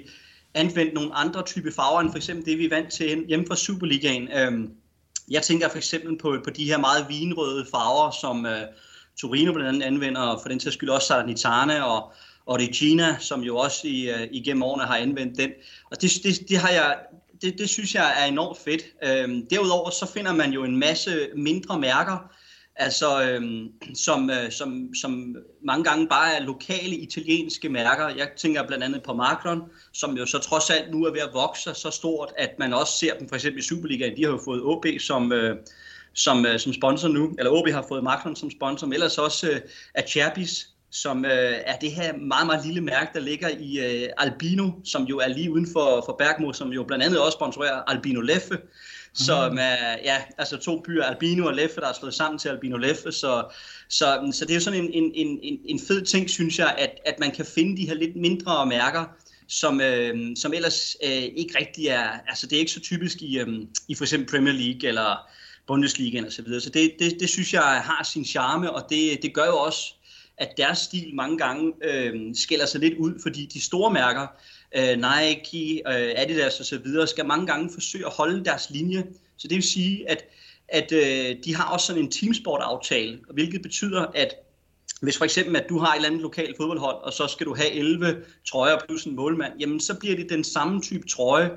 anvendt 0.54 0.94
nogle 0.94 1.16
andre 1.16 1.44
type 1.44 1.72
farver, 1.72 2.00
end 2.00 2.12
for 2.12 2.18
eksempel 2.18 2.46
det, 2.46 2.58
vi 2.58 2.66
er 2.66 2.70
vant 2.70 2.92
til 2.92 3.26
hjemme 3.28 3.48
fra 3.48 3.56
Superligaen. 3.56 4.28
Øh, 4.32 4.70
jeg 5.32 5.44
tænker 5.44 5.70
for 5.70 5.78
eksempel 5.78 6.18
på, 6.18 6.38
på 6.44 6.50
de 6.50 6.66
her 6.66 6.78
meget 6.78 7.06
vinrøde 7.10 7.66
farver, 7.72 8.12
som 8.12 8.46
øh, 8.46 8.62
Torino 9.22 9.54
blandt 9.54 9.70
andet 9.70 9.88
anvender, 9.88 10.22
og 10.22 10.40
for 10.42 10.50
den 10.50 10.60
til 10.60 10.72
skyld 10.72 10.90
også 10.90 11.08
Salernitana 11.08 11.82
og 11.82 12.14
Origina, 12.46 13.18
som 13.20 13.42
jo 13.42 13.58
også 13.58 13.88
i, 13.88 14.10
øh, 14.10 14.28
igennem 14.32 14.64
årene 14.64 14.84
har 14.84 14.98
anvendt 14.98 15.38
den. 15.38 15.52
Og 15.92 16.02
det, 16.02 16.12
det, 16.24 16.50
det, 16.50 16.58
har 16.58 16.70
jeg, 16.70 16.98
det, 17.42 17.58
det 17.58 17.70
synes 17.70 17.96
jeg 17.96 18.14
er 18.22 18.26
enormt 18.26 18.58
fedt. 18.58 18.84
Øhm, 19.04 19.48
derudover 19.50 19.90
så 19.90 20.12
finder 20.14 20.34
man 20.34 20.52
jo 20.52 20.64
en 20.64 20.78
masse 20.78 21.28
mindre 21.36 21.80
mærker, 21.80 22.32
altså 22.76 23.24
øhm, 23.24 23.68
som, 23.96 24.30
øh, 24.30 24.52
som, 24.52 24.90
som 25.02 25.36
mange 25.64 25.84
gange 25.84 26.08
bare 26.08 26.34
er 26.34 26.40
lokale 26.40 26.96
italienske 26.96 27.70
mærker. 27.70 28.08
Jeg 28.08 28.30
tænker 28.38 28.68
blandt 28.68 28.84
andet 28.84 29.04
på 29.04 29.14
Macron, 29.14 29.62
som 29.94 30.18
jo 30.18 30.26
så 30.26 30.40
trods 30.40 30.70
alt 30.70 30.92
nu 30.92 31.06
er 31.06 31.12
ved 31.12 31.20
at 31.20 31.34
vokse 31.34 31.74
så 31.74 31.90
stort, 31.92 32.34
at 32.38 32.50
man 32.60 32.74
også 32.74 32.94
ser 32.98 33.18
dem 33.18 33.30
for 33.30 33.36
eksempel 33.36 33.60
i 33.60 33.64
Superligaen. 33.64 34.18
De 34.18 34.24
har 34.24 34.32
jo 34.32 34.42
fået 34.46 34.64
OB 34.64 34.86
som, 35.00 35.32
øh, 35.32 35.58
som, 36.14 36.46
øh, 36.46 36.60
som 36.60 36.74
sponsor 36.74 37.08
nu, 37.08 37.36
eller 37.38 37.52
OB 37.52 37.70
har 37.70 37.86
fået 37.88 38.04
Macron 38.04 38.36
som 38.36 38.52
sponsor, 38.52 38.88
men 38.88 38.94
ellers 38.94 39.18
også 39.18 39.50
øh, 39.50 39.62
Acherbis, 39.96 40.70
som 40.92 41.26
øh, 41.26 41.56
er 41.66 41.78
det 41.78 41.92
her 41.92 42.18
meget, 42.18 42.46
meget 42.46 42.66
lille 42.66 42.82
mærke, 42.82 43.12
der 43.14 43.20
ligger 43.20 43.50
i 43.60 43.80
øh, 43.80 44.10
Albino, 44.18 44.72
som 44.84 45.04
jo 45.04 45.18
er 45.18 45.28
lige 45.28 45.52
uden 45.52 45.68
for, 45.74 46.04
for 46.06 46.16
Bergamo, 46.20 46.54
som 46.54 46.70
jo 46.70 46.84
blandt 46.84 47.06
andet 47.06 47.20
også 47.20 47.36
sponsorerer 47.36 47.82
Albino 47.88 48.22
Leffe, 48.22 48.56
mm. 48.56 49.16
som 49.16 49.58
er 49.62 49.98
ja, 50.04 50.22
altså 50.38 50.58
to 50.58 50.82
byer, 50.82 51.04
Albino 51.04 51.46
og 51.46 51.54
Leffe, 51.54 51.82
der 51.82 51.88
er 51.88 51.94
slået 51.94 52.14
sammen 52.14 52.40
til 52.40 52.50
Albino 52.50 52.78
Leffe, 52.78 53.12
så, 53.12 53.44
så, 53.90 54.32
så 54.34 54.46
det 54.46 54.52
er 54.52 54.56
jo 54.56 54.62
sådan 54.62 54.84
en, 54.84 54.92
en, 54.94 55.40
en, 55.44 55.60
en 55.66 55.80
fed 55.88 56.02
ting, 56.02 56.30
synes 56.30 56.60
jeg, 56.60 56.76
at, 56.78 56.92
at 57.06 57.20
man 57.20 57.32
kan 57.32 57.46
finde 57.46 57.78
de 57.78 57.88
her 57.88 57.96
lidt 57.96 58.16
mindre 58.16 58.66
mærker, 58.66 59.06
som, 59.48 59.82
øh, 59.82 60.18
som 60.36 60.54
ellers 60.54 60.98
øh, 61.04 61.12
ikke 61.12 61.58
rigtig 61.60 61.88
er, 61.88 62.10
altså 62.28 62.48
det 62.48 62.56
er 62.56 62.60
ikke 62.60 62.72
så 62.72 62.80
typisk 62.80 63.22
i, 63.22 63.40
øh, 63.40 63.48
i 63.88 63.96
for 63.96 64.04
eksempel 64.04 64.30
Premier 64.30 64.54
League 64.54 64.90
eller 64.90 65.30
Bundesligaen 65.68 66.26
osv., 66.26 66.32
så, 66.32 66.42
videre. 66.42 66.62
så 66.62 66.70
det, 66.70 66.92
det, 67.00 67.20
det 67.20 67.30
synes 67.30 67.54
jeg 67.54 67.62
har 67.62 68.04
sin 68.04 68.26
charme, 68.26 68.72
og 68.72 68.86
det, 68.90 69.20
det 69.22 69.34
gør 69.34 69.46
jo 69.46 69.58
også, 69.58 69.94
at 70.40 70.58
deres 70.58 70.78
stil 70.78 71.16
mange 71.16 71.38
gange 71.38 71.74
øh, 71.84 72.36
skiller 72.36 72.66
sig 72.66 72.82
lidt 72.82 72.94
ud, 72.98 73.20
fordi 73.22 73.46
de 73.46 73.62
store 73.62 73.94
mærker, 73.94 74.28
øh, 74.78 74.98
Nike, 74.98 75.82
øh, 75.88 76.14
Adidas 76.16 76.60
osv., 76.60 77.08
skal 77.08 77.26
mange 77.26 77.48
gange 77.48 77.70
forsøge 77.74 78.06
at 78.06 78.12
holde 78.12 78.46
deres 78.46 78.70
linje. 78.70 79.06
Så 79.38 79.48
det 79.48 79.56
vil 79.56 79.64
sige, 79.64 80.10
at, 80.10 80.26
at 80.68 80.92
øh, 80.92 81.36
de 81.46 81.56
har 81.56 81.74
også 81.74 81.88
sådan 81.88 82.04
en 82.04 82.12
teamsport-aftale, 82.12 83.20
hvilket 83.34 83.62
betyder, 83.62 84.06
at 84.16 84.36
hvis 85.02 85.18
for 85.18 85.26
eksempel, 85.26 85.56
at 85.56 85.70
du 85.70 85.78
har 85.78 85.92
et 85.92 85.96
eller 85.96 86.10
andet 86.10 86.22
lokalt 86.22 86.58
fodboldhold, 86.58 86.96
og 86.96 87.14
så 87.14 87.28
skal 87.28 87.46
du 87.46 87.56
have 87.56 87.72
11 87.72 88.18
trøjer 88.48 88.78
plus 88.88 89.04
en 89.04 89.16
målmand, 89.16 89.54
jamen 89.60 89.80
så 89.80 90.00
bliver 90.00 90.16
det 90.16 90.30
den 90.30 90.44
samme 90.44 90.82
type 90.82 91.08
trøje, 91.08 91.52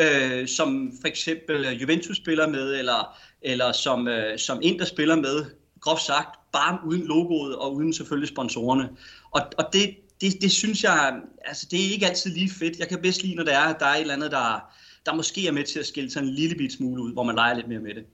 øh, 0.00 0.48
som 0.48 0.92
for 1.00 1.08
eksempel 1.08 1.66
Juventus 1.66 2.16
spiller 2.16 2.48
med, 2.48 2.78
eller, 2.78 3.18
eller 3.42 3.72
som, 3.72 4.08
øh, 4.08 4.38
som 4.38 4.58
Inter 4.62 4.84
spiller 4.84 5.16
med, 5.16 5.44
groft 5.80 6.02
sagt, 6.02 6.38
bare 6.52 6.78
uden 6.86 7.06
logoet 7.06 7.56
og 7.56 7.74
uden 7.74 7.92
selvfølgelig 7.92 8.28
sponsorerne. 8.28 8.88
Og, 9.30 9.40
og 9.58 9.64
det, 9.72 9.96
det, 10.20 10.42
det 10.42 10.50
synes 10.50 10.84
jeg, 10.84 11.14
altså 11.44 11.66
det 11.70 11.86
er 11.86 11.92
ikke 11.92 12.06
altid 12.06 12.34
lige 12.34 12.50
fedt. 12.50 12.78
Jeg 12.78 12.88
kan 12.88 12.98
bedst 13.02 13.22
lide, 13.22 13.34
når 13.34 13.44
der 13.44 13.52
er, 13.52 13.74
at 13.74 13.76
der 13.80 13.86
er 13.86 13.94
et 13.94 14.00
eller 14.00 14.14
andet, 14.14 14.30
der, 14.30 14.64
der 15.06 15.14
måske 15.14 15.48
er 15.48 15.52
med 15.52 15.64
til 15.64 15.78
at 15.78 15.86
skille 15.86 16.10
sig 16.10 16.20
en 16.20 16.28
lille 16.28 16.54
bit 16.54 16.72
smule 16.72 17.02
ud, 17.02 17.12
hvor 17.12 17.22
man 17.22 17.34
leger 17.34 17.54
lidt 17.54 17.68
mere 17.68 17.80
med 17.80 17.94
det. 17.94 18.04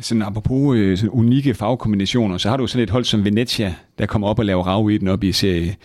Sådan 0.00 0.22
apropos 0.22 0.76
øh, 0.76 0.98
sådan 0.98 1.10
unikke 1.10 1.54
farvekombinationer, 1.54 2.38
så 2.38 2.48
har 2.48 2.56
du 2.56 2.66
sådan 2.66 2.82
et 2.82 2.90
hold 2.90 3.04
som 3.04 3.24
Venezia, 3.24 3.74
der 3.98 4.06
kommer 4.06 4.28
op 4.28 4.38
og 4.38 4.44
laver 4.44 4.62
rav 4.62 4.90
i 4.90 4.98
den 4.98 5.08
op 5.08 5.24
i 5.24 5.32
serie 5.32 5.76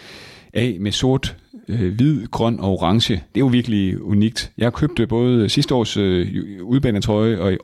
A 0.53 0.74
med 0.80 0.91
sort, 0.91 1.36
øh, 1.68 1.95
hvid, 1.95 2.28
grøn 2.28 2.60
og 2.60 2.72
orange. 2.72 3.14
Det 3.14 3.36
er 3.36 3.40
jo 3.40 3.48
virkelig 3.48 4.02
unikt. 4.02 4.52
Jeg 4.57 4.74
købte 4.74 5.03
øh, 5.03 5.10
både 5.10 5.49
sidste 5.49 5.76
års 5.76 5.98
øh, 5.98 6.28
udbanetrøje 6.61 7.40
og 7.40 7.57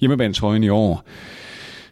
hjemmebanetrøjen 0.00 0.64
i 0.64 0.68
år 0.68 1.04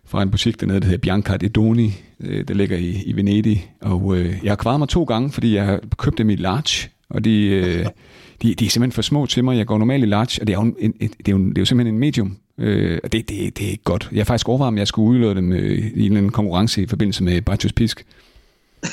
fra 0.07 0.23
en 0.23 0.31
butik 0.31 0.61
dernede, 0.61 0.81
der 0.81 0.87
hedder 0.87 0.99
Bianca 0.99 1.37
de 1.37 1.49
Doni, 1.49 1.93
øh, 2.21 2.49
der 2.49 2.55
ligger 2.55 2.77
i, 2.77 3.03
i 3.07 3.17
Venedig. 3.17 3.71
Og 3.81 4.17
øh, 4.17 4.35
jeg 4.43 4.51
har 4.51 4.57
kvaret 4.57 4.79
mig 4.79 4.89
to 4.89 5.05
gange, 5.05 5.31
fordi 5.31 5.55
jeg 5.55 5.65
har 5.65 5.81
købt 5.99 6.19
dem 6.19 6.31
i 6.31 6.37
large, 6.37 6.89
og 7.11 7.25
de, 7.25 7.47
øh, 7.47 7.87
de, 8.43 8.55
de 8.55 8.67
er 8.67 8.71
simpelthen 8.71 8.93
for 8.93 9.03
små 9.03 9.27
til 9.27 9.45
mig. 9.45 9.57
Jeg 9.57 9.67
går 9.67 9.79
normalt 9.79 10.05
i 10.05 10.07
large, 10.07 10.41
og 10.41 10.47
det 10.47 10.55
er 10.55 10.59
jo, 10.59 10.75
en, 10.79 10.95
et, 11.01 11.13
det 11.19 11.29
er 11.29 11.33
jo, 11.33 11.39
det 11.39 11.59
er 11.59 11.63
jo 11.63 11.65
simpelthen 11.65 11.95
en 11.95 12.01
medium. 12.01 12.37
Øh, 12.59 12.99
og 13.05 13.13
det, 13.13 13.29
det, 13.29 13.59
det 13.59 13.67
er 13.67 13.71
ikke 13.71 13.85
godt. 13.85 14.09
Jeg 14.13 14.21
har 14.21 14.25
faktisk 14.25 14.49
overvejet, 14.49 14.69
om 14.69 14.79
jeg 14.79 14.89
skulle 14.89 15.11
udlade 15.11 15.35
dem 15.35 15.53
øh, 15.53 15.91
i 15.95 16.07
en 16.07 16.31
konkurrence 16.33 16.83
i 16.83 16.87
forbindelse 16.87 17.25
med 17.25 17.43
Bajos 17.43 17.73
Pisk. 17.73 18.05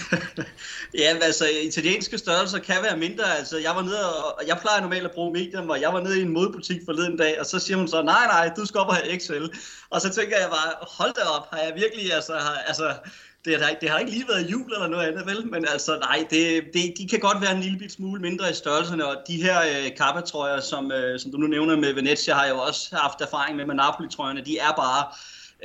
ja, 1.02 1.18
altså 1.22 1.46
italienske 1.64 2.18
størrelser 2.18 2.60
kan 2.60 2.76
være 2.84 2.98
mindre. 2.98 3.38
Altså, 3.38 3.58
jeg 3.58 3.76
var 3.76 3.82
nede 3.82 4.24
og, 4.24 4.48
jeg 4.48 4.58
plejer 4.62 4.82
normalt 4.82 5.06
at 5.06 5.12
bruge 5.12 5.34
medium, 5.34 5.70
og 5.70 5.82
jeg 5.82 5.94
var 5.94 6.00
nede 6.00 6.20
i 6.20 6.22
en 6.22 6.34
modebutik 6.34 6.82
forleden 6.86 7.18
dag, 7.18 7.40
og 7.40 7.46
så 7.46 7.60
siger 7.60 7.78
hun 7.78 7.88
så, 7.88 8.02
nej, 8.02 8.26
nej, 8.26 8.52
du 8.58 8.66
skal 8.66 8.80
op 8.80 8.88
og 8.88 8.96
have 8.96 9.20
XL. 9.20 9.46
Og 9.90 10.02
så 10.02 10.10
tænker 10.10 10.38
jeg 10.38 10.50
bare, 10.50 10.74
hold 10.82 11.14
da 11.14 11.22
op, 11.22 11.48
har 11.54 11.60
jeg 11.60 11.74
virkelig, 11.76 12.14
altså, 12.14 12.34
har, 12.34 12.58
altså 12.68 12.94
det, 13.46 13.62
har, 13.62 13.76
det 13.82 13.90
har 13.90 14.00
ikke 14.00 14.12
lige 14.12 14.28
været 14.28 14.52
jul 14.52 14.74
eller 14.74 14.88
noget 14.88 15.08
andet, 15.08 15.26
vel? 15.26 15.48
Men 15.48 15.66
altså, 15.68 15.98
nej, 15.98 16.28
det, 16.30 16.64
det, 16.74 16.94
de 16.98 17.08
kan 17.08 17.20
godt 17.20 17.42
være 17.42 17.56
en 17.56 17.62
lille 17.62 17.80
bit 17.80 17.92
smule 17.92 18.22
mindre 18.22 18.52
i 18.52 18.54
størrelserne, 18.54 19.08
og 19.08 19.16
de 19.28 19.44
her 19.44 19.60
øh, 19.62 19.98
kappatrøjer, 19.98 20.60
som, 20.60 20.92
øh, 20.92 21.20
som 21.20 21.32
du 21.32 21.38
nu 21.38 21.48
nævner 21.48 21.76
med 21.76 21.94
Venezia, 21.94 22.34
har 22.34 22.44
jeg 22.44 22.54
jo 22.54 22.60
også 22.60 22.96
haft 22.96 23.22
erfaring 23.22 23.58
med 23.58 23.66
med 23.66 23.76
Napoli-trøjerne, 23.76 24.42
de 24.46 24.58
er 24.58 24.72
bare 24.78 25.06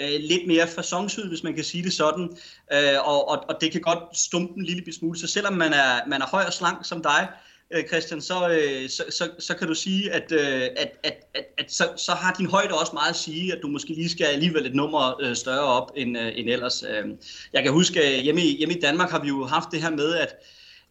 øh, 0.00 0.20
lidt 0.20 0.46
mere 0.46 0.66
fasonsyd, 0.66 1.28
hvis 1.28 1.42
man 1.42 1.54
kan 1.54 1.64
sige 1.64 1.84
det 1.84 1.92
sådan. 1.92 2.36
Øh, 2.72 2.98
og, 3.04 3.28
og, 3.28 3.44
og 3.48 3.60
det 3.60 3.72
kan 3.72 3.80
godt 3.80 4.16
stumpe 4.18 4.52
en 4.56 4.64
lille 4.64 4.92
smule. 4.92 5.18
Så 5.18 5.26
selvom 5.26 5.52
man 5.52 5.72
er, 5.72 6.08
man 6.08 6.22
er 6.22 6.26
høj 6.26 6.44
og 6.46 6.52
slank 6.52 6.78
som 6.86 7.02
dig, 7.02 7.28
øh, 7.70 7.84
Christian, 7.84 8.20
så, 8.20 8.48
øh, 8.48 8.88
så, 8.88 9.04
så, 9.10 9.30
så 9.38 9.56
kan 9.56 9.68
du 9.68 9.74
sige, 9.74 10.12
at, 10.12 10.32
øh, 10.32 10.62
at, 10.76 10.90
at, 11.02 11.14
at, 11.34 11.44
at 11.58 11.72
så, 11.72 11.84
så 11.96 12.12
har 12.12 12.34
din 12.38 12.50
højde 12.50 12.74
også 12.74 12.92
meget 12.92 13.10
at 13.10 13.16
sige, 13.16 13.52
at 13.52 13.58
du 13.62 13.68
måske 13.68 13.94
lige 13.94 14.10
skal 14.10 14.24
alligevel 14.26 14.66
et 14.66 14.74
nummer 14.74 15.22
øh, 15.22 15.36
større 15.36 15.64
op 15.64 15.92
end, 15.96 16.18
øh, 16.18 16.32
end 16.34 16.48
ellers. 16.50 16.82
Øh, 16.82 17.04
jeg 17.52 17.62
kan 17.62 17.72
huske, 17.72 18.02
at 18.02 18.22
hjemme 18.22 18.40
i, 18.40 18.56
hjemme 18.56 18.74
i 18.74 18.80
Danmark 18.80 19.10
har 19.10 19.22
vi 19.22 19.28
jo 19.28 19.44
haft 19.44 19.68
det 19.72 19.82
her 19.82 19.90
med, 19.90 20.14
at 20.14 20.34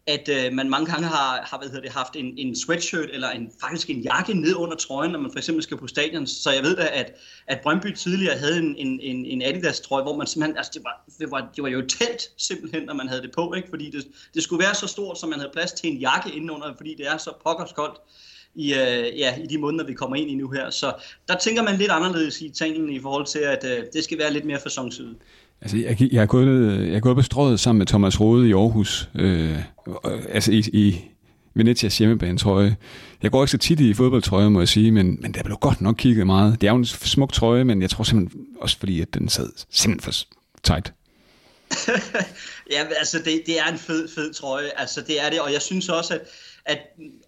at 0.08 0.28
øh, 0.28 0.52
man 0.52 0.70
mange 0.70 0.86
gange 0.86 1.06
har, 1.06 1.42
har 1.50 1.58
hvad 1.58 1.68
hedder 1.68 1.82
det, 1.82 1.92
haft 1.92 2.16
en, 2.16 2.38
en 2.38 2.56
sweatshirt 2.56 3.10
eller 3.12 3.30
en, 3.30 3.52
faktisk 3.60 3.90
en 3.90 4.00
jakke 4.00 4.34
ned 4.34 4.54
under 4.54 4.76
trøjen, 4.76 5.12
når 5.12 5.18
man 5.18 5.30
for 5.30 5.38
eksempel 5.38 5.62
skal 5.62 5.76
på 5.76 5.86
stadion. 5.86 6.26
Så 6.26 6.50
jeg 6.52 6.62
ved 6.62 6.76
da, 6.76 6.88
at, 6.92 7.12
at 7.46 7.60
Brøndby 7.62 7.94
tidligere 7.94 8.38
havde 8.38 8.58
en, 8.58 8.76
en, 8.76 9.00
en, 9.00 9.26
en 9.26 9.42
Adidas-trøje, 9.42 10.02
hvor 10.02 10.16
man 10.16 10.26
simpelthen, 10.26 10.56
altså 10.56 10.72
det 10.74 10.84
var, 10.84 11.04
det 11.18 11.30
var, 11.30 11.50
det 11.56 11.62
var 11.62 11.68
jo 11.68 11.80
telt 11.80 12.22
simpelthen, 12.36 12.82
når 12.82 12.94
man 12.94 13.08
havde 13.08 13.22
det 13.22 13.32
på, 13.32 13.54
ikke? 13.54 13.68
fordi 13.68 13.90
det, 13.90 14.06
det 14.34 14.42
skulle 14.42 14.64
være 14.64 14.74
så 14.74 14.86
stort, 14.86 15.18
så 15.18 15.26
man 15.26 15.38
havde 15.38 15.52
plads 15.52 15.72
til 15.72 15.90
en 15.90 15.96
jakke 15.96 16.30
indenunder, 16.30 16.74
fordi 16.76 16.94
det 16.94 17.06
er 17.06 17.16
så 17.16 17.32
pokkers 17.44 17.72
koldt 17.72 18.00
i, 18.54 18.74
øh, 18.74 19.18
ja, 19.18 19.36
i 19.36 19.46
de 19.46 19.58
måneder, 19.58 19.84
vi 19.84 19.94
kommer 19.94 20.16
ind 20.16 20.30
i 20.30 20.34
nu 20.34 20.50
her. 20.50 20.70
Så 20.70 20.92
der 21.28 21.36
tænker 21.38 21.62
man 21.62 21.76
lidt 21.76 21.90
anderledes 21.90 22.40
i 22.40 22.46
Italien 22.46 22.92
i 22.92 23.00
forhold 23.00 23.26
til, 23.26 23.38
at 23.38 23.64
øh, 23.64 23.84
det 23.92 24.04
skal 24.04 24.18
være 24.18 24.32
lidt 24.32 24.44
mere 24.44 24.60
fasonsydet. 24.60 25.16
Altså, 25.62 25.76
jeg, 25.76 26.12
jeg, 26.12 26.22
er 26.22 26.26
gået, 26.26 26.86
jeg 26.88 26.94
er 26.96 27.00
gået 27.00 27.16
på 27.16 27.22
strået 27.22 27.60
sammen 27.60 27.78
med 27.78 27.86
Thomas 27.86 28.20
Rode 28.20 28.48
i 28.48 28.52
Aarhus, 28.52 29.08
øh, 29.14 29.58
altså 30.28 30.52
i, 30.52 30.64
i 30.72 31.00
Venetias 31.54 31.98
hjemmebane, 31.98 32.38
trøje. 32.38 32.76
Jeg 33.22 33.30
går 33.30 33.42
ikke 33.42 33.50
så 33.50 33.58
tit 33.58 33.80
i 33.80 33.94
fodboldtrøje, 33.94 34.50
må 34.50 34.60
jeg 34.60 34.68
sige, 34.68 34.92
men, 34.92 35.18
men 35.20 35.34
der 35.34 35.42
blev 35.42 35.56
godt 35.56 35.80
nok 35.80 35.94
kigget 35.98 36.26
meget. 36.26 36.60
Det 36.60 36.66
er 36.66 36.70
jo 36.70 36.76
en 36.76 36.84
smuk 36.84 37.32
trøje, 37.32 37.64
men 37.64 37.82
jeg 37.82 37.90
tror 37.90 38.04
simpelthen 38.04 38.46
også 38.60 38.78
fordi, 38.78 39.00
at 39.00 39.14
den 39.14 39.28
sad 39.28 39.50
simpelthen 39.70 40.12
for 40.12 40.12
tight. 40.62 40.92
ja, 42.72 42.86
altså 42.98 43.18
det, 43.18 43.42
det 43.46 43.58
er 43.58 43.66
en 43.72 43.78
fed, 43.78 44.08
fed 44.14 44.34
trøje. 44.34 44.70
Altså 44.76 45.00
det 45.00 45.24
er 45.24 45.30
det, 45.30 45.40
og 45.40 45.52
jeg 45.52 45.62
synes 45.62 45.88
også, 45.88 46.14
at, 46.14 46.20
at 46.64 46.78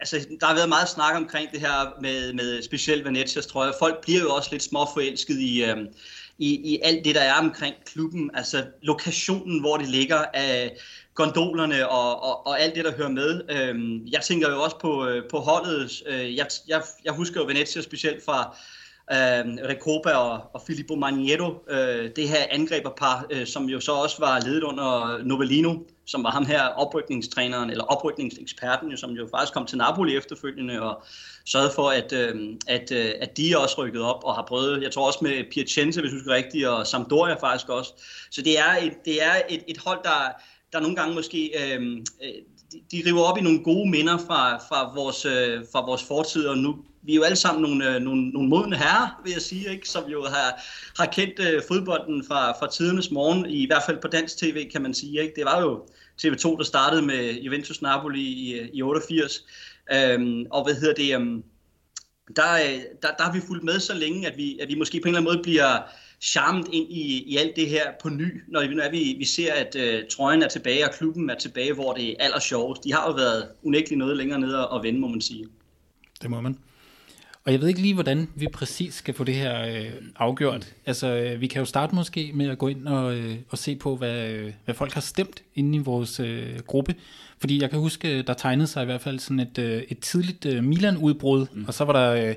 altså, 0.00 0.26
der 0.40 0.46
har 0.46 0.54
været 0.54 0.68
meget 0.68 0.88
snak 0.88 1.16
omkring 1.16 1.50
det 1.52 1.60
her 1.60 2.00
med, 2.02 2.32
med 2.32 2.62
specielt 2.62 3.04
Venetias 3.04 3.46
trøje. 3.46 3.72
Folk 3.78 4.02
bliver 4.02 4.20
jo 4.20 4.34
også 4.34 4.48
lidt 4.52 4.62
småforelsket 4.62 5.38
i, 5.38 5.64
øh, 5.64 5.76
i, 6.40 6.72
i 6.72 6.78
alt 6.82 7.04
det, 7.04 7.14
der 7.14 7.20
er 7.20 7.34
omkring 7.34 7.74
klubben. 7.86 8.30
Altså 8.34 8.64
lokationen, 8.82 9.60
hvor 9.60 9.76
det 9.76 9.88
ligger, 9.88 10.24
af 10.34 10.76
gondolerne 11.14 11.88
og, 11.88 12.22
og, 12.22 12.46
og 12.46 12.60
alt 12.60 12.74
det, 12.74 12.84
der 12.84 12.96
hører 12.96 13.08
med. 13.08 13.42
Øhm, 13.50 14.06
jeg 14.06 14.22
tænker 14.22 14.50
jo 14.50 14.62
også 14.62 14.78
på, 14.78 15.06
øh, 15.06 15.22
på 15.30 15.38
holdet. 15.38 16.02
Øh, 16.06 16.36
jeg, 16.36 16.46
jeg, 16.68 16.82
jeg 17.04 17.12
husker 17.12 17.40
jo 17.40 17.46
Venezia 17.46 17.82
specielt 17.82 18.24
fra 18.24 18.56
øh, 19.12 19.68
Recoba 19.68 20.10
og, 20.10 20.40
og 20.54 20.62
Filippo 20.66 20.94
Maniero, 20.94 21.54
øh, 21.70 22.10
det 22.16 22.28
her 22.28 22.44
angreberpar, 22.50 23.26
øh, 23.30 23.46
som 23.46 23.64
jo 23.64 23.80
så 23.80 23.92
også 23.92 24.16
var 24.20 24.40
ledet 24.40 24.62
under 24.62 25.20
Novellino, 25.24 25.74
som 26.06 26.24
var 26.24 26.30
ham 26.30 26.46
her 26.46 26.62
oprykningstræneren, 26.62 27.70
eller 27.70 27.84
oprykningseksperten, 27.84 28.90
jo, 28.90 28.96
som 28.96 29.10
jo 29.10 29.28
faktisk 29.30 29.54
kom 29.54 29.66
til 29.66 29.78
Napoli 29.78 30.16
efterfølgende 30.16 30.82
og 30.82 31.02
sørgede 31.46 31.72
for, 31.74 31.90
at, 31.90 32.12
øh, 32.12 32.56
at, 32.66 32.92
øh, 32.92 33.12
at 33.20 33.36
de 33.36 33.58
også 33.58 33.74
rykket 33.78 34.02
op 34.02 34.24
og 34.24 34.34
har 34.34 34.44
prøvet, 34.48 34.82
jeg 34.82 34.92
tror 34.92 35.06
også 35.06 35.18
med 35.22 35.44
Piacenza, 35.52 36.00
hvis 36.00 36.10
du 36.10 36.16
husker 36.16 36.34
rigtigt, 36.34 36.66
og 36.66 36.86
Sampdoria 36.86 37.34
faktisk 37.34 37.68
også. 37.68 37.92
Så 38.30 38.42
det 38.42 38.58
er 38.58 38.76
et, 38.82 39.04
det 39.04 39.22
er 39.22 39.34
et, 39.48 39.62
et 39.68 39.78
hold, 39.78 39.98
der, 40.04 40.32
der 40.72 40.80
nogle 40.80 40.96
gange 40.96 41.14
måske 41.14 41.52
øh, 41.62 41.82
øh 42.22 42.34
de, 42.92 43.02
river 43.06 43.22
op 43.22 43.38
i 43.38 43.40
nogle 43.40 43.62
gode 43.64 43.90
minder 43.90 44.18
fra, 44.18 44.56
fra, 44.58 44.94
vores, 44.94 45.24
øh, 45.24 45.64
fra 45.72 45.86
vores 45.86 46.04
fortid, 46.04 46.46
og 46.46 46.58
nu 46.58 46.76
vi 47.02 47.12
er 47.12 47.16
jo 47.16 47.22
alle 47.22 47.36
sammen 47.36 47.62
nogle, 47.62 47.94
øh, 47.94 48.02
nogle, 48.02 48.28
nogle 48.28 48.48
modne 48.48 48.76
herrer, 48.76 49.20
vil 49.24 49.32
jeg 49.32 49.42
sige, 49.42 49.70
ikke? 49.72 49.88
som 49.88 50.10
jo 50.10 50.24
har, 50.24 50.62
har 50.98 51.06
kendt 51.06 51.40
øh, 51.40 51.62
fodbolden 51.68 52.24
fra, 52.24 52.52
fra 52.52 52.70
tidernes 52.70 53.10
morgen, 53.10 53.46
i 53.46 53.66
hvert 53.66 53.82
fald 53.86 53.98
på 54.02 54.08
dansk 54.08 54.36
tv, 54.36 54.70
kan 54.70 54.82
man 54.82 54.94
sige. 54.94 55.22
Ikke? 55.22 55.34
Det 55.36 55.44
var 55.44 55.60
jo 55.60 55.86
TV2, 56.22 56.56
der 56.58 56.64
startede 56.64 57.02
med 57.02 57.32
Juventus 57.32 57.82
Napoli 57.82 58.22
i, 58.22 58.60
øh, 58.60 58.68
i 58.72 58.82
88. 58.82 59.44
Øhm, 59.92 60.46
og 60.50 60.64
hvad 60.64 60.74
hedder 60.74 60.94
det? 60.94 61.14
øhm, 61.14 61.42
der, 62.36 62.54
øh, 62.54 62.80
der, 63.02 63.08
der 63.18 63.24
har 63.24 63.32
vi 63.32 63.40
fulgt 63.40 63.64
med 63.64 63.80
så 63.80 63.94
længe, 63.94 64.26
at 64.26 64.36
vi, 64.36 64.58
at 64.58 64.68
vi 64.68 64.74
måske 64.74 65.00
på 65.00 65.08
en 65.08 65.08
eller 65.08 65.20
anden 65.20 65.34
måde 65.34 65.42
bliver 65.42 65.78
charmet 66.20 66.66
ind 66.72 66.92
i, 66.92 67.22
i 67.22 67.36
alt 67.36 67.56
det 67.56 67.68
her 67.68 67.82
på 68.02 68.08
ny, 68.08 68.42
når 68.48 68.60
vi, 68.60 68.74
når 68.74 68.90
vi, 68.90 69.14
vi 69.18 69.24
ser, 69.24 69.52
at 69.52 69.76
uh, 69.76 70.08
trøjen 70.10 70.42
er 70.42 70.48
tilbage, 70.48 70.84
og 70.84 70.94
klubben 70.98 71.30
er 71.30 71.34
tilbage, 71.34 71.72
hvor 71.72 71.92
det 71.92 72.10
er 72.10 72.14
aller 72.18 72.40
sjovest. 72.40 72.84
De 72.84 72.92
har 72.92 73.08
jo 73.08 73.14
været 73.14 73.48
unægteligt 73.62 73.98
noget 73.98 74.16
længere 74.16 74.40
nede 74.40 74.68
og 74.68 74.82
vende, 74.82 75.00
må 75.00 75.08
man 75.08 75.20
sige. 75.20 75.46
Det 76.22 76.30
må 76.30 76.40
man. 76.40 76.58
Og 77.44 77.52
jeg 77.52 77.60
ved 77.60 77.68
ikke 77.68 77.80
lige, 77.80 77.94
hvordan 77.94 78.28
vi 78.34 78.48
præcis 78.48 78.94
skal 78.94 79.14
få 79.14 79.24
det 79.24 79.34
her 79.34 79.66
øh, 79.66 79.92
afgjort. 80.16 80.74
Altså, 80.86 81.06
øh, 81.06 81.40
vi 81.40 81.46
kan 81.46 81.60
jo 81.60 81.64
starte 81.64 81.94
måske 81.94 82.30
med 82.34 82.50
at 82.50 82.58
gå 82.58 82.68
ind 82.68 82.88
og, 82.88 83.16
øh, 83.16 83.36
og 83.48 83.58
se 83.58 83.76
på, 83.76 83.96
hvad, 83.96 84.30
øh, 84.30 84.52
hvad 84.64 84.74
folk 84.74 84.92
har 84.92 85.00
stemt 85.00 85.42
inde 85.54 85.76
i 85.76 85.78
vores 85.78 86.20
øh, 86.20 86.58
gruppe. 86.66 86.94
Fordi 87.38 87.62
jeg 87.62 87.70
kan 87.70 87.78
huske, 87.78 88.22
der 88.22 88.34
tegnede 88.34 88.66
sig 88.66 88.82
i 88.82 88.84
hvert 88.84 89.00
fald 89.00 89.18
sådan 89.18 89.40
et, 89.40 89.58
øh, 89.58 89.82
et 89.88 89.98
tidligt 89.98 90.46
øh, 90.46 90.64
Milan-udbrud, 90.64 91.46
mm. 91.52 91.64
og 91.68 91.74
så 91.74 91.84
var 91.84 91.92
der... 91.92 92.28
Øh, 92.28 92.34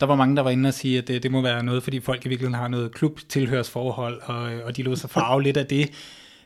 der 0.00 0.06
var 0.06 0.14
mange, 0.14 0.36
der 0.36 0.42
var 0.42 0.50
inde 0.50 0.68
og 0.68 0.74
sige, 0.74 0.98
at 0.98 1.08
det, 1.08 1.22
det 1.22 1.30
må 1.30 1.40
være 1.40 1.64
noget, 1.64 1.82
fordi 1.82 2.00
folk 2.00 2.26
i 2.26 2.28
virkeligheden 2.28 2.60
har 2.60 2.68
noget 2.68 2.94
klubtilhørsforhold, 2.94 4.20
og, 4.22 4.42
og 4.64 4.76
de 4.76 4.82
lod 4.82 4.96
sig 4.96 5.10
farve 5.10 5.42
lidt 5.42 5.56
af 5.56 5.66
det. 5.66 5.90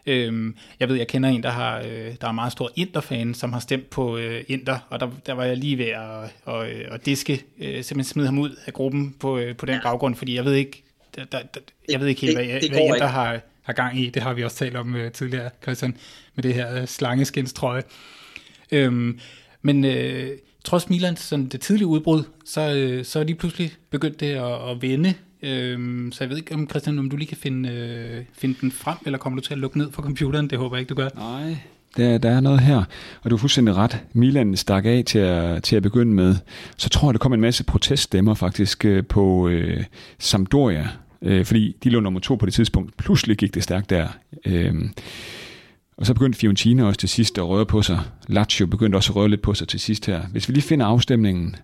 Øhm, 0.06 0.56
jeg 0.80 0.88
ved, 0.88 0.96
jeg 0.96 1.08
kender 1.08 1.28
en, 1.28 1.42
der 1.42 1.50
har 1.50 1.78
øh, 1.78 2.14
der 2.20 2.28
er 2.28 2.32
meget 2.32 2.52
stor 2.52 2.70
Inter-fan, 2.76 3.34
som 3.34 3.52
har 3.52 3.60
stemt 3.60 3.90
på 3.90 4.16
øh, 4.16 4.44
Inter, 4.48 4.78
og 4.90 5.00
der, 5.00 5.10
der 5.26 5.32
var 5.32 5.44
jeg 5.44 5.56
lige 5.56 5.78
ved 5.78 5.86
at, 5.86 6.54
at, 6.54 6.66
at 6.66 7.06
diske, 7.06 7.32
øh, 7.58 7.66
simpelthen 7.66 8.04
smide 8.04 8.26
ham 8.26 8.38
ud 8.38 8.56
af 8.66 8.72
gruppen 8.72 9.14
på, 9.20 9.38
øh, 9.38 9.56
på 9.56 9.66
den 9.66 9.74
ja. 9.74 9.80
baggrund, 9.82 10.14
fordi 10.14 10.34
jeg 10.34 10.44
ved 10.44 10.54
ikke, 10.54 10.82
der, 11.16 11.24
der, 11.24 11.38
der, 11.54 11.60
jeg 11.88 12.00
ved 12.00 12.06
ikke 12.06 12.20
helt, 12.20 12.36
hvad, 12.36 12.46
det, 12.46 12.62
det 12.62 12.70
hvad 12.70 12.80
Inter 12.80 13.06
har, 13.06 13.40
har 13.62 13.72
gang 13.72 14.00
i. 14.00 14.10
Det 14.10 14.22
har 14.22 14.34
vi 14.34 14.44
også 14.44 14.56
talt 14.56 14.76
om 14.76 14.96
øh, 14.96 15.12
tidligere, 15.12 15.50
Christian, 15.62 15.96
med 16.34 16.42
det 16.42 16.54
her 16.54 16.80
øh, 16.80 16.86
slangeskinstrøje. 16.86 17.82
Øhm, 18.72 19.20
men 19.62 19.84
øh, 19.84 20.30
trods 20.68 20.90
Milans 20.90 21.20
sådan 21.20 21.46
det 21.46 21.60
tidlige 21.60 21.86
udbrud, 21.86 22.22
så, 22.44 22.74
øh, 22.74 23.04
så 23.04 23.20
er 23.20 23.24
de 23.24 23.34
pludselig 23.34 23.72
begyndt 23.90 24.20
det 24.20 24.26
at, 24.26 24.70
at 24.70 24.82
vende. 24.82 25.14
Øhm, 25.42 26.12
så 26.12 26.24
jeg 26.24 26.30
ved 26.30 26.36
ikke, 26.36 26.54
om 26.54 26.68
Christian, 26.70 26.98
om 26.98 27.10
du 27.10 27.16
lige 27.16 27.28
kan 27.28 27.36
finde, 27.36 27.68
øh, 27.68 28.24
finde 28.32 28.56
den 28.60 28.72
frem, 28.72 28.96
eller 29.06 29.18
kommer 29.18 29.40
du 29.40 29.46
til 29.46 29.52
at 29.52 29.58
lukke 29.58 29.78
ned 29.78 29.92
for 29.92 30.02
computeren? 30.02 30.50
Det 30.50 30.58
håber 30.58 30.76
jeg 30.76 30.80
ikke, 30.80 30.90
du 30.90 30.94
gør. 30.94 31.08
Nej, 31.16 31.56
der, 31.96 32.18
der 32.18 32.30
er 32.30 32.40
noget 32.40 32.60
her, 32.60 32.84
og 33.22 33.30
du 33.30 33.34
er 33.34 33.38
fuldstændig 33.38 33.74
ret. 33.74 34.02
Milan 34.12 34.56
stak 34.56 34.84
af 34.86 35.02
til 35.06 35.18
at, 35.18 35.62
til 35.62 35.76
at 35.76 35.82
begynde 35.82 36.12
med. 36.12 36.36
Så 36.76 36.88
tror 36.88 37.08
jeg, 37.08 37.14
der 37.14 37.18
kom 37.18 37.32
en 37.32 37.40
masse 37.40 37.64
proteststemmer 37.64 38.34
faktisk 38.34 38.84
øh, 38.84 39.06
på 39.06 39.48
øh, 39.48 39.84
Sampdoria, 40.18 40.88
øh, 41.22 41.44
fordi 41.44 41.76
de 41.84 41.90
lå 41.90 42.00
nummer 42.00 42.20
to 42.20 42.34
på 42.34 42.46
det 42.46 42.54
tidspunkt. 42.54 42.96
Pludselig 42.96 43.36
gik 43.36 43.54
det 43.54 43.62
stærkt 43.62 43.90
der. 43.90 44.08
Øh, 44.46 44.74
og 45.98 46.06
så 46.06 46.14
begyndte 46.14 46.38
Fiorentina 46.38 46.84
også 46.84 47.00
til 47.00 47.08
sidst 47.08 47.38
at 47.38 47.48
røre 47.48 47.66
på 47.66 47.82
sig. 47.82 48.00
Lazio 48.28 48.66
begyndte 48.66 48.96
også 48.96 49.12
at 49.12 49.16
røre 49.16 49.28
lidt 49.28 49.42
på 49.42 49.54
sig 49.54 49.68
til 49.68 49.80
sidst 49.80 50.06
her. 50.06 50.26
Hvis 50.26 50.48
vi 50.48 50.54
lige 50.54 50.62
finder 50.62 50.86
afstemningen, 50.86 51.56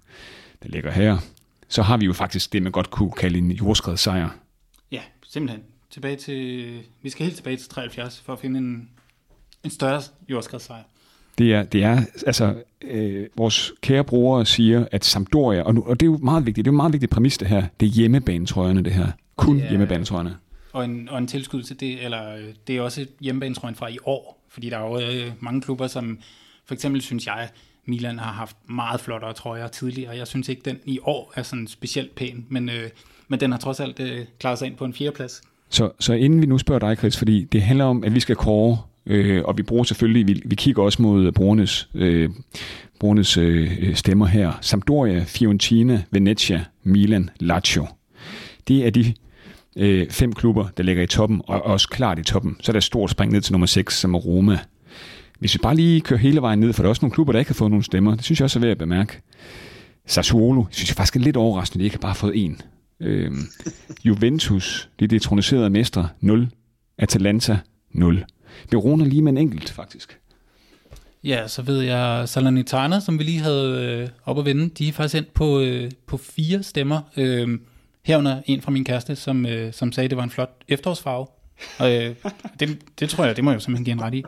der 0.62 0.68
ligger 0.68 0.90
her, 0.90 1.18
så 1.68 1.82
har 1.82 1.96
vi 1.96 2.04
jo 2.04 2.12
faktisk 2.12 2.52
det, 2.52 2.62
man 2.62 2.72
godt 2.72 2.90
kunne 2.90 3.12
kalde 3.12 3.38
en 3.38 3.50
jordskredssejr. 3.50 4.28
Ja, 4.92 5.00
simpelthen. 5.28 5.62
Tilbage 5.90 6.16
til, 6.16 6.80
vi 7.02 7.10
skal 7.10 7.24
helt 7.24 7.36
tilbage 7.36 7.56
til 7.56 7.68
73 7.68 8.22
for 8.26 8.32
at 8.32 8.38
finde 8.38 8.58
en, 8.58 8.88
en 9.64 9.70
større 9.70 10.02
jordskredssejr. 10.28 10.82
Det 11.38 11.54
er, 11.54 11.62
det 11.62 11.84
er 11.84 12.02
altså, 12.26 12.54
øh, 12.82 13.26
vores 13.36 13.72
kære 13.80 14.04
brugere 14.04 14.46
siger, 14.46 14.86
at 14.92 15.04
Sampdoria, 15.04 15.62
og, 15.62 15.74
nu, 15.74 15.82
og 15.86 16.00
det 16.00 16.06
er 16.06 16.10
jo 16.10 16.18
meget 16.18 16.46
vigtigt, 16.46 16.64
det 16.64 16.70
er 16.70 16.72
jo 16.72 16.76
meget 16.76 16.92
vigtigt 16.92 17.12
præmis 17.12 17.38
det 17.38 17.48
her, 17.48 17.66
det 17.80 17.86
er 17.86 17.90
hjemmebanetrøjerne 17.90 18.82
det 18.82 18.92
her. 18.92 19.06
Kun 19.36 19.58
ja. 19.58 19.68
hjemmebanetrøjerne. 19.68 20.36
Og 20.74 20.84
en, 20.84 21.08
og 21.08 21.18
en 21.18 21.26
tilskud 21.26 21.62
til 21.62 21.80
det, 21.80 22.04
eller 22.04 22.34
øh, 22.34 22.44
det 22.66 22.76
er 22.76 22.80
også 22.80 23.06
hjemmebanetrøjen 23.20 23.74
fra 23.74 23.88
i 23.88 23.98
år, 24.04 24.44
fordi 24.48 24.70
der 24.70 24.78
er 24.78 24.82
jo 24.82 25.00
øh, 25.00 25.32
mange 25.40 25.60
klubber, 25.60 25.86
som 25.86 26.18
for 26.66 26.74
eksempel 26.74 27.02
synes 27.02 27.26
jeg, 27.26 27.48
Milan 27.86 28.18
har 28.18 28.32
haft 28.32 28.56
meget 28.68 29.00
flottere 29.00 29.32
trøjer 29.32 29.68
tidligere. 29.68 30.16
Jeg 30.16 30.26
synes 30.26 30.48
ikke, 30.48 30.62
den 30.64 30.78
i 30.84 30.98
år 31.02 31.32
er 31.36 31.42
sådan 31.42 31.66
specielt 31.66 32.14
pæn, 32.14 32.46
men, 32.48 32.68
øh, 32.68 32.90
men 33.28 33.40
den 33.40 33.50
har 33.50 33.58
trods 33.58 33.80
alt 33.80 34.00
øh, 34.00 34.20
klaret 34.38 34.58
sig 34.58 34.66
ind 34.66 34.76
på 34.76 34.84
en 34.84 34.94
fjerdeplads. 34.94 35.42
Så, 35.68 35.90
så 36.00 36.12
inden 36.12 36.40
vi 36.40 36.46
nu 36.46 36.58
spørger 36.58 36.78
dig, 36.78 36.96
Chris, 36.98 37.16
fordi 37.16 37.44
det 37.44 37.62
handler 37.62 37.84
om, 37.84 38.04
at 38.04 38.14
vi 38.14 38.20
skal 38.20 38.36
kåre, 38.36 38.78
øh, 39.06 39.44
og 39.44 39.56
vi 39.58 39.62
bruger 39.62 39.84
selvfølgelig, 39.84 40.26
vi, 40.28 40.42
vi 40.44 40.54
kigger 40.54 40.82
også 40.82 41.02
mod 41.02 41.26
øh, 41.26 41.32
brugernes, 41.32 41.88
øh, 41.94 42.30
brugernes 43.00 43.36
øh, 43.36 43.94
stemmer 43.94 44.26
her. 44.26 44.52
Sampdoria, 44.60 45.24
Fiorentina, 45.26 46.02
Venezia, 46.10 46.64
Milan, 46.82 47.30
Lazio. 47.40 47.86
Det 48.68 48.86
er 48.86 48.90
de 48.90 49.14
øh, 49.76 50.10
fem 50.10 50.32
klubber, 50.32 50.68
der 50.76 50.82
ligger 50.82 51.02
i 51.02 51.06
toppen, 51.06 51.42
og 51.46 51.62
også 51.62 51.88
klart 51.88 52.18
i 52.18 52.22
toppen. 52.22 52.56
Så 52.60 52.70
er 52.70 52.72
der 52.72 52.78
et 52.78 52.84
stort 52.84 53.10
spring 53.10 53.32
ned 53.32 53.40
til 53.40 53.52
nummer 53.52 53.66
6, 53.66 53.98
som 53.98 54.14
er 54.14 54.18
Roma. 54.18 54.58
Hvis 55.38 55.54
vi 55.54 55.58
bare 55.62 55.74
lige 55.74 56.00
kører 56.00 56.20
hele 56.20 56.42
vejen 56.42 56.60
ned, 56.60 56.72
for 56.72 56.82
der 56.82 56.86
er 56.86 56.90
også 56.90 57.02
nogle 57.02 57.14
klubber, 57.14 57.32
der 57.32 57.38
ikke 57.38 57.48
har 57.48 57.54
fået 57.54 57.70
nogen 57.70 57.82
stemmer. 57.82 58.14
Det 58.14 58.24
synes 58.24 58.40
jeg 58.40 58.44
også 58.44 58.58
er 58.58 58.60
værd 58.60 58.70
at 58.70 58.78
bemærke. 58.78 59.20
Sassuolo, 60.06 60.64
synes 60.70 60.90
jeg 60.90 60.96
faktisk 60.96 61.16
er 61.16 61.20
lidt 61.20 61.36
overraskende, 61.36 61.78
at 61.78 61.80
de 61.80 61.84
ikke 61.84 61.96
har 61.96 62.00
bare 62.00 62.14
fået 62.14 62.44
en. 62.44 62.60
Øhm, 63.00 63.46
Juventus, 64.04 64.88
de 65.00 65.06
detroniserede 65.06 65.70
mestre, 65.70 66.08
0. 66.20 66.48
Atalanta, 66.98 67.58
0. 67.92 68.24
Verona 68.70 69.04
lige 69.04 69.22
med 69.22 69.32
en 69.32 69.38
enkelt, 69.38 69.70
faktisk. 69.70 70.18
Ja, 71.24 71.48
så 71.48 71.62
ved 71.62 71.80
jeg, 71.80 72.28
Salernitana, 72.28 73.00
som 73.00 73.18
vi 73.18 73.24
lige 73.24 73.40
havde 73.40 74.00
øh, 74.02 74.08
op 74.24 74.38
at 74.38 74.44
vende, 74.44 74.68
de 74.68 74.88
er 74.88 74.92
faktisk 74.92 75.14
endt 75.14 75.34
på, 75.34 75.60
øh, 75.60 75.90
på 76.06 76.16
fire 76.16 76.62
stemmer. 76.62 77.00
Øh, 77.16 77.58
herunder 78.04 78.42
en 78.46 78.62
fra 78.62 78.70
min 78.70 78.84
kæreste, 78.84 79.16
som, 79.16 79.46
øh, 79.46 79.72
som 79.72 79.92
sagde, 79.92 80.04
at 80.04 80.10
det 80.10 80.16
var 80.16 80.24
en 80.24 80.30
flot 80.30 80.50
efterårsfarve. 80.68 81.26
Og 81.78 81.94
øh, 81.94 82.14
det, 82.60 82.78
det 83.00 83.08
tror 83.08 83.24
jeg, 83.24 83.36
det 83.36 83.44
må 83.44 83.50
jeg 83.50 83.54
jo 83.54 83.60
simpelthen 83.60 83.84
give 83.84 83.92
en 83.92 84.02
ret 84.02 84.14
i. 84.14 84.24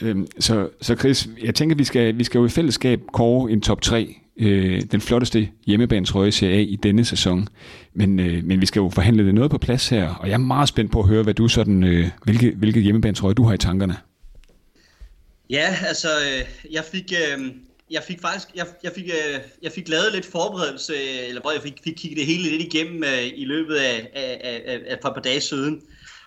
Øhm, 0.00 0.26
så, 0.40 0.68
så 0.80 0.96
Chris, 0.96 1.28
jeg 1.42 1.54
tænker, 1.54 1.76
vi 1.76 1.84
skal, 1.84 2.18
vi 2.18 2.24
skal 2.24 2.38
jo 2.38 2.46
i 2.46 2.48
fællesskab 2.48 3.00
kåre 3.12 3.52
en 3.52 3.60
top 3.60 3.80
3, 3.80 4.16
øh, 4.36 4.82
den 4.92 5.00
flotteste 5.00 5.48
hjemmebanetrøje 5.66 6.32
Serie 6.32 6.56
A 6.56 6.60
i 6.60 6.76
denne 6.82 7.04
sæson. 7.04 7.48
Men, 7.94 8.20
øh, 8.20 8.44
men 8.44 8.60
vi 8.60 8.66
skal 8.66 8.80
jo 8.80 8.90
forhandle 8.90 9.26
det 9.26 9.34
noget 9.34 9.50
på 9.50 9.58
plads 9.58 9.88
her, 9.88 10.08
og 10.08 10.28
jeg 10.28 10.34
er 10.34 10.38
meget 10.38 10.68
spændt 10.68 10.92
på 10.92 11.00
at 11.00 11.08
høre, 11.08 11.22
hvad 11.22 11.34
du 11.34 11.48
sådan, 11.48 11.84
øh, 11.84 12.08
hvilke, 12.24 12.50
hvilke 12.56 12.80
hjemmebanetrøje 12.80 13.34
du 13.34 13.44
har 13.44 13.54
i 13.54 13.58
tankerne. 13.58 13.96
Ja, 15.50 15.76
altså, 15.88 16.08
øh, 16.08 16.72
jeg 16.72 16.84
fik, 16.92 17.12
øh, 17.12 17.44
jeg 17.90 18.02
fik 18.02 18.20
faktisk, 18.20 18.48
jeg, 18.54 18.66
jeg, 18.82 18.92
fik, 18.92 19.04
øh, 19.04 19.40
jeg 19.62 19.72
fik 19.72 19.88
lavet 19.88 20.12
lidt 20.12 20.26
forberedelse, 20.26 20.96
eller 21.28 21.50
jeg 21.52 21.62
fik, 21.62 21.74
fik 21.84 21.94
kigget 21.96 22.18
det 22.18 22.26
hele 22.26 22.42
lidt 22.42 22.74
igennem 22.74 23.04
øh, 23.04 23.26
i 23.34 23.44
løbet 23.44 23.76
af, 23.76 24.10
af, 24.14 24.40
af, 24.44 24.80
af, 24.86 24.92
et 24.92 25.00
par 25.02 25.20
dage 25.24 25.40
siden. 25.40 25.82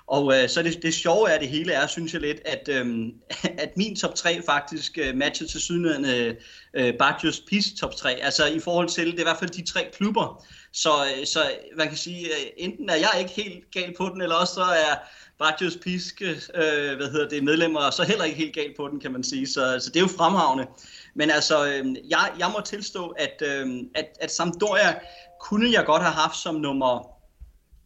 Og 0.07 0.33
øh, 0.35 0.49
så 0.49 0.63
det, 0.63 0.83
det 0.83 0.93
sjove 0.93 1.31
af 1.31 1.39
det 1.39 1.49
hele 1.49 1.73
er, 1.73 1.87
synes 1.87 2.13
jeg 2.13 2.21
lidt, 2.21 2.37
at, 2.45 2.69
øh, 2.71 3.07
at 3.63 3.77
min 3.77 3.95
top 3.95 4.15
3 4.15 4.41
faktisk 4.45 4.97
øh, 4.97 5.15
matcher 5.15 5.47
til 5.47 5.61
sydende 5.61 6.35
øh, 6.73 6.93
Bajos 6.97 7.39
PIS 7.39 7.65
top 7.79 7.95
3. 7.95 8.11
Altså 8.11 8.45
i 8.45 8.59
forhold 8.59 8.89
til, 8.89 9.05
det 9.05 9.15
er 9.15 9.19
i 9.19 9.23
hvert 9.23 9.39
fald 9.39 9.49
de 9.49 9.65
tre 9.65 9.89
klubber. 9.93 10.45
Så, 10.71 10.89
øh, 10.89 11.25
så 11.25 11.39
man 11.77 11.87
kan 11.87 11.97
sige, 11.97 12.27
enten 12.57 12.89
er 12.89 12.95
jeg 12.95 13.15
ikke 13.19 13.31
helt 13.31 13.71
gal 13.71 13.93
på 13.97 14.09
den, 14.13 14.21
eller 14.21 14.35
også 14.35 14.53
så 14.53 14.63
er 14.63 14.95
Bajos 15.39 15.77
piske, 15.77 16.29
øh, 16.29 16.95
hvad 16.97 17.11
hedder 17.11 17.29
det, 17.29 17.43
medlemmer 17.43 17.89
så 17.89 18.03
heller 18.03 18.23
ikke 18.23 18.37
helt 18.37 18.55
galt 18.55 18.77
på 18.77 18.87
den, 18.87 18.99
kan 18.99 19.11
man 19.11 19.23
sige. 19.23 19.47
Så, 19.47 19.79
så 19.79 19.89
det 19.89 19.95
er 19.95 20.03
jo 20.03 20.17
fremragende. 20.17 20.67
Men 21.15 21.29
altså, 21.29 21.65
øh, 21.65 21.85
jeg, 22.09 22.31
jeg 22.39 22.49
må 22.53 22.61
tilstå, 22.65 23.07
at, 23.07 23.43
øh, 23.45 23.67
at, 23.95 24.05
at 24.21 24.31
Sampdoria 24.31 24.99
kunne 25.41 25.71
jeg 25.71 25.85
godt 25.85 26.01
have 26.01 26.13
haft 26.13 26.37
som 26.37 26.55
nummer 26.55 27.19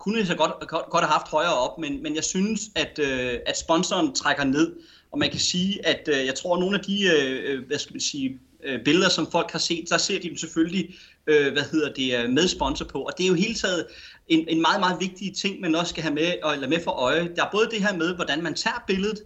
kunne 0.04 0.20
jeg 0.20 0.28
så 0.28 0.36
godt, 0.36 0.52
godt, 0.68 0.86
godt 0.90 1.04
have 1.04 1.12
haft 1.12 1.28
højere 1.28 1.54
op, 1.54 1.80
men, 1.80 2.04
men 2.04 2.16
jeg 2.16 2.24
synes, 2.24 2.62
at, 2.76 3.00
øh, 3.00 3.40
at 3.46 3.58
sponsoren 3.58 4.16
trækker 4.16 4.44
ned, 4.44 4.76
og 5.12 5.20
man 5.20 5.30
kan 5.30 5.40
sige, 5.40 5.88
at 5.88 6.10
øh, 6.12 6.26
jeg 6.26 6.36
tror, 6.36 6.54
at 6.56 6.60
nogle 6.60 6.78
af 6.78 6.84
de 6.84 7.04
øh, 7.04 7.52
øh, 7.52 7.68
hvad 7.68 7.80
skal 7.80 7.94
man 7.94 8.02
sige, 8.02 8.40
øh, 8.64 8.84
billeder, 8.84 9.10
som 9.10 9.32
folk 9.32 9.52
har 9.52 9.60
set, 9.60 9.90
så 9.90 9.98
ser 9.98 10.20
de 10.20 10.30
dem 10.30 10.38
selvfølgelig 10.38 10.96
øh, 11.28 11.52
hvad 11.52 11.64
hedder 11.72 11.94
det, 11.94 12.24
øh, 12.24 12.30
med 12.30 12.48
sponsor 12.48 12.86
på, 12.86 13.02
og 13.02 13.12
det 13.18 13.24
er 13.24 13.28
jo 13.28 13.34
hele 13.34 13.56
taget 13.56 13.86
en, 14.28 14.48
en 14.48 14.62
meget, 14.62 14.80
meget 14.80 14.98
vigtig 15.00 15.36
ting, 15.36 15.62
man 15.62 15.76
også 15.76 15.90
skal 15.90 16.04
have 16.04 16.16
med, 16.16 16.34
eller 16.54 16.68
med 16.68 16.84
for 16.84 16.92
øje. 16.92 17.30
Der 17.36 17.44
er 17.44 17.50
både 17.52 17.70
det 17.72 17.82
her 17.82 17.98
med, 17.98 18.16
hvordan 18.16 18.44
man 18.44 18.54
tager 18.54 18.84
billedet, 18.88 19.24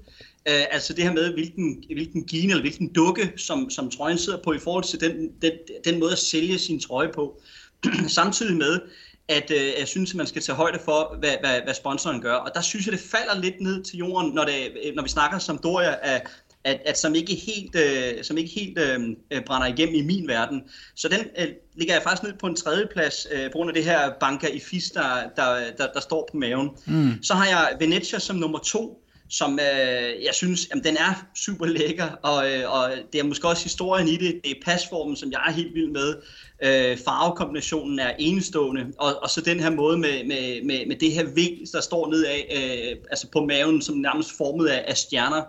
øh, 0.47 0.63
altså 0.71 0.93
det 0.93 1.03
her 1.03 1.13
med, 1.13 1.33
hvilken, 1.33 1.83
hvilken 1.93 2.23
gine 2.23 2.51
eller 2.51 2.63
hvilken 2.63 2.93
dukke, 2.93 3.33
som, 3.37 3.69
som 3.69 3.91
trøjen 3.91 4.17
sidder 4.17 4.39
på, 4.43 4.53
i 4.53 4.59
forhold 4.59 4.83
til 4.83 4.99
den, 4.99 5.31
den, 5.41 5.51
den 5.85 5.99
måde 5.99 6.11
at 6.11 6.17
sælge 6.17 6.59
sin 6.59 6.79
trøje 6.79 7.09
på. 7.13 7.41
Samtidig 8.07 8.57
med, 8.57 8.79
at 9.27 9.51
øh, 9.51 9.71
jeg 9.79 9.87
synes, 9.87 10.11
at 10.11 10.15
man 10.15 10.27
skal 10.27 10.41
tage 10.41 10.55
højde 10.55 10.79
for, 10.85 11.15
hvad, 11.19 11.33
hvad, 11.39 11.61
hvad 11.61 11.73
sponsoren 11.73 12.21
gør. 12.21 12.33
Og 12.33 12.51
der 12.53 12.61
synes 12.61 12.85
jeg, 12.85 12.91
det 12.91 13.01
falder 13.01 13.41
lidt 13.41 13.61
ned 13.61 13.83
til 13.83 13.97
jorden, 13.97 14.31
når, 14.31 14.45
det, 14.45 14.71
øh, 14.85 14.95
når 14.95 15.03
vi 15.03 15.09
snakker 15.09 15.39
som 15.39 15.57
Doria, 15.57 15.95
at, 16.01 16.27
at, 16.67 16.81
at 16.85 16.97
som 16.97 17.15
ikke 17.15 17.35
helt, 17.35 17.75
øh, 17.75 18.23
som 18.23 18.37
ikke 18.37 18.49
helt 18.49 18.79
øh, 18.79 18.99
øh, 19.31 19.45
brænder 19.45 19.67
igennem 19.67 19.95
i 19.95 20.01
min 20.01 20.27
verden. 20.27 20.63
Så 20.95 21.07
den 21.07 21.19
øh, 21.39 21.47
ligger 21.75 21.93
jeg 21.93 22.03
faktisk 22.03 22.23
ned 22.23 22.33
på 22.39 22.47
en 22.47 22.55
tredje 22.55 22.87
plads, 22.93 23.27
øh, 23.31 23.45
på 23.45 23.51
grund 23.51 23.69
af 23.69 23.73
det 23.73 23.83
her 23.83 24.11
banker 24.19 24.47
i 24.47 24.59
FIS, 24.59 24.89
der, 24.89 25.29
der, 25.35 25.71
der, 25.77 25.87
der 25.93 25.99
står 25.99 26.29
på 26.31 26.37
maven. 26.37 26.69
Mm. 26.85 27.23
Så 27.23 27.33
har 27.33 27.45
jeg 27.45 27.77
Venezia 27.79 28.19
som 28.19 28.35
nummer 28.35 28.59
to, 28.59 29.03
som 29.29 29.59
øh, 29.59 30.23
jeg 30.23 30.33
synes, 30.33 30.67
jamen, 30.69 30.83
den 30.83 30.97
er 30.97 31.25
super 31.35 31.65
lækker, 31.65 32.09
og, 32.21 32.51
øh, 32.51 32.73
og 32.73 32.91
det 33.13 33.19
er 33.19 33.23
måske 33.23 33.47
også 33.47 33.63
historien 33.63 34.07
i 34.07 34.17
det, 34.17 34.39
det 34.43 34.51
er 34.51 34.61
pasformen, 34.65 35.15
som 35.15 35.31
jeg 35.31 35.41
er 35.47 35.51
helt 35.51 35.73
vild 35.73 35.91
med. 35.91 36.15
Øh, 36.63 36.97
farvekombinationen 36.97 37.99
er 37.99 38.11
enestående, 38.19 38.85
og, 38.99 39.23
og 39.23 39.29
så 39.29 39.41
den 39.41 39.59
her 39.59 39.69
måde 39.69 39.97
med, 39.97 40.23
med, 40.23 40.63
med, 40.63 40.87
med 40.87 40.95
det 40.95 41.11
her 41.11 41.25
ving, 41.35 41.57
der 41.73 41.81
står 41.81 42.11
ned 42.11 42.25
af, 42.25 42.47
øh, 42.57 42.97
altså 43.09 43.27
på 43.31 43.45
maven, 43.45 43.81
som 43.81 43.95
nærmest 43.95 44.37
formet 44.37 44.67
af, 44.67 44.85
af 44.87 44.97
stjerner. 44.97 45.41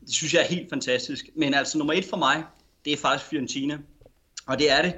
Det 0.00 0.14
synes 0.14 0.34
jeg 0.34 0.42
er 0.42 0.46
helt 0.46 0.70
fantastisk. 0.70 1.28
Men 1.36 1.54
altså 1.54 1.78
nummer 1.78 1.94
et 1.94 2.04
for 2.04 2.16
mig, 2.16 2.44
det 2.84 2.92
er 2.92 2.96
faktisk 2.96 3.30
Fiorentina. 3.30 3.78
Og 4.46 4.58
det 4.58 4.70
er 4.70 4.82
det 4.82 4.94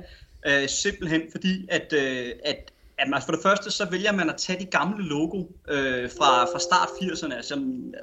øh, 0.46 0.68
simpelthen 0.68 1.22
fordi, 1.32 1.66
at, 1.68 1.92
øh, 1.92 2.32
at 2.44 2.72
at 3.00 3.08
man 3.08 3.22
for 3.22 3.32
det 3.32 3.42
første, 3.42 3.70
så 3.70 3.90
vælger 3.90 4.12
man 4.12 4.30
at 4.30 4.36
tage 4.36 4.60
de 4.60 4.64
gamle 4.64 5.04
logo 5.04 5.44
øh, 5.68 6.10
fra, 6.18 6.44
fra 6.44 6.58
start 6.58 6.88
80'erne, 6.88 7.34
altså 7.34 7.54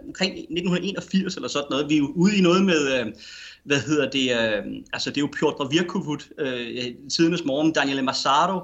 omkring 0.07 0.31
1981 0.31 1.35
eller 1.35 1.47
sådan 1.47 1.67
noget. 1.69 1.89
Vi 1.89 1.93
er 1.93 1.99
jo 1.99 2.11
ude 2.15 2.37
i 2.37 2.41
noget 2.41 2.65
med, 2.65 2.99
øh, 2.99 3.05
hvad 3.63 3.79
hedder 3.79 4.09
det, 4.09 4.31
øh, 4.31 4.65
altså 4.93 5.09
det 5.09 5.17
er 5.17 5.21
jo 5.21 5.29
Piotr 5.39 5.67
Virkovut, 5.71 6.29
øh, 6.37 6.85
tidernes 7.11 7.45
morgen, 7.45 7.73
Daniele 7.73 8.01
Massaro, 8.01 8.59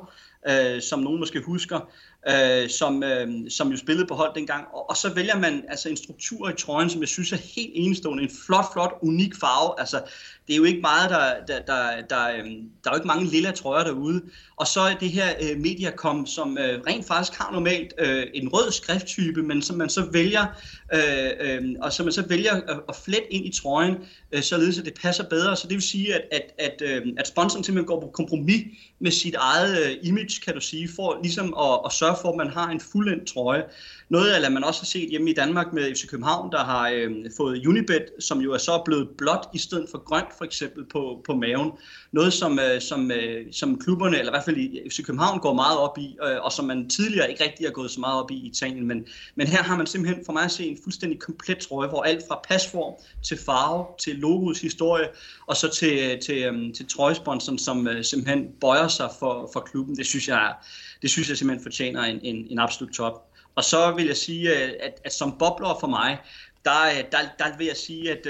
øh, 0.50 0.82
som 0.82 1.00
nogen 1.00 1.20
måske 1.20 1.40
husker, 1.40 1.80
øh, 2.30 2.70
som, 2.70 3.04
øh, 3.04 3.28
som 3.50 3.72
jo 3.72 3.78
spillede 3.78 4.08
på 4.08 4.16
hold 4.16 4.36
dengang. 4.36 4.68
Og, 4.74 4.90
og 4.90 4.98
så 4.98 5.14
vælger 5.14 5.38
man 5.38 5.66
altså 5.68 5.90
en 5.90 5.98
struktur 5.98 6.50
i 6.50 6.56
trøjen, 6.56 6.90
som 6.90 7.02
jeg 7.02 7.08
synes 7.08 7.32
er 7.32 7.38
helt 7.38 7.72
enestående. 7.74 8.24
En 8.24 8.32
flot, 8.46 8.66
flot, 8.74 8.94
unik 9.02 9.36
farve. 9.40 9.80
Altså, 9.80 10.02
det 10.48 10.54
er 10.54 10.58
jo 10.58 10.64
ikke 10.64 10.82
meget, 10.82 11.10
der, 11.10 11.46
der, 11.48 11.60
der, 11.60 11.96
der, 11.96 12.08
der, 12.10 12.44
der 12.84 12.90
er 12.90 12.94
jo 12.94 12.96
ikke 12.96 13.08
mange 13.08 13.26
lilla 13.26 13.52
trøjer 13.52 13.84
derude. 13.84 14.22
Og 14.56 14.68
så 14.68 14.82
er 14.82 14.96
det 14.96 15.10
her 15.10 15.28
øh, 15.42 15.60
Mediacom, 15.60 16.26
som 16.26 16.58
øh, 16.58 16.82
rent 16.88 17.08
faktisk 17.08 17.40
har 17.40 17.52
normalt 17.52 17.94
øh, 17.98 18.28
en 18.34 18.50
rød 18.50 18.72
skrifttype, 18.72 19.44
men 19.44 19.62
som 19.62 19.78
man 19.78 19.90
så 19.90 20.10
vælger, 20.12 20.46
øh, 20.94 21.32
øh, 21.40 21.76
og 21.82 21.94
som 21.94 22.06
man 22.06 22.14
så 22.14 22.26
vælger 22.28 22.54
at, 22.54 22.80
at 22.90 22.96
flette 22.96 23.34
ind 23.34 23.46
i 23.46 23.62
trøjen, 23.62 23.96
øh, 24.32 24.42
således 24.42 24.80
at 24.80 24.86
det 24.86 24.94
passer 25.02 25.24
bedre. 25.30 25.56
Så 25.56 25.68
det 25.68 25.74
vil 25.74 25.82
sige, 25.82 26.16
at, 26.16 26.22
at, 26.32 26.42
at, 26.58 26.82
øh, 26.86 27.08
at 27.18 27.28
sponsoren 27.28 27.64
simpelthen 27.64 27.88
går 27.88 28.02
på 28.02 28.08
kompromis 28.08 28.64
med 29.00 29.12
sit 29.12 29.36
eget 29.36 29.86
øh, 29.86 29.98
image, 30.04 30.42
kan 30.46 30.54
du 30.54 30.62
sige, 30.62 30.90
for 30.96 31.20
ligesom 31.22 31.54
at, 31.60 31.80
at 31.86 31.92
sørge 31.92 32.16
for, 32.22 32.30
at 32.30 32.36
man 32.36 32.50
har 32.50 32.70
en 32.70 32.80
fuldendt 32.80 33.28
trøje. 33.28 33.64
Noget 34.10 34.30
af, 34.30 34.52
man 34.52 34.64
også 34.64 34.82
har 34.82 34.86
set 34.86 35.10
hjemme 35.10 35.30
i 35.30 35.34
Danmark 35.34 35.74
med 35.74 35.96
FC 35.96 36.08
København, 36.08 36.52
der 36.52 36.64
har 36.64 36.90
øh, 36.90 37.12
fået 37.38 37.68
Unibet, 37.68 38.06
som 38.20 38.42
jo 38.42 38.54
er 38.54 38.58
så 38.58 38.82
blevet 38.86 39.10
blåt 39.18 39.48
i 39.54 39.58
stedet 39.58 39.88
for 39.92 39.98
grønt, 39.98 40.33
for 40.38 40.46
eksempel 40.46 40.86
på, 40.86 41.22
på 41.26 41.36
maven. 41.36 41.72
Noget, 42.12 42.34
som, 42.34 42.60
øh, 42.60 42.82
som, 42.82 43.12
øh, 43.12 43.46
som 43.52 43.80
klubberne, 43.80 44.20
eller 44.20 44.32
i 44.32 44.34
hvert 44.34 44.46
fald 44.46 44.58
i 44.58 44.90
FC 44.90 45.06
København, 45.06 45.40
går 45.40 45.54
meget 45.54 45.78
op 45.78 45.98
i, 45.98 46.18
øh, 46.24 46.38
og 46.42 46.52
som 46.52 46.66
man 46.66 46.90
tidligere 46.90 47.32
ikke 47.32 47.44
rigtig 47.44 47.66
har 47.68 47.72
gået 47.72 47.92
så 47.92 48.00
meget 48.00 48.24
op 48.24 48.32
i 48.32 48.34
i 48.34 48.48
Italien. 48.48 48.88
Men, 48.88 49.06
men 49.36 49.48
her 49.48 49.64
har 49.64 49.78
man 49.78 49.88
simpelthen 49.88 50.26
for 50.26 50.34
mig 50.34 50.44
at 50.44 50.52
se 50.52 50.66
en 50.66 50.78
fuldstændig 50.84 51.20
komplet 51.20 51.58
trøje, 51.58 51.90
hvor 51.90 52.04
alt 52.04 52.24
fra 52.28 52.40
pasform 52.50 52.94
til 53.24 53.38
farve, 53.38 53.86
til 54.00 54.16
logoets 54.16 54.62
historie, 54.62 55.08
og 55.48 55.56
så 55.56 55.70
til, 55.70 56.00
øh, 56.00 56.22
til, 56.22 56.44
øh, 56.44 56.74
til 56.74 56.88
trøjesponsoren, 56.88 57.60
som 57.60 57.88
øh, 57.88 58.04
simpelthen 58.04 58.48
bøjer 58.62 58.88
sig 58.88 59.10
for, 59.20 59.50
for 59.54 59.60
klubben. 59.60 59.96
Det 59.96 60.06
synes 60.06 60.28
jeg, 60.28 60.54
det 61.02 61.10
synes 61.10 61.30
jeg 61.30 61.38
simpelthen 61.38 61.64
fortjener 61.64 62.04
en, 62.04 62.20
en, 62.24 62.48
en 62.50 62.60
absolut 62.60 62.94
top. 62.94 63.30
Og 63.56 63.64
så 63.64 63.92
vil 63.92 64.06
jeg 64.06 64.18
sige, 64.18 64.50
øh, 64.50 64.74
at, 64.80 64.94
at 65.04 65.14
som 65.14 65.38
bobler 65.40 65.78
for 65.80 65.88
mig, 65.88 66.18
der, 66.66 66.86
øh, 66.86 67.04
der, 67.12 67.18
der 67.40 67.58
vil 67.58 67.68
jeg 67.68 67.78
sige, 67.78 68.12
at, 68.12 68.28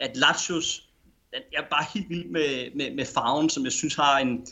at 0.00 0.16
Lazios, 0.16 0.82
jeg 1.32 1.58
er 1.58 1.68
bare 1.70 1.86
helt 1.94 2.08
vild 2.08 2.24
med, 2.24 2.76
med, 2.76 2.94
med 2.94 3.04
farven, 3.04 3.50
som 3.50 3.64
jeg 3.64 3.72
synes 3.72 3.94
har 3.94 4.18
en, 4.18 4.46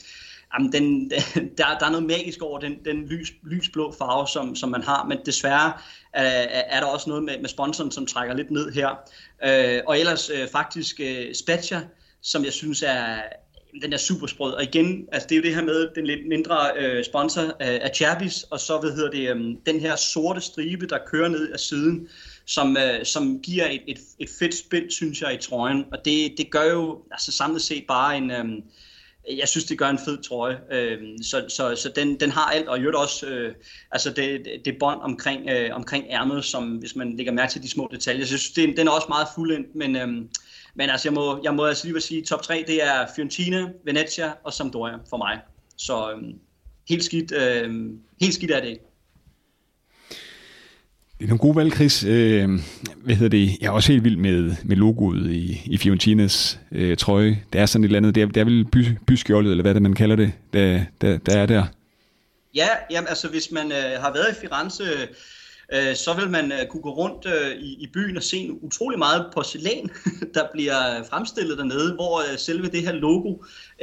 jamen 0.54 0.72
den, 0.72 1.10
der, 1.58 1.78
der 1.80 1.86
er 1.86 1.90
noget 1.90 2.06
magisk 2.06 2.42
over 2.42 2.60
den, 2.60 2.84
den 2.84 3.06
lys, 3.06 3.32
lysblå 3.42 3.94
farve, 3.98 4.28
som, 4.28 4.56
som 4.56 4.68
man 4.68 4.82
har, 4.82 5.04
men 5.04 5.18
desværre 5.26 5.72
øh, 6.16 6.22
er, 6.22 6.62
er 6.76 6.80
der 6.80 6.86
også 6.86 7.08
noget 7.08 7.24
med, 7.24 7.38
med 7.40 7.48
sponsoren, 7.48 7.90
som 7.90 8.06
trækker 8.06 8.34
lidt 8.34 8.50
ned 8.50 8.72
her. 8.72 8.88
Øh, 9.44 9.80
og 9.86 10.00
ellers 10.00 10.30
øh, 10.30 10.48
faktisk 10.48 11.00
øh, 11.00 11.34
Spezia, 11.34 11.80
som 12.22 12.44
jeg 12.44 12.52
synes 12.52 12.82
er, 12.82 13.22
den 13.82 13.92
er 13.92 13.96
super 13.96 14.26
sprød. 14.26 14.52
Og 14.52 14.62
igen, 14.62 15.08
altså 15.12 15.28
det 15.28 15.34
er 15.34 15.36
jo 15.36 15.42
det 15.42 15.54
her 15.54 15.62
med 15.62 15.88
den 15.94 16.06
lidt 16.06 16.28
mindre 16.28 16.56
øh, 16.76 17.04
sponsor 17.04 17.42
øh, 17.42 17.50
af, 17.58 17.80
af 17.82 17.90
Cherbis, 17.94 18.42
og 18.42 18.60
så 18.60 18.78
hvad 18.78 18.90
hedder 18.90 19.10
det, 19.10 19.30
øh, 19.30 19.56
den 19.66 19.80
her 19.80 19.96
sorte 19.96 20.40
stribe, 20.40 20.86
der 20.86 20.98
kører 21.06 21.28
ned 21.28 21.52
af 21.52 21.60
siden, 21.60 22.08
som, 22.50 22.76
øh, 22.76 23.04
som 23.04 23.40
giver 23.42 23.66
et, 23.66 23.82
et, 23.86 23.98
et 24.18 24.28
fedt 24.38 24.54
spil, 24.54 24.86
synes 24.90 25.22
jeg, 25.22 25.34
i 25.34 25.36
trøjen. 25.36 25.84
Og 25.92 26.04
det, 26.04 26.34
det 26.38 26.50
gør 26.50 26.64
jo 26.64 27.02
altså 27.10 27.32
samlet 27.32 27.62
set 27.62 27.84
bare 27.88 28.16
en... 28.16 28.30
Øh, 28.30 28.44
jeg 29.38 29.48
synes, 29.48 29.64
det 29.64 29.78
gør 29.78 29.88
en 29.88 29.98
fed 29.98 30.22
trøje. 30.22 30.58
Øh, 30.72 30.98
så 31.22 31.44
så, 31.48 31.76
så 31.76 31.92
den, 31.96 32.20
den 32.20 32.30
har 32.30 32.44
alt, 32.44 32.68
og 32.68 32.78
i 32.78 32.80
øvrigt 32.80 32.96
også 32.96 33.26
øh, 33.26 33.54
altså 33.92 34.10
det, 34.10 34.46
det, 34.64 34.76
bånd 34.80 35.00
omkring, 35.00 35.50
øh, 35.50 35.76
omkring 35.76 36.04
ærmet, 36.10 36.44
som 36.44 36.76
hvis 36.76 36.96
man 36.96 37.16
lægger 37.16 37.32
mærke 37.32 37.52
til 37.52 37.62
de 37.62 37.70
små 37.70 37.88
detaljer. 37.92 38.26
Så 38.26 38.34
jeg 38.34 38.40
synes, 38.40 38.54
det, 38.54 38.76
den 38.76 38.88
er 38.88 38.92
også 38.92 39.06
meget 39.08 39.28
fuldendt, 39.34 39.74
men... 39.74 39.96
Øh, 39.96 40.08
men 40.74 40.90
altså, 40.90 41.08
jeg 41.08 41.14
må, 41.14 41.40
jeg 41.44 41.54
må 41.54 41.64
altså 41.64 41.84
lige 41.84 41.92
vil 41.92 42.02
sige, 42.02 42.22
top 42.22 42.42
3, 42.42 42.64
det 42.66 42.84
er 42.84 43.06
Fiorentina, 43.16 43.68
Venezia 43.84 44.32
og 44.44 44.52
Sampdoria 44.52 44.94
for 45.10 45.16
mig. 45.16 45.38
Så 45.76 46.12
øh, 46.12 46.34
helt, 46.88 47.04
skidt, 47.04 47.32
øh, 47.32 47.90
helt 48.20 48.34
skidt 48.34 48.50
er 48.50 48.60
det 48.60 48.68
ikke. 48.68 48.89
Det 51.20 51.26
er 51.26 51.28
nogle 51.28 51.38
gode 51.38 51.56
valg, 51.56 51.74
Chris. 51.74 52.04
Øh, 52.04 52.48
hvad 53.04 53.14
hedder 53.14 53.38
det? 53.38 53.58
Jeg 53.60 53.66
er 53.66 53.70
også 53.70 53.92
helt 53.92 54.04
vild 54.04 54.16
med, 54.16 54.54
med 54.64 54.76
logoet 54.76 55.30
i, 55.30 55.62
i 55.64 55.76
Fiorentinas 55.76 56.60
øh, 56.72 56.96
trøje. 56.96 57.42
Det 57.52 57.60
er 57.60 57.66
sådan 57.66 57.84
et 57.84 57.88
eller 57.88 57.96
andet, 57.96 58.14
det 58.14 58.22
er, 58.22 58.26
det 58.26 58.36
er 58.36 58.44
vel 58.44 58.64
by, 58.64 58.86
byskjoldet, 59.06 59.50
eller 59.50 59.62
hvad 59.62 59.74
det 59.74 59.82
man 59.82 59.94
kalder 59.94 60.16
det, 60.16 60.32
der, 60.52 60.80
der, 61.00 61.18
der 61.18 61.38
er 61.38 61.46
der. 61.46 61.64
Ja, 62.54 62.68
jamen, 62.90 63.08
altså 63.08 63.28
hvis 63.28 63.52
man 63.52 63.72
øh, 63.72 64.02
har 64.02 64.12
været 64.12 64.26
i 64.30 64.40
Firenze 64.40 64.84
øh, 65.72 65.96
så 65.96 66.14
vil 66.14 66.30
man 66.30 66.52
øh, 66.52 66.66
kunne 66.66 66.82
gå 66.82 66.90
rundt 66.90 67.26
øh, 67.26 67.56
i, 67.56 67.76
i 67.80 67.90
byen 67.94 68.16
og 68.16 68.22
se 68.22 68.50
utrolig 68.62 68.98
meget 68.98 69.26
porcelæn, 69.34 69.90
der 70.34 70.44
bliver 70.52 71.04
fremstillet 71.10 71.58
dernede, 71.58 71.94
hvor 71.94 72.18
øh, 72.18 72.38
selve 72.38 72.68
det 72.68 72.82
her 72.82 72.92
logo, 72.92 73.34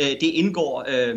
øh, 0.01 0.07
det 0.07 0.23
indgår. 0.23 0.85
Øh, 0.87 1.15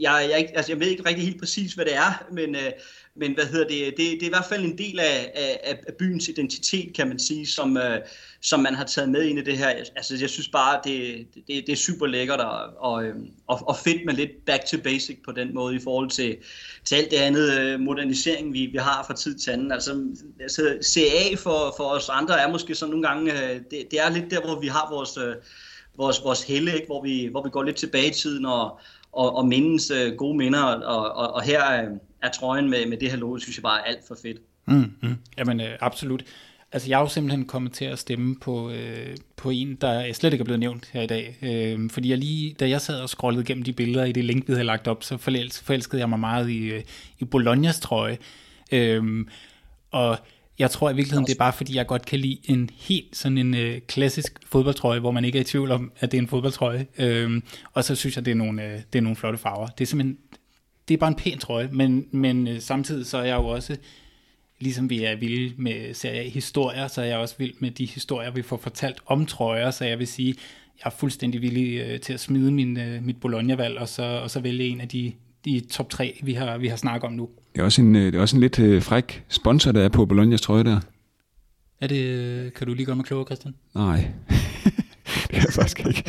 jeg, 0.00 0.28
jeg, 0.30 0.48
altså, 0.54 0.72
jeg 0.72 0.80
ved 0.80 0.86
ikke 0.86 1.08
rigtig 1.08 1.24
helt 1.24 1.40
præcis, 1.40 1.72
hvad 1.72 1.84
det 1.84 1.96
er, 1.96 2.26
men... 2.32 2.54
Øh, 2.54 2.72
men 3.14 3.34
hvad 3.34 3.44
hedder 3.44 3.68
det, 3.68 3.86
det, 3.86 3.96
det 3.96 4.22
er 4.22 4.26
i 4.26 4.28
hvert 4.28 4.46
fald 4.48 4.64
en 4.64 4.78
del 4.78 5.00
af, 5.00 5.32
af, 5.34 5.80
af 5.86 5.94
byens 5.94 6.28
identitet, 6.28 6.94
kan 6.94 7.08
man 7.08 7.18
sige, 7.18 7.46
som, 7.46 7.76
øh, 7.76 7.98
som 8.40 8.60
man 8.60 8.74
har 8.74 8.84
taget 8.84 9.10
med 9.10 9.22
ind 9.22 9.38
i 9.38 9.42
det 9.42 9.58
her. 9.58 9.68
Altså, 9.68 10.16
jeg 10.20 10.30
synes 10.30 10.48
bare, 10.48 10.80
det, 10.84 11.26
det, 11.34 11.66
det 11.66 11.68
er 11.68 11.76
super 11.76 12.06
lækkert 12.06 12.40
og, 12.40 12.60
og, 12.78 13.04
øh, 13.04 13.14
og, 13.46 13.68
og 13.68 13.76
fedt 13.76 14.06
med 14.06 14.14
lidt 14.14 14.44
back 14.46 14.64
to 14.66 14.76
basic 14.84 15.18
på 15.24 15.32
den 15.32 15.54
måde 15.54 15.76
i 15.76 15.80
forhold 15.84 16.10
til, 16.10 16.36
til 16.84 16.94
alt 16.94 17.10
det 17.10 17.16
andet 17.16 17.60
øh, 17.60 17.80
modernisering, 17.80 18.52
vi, 18.52 18.66
vi 18.66 18.78
har 18.78 19.04
fra 19.06 19.14
tid 19.14 19.38
til 19.38 19.50
anden. 19.50 19.72
Altså, 19.72 20.06
altså 20.40 20.78
CA 20.82 21.34
for, 21.36 21.74
for 21.76 21.84
os 21.84 22.08
andre 22.08 22.40
er 22.40 22.50
måske 22.50 22.74
sådan 22.74 22.90
nogle 22.90 23.08
gange, 23.08 23.32
øh, 23.32 23.60
det, 23.70 23.90
det 23.90 24.00
er 24.00 24.10
lidt 24.10 24.30
der, 24.30 24.40
hvor 24.40 24.60
vi 24.60 24.66
har 24.66 24.88
vores, 24.90 25.16
øh, 25.16 25.34
vores, 25.96 26.24
vores 26.24 26.42
helle, 26.42 26.74
ikke? 26.74 26.86
Hvor, 26.86 27.02
vi, 27.02 27.28
hvor 27.30 27.42
vi 27.42 27.50
går 27.50 27.62
lidt 27.62 27.76
tilbage 27.76 28.10
i 28.10 28.14
tiden 28.14 28.46
og, 28.46 28.80
og, 29.12 29.36
og 29.36 29.48
mindes 29.48 29.90
øh, 29.90 30.14
gode 30.16 30.36
minder, 30.36 30.62
og, 30.62 31.12
og, 31.12 31.34
og 31.34 31.42
her, 31.42 31.82
øh, 31.82 31.90
er 32.22 32.30
trøjen 32.30 32.70
med, 32.70 32.86
med 32.86 32.96
det 32.96 33.10
her 33.10 33.16
logo, 33.16 33.38
synes 33.38 33.56
jeg 33.56 33.62
bare 33.62 33.80
er 33.80 33.84
alt 33.84 34.06
for 34.08 34.16
fedt. 34.22 34.38
Mm, 34.66 34.92
mm. 35.02 35.16
Jamen, 35.38 35.60
øh, 35.60 35.76
absolut. 35.80 36.24
Altså, 36.72 36.88
jeg 36.88 36.96
er 36.96 37.00
jo 37.00 37.08
simpelthen 37.08 37.44
kommet 37.44 37.72
til 37.72 37.84
at 37.84 37.98
stemme 37.98 38.36
på, 38.36 38.70
øh, 38.70 39.16
på 39.36 39.50
en, 39.50 39.74
der 39.74 40.12
slet 40.12 40.32
ikke 40.32 40.42
er 40.42 40.44
blevet 40.44 40.60
nævnt 40.60 40.90
her 40.92 41.02
i 41.02 41.06
dag. 41.06 41.38
Øh, 41.42 41.90
fordi 41.90 42.10
jeg 42.10 42.18
lige, 42.18 42.54
da 42.54 42.68
jeg 42.68 42.80
sad 42.80 43.00
og 43.00 43.08
scrollede 43.08 43.44
gennem 43.44 43.64
de 43.64 43.72
billeder 43.72 44.04
i 44.04 44.12
det 44.12 44.24
link, 44.24 44.48
vi 44.48 44.52
havde 44.52 44.64
lagt 44.64 44.88
op, 44.88 45.04
så 45.04 45.16
forelskede 45.16 46.00
jeg 46.00 46.08
mig 46.08 46.20
meget 46.20 46.50
i, 46.50 46.64
øh, 46.64 46.82
i 47.18 47.24
Bolognas 47.24 47.80
trøje. 47.80 48.18
Øh, 48.72 49.26
og 49.90 50.18
jeg 50.58 50.70
tror 50.70 50.90
i 50.90 50.94
virkeligheden, 50.94 51.26
det 51.26 51.34
er 51.34 51.38
bare 51.38 51.52
fordi, 51.52 51.76
jeg 51.76 51.86
godt 51.86 52.06
kan 52.06 52.18
lide 52.18 52.38
en 52.44 52.70
helt 52.78 53.16
sådan 53.16 53.38
en 53.38 53.54
øh, 53.54 53.80
klassisk 53.80 54.38
fodboldtrøje, 54.46 55.00
hvor 55.00 55.10
man 55.10 55.24
ikke 55.24 55.38
er 55.38 55.42
i 55.42 55.44
tvivl 55.44 55.70
om, 55.70 55.92
at 56.00 56.12
det 56.12 56.18
er 56.18 56.22
en 56.22 56.28
fodboldtrøje. 56.28 56.86
Øh, 56.98 57.42
og 57.72 57.84
så 57.84 57.94
synes 57.94 58.16
jeg, 58.16 58.24
det 58.24 58.30
er 58.30 58.34
nogle, 58.34 58.64
øh, 58.64 58.80
det 58.92 58.98
er 58.98 59.02
nogle 59.02 59.16
flotte 59.16 59.38
farver. 59.38 59.66
Det 59.66 59.84
er 59.84 59.86
simpelthen 59.86 60.18
det 60.92 60.98
er 60.98 61.00
bare 61.00 61.08
en 61.08 61.14
pæn 61.14 61.38
trøje, 61.38 61.68
men, 61.72 62.06
men 62.10 62.48
øh, 62.48 62.60
samtidig 62.60 63.06
så 63.06 63.18
er 63.18 63.24
jeg 63.24 63.36
jo 63.36 63.46
også, 63.46 63.76
ligesom 64.60 64.90
vi 64.90 65.04
er 65.04 65.16
vilde 65.16 65.54
med 65.56 65.94
serie 65.94 66.30
historier, 66.30 66.88
så 66.88 67.00
er 67.00 67.04
jeg 67.04 67.18
også 67.18 67.34
vild 67.38 67.54
med 67.58 67.70
de 67.70 67.86
historier, 67.86 68.30
vi 68.30 68.42
får 68.42 68.56
fortalt 68.56 68.96
om 69.06 69.26
trøjer, 69.26 69.70
så 69.70 69.84
jeg 69.84 69.98
vil 69.98 70.06
sige, 70.06 70.34
jeg 70.78 70.86
er 70.86 70.94
fuldstændig 70.98 71.42
villig 71.42 71.80
øh, 71.80 72.00
til 72.00 72.12
at 72.12 72.20
smide 72.20 72.50
min, 72.50 72.76
øh, 72.76 73.04
mit 73.04 73.20
Bologna-valg, 73.20 73.78
og 73.78 73.88
så, 73.88 74.02
og 74.02 74.30
så 74.30 74.40
vælge 74.40 74.64
en 74.64 74.80
af 74.80 74.88
de, 74.88 75.12
de 75.44 75.60
top 75.60 75.90
tre, 75.90 76.20
vi 76.22 76.32
har, 76.32 76.58
vi 76.58 76.68
har 76.68 76.76
snakket 76.76 77.06
om 77.06 77.12
nu. 77.12 77.28
Det 77.54 77.60
er 77.60 77.64
også 77.64 77.82
en, 77.82 77.94
det 77.94 78.14
er 78.14 78.20
også 78.20 78.36
en 78.36 78.40
lidt 78.40 78.58
øh, 78.58 78.82
fræk 78.82 79.24
sponsor, 79.28 79.72
der 79.72 79.84
er 79.84 79.88
på 79.88 80.06
Bolognas 80.06 80.40
trøje 80.40 80.64
der. 80.64 80.80
Er 81.80 81.86
det, 81.86 82.54
kan 82.54 82.66
du 82.66 82.74
lige 82.74 82.86
gøre 82.86 82.96
mig 82.96 83.04
klogere, 83.04 83.26
Christian? 83.26 83.54
Nej, 83.74 83.96
det 85.30 85.38
er 85.38 85.52
faktisk 85.52 85.86
ikke. 85.86 86.04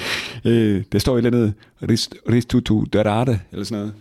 Øh, 0.45 0.84
der 0.91 0.99
står 0.99 1.18
et 1.18 1.26
eller 1.26 1.39
andet, 1.39 1.53
Ristutu 2.30 2.85
Dorade, 2.93 3.39
eller 3.51 3.65
sådan 3.65 3.80
noget. 3.80 3.93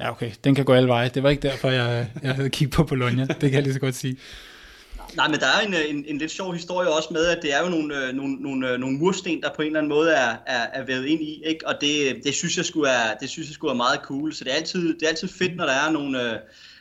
Ja, 0.00 0.10
okay. 0.10 0.30
Den 0.44 0.54
kan 0.54 0.64
gå 0.64 0.72
alle 0.72 0.88
veje. 0.88 1.08
Det 1.08 1.22
var 1.22 1.30
ikke 1.30 1.42
derfor, 1.42 1.68
jeg, 1.68 2.08
jeg 2.22 2.34
havde 2.34 2.50
kigget 2.50 2.74
på 2.74 2.84
Bologna. 2.84 3.26
Det 3.26 3.40
kan 3.40 3.52
jeg 3.52 3.62
lige 3.62 3.74
så 3.74 3.80
godt 3.80 3.94
sige. 3.94 4.16
Nej, 5.16 5.28
men 5.28 5.40
der 5.40 5.46
er 5.46 5.60
en, 5.66 5.74
øh, 5.74 5.90
en, 5.90 6.04
en 6.08 6.18
lidt 6.18 6.30
sjov 6.30 6.52
historie 6.52 6.88
også 6.88 7.08
med, 7.12 7.26
at 7.26 7.38
det 7.42 7.54
er 7.54 7.62
jo 7.62 7.68
nogle, 7.68 8.06
øh, 8.06 8.14
nogle, 8.14 8.34
nogle, 8.34 8.70
øh, 8.70 8.78
nogle 8.78 8.98
mursten, 8.98 9.42
der 9.42 9.48
på 9.56 9.62
en 9.62 9.66
eller 9.66 9.78
anden 9.78 9.88
måde 9.88 10.12
er, 10.12 10.36
er, 10.46 10.66
er 10.72 10.84
vævet 10.84 11.06
ind 11.06 11.22
i, 11.22 11.42
ikke? 11.44 11.68
og 11.68 11.74
det, 11.80 12.20
det, 12.24 12.34
synes 12.34 12.56
jeg 12.56 12.64
skulle 12.64 12.90
er, 12.90 13.14
det 13.14 13.30
synes 13.30 13.48
jeg 13.48 13.54
skulle 13.54 13.72
er 13.72 13.76
meget 13.76 14.00
cool. 14.02 14.32
Så 14.32 14.44
det 14.44 14.52
er 14.52 14.56
altid, 14.56 14.94
det 14.94 15.02
er 15.02 15.08
altid 15.08 15.28
fedt, 15.28 15.56
når 15.56 15.64
der 15.64 15.72
er 15.72 15.90
nogle, 15.90 16.40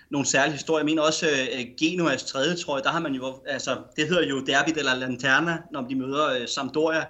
nogle 0.09 0.27
særlige 0.27 0.53
historier. 0.53 0.79
Jeg 0.79 0.85
mener 0.85 1.01
også 1.01 1.25
uh, 1.53 1.61
Genoas 1.79 2.23
tredje, 2.23 2.55
tror 2.55 2.77
jeg, 2.77 2.83
der 2.83 2.89
har 2.89 2.99
man 2.99 3.13
jo, 3.13 3.41
altså 3.47 3.77
det 3.95 4.07
hedder 4.07 4.27
jo 4.27 4.45
Derby 4.45 4.69
eller 4.77 4.95
Lanterna, 4.95 5.57
når 5.71 5.81
de 5.81 5.95
møder 5.95 6.41
uh, 6.41 6.45
Sampdoria. 6.47 7.05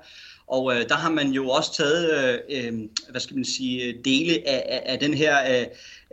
Og 0.54 0.76
øh, 0.76 0.90
der 0.90 0.96
har 0.96 1.10
man 1.10 1.28
jo 1.32 1.50
også 1.50 1.74
taget, 1.74 2.04
øh, 2.12 2.40
øh, 2.50 2.74
hvad 3.10 3.22
skal 3.22 3.36
man 3.36 3.46
sige, 3.46 3.96
dele 4.06 4.34
af, 4.48 4.64
af, 4.70 4.84
af 4.86 5.00
den 5.00 5.14
her 5.14 5.36
øh, 5.52 5.66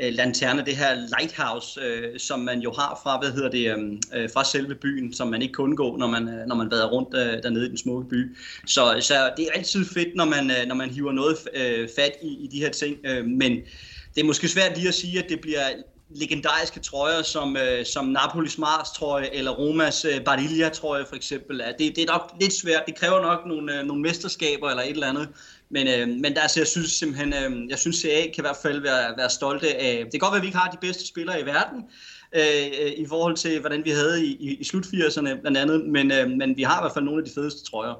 øh, 0.02 0.12
lanterne, 0.12 0.64
det 0.64 0.76
her 0.76 0.94
lighthouse, 0.94 1.80
øh, 1.80 2.18
som 2.18 2.40
man 2.40 2.60
jo 2.60 2.72
har 2.72 3.00
fra, 3.02 3.18
hvad 3.20 3.30
hedder 3.32 3.50
det, 3.50 3.76
øh, 3.76 4.22
øh 4.22 4.30
fra 4.34 4.44
selve 4.44 4.74
byen, 4.74 5.12
som 5.12 5.28
man 5.28 5.42
ikke 5.42 5.54
kun 5.54 5.76
går, 5.76 5.98
når 5.98 6.06
man, 6.06 6.22
når 6.46 6.54
man 6.54 6.70
vader 6.70 6.88
rundt 6.88 7.14
øh, 7.14 7.42
dernede 7.42 7.66
i 7.66 7.68
den 7.68 7.78
smukke 7.78 8.08
by. 8.08 8.36
Så, 8.66 8.96
så 9.00 9.30
det 9.36 9.46
er 9.46 9.52
altid 9.54 9.84
fedt, 9.84 10.14
når 10.16 10.24
man, 10.24 10.50
øh, 10.50 10.66
når 10.66 10.74
man 10.74 10.90
hiver 10.90 11.12
noget 11.12 11.36
øh, 11.54 11.88
fat 11.96 12.12
i, 12.22 12.44
i 12.44 12.46
de 12.52 12.58
her 12.58 12.70
ting, 12.70 12.96
øh, 13.04 13.24
men 13.24 13.52
det 14.14 14.20
er 14.20 14.24
måske 14.24 14.48
svært 14.48 14.76
lige 14.76 14.88
at 14.88 14.94
sige, 14.94 15.18
at 15.18 15.28
det 15.28 15.40
bliver 15.40 15.68
legendariske 16.14 16.80
trøjer, 16.80 17.22
som, 17.22 17.56
øh, 17.56 17.86
som 17.86 18.06
Napolis 18.06 18.58
Mars 18.58 18.90
trøje, 18.90 19.28
eller 19.32 19.50
Romas 19.50 20.04
øh, 20.04 20.24
Barilla 20.24 20.68
trøje 20.68 21.04
for 21.08 21.16
eksempel. 21.16 21.60
Er. 21.60 21.72
Det, 21.78 21.96
det 21.96 22.02
er 22.02 22.12
nok 22.12 22.32
lidt 22.40 22.52
svært. 22.52 22.82
Det 22.86 22.94
kræver 22.94 23.22
nok 23.22 23.46
nogle, 23.46 23.78
øh, 23.78 23.86
nogle 23.86 24.02
mesterskaber 24.02 24.70
eller 24.70 24.82
et 24.82 24.90
eller 24.90 25.08
andet. 25.08 25.28
Men, 25.70 25.86
øh, 25.88 26.08
men 26.08 26.34
der, 26.34 26.40
altså, 26.40 26.60
jeg 26.60 26.66
synes 26.66 26.90
simpelthen, 26.90 27.32
øh, 27.32 27.70
jeg 27.70 27.78
synes 27.78 27.96
CA 27.96 28.20
kan 28.20 28.34
i 28.38 28.40
hvert 28.40 28.58
fald 28.62 28.80
være, 28.80 29.16
være 29.16 29.30
stolte 29.30 29.76
af. 29.76 30.04
Det 30.04 30.12
kan 30.12 30.20
godt 30.20 30.32
være, 30.32 30.38
at 30.38 30.42
vi 30.42 30.46
ikke 30.46 30.58
har 30.58 30.70
de 30.70 30.78
bedste 30.80 31.06
spillere 31.06 31.40
i 31.40 31.46
verden, 31.46 31.84
øh, 32.32 32.92
i 32.96 33.06
forhold 33.08 33.36
til, 33.36 33.60
hvordan 33.60 33.84
vi 33.84 33.90
havde 33.90 34.26
i, 34.26 34.36
i, 34.40 34.54
i 34.54 34.64
slut 34.64 34.86
80'erne 34.86 35.40
blandt 35.40 35.58
andet, 35.58 35.86
men, 35.86 36.12
øh, 36.12 36.30
men 36.30 36.56
vi 36.56 36.62
har 36.62 36.80
i 36.80 36.82
hvert 36.82 36.92
fald 36.94 37.04
nogle 37.04 37.22
af 37.22 37.28
de 37.28 37.34
fedeste 37.34 37.70
trøjer. 37.70 37.94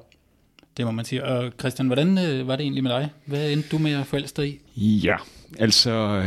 Det 0.77 0.85
må 0.85 0.91
man 0.91 1.05
sige. 1.05 1.25
Og 1.25 1.51
Christian, 1.59 1.87
hvordan 1.87 2.17
øh, 2.17 2.47
var 2.47 2.55
det 2.55 2.63
egentlig 2.63 2.83
med 2.83 2.91
dig? 2.91 3.09
Hvad 3.25 3.51
endte 3.51 3.69
du 3.69 3.77
med 3.77 3.93
at 3.93 4.07
forelske 4.07 4.41
dig 4.41 4.59
i? 4.75 5.01
Ja, 5.03 5.15
altså... 5.59 6.23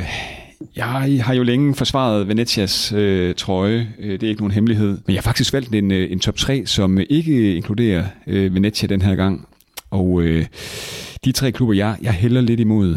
Jeg 0.77 1.25
har 1.25 1.35
jo 1.35 1.43
længe 1.43 1.75
forsvaret 1.75 2.29
Venetias 2.29 2.93
øh, 2.93 3.35
trøje, 3.35 3.89
øh, 3.99 4.13
det 4.13 4.23
er 4.23 4.29
ikke 4.29 4.41
nogen 4.41 4.55
hemmelighed. 4.55 4.89
Men 4.89 5.15
jeg 5.15 5.17
har 5.17 5.23
faktisk 5.23 5.53
valgt 5.53 5.75
en, 5.75 5.91
øh, 5.91 6.13
en 6.13 6.21
top 6.21 6.37
3, 6.37 6.67
som 6.67 6.99
ikke 7.11 7.57
inkluderer 7.57 8.05
øh, 8.27 8.55
Venetia 8.55 8.87
den 8.87 9.03
her 9.03 9.15
gang. 9.15 9.49
Og 9.91 10.23
øh, 10.23 10.47
de 11.25 11.33
tre 11.33 11.53
klubber, 11.53 11.75
jeg, 11.75 11.97
jeg 12.03 12.13
hælder 12.13 12.41
lidt 12.41 12.61
imod, 12.61 12.97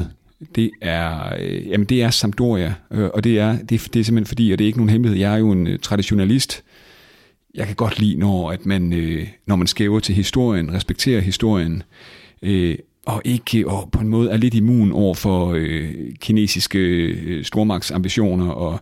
det 0.56 0.72
er, 0.82 1.36
øh, 1.40 1.68
jamen 1.68 1.86
det 1.86 2.04
er 2.04 2.10
Sampdoria, 2.10 2.74
øh, 2.92 3.10
og 3.14 3.24
det 3.24 3.40
er, 3.40 3.58
det, 3.58 3.70
det 3.70 4.00
er 4.00 4.04
simpelthen 4.04 4.26
fordi, 4.26 4.52
og 4.52 4.60
det 4.60 4.66
er 4.66 4.68
ikke 4.68 4.80
nogen 4.80 4.90
hemmelighed, 4.90 5.20
jeg 5.20 5.34
er 5.34 5.38
jo 5.38 5.52
en 5.52 5.68
øh, 5.68 5.80
traditionalist. 5.80 6.64
Jeg 7.56 7.66
kan 7.68 7.76
godt 7.76 8.00
lide, 8.00 8.20
når, 8.20 8.52
at 8.52 8.66
man, 8.66 8.94
øh, 8.94 9.28
når 9.46 9.56
man 9.56 9.68
skæver 9.68 10.00
til 10.00 10.16
historien, 10.16 10.74
respekterer 10.74 11.22
historien, 11.22 11.84
øh, 12.42 12.76
og 13.08 13.22
ikke 13.26 13.68
og 13.68 13.90
på 13.92 14.02
en 14.02 14.08
måde 14.08 14.32
er 14.32 14.38
lidt 14.38 14.54
immun 14.54 14.92
over 14.92 15.14
for 15.14 15.54
øh, 15.58 15.90
kinesiske 16.20 16.80
øh, 16.80 17.44
stormagtsambitioner 17.46 18.50
og 18.50 18.80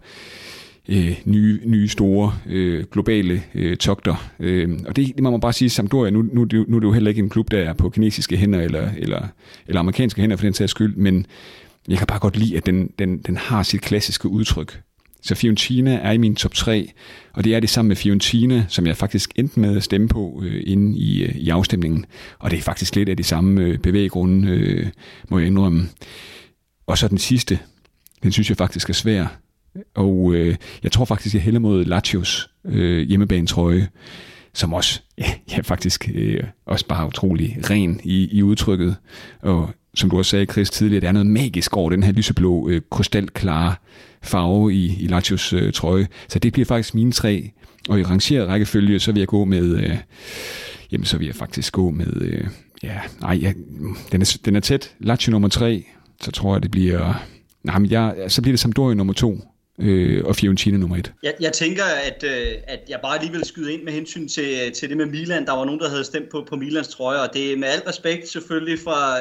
øh, 0.89 1.19
nye, 1.25 1.59
nye 1.65 1.87
store 1.87 2.33
øh, 2.47 2.83
globale 2.91 3.43
øh, 3.55 3.77
togter. 3.77 4.29
Øh, 4.39 4.79
og 4.87 4.95
det, 4.95 5.07
det 5.15 5.23
må 5.23 5.31
man 5.31 5.39
bare 5.39 5.53
sige, 5.53 5.69
Sampdoria, 5.69 6.11
nu, 6.11 6.21
nu, 6.21 6.47
nu 6.67 6.75
er 6.75 6.79
det 6.79 6.87
jo 6.87 6.91
heller 6.91 7.09
ikke 7.09 7.19
en 7.19 7.29
klub, 7.29 7.51
der 7.51 7.57
er 7.57 7.73
på 7.73 7.89
kinesiske 7.89 8.37
hænder 8.37 8.61
eller, 8.61 8.89
eller, 8.97 9.27
eller 9.67 9.79
amerikanske 9.79 10.21
hænder 10.21 10.35
for 10.35 10.45
den 10.45 10.53
sags 10.53 10.71
skyld, 10.71 10.95
men 10.95 11.25
jeg 11.87 11.97
kan 11.97 12.07
bare 12.07 12.19
godt 12.19 12.37
lide, 12.37 12.57
at 12.57 12.65
den, 12.65 12.89
den, 12.99 13.17
den 13.17 13.37
har 13.37 13.63
sit 13.63 13.81
klassiske 13.81 14.27
udtryk. 14.27 14.81
Så 15.25 15.35
Fiorentina 15.35 15.99
er 16.03 16.11
i 16.11 16.17
min 16.17 16.35
top 16.35 16.53
3, 16.53 16.91
og 17.33 17.43
det 17.43 17.55
er 17.55 17.59
det 17.59 17.69
samme 17.69 17.87
med 17.87 17.95
Fiorentina, 17.95 18.65
som 18.69 18.87
jeg 18.87 18.97
faktisk 18.97 19.31
endte 19.35 19.59
med 19.59 19.77
at 19.77 19.83
stemme 19.83 20.07
på 20.07 20.41
øh, 20.45 20.63
inde 20.65 20.97
i, 20.97 21.23
øh, 21.23 21.35
i 21.35 21.49
afstemningen. 21.49 22.05
Og 22.39 22.51
det 22.51 22.59
er 22.59 22.61
faktisk 22.61 22.95
lidt 22.95 23.09
af 23.09 23.17
de 23.17 23.23
samme 23.23 23.61
øh, 23.61 23.77
bevæggrunde, 23.77 24.47
øh, 24.47 24.87
må 25.29 25.39
jeg 25.39 25.47
indrømme. 25.47 25.89
Og 26.87 26.97
så 26.97 27.07
den 27.07 27.17
sidste, 27.17 27.59
den 28.23 28.31
synes 28.31 28.49
jeg 28.49 28.57
faktisk 28.57 28.89
er 28.89 28.93
svær. 28.93 29.25
Og 29.95 30.33
øh, 30.33 30.55
jeg 30.83 30.91
tror 30.91 31.05
faktisk, 31.05 31.35
jeg 31.35 31.41
hælder 31.41 31.59
mod 31.59 31.85
Lachios 31.85 32.49
øh, 32.65 33.07
hjemmebanetrøje, 33.07 33.87
som 34.53 34.73
også 34.73 35.01
ja, 35.17 35.33
ja, 35.51 35.59
faktisk 35.61 36.09
øh, 36.13 36.43
også 36.65 36.87
bare 36.87 37.07
utrolig 37.07 37.57
ren 37.69 38.01
i, 38.03 38.29
i 38.31 38.43
udtrykket. 38.43 38.95
Og 39.41 39.69
som 39.95 40.09
du 40.09 40.17
også 40.17 40.29
sagde, 40.29 40.45
Chris, 40.45 40.69
tidligere, 40.69 41.01
der 41.01 41.07
er 41.07 41.11
noget 41.11 41.27
magisk 41.27 41.77
over 41.77 41.89
den 41.89 42.03
her 42.03 42.11
lyseblå, 42.11 42.69
øh, 42.69 42.81
krystalklare 42.91 43.75
farve 44.25 44.73
i, 44.73 45.03
i 45.03 45.07
Lazios 45.07 45.53
øh, 45.53 45.73
trøje. 45.73 46.07
Så 46.27 46.39
det 46.39 46.53
bliver 46.53 46.65
faktisk 46.65 46.95
mine 46.95 47.11
tre. 47.11 47.51
Og 47.89 47.99
i 47.99 48.03
rangeret 48.03 48.47
rækkefølge, 48.47 48.99
så 48.99 49.11
vil 49.11 49.19
jeg 49.19 49.27
gå 49.27 49.45
med... 49.45 49.77
Øh, 49.77 49.97
jamen, 50.91 51.05
så 51.05 51.17
vil 51.17 51.25
jeg 51.25 51.35
faktisk 51.35 51.73
gå 51.73 51.89
med... 51.89 52.21
Øh, 52.21 52.47
ja, 52.83 52.99
nej, 53.21 53.39
ja, 53.41 53.53
den, 54.11 54.21
er, 54.21 54.37
den 54.45 54.55
er 54.55 54.59
tæt. 54.59 54.91
Lazio 54.99 55.31
nummer 55.31 55.47
tre, 55.47 55.85
så 56.21 56.31
tror 56.31 56.55
jeg, 56.55 56.63
det 56.63 56.71
bliver... 56.71 57.25
Nej, 57.63 57.79
men 57.79 57.91
jeg, 57.91 58.15
så 58.27 58.41
bliver 58.41 58.53
det 58.53 58.59
Sampdoria 58.59 58.95
nummer 58.95 59.13
to 59.13 59.39
øh, 59.79 60.25
og 60.25 60.35
Fiorentina 60.35 60.77
nummer 60.77 60.97
et. 60.97 61.13
Jeg, 61.23 61.33
jeg 61.39 61.53
tænker, 61.53 61.83
at, 61.83 62.23
øh, 62.23 62.47
at 62.67 62.79
jeg 62.89 62.99
bare 63.03 63.21
lige 63.21 63.31
vil 63.31 63.45
skyde 63.45 63.73
ind 63.73 63.83
med 63.83 63.93
hensyn 63.93 64.27
til, 64.27 64.71
til 64.75 64.89
det 64.89 64.97
med 64.97 65.05
Milan. 65.05 65.45
Der 65.45 65.51
var 65.51 65.65
nogen, 65.65 65.79
der 65.79 65.89
havde 65.89 66.03
stemt 66.03 66.29
på, 66.31 66.45
på 66.49 66.55
Milans 66.55 66.87
trøje, 66.87 67.21
og 67.21 67.29
det 67.33 67.53
er 67.53 67.57
med 67.57 67.67
al 67.67 67.79
respekt 67.79 68.29
selvfølgelig 68.29 68.79
fra, 68.83 69.19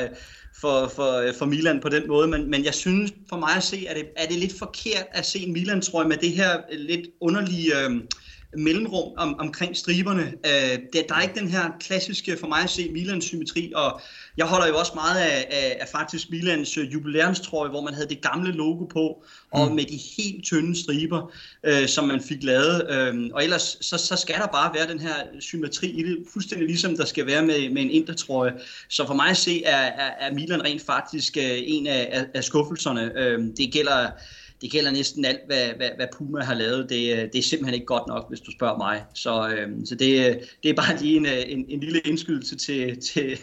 for, 0.61 0.89
for, 0.89 1.13
øh, 1.13 1.35
for 1.39 1.47
Milan 1.47 1.81
på 1.81 1.89
den 1.89 2.09
måde, 2.09 2.29
men, 2.29 2.51
men 2.51 2.65
jeg 2.65 2.75
synes 2.75 3.13
for 3.29 3.37
mig 3.37 3.57
at 3.57 3.63
se, 3.63 3.87
at 3.89 3.97
det, 3.97 4.07
er 4.17 4.27
det 4.27 4.39
lidt 4.39 4.59
forkert 4.59 5.07
at 5.13 5.27
se 5.27 5.39
en 5.39 5.53
Milan-trøje 5.53 6.09
med 6.09 6.17
det 6.17 6.31
her 6.31 6.61
øh, 6.73 6.79
lidt 6.79 7.07
underlige... 7.21 7.79
Øh, 7.85 8.01
mellemrum 8.57 9.13
om, 9.17 9.41
omkring 9.41 9.77
striberne. 9.77 10.23
Øh, 10.23 10.79
der, 10.93 11.03
der 11.09 11.15
er 11.15 11.23
ikke 11.23 11.41
den 11.41 11.49
her 11.49 11.71
klassiske, 11.81 12.37
for 12.37 12.47
mig 12.47 12.63
at 12.63 12.71
se, 12.71 12.91
Milan-symmetri, 12.93 13.73
og 13.77 14.01
jeg 14.37 14.47
holder 14.47 14.67
jo 14.67 14.79
også 14.79 14.93
meget 14.95 15.21
af, 15.21 15.47
af, 15.51 15.77
af 15.81 15.89
faktisk 15.89 16.31
Milans 16.31 16.79
øh, 16.79 16.93
jubilæumstrøje, 16.93 17.71
hvor 17.71 17.81
man 17.81 17.95
havde 17.95 18.09
det 18.09 18.21
gamle 18.21 18.53
logo 18.53 18.85
på, 18.85 19.25
og 19.51 19.69
mm. 19.69 19.75
med 19.75 19.85
de 19.85 20.01
helt 20.17 20.45
tynde 20.45 20.83
striber, 20.83 21.33
øh, 21.65 21.89
som 21.89 22.05
man 22.05 22.21
fik 22.21 22.43
lavet. 22.43 22.87
Øh, 22.91 23.31
og 23.35 23.45
ellers 23.45 23.79
så, 23.81 23.99
så 23.99 24.17
skal 24.17 24.35
der 24.35 24.47
bare 24.47 24.75
være 24.75 24.89
den 24.89 24.99
her 24.99 25.15
symmetri 25.41 25.87
i 25.87 26.03
det, 26.03 26.19
fuldstændig 26.33 26.69
ligesom 26.69 26.97
der 26.97 27.05
skal 27.05 27.27
være 27.27 27.43
med, 27.43 27.71
med 27.71 27.83
en 27.83 27.91
intertrøje. 27.91 28.53
Så 28.89 29.07
for 29.07 29.15
mig 29.15 29.29
at 29.29 29.37
se, 29.37 29.65
er, 29.65 29.77
er, 29.77 30.11
er 30.21 30.33
Milan 30.33 30.65
rent 30.65 30.83
faktisk 30.83 31.37
øh, 31.37 31.59
en 31.65 31.87
af, 31.87 32.09
af, 32.13 32.27
af 32.35 32.45
skuffelserne. 32.45 33.13
Øh, 33.17 33.39
det 33.57 33.73
gælder 33.73 34.11
det 34.65 34.73
gælder 34.73 34.91
næsten 34.91 35.25
alt, 35.25 35.41
hvad, 35.47 35.67
hvad, 35.77 35.89
hvad 35.97 36.07
Puma 36.19 36.45
har 36.45 36.55
lavet. 36.55 36.91
Det, 36.91 37.13
øh, 37.13 37.19
det 37.19 37.35
er 37.35 37.43
simpelthen 37.43 37.75
ikke 37.75 37.87
godt 37.87 38.07
nok, 38.09 38.29
hvis 38.29 38.41
du 38.41 38.51
spørger 38.51 38.79
mig. 38.79 39.03
Så, 39.15 39.49
øh, 39.49 39.69
så 39.85 39.95
det, 39.95 40.39
det 40.63 40.71
er 40.71 40.75
bare 40.75 41.03
lige 41.03 41.17
en, 41.17 41.27
øh, 41.27 41.33
en, 41.47 41.65
en 41.69 41.81
lille 41.81 42.01
indskydelse 42.01 42.57
til, 42.57 43.01
til, 43.01 43.39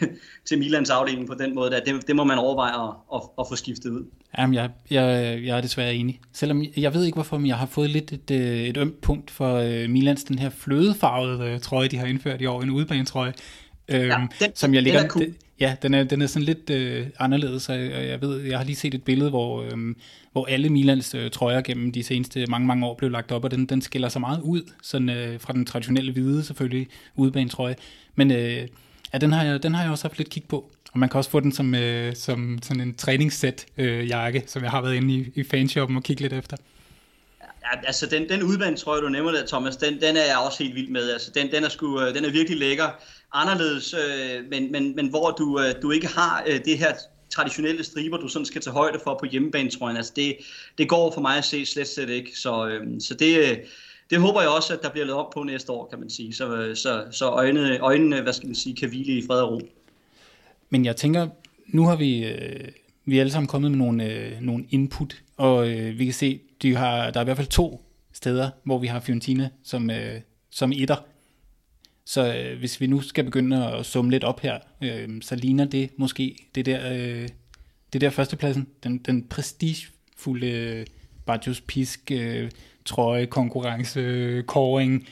til 0.46 0.60
Milans 0.60 0.90
afdeling 0.90 1.28
på 1.28 1.34
den 1.34 1.56
måde. 1.56 1.72
Der. 1.72 1.80
Det, 1.80 2.08
det 2.08 2.16
må 2.16 2.24
man 2.24 2.38
overveje 2.38 2.88
at, 2.88 2.94
at, 3.16 3.22
at 3.40 3.46
få 3.50 3.56
skiftet 3.56 3.90
ud. 3.90 4.06
Jamen, 4.38 4.54
jeg, 4.54 4.70
jeg, 4.92 5.40
jeg 5.44 5.58
er 5.58 5.62
desværre 5.62 5.96
enig. 5.96 6.20
Selvom 6.34 6.64
jeg 6.78 6.94
ved 6.94 7.06
ikke 7.06 7.16
hvorfor, 7.16 7.38
men 7.38 7.48
jeg 7.48 7.58
har 7.58 7.66
fået 7.66 7.90
lidt 7.90 8.14
et, 8.14 8.32
øh, 8.32 8.62
et 8.62 8.78
ømt 8.78 9.02
punkt 9.02 9.32
for 9.32 9.88
Milans, 9.88 10.24
den 10.24 10.40
her 10.40 10.50
flødefarvede 10.50 11.60
trøje, 11.60 11.88
de 11.88 11.98
har 11.98 12.06
indført 12.06 12.42
i 12.42 12.46
år, 12.46 12.62
en 12.62 12.70
udebanetrøje. 12.70 13.34
Øhm, 13.88 14.08
ja, 14.08 14.28
den, 14.40 14.52
som 14.56 14.74
jeg 14.74 14.84
ligger, 14.84 15.00
den 15.00 15.10
cool. 15.10 15.34
Ja, 15.62 15.76
den 15.82 15.94
er, 15.94 16.04
den 16.04 16.22
er 16.22 16.28
sådan 16.28 16.46
lidt 16.46 16.70
øh, 16.70 17.08
anderledes, 17.20 17.70
og 17.70 17.80
jeg 17.80 18.22
ved, 18.22 18.42
jeg 18.42 18.58
har 18.58 18.66
lige 18.66 18.76
set 18.76 18.94
et 18.94 19.04
billede, 19.04 19.30
hvor, 19.30 19.64
øh, 19.64 19.96
hvor 20.32 20.46
alle 20.46 20.70
Milans 20.70 21.16
øh, 21.16 21.32
trøjer 21.32 21.62
gennem 21.62 21.92
de 21.92 22.04
seneste 22.04 22.46
mange, 22.46 22.68
mange 22.68 22.86
år 22.86 22.96
blev 22.96 23.12
lagt 23.12 23.32
op, 23.32 23.44
og 23.44 23.52
den, 23.52 23.66
den 23.66 23.82
skiller 23.82 24.10
sig 24.10 24.22
meget 24.22 24.42
ud, 24.42 24.62
sådan 24.84 25.10
øh, 25.10 25.40
fra 25.40 25.54
den 25.54 25.66
traditionelle 25.66 26.12
hvide 26.12 26.44
selvfølgelig, 26.44 26.88
udebanetrøje. 27.16 27.76
Men 28.16 28.32
øh, 28.32 28.68
ja, 29.14 29.18
den 29.18 29.32
har, 29.32 29.44
jeg, 29.44 29.64
den 29.64 29.74
har 29.74 29.84
jeg 29.84 29.92
også 29.92 30.04
haft 30.04 30.18
lidt 30.18 30.30
kig 30.30 30.44
på, 30.50 30.72
og 30.94 31.00
man 31.00 31.10
kan 31.10 31.18
også 31.18 31.30
få 31.30 31.40
den 31.40 31.52
som, 31.52 31.76
øh, 31.76 32.16
som 32.16 32.60
sådan 32.64 32.82
en 32.82 32.96
træningssæt 32.96 33.66
øh, 33.78 34.10
jakke, 34.10 34.44
som 34.48 34.64
jeg 34.64 34.72
har 34.72 34.82
været 34.82 34.96
inde 34.96 35.14
i, 35.14 35.32
i 35.36 35.44
fanshoppen 35.44 35.98
og 35.98 36.04
kigge 36.04 36.22
lidt 36.22 36.34
efter. 36.34 36.58
Ja, 37.42 37.88
altså 37.88 38.06
den, 38.06 38.30
den 38.30 38.44
udbanetrøje, 38.44 39.02
du 39.02 39.10
nævner 39.10 39.32
der, 39.32 39.48
Thomas, 39.48 39.78
den, 39.78 39.94
den 39.94 40.18
er 40.18 40.26
jeg 40.26 40.38
også 40.38 40.64
helt 40.64 40.76
vild 40.76 40.90
med. 40.90 41.12
Altså, 41.12 41.32
den, 41.36 41.52
den, 41.52 41.64
er 41.64 41.70
sgu, 41.70 42.02
øh, 42.02 42.16
den 42.16 42.26
er 42.26 42.32
virkelig 42.32 42.60
lækker 42.60 42.90
anderledes, 43.34 43.94
øh, 43.94 44.50
men, 44.50 44.72
men, 44.72 44.96
men 44.96 45.08
hvor 45.08 45.32
du, 45.32 45.60
øh, 45.60 45.82
du 45.82 45.92
ikke 45.92 46.08
har 46.08 46.44
øh, 46.48 46.60
det 46.66 46.78
her 46.78 46.94
traditionelle 47.30 47.84
striber, 47.84 48.18
du 48.18 48.28
sådan 48.28 48.46
skal 48.46 48.62
tage 48.62 48.74
højde 48.74 49.00
for 49.04 49.18
på 49.20 49.26
hjemmebane, 49.26 49.70
tror 49.70 49.90
jeg. 49.90 49.98
Altså 49.98 50.14
det, 50.16 50.38
det 50.78 50.90
går 50.90 51.12
for 51.12 51.22
mig 51.22 51.38
at 51.38 51.46
se 51.46 51.66
slet 51.66 51.88
slet 51.88 52.10
ikke. 52.10 52.32
Så, 52.40 52.68
øh, 52.68 52.88
så 53.00 53.14
det, 53.14 53.38
øh, 53.38 53.58
det 54.10 54.20
håber 54.20 54.42
jeg 54.42 54.50
også, 54.50 54.74
at 54.74 54.80
der 54.82 54.90
bliver 54.90 55.06
lavet 55.06 55.20
op 55.20 55.30
på 55.30 55.44
næste 55.44 55.72
år, 55.72 55.88
kan 55.90 56.00
man 56.00 56.10
sige. 56.10 56.34
Så, 56.34 56.56
øh, 56.56 56.76
så, 56.76 57.06
så 57.12 57.30
øjnene, 57.30 57.80
øjnene, 57.80 58.22
hvad 58.22 58.34
skal 58.34 58.48
man 58.48 58.56
sige, 58.56 58.76
kan 58.76 58.90
hvile 58.90 59.14
i 59.14 59.24
fred 59.28 59.42
og 59.42 59.52
ro. 59.52 59.62
Men 60.70 60.86
jeg 60.86 60.96
tænker, 60.96 61.28
nu 61.68 61.88
har 61.88 61.96
vi, 61.96 62.26
øh, 62.26 62.68
vi 63.06 63.18
er 63.18 63.22
alle 63.22 63.32
sammen 63.32 63.48
kommet 63.48 63.72
med 63.72 63.78
nogle, 63.78 64.06
øh, 64.06 64.42
nogle 64.42 64.66
input, 64.70 65.16
og 65.38 65.70
øh, 65.70 66.00
vi 66.00 66.06
kan 66.06 66.14
se, 66.14 66.40
de 66.62 66.76
har, 66.76 67.12
der 67.12 67.20
er 67.20 67.24
i 67.24 67.26
hvert 67.26 67.38
fald 67.38 67.48
to 67.48 67.86
steder, 68.14 68.50
hvor 68.64 68.78
vi 68.78 68.88
har 68.88 69.00
Fiorentina 69.00 69.50
som, 69.64 69.90
øh, 69.90 70.22
som 70.50 70.72
etter. 70.76 70.96
Så 72.12 72.36
øh, 72.36 72.60
hvis 72.60 72.82
vi 72.82 72.88
nu 72.88 73.02
skal 73.02 73.24
begynde 73.24 73.68
at 73.68 73.86
summe 73.86 74.12
lidt 74.12 74.24
op 74.24 74.40
her, 74.40 74.60
øh, 74.84 75.10
så 75.22 75.36
ligner 75.36 75.66
det 75.66 75.90
måske 75.98 76.36
det 76.56 76.66
der, 76.66 76.94
øh, 76.94 77.28
det 77.94 78.02
der 78.02 78.10
førstepladsen, 78.10 78.68
den, 78.84 78.98
den 78.98 79.24
prestigefulde 79.24 80.48
øh, 80.48 80.86
Bajos 81.26 81.62
Pisk 81.62 82.12
øh, 82.12 82.50
trøje, 82.86 83.26
konkurrence, 83.26 84.00
øh, 84.00 84.44
koring. 84.44 85.08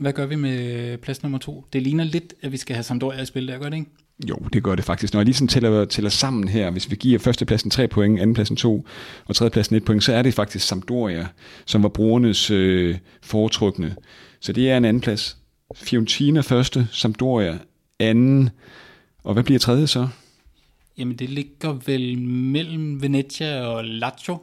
Hvad 0.00 0.12
gør 0.12 0.26
vi 0.26 0.36
med 0.36 0.74
øh, 0.74 0.98
plads 0.98 1.22
nummer 1.22 1.38
to? 1.38 1.64
Det 1.72 1.82
ligner 1.82 2.04
lidt, 2.04 2.34
at 2.42 2.52
vi 2.52 2.56
skal 2.56 2.76
have 2.76 2.82
Sampdoria 2.82 3.22
i 3.22 3.26
spil 3.26 3.48
der, 3.48 3.58
gør 3.58 3.68
det 3.68 3.76
ikke? 3.76 3.90
Jo, 4.28 4.36
det 4.52 4.62
gør 4.62 4.74
det 4.74 4.84
faktisk. 4.84 5.12
Når 5.12 5.20
jeg 5.20 5.24
lige 5.24 5.34
sådan 5.34 5.48
tæller, 5.48 5.84
tæller 5.84 6.10
sammen 6.10 6.48
her, 6.48 6.70
hvis 6.70 6.90
vi 6.90 6.96
giver 6.96 7.18
førstepladsen 7.18 7.70
3 7.70 7.88
point, 7.88 8.20
andenpladsen 8.20 8.56
2 8.56 8.86
og 9.24 9.36
tredjepladsen 9.36 9.76
1 9.76 9.84
point, 9.84 10.04
så 10.04 10.12
er 10.12 10.22
det 10.22 10.34
faktisk 10.34 10.66
Sampdoria, 10.66 11.26
som 11.66 11.82
var 11.82 11.88
brugernes 11.88 12.50
øh, 12.50 12.98
foretrukne. 13.22 13.96
Så 14.40 14.52
det 14.52 14.70
er 14.70 14.76
en 14.76 14.84
anden 14.84 15.00
plads. 15.00 15.43
Fiorentina 15.74 16.40
første, 16.40 16.88
Sampdoria 16.92 17.58
anden, 17.98 18.50
og 19.24 19.32
hvad 19.32 19.42
bliver 19.42 19.58
tredje 19.58 19.86
så? 19.86 20.08
Jamen 20.98 21.16
det 21.18 21.30
ligger 21.30 21.72
vel 21.72 22.18
mellem 22.18 23.02
Venezia 23.02 23.60
og 23.60 23.84
Lazio. 23.84 24.38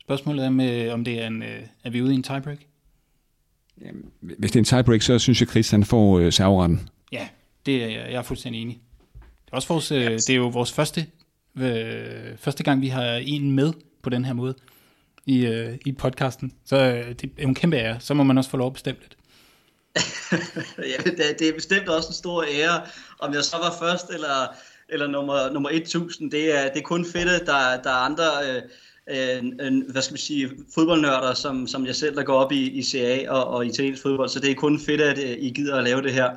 Spørgsmålet 0.00 0.44
er, 0.44 0.50
med, 0.50 0.90
om 0.90 1.04
det 1.04 1.22
er, 1.22 1.26
en, 1.26 1.42
øh, 1.42 1.62
er 1.84 1.90
vi 1.90 2.02
ude 2.02 2.12
i 2.12 2.14
en 2.14 2.22
tiebreak? 2.22 2.58
Jamen, 3.80 4.04
hvis 4.20 4.50
det 4.50 4.56
er 4.56 4.60
en 4.60 4.64
tiebreak, 4.64 5.02
så 5.02 5.18
synes 5.18 5.40
jeg, 5.40 5.46
at 5.46 5.50
Christian 5.50 5.84
får 5.84 6.18
øh, 6.18 6.32
serveretten. 6.32 6.88
Ja, 7.12 7.28
det 7.66 7.84
er 7.84 7.88
jeg, 7.88 8.12
er 8.12 8.22
fuldstændig 8.22 8.62
enig. 8.62 8.80
Det 9.44 9.52
er, 9.52 9.56
også 9.56 9.68
vores, 9.68 9.92
øh, 9.92 10.10
det 10.10 10.30
er 10.30 10.34
jo 10.34 10.48
vores 10.48 10.72
første, 10.72 11.06
øh, 11.58 12.36
første 12.36 12.62
gang, 12.62 12.80
vi 12.80 12.88
har 12.88 13.04
en 13.04 13.50
med 13.50 13.72
på 14.02 14.10
den 14.10 14.24
her 14.24 14.32
måde. 14.32 14.54
i, 15.26 15.46
øh, 15.46 15.78
i 15.86 15.92
podcasten. 15.92 16.52
Så 16.64 16.76
øh, 16.76 17.14
det 17.14 17.30
er 17.38 17.46
en 17.46 17.54
kæmpe 17.54 17.76
ære. 17.76 18.00
Så 18.00 18.14
må 18.14 18.22
man 18.22 18.38
også 18.38 18.50
få 18.50 18.56
lov 18.56 18.66
at 18.66 18.72
bestemme 18.72 19.00
lidt 19.00 19.16
ja, 20.78 20.96
det, 21.04 21.38
det 21.38 21.48
er 21.48 21.54
bestemt 21.54 21.88
også 21.88 22.08
en 22.08 22.14
stor 22.14 22.44
ære. 22.48 22.82
Om 23.18 23.34
jeg 23.34 23.44
så 23.44 23.56
var 23.56 23.74
først 23.78 24.10
eller, 24.10 24.46
eller 24.88 25.06
nummer, 25.06 25.50
nummer 25.50 25.70
1000, 25.70 26.30
det 26.30 26.58
er, 26.58 26.68
det 26.68 26.78
er 26.78 26.82
kun 26.82 27.06
fedt, 27.12 27.46
der, 27.46 27.82
der 27.82 27.90
er 27.90 28.04
andre... 28.04 28.24
Øh, 28.48 28.56
øh 28.56 29.36
en, 29.38 29.84
hvad 29.88 30.02
skal 30.02 30.12
man 30.12 30.18
sige, 30.18 30.50
fodboldnørder, 30.74 31.34
som, 31.34 31.66
som 31.66 31.86
jeg 31.86 31.94
selv, 31.94 32.16
der 32.16 32.22
går 32.22 32.34
op 32.34 32.52
i, 32.52 32.70
i 32.70 32.82
CA 32.82 33.30
og, 33.30 33.46
og 33.46 33.66
italiensk 33.66 34.02
fodbold, 34.02 34.28
så 34.28 34.40
det 34.40 34.50
er 34.50 34.54
kun 34.54 34.80
fedt, 34.80 35.00
at 35.00 35.18
øh, 35.18 35.36
I 35.38 35.50
gider 35.50 35.76
at 35.76 35.84
lave 35.84 36.02
det 36.02 36.12
her. 36.12 36.30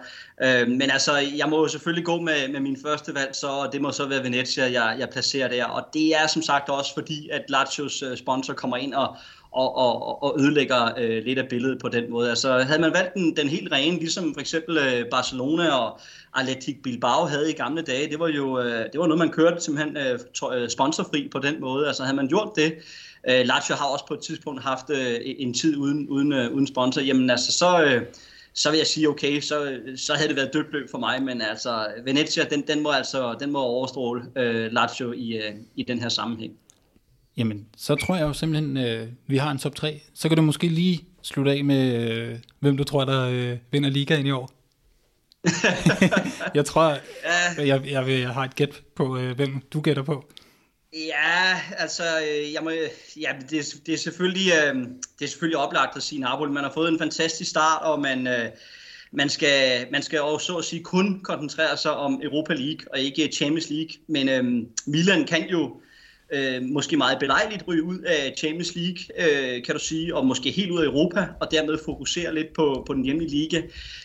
Øh, 0.43 0.67
men 0.67 0.91
altså, 0.91 1.17
jeg 1.17 1.49
må 1.49 1.59
jo 1.59 1.67
selvfølgelig 1.67 2.05
gå 2.05 2.21
med, 2.21 2.47
med 2.51 2.59
min 2.59 2.77
første 2.85 3.15
valg, 3.15 3.35
så 3.35 3.47
og 3.47 3.73
det 3.73 3.81
må 3.81 3.91
så 3.91 4.05
være 4.05 4.23
Venezia, 4.23 4.71
jeg, 4.71 4.95
jeg 4.99 5.09
placerer 5.09 5.47
der, 5.47 5.65
og 5.65 5.87
det 5.93 6.15
er 6.15 6.27
som 6.27 6.41
sagt 6.41 6.69
også 6.69 6.93
fordi, 6.93 7.29
at 7.29 7.41
Lazios 7.49 8.01
øh, 8.01 8.17
sponsor 8.17 8.53
kommer 8.53 8.77
ind 8.77 8.93
og, 8.93 9.17
og, 9.53 9.75
og, 9.75 10.23
og 10.23 10.39
ødelægger 10.39 10.91
øh, 10.97 11.23
lidt 11.23 11.39
af 11.39 11.47
billedet 11.47 11.79
på 11.81 11.89
den 11.89 12.11
måde. 12.11 12.29
Altså 12.29 12.59
havde 12.59 12.81
man 12.81 12.93
valgt 12.93 13.13
den, 13.13 13.37
den 13.37 13.47
helt 13.47 13.71
rene, 13.71 13.99
ligesom 13.99 14.33
for 14.33 14.41
eksempel 14.41 14.77
øh, 14.77 15.09
Barcelona 15.11 15.69
og 15.69 15.99
Athletic 16.33 16.77
Bilbao 16.83 17.25
havde 17.25 17.49
i 17.49 17.53
gamle 17.53 17.81
dage, 17.81 18.09
det 18.09 18.19
var 18.19 18.27
jo 18.27 18.59
øh, 18.59 18.85
det 18.91 18.99
var 18.99 19.07
noget, 19.07 19.19
man 19.19 19.29
kørte 19.29 19.61
simpelthen 19.61 19.97
øh, 19.97 20.19
øh, 20.53 20.69
sponsorfri 20.69 21.29
på 21.31 21.39
den 21.39 21.61
måde. 21.61 21.87
Altså 21.87 22.03
havde 22.03 22.15
man 22.15 22.27
gjort 22.27 22.51
det, 22.55 22.73
øh, 23.29 23.45
Lazio 23.45 23.75
har 23.75 23.85
også 23.85 24.05
på 24.07 24.13
et 24.13 24.21
tidspunkt 24.21 24.63
haft 24.63 24.89
øh, 24.89 25.19
en 25.23 25.53
tid 25.53 25.77
uden, 25.77 26.09
uden, 26.09 26.33
øh, 26.33 26.51
uden 26.51 26.67
sponsor, 26.67 27.01
jamen 27.01 27.29
altså 27.29 27.51
så... 27.51 27.83
Øh, 27.83 28.01
så 28.55 28.69
vil 28.69 28.77
jeg 28.77 28.87
sige, 28.87 29.09
okay, 29.09 29.39
så, 29.39 29.79
så 29.95 30.13
havde 30.13 30.27
det 30.27 30.35
været 30.35 30.53
dødt 30.53 30.71
løb 30.71 30.89
for 30.91 30.97
mig, 30.97 31.23
men 31.23 31.41
altså 31.41 31.87
Venezia, 32.05 32.43
den, 32.43 32.61
den 32.61 32.83
må 32.83 32.91
altså 32.91 33.35
den 33.39 33.51
må 33.51 33.59
overstråle 33.59 34.23
øh, 34.35 34.71
Lazio 34.71 35.11
i, 35.11 35.37
øh, 35.37 35.53
i 35.75 35.83
den 35.83 35.99
her 35.99 36.09
sammenhæng. 36.09 36.53
Jamen, 37.37 37.65
så 37.77 37.95
tror 37.95 38.15
jeg 38.15 38.23
jo 38.23 38.33
simpelthen, 38.33 38.77
øh, 38.77 39.07
vi 39.27 39.37
har 39.37 39.51
en 39.51 39.57
top 39.57 39.75
3. 39.75 40.01
Så 40.13 40.27
kan 40.27 40.37
du 40.37 40.43
måske 40.43 40.67
lige 40.67 41.05
slutte 41.21 41.51
af 41.51 41.63
med, 41.63 42.11
øh, 42.11 42.39
hvem 42.59 42.77
du 42.77 42.83
tror, 42.83 43.05
der 43.05 43.29
øh, 43.29 43.57
vinder 43.71 43.89
ligaen 43.89 44.25
i 44.25 44.31
år. 44.31 44.51
jeg 46.55 46.65
tror, 46.65 46.83
ja. 46.87 47.65
jeg, 47.65 47.91
jeg, 47.91 48.09
jeg 48.09 48.29
har 48.29 48.43
et 48.43 48.55
gæt 48.55 48.81
på, 48.95 49.17
øh, 49.17 49.35
hvem 49.35 49.61
du 49.73 49.81
gætter 49.81 50.03
på. 50.03 50.25
Ja, 50.93 51.61
altså, 51.77 52.03
øh, 52.03 52.53
jeg 52.53 52.63
må, 52.63 52.69
ja, 53.21 53.31
det, 53.49 53.75
det, 53.85 53.93
er 53.93 53.97
selvfølgelig, 53.97 54.51
øh, 54.51 54.75
det 55.19 55.25
er 55.25 55.29
selvfølgelig 55.29 55.57
oplagt 55.57 55.97
at 55.97 56.03
sige 56.03 56.21
Napoli. 56.21 56.51
Man 56.51 56.63
har 56.63 56.71
fået 56.73 56.89
en 56.89 56.99
fantastisk 56.99 57.49
start, 57.49 57.81
og 57.81 58.01
man, 58.01 58.27
øh, 58.27 58.49
man, 59.11 59.29
skal, 59.29 59.87
man 59.91 60.03
skal 60.03 60.21
også 60.21 60.45
så 60.45 60.57
at 60.57 60.65
sige 60.65 60.83
kun 60.83 61.21
koncentrere 61.23 61.77
sig 61.77 61.91
om 61.95 62.21
Europa 62.23 62.53
League 62.53 62.85
og 62.91 62.99
ikke 62.99 63.29
Champions 63.33 63.69
League. 63.69 63.95
Men 64.07 64.29
øh, 64.29 64.67
Milan 64.85 65.25
kan 65.25 65.49
jo 65.49 65.81
øh, 66.33 66.61
måske 66.61 66.97
meget 66.97 67.19
belejligt 67.19 67.63
ryge 67.67 67.83
ud 67.83 67.99
af 67.99 68.33
Champions 68.37 68.75
League, 68.75 68.97
øh, 69.19 69.63
kan 69.63 69.75
du 69.75 69.79
sige, 69.79 70.15
og 70.15 70.25
måske 70.25 70.51
helt 70.51 70.71
ud 70.71 70.79
af 70.79 70.85
Europa, 70.85 71.27
og 71.41 71.51
dermed 71.51 71.77
fokusere 71.85 72.35
lidt 72.35 72.53
på, 72.53 72.83
på 72.87 72.93
den 72.93 73.03
hjemlige 73.03 73.29
liga. 73.29 73.61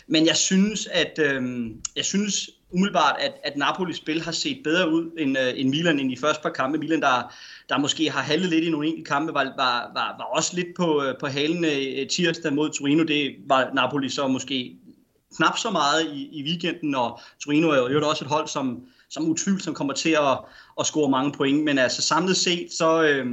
Men 0.06 0.26
jeg 0.26 0.36
synes, 0.36 0.86
at 0.86 1.18
øh, 1.22 1.70
jeg 1.96 2.04
synes 2.04 2.50
umiddelbart, 2.70 3.16
at, 3.20 3.32
at 3.44 3.56
Napolis 3.56 3.96
spil 3.96 4.22
har 4.22 4.32
set 4.32 4.60
bedre 4.64 4.90
ud 4.90 5.10
end, 5.18 5.38
øh, 5.38 5.52
end 5.56 5.68
Milan 5.68 6.00
end 6.00 6.12
i 6.12 6.16
første 6.16 6.42
par 6.42 6.50
kampe. 6.50 6.78
Milan, 6.78 7.00
der, 7.00 7.34
der 7.68 7.78
måske 7.78 8.10
har 8.10 8.22
handlet 8.22 8.50
lidt 8.50 8.64
i 8.64 8.70
nogle 8.70 8.88
enkelte 8.88 9.08
kampe, 9.08 9.34
var, 9.34 9.44
var, 9.44 9.90
var, 9.94 10.14
var 10.18 10.24
også 10.24 10.56
lidt 10.56 10.76
på, 10.76 11.02
øh, 11.02 11.14
på 11.20 11.26
halen 11.26 11.64
øh, 11.64 12.08
tirsdag 12.08 12.52
mod 12.52 12.70
Torino. 12.70 13.04
Det 13.04 13.36
var 13.48 13.70
Napoli 13.74 14.08
så 14.08 14.28
måske 14.28 14.76
knap 15.36 15.58
så 15.58 15.70
meget 15.70 16.06
i, 16.12 16.28
i 16.32 16.42
weekenden, 16.42 16.94
og 16.94 17.20
Torino 17.44 17.68
er 17.68 17.92
jo 17.92 18.08
også 18.08 18.24
et 18.24 18.30
hold, 18.30 18.48
som, 18.48 18.80
som 19.10 19.28
utvivlsomt 19.28 19.76
kommer 19.76 19.94
til 19.94 20.10
at, 20.10 20.38
at 20.80 20.86
score 20.86 21.10
mange 21.10 21.32
point. 21.32 21.64
Men 21.64 21.78
altså 21.78 22.02
samlet 22.02 22.36
set, 22.36 22.72
så, 22.72 23.02
øh, 23.02 23.26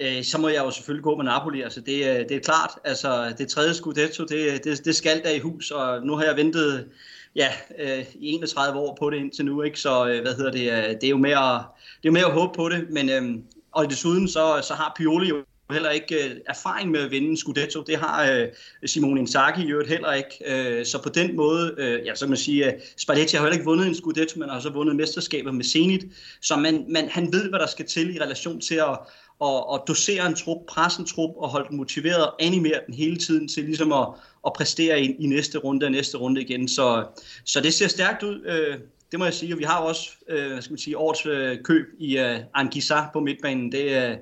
øh, 0.00 0.24
så 0.24 0.38
må 0.38 0.48
jeg 0.48 0.64
jo 0.64 0.70
selvfølgelig 0.70 1.04
gå 1.04 1.16
med 1.16 1.24
Napoli. 1.24 1.62
Altså 1.62 1.80
det, 1.80 1.96
øh, 1.96 2.28
det 2.28 2.32
er 2.32 2.40
klart, 2.40 2.70
altså 2.84 3.34
det 3.38 3.48
tredje 3.48 3.74
Scudetto, 3.74 4.24
det, 4.24 4.64
det, 4.64 4.84
det 4.84 4.96
skal 4.96 5.22
der 5.22 5.30
i 5.30 5.38
hus, 5.38 5.70
og 5.70 6.06
nu 6.06 6.16
har 6.16 6.24
jeg 6.24 6.36
ventet 6.36 6.88
ja, 7.36 7.48
øh, 7.78 8.04
i 8.14 8.28
31 8.28 8.78
år 8.78 8.96
på 9.00 9.10
det 9.10 9.16
indtil 9.16 9.44
nu, 9.44 9.62
ikke? 9.62 9.80
så 9.80 10.08
øh, 10.08 10.20
hvad 10.22 10.34
hedder 10.34 10.50
det, 10.50 10.72
øh, 10.72 10.94
det 10.94 11.04
er 11.04 11.10
jo 11.10 11.16
mere, 11.16 11.64
det 12.02 12.08
er 12.08 12.08
jo 12.08 12.12
mere 12.12 12.26
at 12.26 12.32
håbe 12.32 12.52
på 12.56 12.68
det, 12.68 12.90
men 12.90 13.10
øh, 13.10 13.38
og 13.72 13.90
desuden 13.90 14.28
så, 14.28 14.60
så 14.62 14.74
har 14.74 14.92
Pioli 14.96 15.28
jo 15.28 15.44
heller 15.72 15.90
ikke 15.90 16.24
øh, 16.24 16.36
erfaring 16.46 16.90
med 16.90 17.00
at 17.00 17.10
vinde 17.10 17.36
Scudetto. 17.36 17.82
Det 17.82 17.96
har 17.96 18.30
øh, 18.30 18.48
Simone 18.86 19.20
Inzaghi 19.20 19.70
øvrigt 19.70 19.88
heller 19.88 20.12
ikke. 20.12 20.28
Øh, 20.46 20.86
så 20.86 21.02
på 21.02 21.08
den 21.08 21.36
måde, 21.36 21.74
øh, 21.78 22.06
ja, 22.06 22.14
så 22.14 22.24
kan 22.24 22.30
man 22.30 22.38
sige, 22.38 22.64
at 22.64 22.74
øh, 22.74 22.80
Spalletti 22.96 23.36
har 23.36 23.42
heller 23.42 23.54
ikke 23.54 23.64
vundet 23.64 23.86
en 23.86 23.94
Scudetto, 23.94 24.38
men 24.38 24.48
har 24.48 24.60
så 24.60 24.70
vundet 24.70 24.96
mesterskaber 24.96 25.52
med 25.52 25.64
Zenit. 25.64 26.04
Så 26.40 26.56
man, 26.56 26.84
man, 26.88 27.08
han 27.08 27.32
ved, 27.32 27.48
hvad 27.48 27.58
der 27.58 27.66
skal 27.66 27.86
til 27.86 28.16
i 28.16 28.20
relation 28.20 28.60
til 28.60 28.74
at, 28.74 28.98
at, 29.42 29.64
at 29.74 29.80
dosere 29.88 30.26
en 30.26 30.34
trup, 30.34 30.58
presse 30.68 31.00
en 31.00 31.06
trup 31.06 31.30
og 31.36 31.48
holde 31.48 31.68
den 31.68 31.76
motiveret 31.76 32.26
og 32.26 32.34
animere 32.42 32.80
den 32.86 32.94
hele 32.94 33.16
tiden 33.16 33.48
til 33.48 33.64
ligesom 33.64 33.92
at, 33.92 34.08
at 34.46 34.52
præstere 34.52 35.02
i, 35.02 35.16
i 35.18 35.26
næste 35.26 35.58
runde 35.58 35.86
og 35.86 35.92
næste 35.92 36.18
runde 36.18 36.40
igen. 36.40 36.68
Så, 36.68 37.04
så 37.44 37.60
det 37.60 37.74
ser 37.74 37.88
stærkt 37.88 38.22
ud. 38.22 38.40
øh, 38.44 38.78
det 39.12 39.18
må 39.18 39.24
jeg 39.24 39.34
sige, 39.34 39.54
og 39.54 39.58
vi 39.58 39.64
har 39.64 39.78
også, 39.78 40.10
øh, 40.28 40.52
hvad 40.52 40.62
skal 40.62 40.72
man 40.72 40.78
sige, 40.78 40.98
årets 40.98 41.26
øh, 41.26 41.62
køb 41.62 41.86
i 41.98 42.18
øh, 42.18 42.38
Angisa 42.54 43.00
på 43.12 43.20
midtbanen. 43.20 43.72
Det, 43.72 43.82
øh, 43.82 44.16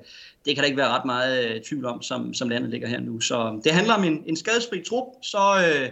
det 0.45 0.55
kan 0.55 0.57
der 0.57 0.63
ikke 0.63 0.77
være 0.77 0.89
ret 0.89 1.05
meget 1.05 1.55
øh, 1.55 1.61
tvivl 1.61 1.85
om, 1.85 2.01
som, 2.01 2.33
som 2.33 2.49
landet 2.49 2.69
ligger 2.69 2.87
her 2.87 2.99
nu. 2.99 3.19
Så 3.19 3.61
det 3.63 3.71
handler 3.71 3.93
om 3.93 4.03
en, 4.03 4.23
en 4.25 4.35
skadesfri 4.35 4.83
trup, 4.89 5.05
så, 5.21 5.37
øh, 5.67 5.89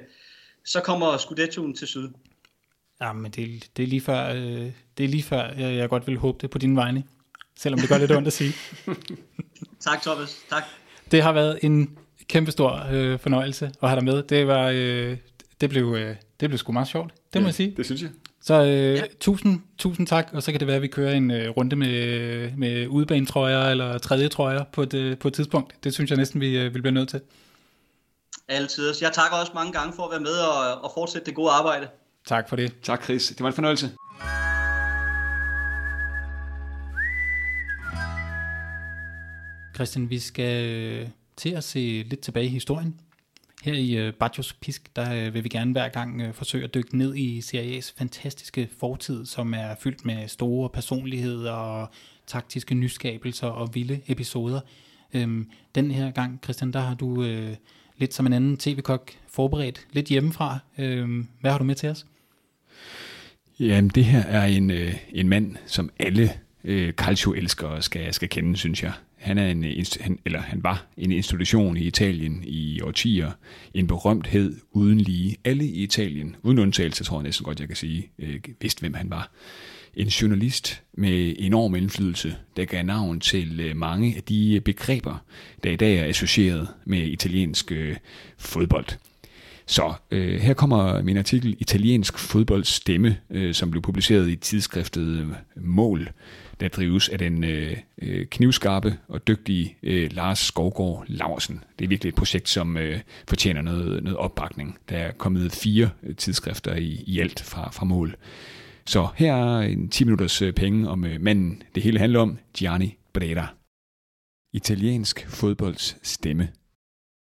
så 0.66 0.82
kommer 0.82 1.18
Scudettoen 1.18 1.76
til 1.76 1.88
syd. 1.88 2.10
Ja, 3.02 3.14
men 3.14 3.32
det, 3.32 3.70
det 3.78 3.84
er 3.84 3.88
lige 3.88 4.02
før, 4.02 4.34
øh, 4.34 4.72
det 4.98 5.04
er 5.04 5.08
lige 5.08 5.24
før 5.24 5.52
jeg, 5.58 5.76
jeg 5.76 5.90
godt 5.90 6.08
vil 6.08 6.18
håbe 6.18 6.38
det 6.42 6.50
på 6.50 6.58
din 6.58 6.76
vegne, 6.76 7.04
selvom 7.56 7.80
det 7.80 7.90
gør 7.90 7.98
lidt 7.98 8.12
ondt 8.12 8.28
at 8.28 8.34
sige. 8.34 8.54
tak, 9.88 10.02
Thomas. 10.02 10.38
Tak. 10.50 10.64
Det 11.12 11.24
har 11.24 11.32
været 11.32 11.60
en 11.62 11.98
kæmpe 12.28 12.52
stor 12.52 12.88
øh, 12.92 13.20
fornøjelse 13.20 13.72
at 13.82 13.90
have 13.90 13.96
dig 13.96 14.06
med. 14.06 14.24
Det 14.24 14.48
var, 14.48 14.72
øh, 14.74 15.18
det 15.62 15.70
blev, 15.70 15.96
øh, 16.00 16.16
det 16.40 16.50
blev 16.50 16.58
sgu 16.58 16.72
meget 16.72 16.88
sjovt, 16.88 17.14
det 17.34 17.36
ja, 17.36 17.40
må 17.40 17.48
jeg 17.48 17.56
sige. 17.56 17.74
Det 17.78 17.86
synes 17.86 18.02
jeg. 18.02 18.10
Så 18.42 18.54
øh, 18.64 18.96
ja. 18.96 19.04
tusind, 19.20 19.62
tusind 19.78 20.08
tak, 20.08 20.30
og 20.34 20.44
så 20.44 20.52
kan 20.52 20.60
det 20.60 20.68
være, 20.68 20.76
at 20.76 20.82
vi 20.82 20.88
kører 20.88 21.14
en 21.14 21.32
øh, 21.32 21.50
runde 21.50 21.76
med, 21.76 22.52
med 22.58 22.88
udebanetrøjer 22.88 23.70
eller 23.70 23.98
tredje 23.98 24.28
trøjer 24.28 24.64
på 24.64 24.82
et, 24.82 24.94
øh, 24.94 25.18
på 25.18 25.28
et 25.28 25.34
tidspunkt. 25.34 25.76
Det 25.84 25.94
synes 25.94 26.10
jeg 26.10 26.18
næsten, 26.18 26.42
vi 26.42 26.58
øh, 26.58 26.74
vil 26.74 26.82
blive 26.82 26.92
nødt 26.92 27.10
til. 27.10 27.22
Altid. 28.48 28.94
Jeg 29.02 29.12
takker 29.14 29.38
også 29.38 29.52
mange 29.56 29.74
gange 29.74 29.94
for 29.94 30.04
at 30.04 30.12
være 30.12 30.20
med 30.20 30.32
og, 30.32 30.84
og 30.84 30.92
fortsætte 30.94 31.26
det 31.26 31.36
gode 31.36 31.52
arbejde. 31.52 31.88
Tak 32.28 32.50
for 32.50 32.56
det. 32.56 32.74
Tak, 32.84 33.04
Chris. 33.04 33.28
Det 33.28 33.40
var 33.40 33.48
en 33.48 33.54
fornøjelse. 33.54 33.90
Christian, 39.76 40.10
vi 40.10 40.20
skal 40.20 40.66
øh, 40.66 41.08
til 41.38 41.50
at 41.50 41.64
se 41.64 42.06
lidt 42.10 42.20
tilbage 42.20 42.46
i 42.46 42.50
historien. 42.50 43.00
Her 43.64 43.74
i 43.74 43.98
øh, 43.98 44.14
Bajos 44.14 44.54
Pisk, 44.54 44.96
der 44.96 45.14
øh, 45.14 45.34
vil 45.34 45.44
vi 45.44 45.50
gerne 45.50 45.72
hver 45.72 45.90
gang 45.90 46.22
øh, 46.22 46.34
forsøge 46.34 46.64
at 46.64 46.74
dykke 46.74 46.98
ned 46.98 47.16
i 47.16 47.42
Series 47.42 47.94
fantastiske 47.98 48.70
fortid, 48.80 49.26
som 49.26 49.54
er 49.54 49.76
fyldt 49.80 50.06
med 50.06 50.28
store 50.28 50.70
personligheder 50.70 51.52
og 51.52 51.90
taktiske 52.28 52.76
nyskabelser 52.76 53.48
og 53.48 53.76
vilde 53.76 54.02
episoder. 54.08 54.60
Øhm, 55.14 55.50
den 55.76 55.92
her 55.92 56.12
gang, 56.12 56.40
Christian, 56.44 56.74
der 56.74 56.80
har 56.80 56.96
du 56.96 57.24
øh, 57.24 57.56
lidt 57.98 58.14
som 58.14 58.26
en 58.26 58.34
anden 58.34 58.58
tv-kok 58.58 59.12
forberedt 59.28 59.88
lidt 59.92 60.08
hjemmefra. 60.08 60.60
Øhm, 60.78 61.28
hvad 61.42 61.52
har 61.52 61.58
du 61.58 61.64
med 61.64 61.76
til 61.76 61.90
os? 61.90 62.06
Jamen, 63.60 63.90
det 63.90 64.06
her 64.06 64.24
er 64.24 64.46
en, 64.46 64.72
øh, 64.72 64.96
en 65.10 65.30
mand, 65.30 65.56
som 65.66 65.90
alle 66.00 66.32
øh, 66.64 66.94
calcio-elskere 66.94 67.82
skal, 67.82 68.14
skal 68.14 68.30
kende, 68.30 68.58
synes 68.58 68.84
jeg. 68.84 68.94
Han, 69.20 69.38
er 69.38 69.48
en, 69.48 69.66
han, 70.00 70.20
eller 70.26 70.42
han 70.42 70.64
var 70.64 70.86
en 70.98 71.12
institution 71.12 71.78
i 71.78 71.82
Italien 71.82 72.44
i 72.44 72.82
årtier. 72.82 73.32
En 73.74 73.88
berømthed 73.88 74.56
uden 74.72 75.02
lige. 75.02 75.38
Alle 75.46 75.66
i 75.66 75.84
Italien, 75.84 76.36
uden 76.44 76.60
undtagelse, 76.60 77.04
tror 77.04 77.18
jeg 77.18 77.24
næsten 77.24 77.44
godt, 77.44 77.60
jeg 77.60 77.68
kan 77.68 77.78
sige, 77.78 78.10
øh, 78.20 78.40
vidste, 78.62 78.80
hvem 78.80 78.94
han 78.94 79.10
var. 79.10 79.32
En 79.94 80.08
journalist 80.08 80.84
med 80.94 81.36
enorm 81.40 81.76
indflydelse, 81.76 82.36
der 82.58 82.66
gav 82.66 82.84
navn 82.84 83.20
til 83.20 83.60
øh, 83.60 83.76
mange 83.76 84.16
af 84.16 84.24
de 84.24 84.62
begreber, 84.66 85.24
der 85.64 85.70
i 85.70 85.76
dag 85.76 85.96
er 85.96 86.06
associeret 86.06 86.68
med 86.86 87.08
italiensk 87.08 87.72
øh, 87.72 87.96
fodbold. 88.38 88.86
Så 89.66 89.94
øh, 90.12 90.40
her 90.40 90.54
kommer 90.54 91.02
min 91.02 91.18
artikel 91.18 91.56
Italiensk 91.60 92.20
fodboldstemme, 92.20 93.18
øh, 93.30 93.54
som 93.54 93.72
blev 93.72 93.82
publiceret 93.82 94.30
i 94.30 94.36
tidsskriftet 94.36 95.08
øh, 95.08 95.28
Mål 95.56 96.10
der 96.60 96.68
drives 96.68 97.10
af 97.10 97.18
den 97.18 97.44
øh, 97.44 97.78
øh, 98.02 98.28
knivskarpe 98.28 98.98
og 99.08 99.28
dygtige 99.28 99.78
øh, 99.84 100.10
Lars 100.12 100.40
Skovgaard 100.40 101.06
Laursen. 101.08 101.64
Det 101.80 101.86
er 101.86 101.90
virkelig 101.90 102.10
et 102.10 102.16
projekt, 102.16 102.50
som 102.50 102.78
øh, 102.78 103.00
fortjener 103.28 103.62
noget, 103.62 104.04
noget 104.04 104.18
opbakning. 104.18 104.78
Der 104.90 104.98
er 104.98 105.12
kommet 105.12 105.52
fire 105.52 105.90
øh, 106.04 106.16
tidsskrifter 106.16 106.76
i, 106.76 107.04
i 107.08 107.20
alt 107.20 107.42
fra, 107.42 107.70
fra 107.72 107.86
mål. 107.86 108.16
Så 108.86 109.08
her 109.16 109.36
er 109.36 109.60
en 109.60 109.90
10 109.90 110.04
minutters 110.04 110.42
øh, 110.42 110.54
penge 110.54 110.90
om 110.90 111.06
øh, 111.06 111.22
manden, 111.22 111.64
det 111.76 111.84
hele 111.84 112.00
handler 112.00 112.20
om, 112.20 112.38
Gianni 112.54 112.98
Brera. 113.14 113.48
Italiensk 114.54 115.28
fodbolds 115.30 115.98
stemme. 116.04 116.50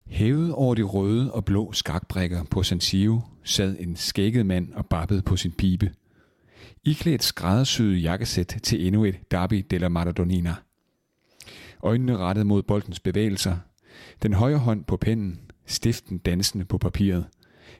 Hævet 0.08 0.54
over 0.54 0.76
de 0.76 0.84
røde 0.84 1.34
og 1.34 1.45
blå 1.45 1.72
skakbrikker 1.72 2.44
på 2.44 2.64
San 2.64 2.80
Siro 2.80 3.22
sad 3.44 3.76
en 3.80 3.95
skægget 3.95 4.45
mand 4.45 4.74
og 4.74 4.86
babbede 4.86 5.22
på 5.22 5.36
sin 5.36 5.52
pibe– 5.52 5.91
iklædt 6.85 7.23
skræddersyet 7.23 8.03
jakkesæt 8.03 8.55
til 8.64 8.88
endnu 8.88 9.05
et 9.05 9.31
Derby 9.31 9.65
della 9.72 9.88
Maradonina. 9.88 10.55
øjnene 11.84 12.18
rettet 12.18 12.45
mod 12.45 12.64
boldens 12.64 12.99
bevægelser, 12.99 13.57
den 14.22 14.34
højre 14.34 14.57
hånd 14.57 14.84
på 14.84 14.97
pennen, 14.97 15.39
stiften 15.65 16.18
dansende 16.18 16.65
på 16.65 16.77
papiret. 16.77 17.26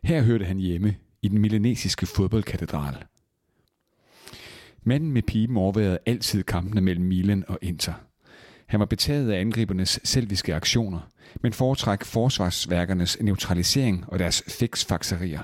Her 0.03 0.21
hørte 0.21 0.45
han 0.45 0.57
hjemme 0.57 0.95
i 1.21 1.27
den 1.27 1.38
milanesiske 1.38 2.05
fodboldkatedral. 2.05 2.95
Manden 4.84 5.11
med 5.11 5.21
piben 5.21 5.57
overværede 5.57 5.97
altid 6.05 6.43
kampene 6.43 6.81
mellem 6.81 7.05
Milan 7.05 7.43
og 7.47 7.59
Inter. 7.61 7.93
Han 8.67 8.80
var 8.80 8.85
betaget 8.85 9.31
af 9.31 9.39
angribernes 9.39 9.99
selviske 10.03 10.55
aktioner, 10.55 10.99
men 11.41 11.53
foretræk 11.53 12.03
forsvarsværkernes 12.03 13.17
neutralisering 13.21 14.05
og 14.07 14.19
deres 14.19 14.43
fiksfakserier. 14.47 15.41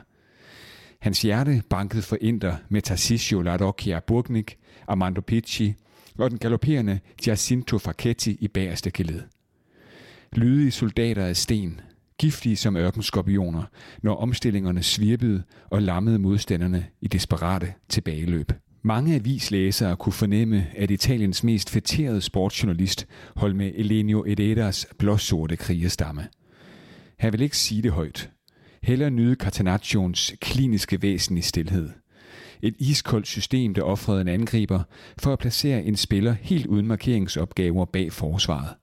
Hans 1.02 1.22
hjerte 1.22 1.64
bankede 1.70 2.02
for 2.02 2.18
inder 2.22 2.56
med 2.70 2.82
Tarsicio 2.82 3.42
Larocchia 3.42 4.00
Burgnik, 4.00 4.58
Armando 4.88 5.22
Picci 5.22 5.74
og 6.18 6.30
den 6.30 6.40
galopperende 6.40 7.00
Giacinto 7.22 7.78
Facchetti 7.78 8.38
i 8.40 8.48
bagerste 8.48 8.92
geled. 8.92 9.22
Lydige 10.34 10.72
soldater 10.72 11.26
af 11.26 11.38
sten, 11.38 11.82
giftige 12.18 12.56
som 12.56 12.76
ørkenskorpioner, 12.76 13.64
når 14.02 14.16
omstillingerne 14.16 14.84
svirpede 14.84 15.44
og 15.70 15.82
lammede 15.82 16.20
modstanderne 16.20 16.86
i 17.02 17.08
desperate 17.08 17.74
tilbageløb. 17.90 18.52
Mange 18.82 19.16
avislæsere 19.16 19.96
kunne 19.96 20.14
fornemme, 20.14 20.68
at 20.76 20.92
Italiens 20.92 21.44
mest 21.44 21.70
fætterede 21.70 22.22
sportsjournalist 22.22 23.08
holdt 23.36 23.56
med 23.56 23.72
Elenio 23.76 24.26
Ederas 24.28 24.88
blåsorte 24.98 25.58
krigestamme. 25.58 26.28
Han 27.20 27.34
vil 27.34 27.42
ikke 27.42 27.58
sige 27.58 27.82
det 27.82 27.92
højt. 27.92 28.30
Heller 28.84 29.10
nyde 29.10 29.35
Catenaccions 29.35 30.34
kliniske 30.41 31.01
væsen 31.01 31.38
i 31.38 31.41
stillhed. 31.41 31.89
Et 32.61 32.76
iskoldt 32.80 33.27
system, 33.27 33.73
der 33.73 33.81
offrede 33.81 34.22
en 34.22 34.27
angriber 34.27 34.84
for 35.18 35.34
at 35.34 35.39
placere 35.39 35.84
en 35.84 35.95
spiller 35.95 36.31
helt 36.31 36.65
uden 36.65 36.88
markeringsopgaver 36.88 37.85
bag 37.85 38.14
forsvaret. 38.14 38.76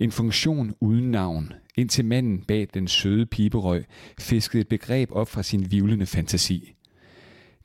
En 0.00 0.12
funktion 0.12 0.74
uden 0.80 1.10
navn, 1.10 1.52
indtil 1.76 2.04
manden 2.04 2.44
bag 2.44 2.68
den 2.74 2.88
søde 2.88 3.26
piberøg 3.26 3.84
fiskede 4.18 4.60
et 4.60 4.68
begreb 4.68 5.08
op 5.12 5.28
fra 5.28 5.42
sin 5.42 5.70
vivlende 5.70 6.06
fantasi. 6.06 6.74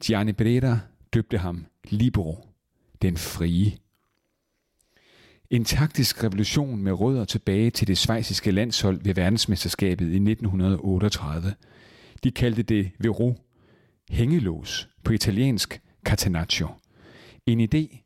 Gianni 0.04 0.32
Breda 0.34 0.80
døbte 1.14 1.38
ham 1.38 1.66
Libero, 1.90 2.46
den 3.02 3.18
frie. 3.18 3.72
En 5.50 5.66
taktisk 5.66 6.24
revolution 6.24 6.84
med 6.84 6.92
rødder 6.92 7.26
tilbage 7.26 7.70
til 7.70 7.88
det 7.88 7.98
svejsiske 7.98 8.52
landshold 8.52 9.04
ved 9.04 9.14
verdensmesterskabet 9.14 10.06
i 10.06 10.16
1938. 10.16 11.54
De 12.24 12.32
kaldte 12.32 12.64
det 12.64 12.92
Vero, 13.00 13.36
hængelås, 14.10 14.90
på 15.04 15.14
italiensk 15.14 15.82
catenaccio. 16.06 16.68
En 17.46 17.62
idé, 17.62 17.98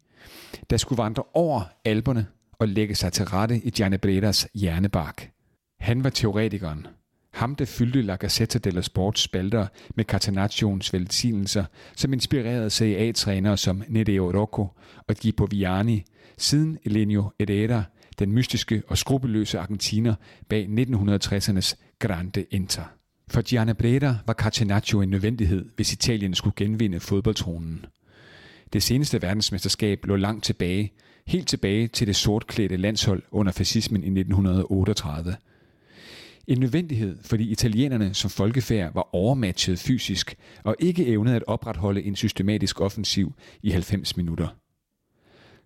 der 0.69 0.77
skulle 0.77 1.03
vandre 1.03 1.23
over 1.33 1.61
alberne 1.85 2.25
og 2.59 2.67
lægge 2.67 2.95
sig 2.95 3.13
til 3.13 3.25
rette 3.25 3.61
i 3.63 3.69
Gianni 3.69 3.97
Bredas 3.97 4.47
hjernebark. 4.53 5.31
Han 5.79 6.03
var 6.03 6.09
teoretikeren, 6.09 6.87
ham, 7.33 7.55
der 7.55 7.65
fyldte 7.65 8.01
La 8.01 8.15
Gazzetta 8.15 8.59
dello 8.59 8.81
Sports 8.81 9.21
spalter 9.21 9.67
med 9.95 10.05
Catenaccions 10.05 10.93
velsignelser, 10.93 11.65
som 11.95 12.13
inspirerede 12.13 12.69
Serie 12.69 12.97
A-trænere 12.97 13.57
som 13.57 13.83
Nedeo 13.87 14.31
Rocco 14.39 14.67
og 15.07 15.15
Gipo 15.15 15.47
Viani, 15.51 16.03
siden 16.37 16.77
Elenio 16.85 17.31
Herrera, 17.39 17.83
den 18.19 18.31
mystiske 18.31 18.83
og 18.87 18.97
skrupelløse 18.97 19.59
argentiner 19.59 20.15
bag 20.49 20.65
1960'ernes 20.65 21.75
Grande 21.99 22.45
Inter. 22.51 22.83
For 23.27 23.41
Gianna 23.41 23.73
Breda 23.73 24.15
var 24.25 24.33
Catenaccio 24.33 25.01
en 25.01 25.09
nødvendighed, 25.09 25.65
hvis 25.75 25.93
Italien 25.93 26.33
skulle 26.33 26.53
genvinde 26.55 26.99
fodboldtronen. 26.99 27.85
Det 28.73 28.83
seneste 28.83 29.21
verdensmesterskab 29.21 30.05
lå 30.05 30.15
langt 30.15 30.43
tilbage, 30.43 30.93
helt 31.27 31.47
tilbage 31.47 31.87
til 31.87 32.07
det 32.07 32.15
sortklædte 32.15 32.77
landshold 32.77 33.23
under 33.31 33.51
fascismen 33.51 34.03
i 34.03 34.19
1938– 34.19 35.35
en 36.47 36.59
nødvendighed, 36.59 37.17
fordi 37.21 37.51
italienerne 37.51 38.13
som 38.13 38.29
folkefærd 38.29 38.93
var 38.93 39.15
overmatchet 39.15 39.79
fysisk 39.79 40.35
og 40.63 40.75
ikke 40.79 41.05
evnede 41.05 41.35
at 41.35 41.43
opretholde 41.47 42.03
en 42.03 42.15
systematisk 42.15 42.81
offensiv 42.81 43.33
i 43.61 43.69
90 43.69 44.17
minutter. 44.17 44.47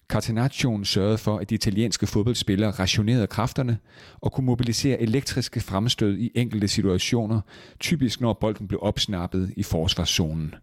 Catenaccio 0.09 0.83
sørgede 0.83 1.17
for, 1.17 1.37
at 1.37 1.49
de 1.49 1.55
italienske 1.55 2.07
fodboldspillere 2.07 2.71
rationerede 2.71 3.27
kræfterne 3.27 3.77
og 4.21 4.31
kunne 4.31 4.45
mobilisere 4.45 5.01
elektriske 5.01 5.59
fremstød 5.59 6.17
i 6.17 6.31
enkelte 6.35 6.67
situationer, 6.67 7.41
typisk 7.79 8.21
når 8.21 8.33
bolden 8.33 8.67
blev 8.67 8.79
opsnappet 8.83 9.53
i 9.57 9.63
forsvarszonen. 9.63 10.55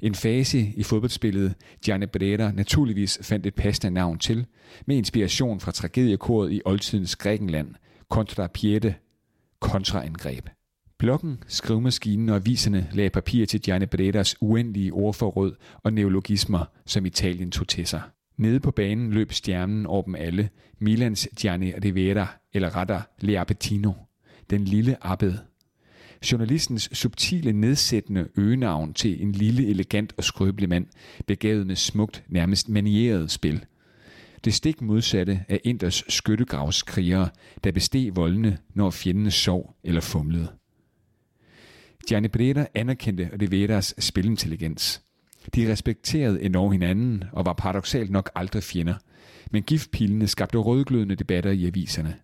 En 0.00 0.14
fase 0.14 0.72
i 0.76 0.82
fodboldspillet 0.82 1.54
Gianni 1.84 2.06
Breda 2.06 2.50
naturligvis 2.50 3.18
fandt 3.22 3.46
et 3.46 3.54
passende 3.54 3.94
navn 3.94 4.18
til, 4.18 4.46
med 4.86 4.96
inspiration 4.96 5.60
fra 5.60 5.72
tragediekoret 5.72 6.52
i 6.52 6.60
oldtidens 6.64 7.16
Grækenland, 7.16 7.74
Contra 8.10 8.46
Piede 8.46 8.94
kontraangreb. 9.60 10.48
Blokken, 10.98 11.42
skrivemaskinen 11.46 12.28
og 12.28 12.36
aviserne 12.36 12.88
lagde 12.92 13.10
papir 13.10 13.46
til 13.46 13.60
Gianni 13.60 13.86
Bredas 13.86 14.36
uendelige 14.40 14.92
ordforråd 14.92 15.54
og 15.82 15.92
neologismer, 15.92 16.64
som 16.86 17.06
Italien 17.06 17.50
tog 17.50 17.68
til 17.68 17.86
sig. 17.86 18.00
Nede 18.38 18.60
på 18.60 18.70
banen 18.70 19.12
løb 19.12 19.32
stjernen 19.32 19.86
over 19.86 20.02
dem 20.02 20.14
alle, 20.14 20.50
Milans 20.78 21.28
Gianni 21.40 21.72
Rivera, 21.84 22.26
eller 22.52 22.76
rettere 22.76 23.02
Leapetino, 23.20 23.92
den 24.50 24.64
lille 24.64 24.96
abbed. 25.06 25.34
Journalistens 26.32 26.90
subtile 26.92 27.52
nedsættende 27.52 28.28
øgenavn 28.36 28.94
til 28.94 29.22
en 29.22 29.32
lille, 29.32 29.66
elegant 29.66 30.14
og 30.16 30.24
skrøbelig 30.24 30.68
mand, 30.68 30.86
begavet 31.26 31.66
med 31.66 31.76
smukt, 31.76 32.24
nærmest 32.28 32.68
manieret 32.68 33.30
spil– 33.30 33.64
det 34.44 34.54
stik 34.54 34.82
modsatte 34.82 35.44
af 35.48 35.60
Inders 35.64 36.04
skyttegravskrigere, 36.08 37.28
der 37.64 37.72
besteg 37.72 38.16
voldene, 38.16 38.58
når 38.74 38.90
fjendene 38.90 39.30
sov 39.30 39.76
eller 39.84 40.00
fumlede. 40.00 40.48
Gianni 42.08 42.28
Breda 42.28 42.66
anerkendte 42.74 43.30
Riveras 43.42 43.94
spilintelligens. 43.98 45.02
De 45.54 45.72
respekterede 45.72 46.42
enormt 46.42 46.74
hinanden 46.74 47.24
og 47.32 47.46
var 47.46 47.52
paradoxalt 47.52 48.10
nok 48.10 48.30
aldrig 48.34 48.62
fjender, 48.62 48.94
men 49.50 49.62
giftpilene 49.62 50.26
skabte 50.26 50.58
rødglødende 50.58 51.14
debatter 51.14 51.50
i 51.50 51.66
aviserne. 51.66 52.14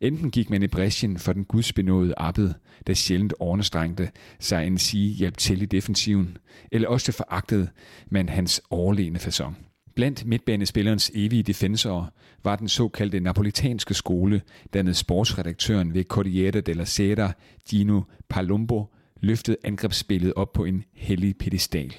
Enten 0.00 0.30
gik 0.30 0.50
man 0.50 0.62
i 0.62 0.66
bræschen 0.66 1.18
for 1.18 1.32
den 1.32 1.44
gudsbenåede 1.44 2.14
abbed, 2.16 2.50
der 2.86 2.94
sjældent 2.94 3.34
overstrengte 3.38 4.10
sig 4.40 4.66
en 4.66 4.78
sige 4.78 5.14
hjælp 5.14 5.36
til 5.36 5.62
i 5.62 5.66
defensiven, 5.66 6.36
eller 6.72 6.88
også 6.88 7.12
foragtede 7.12 7.68
man 8.10 8.28
hans 8.28 8.62
overlegne 8.70 9.18
fasong. 9.18 9.56
Blandt 9.94 10.26
midtbanespillerens 10.26 11.10
evige 11.14 11.42
defensorer 11.42 12.06
var 12.44 12.56
den 12.56 12.68
såkaldte 12.68 13.20
napolitanske 13.20 13.94
skole, 13.94 14.42
dannet 14.74 14.96
sportsredaktøren 14.96 15.94
ved 15.94 16.04
Corriere 16.04 16.60
della 16.60 16.84
Sera, 16.84 17.32
Gino 17.68 18.02
Palumbo, 18.28 18.94
løftede 19.20 19.56
angrebsspillet 19.64 20.34
op 20.34 20.52
på 20.52 20.64
en 20.64 20.84
hellig 20.94 21.36
pedestal. 21.38 21.94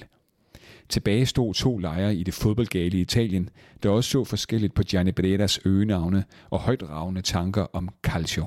Tilbage 0.88 1.26
stod 1.26 1.54
to 1.54 1.78
lejre 1.78 2.14
i 2.14 2.22
det 2.22 2.34
fodboldgale 2.34 3.00
Italien, 3.00 3.50
der 3.82 3.90
også 3.90 4.10
så 4.10 4.24
forskelligt 4.24 4.74
på 4.74 4.82
Gianni 4.82 5.12
Bredas 5.12 5.60
øgenavne 5.64 6.24
og 6.50 6.58
højdragende 6.58 7.22
tanker 7.22 7.66
om 7.72 7.88
calcio. 8.02 8.46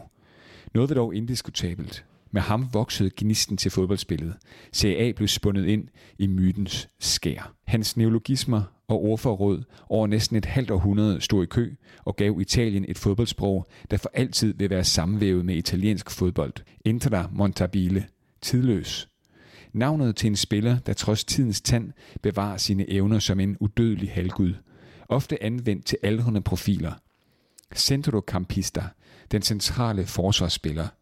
Noget 0.73 0.89
var 0.89 0.95
dog 0.95 1.15
indiskutabelt. 1.15 2.05
Med 2.31 2.41
ham 2.41 2.69
voksede 2.73 3.11
gnisten 3.17 3.57
til 3.57 3.71
fodboldspillet. 3.71 4.33
CA 4.73 5.11
blev 5.15 5.27
spundet 5.27 5.65
ind 5.65 5.87
i 6.17 6.27
mytens 6.27 6.89
skær. 6.99 7.53
Hans 7.67 7.97
neologismer 7.97 8.61
og 8.87 9.03
ordforråd 9.03 9.63
over 9.89 10.07
næsten 10.07 10.37
et 10.37 10.45
halvt 10.45 10.71
århundrede 10.71 11.21
stod 11.21 11.43
i 11.43 11.45
kø 11.45 11.71
og 12.05 12.15
gav 12.15 12.37
Italien 12.41 12.85
et 12.87 12.97
fodboldsprog, 12.97 13.67
der 13.91 13.97
for 13.97 14.11
altid 14.13 14.53
vil 14.53 14.69
være 14.69 14.83
sammenvævet 14.83 15.45
med 15.45 15.55
italiensk 15.55 16.11
fodbold. 16.11 16.53
Intra 16.85 17.29
montabile. 17.31 18.05
Tidløs. 18.41 19.10
Navnet 19.73 20.15
til 20.15 20.27
en 20.27 20.35
spiller, 20.35 20.79
der 20.79 20.93
trods 20.93 21.23
tidens 21.23 21.61
tand 21.61 21.91
bevarer 22.21 22.57
sine 22.57 22.89
evner 22.89 23.19
som 23.19 23.39
en 23.39 23.57
udødelig 23.59 24.11
halvgud. 24.11 24.53
Ofte 25.09 25.43
anvendt 25.43 25.85
til 25.85 25.97
aldrende 26.03 26.41
profiler. 26.41 26.93
Centrocampista, 27.75 28.83
den 29.31 29.41
centrale 29.41 30.05
forsvarsspiller– 30.05 30.87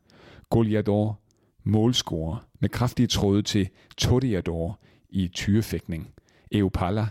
Goliador, 0.50 1.20
målscorer 1.64 2.46
med 2.60 2.70
kraftige 2.70 3.08
tråde 3.08 3.42
til 3.42 3.70
Todiador 3.98 4.80
i 5.10 5.28
tyrefægtning. 5.28 6.14
Eupala, 6.52 7.08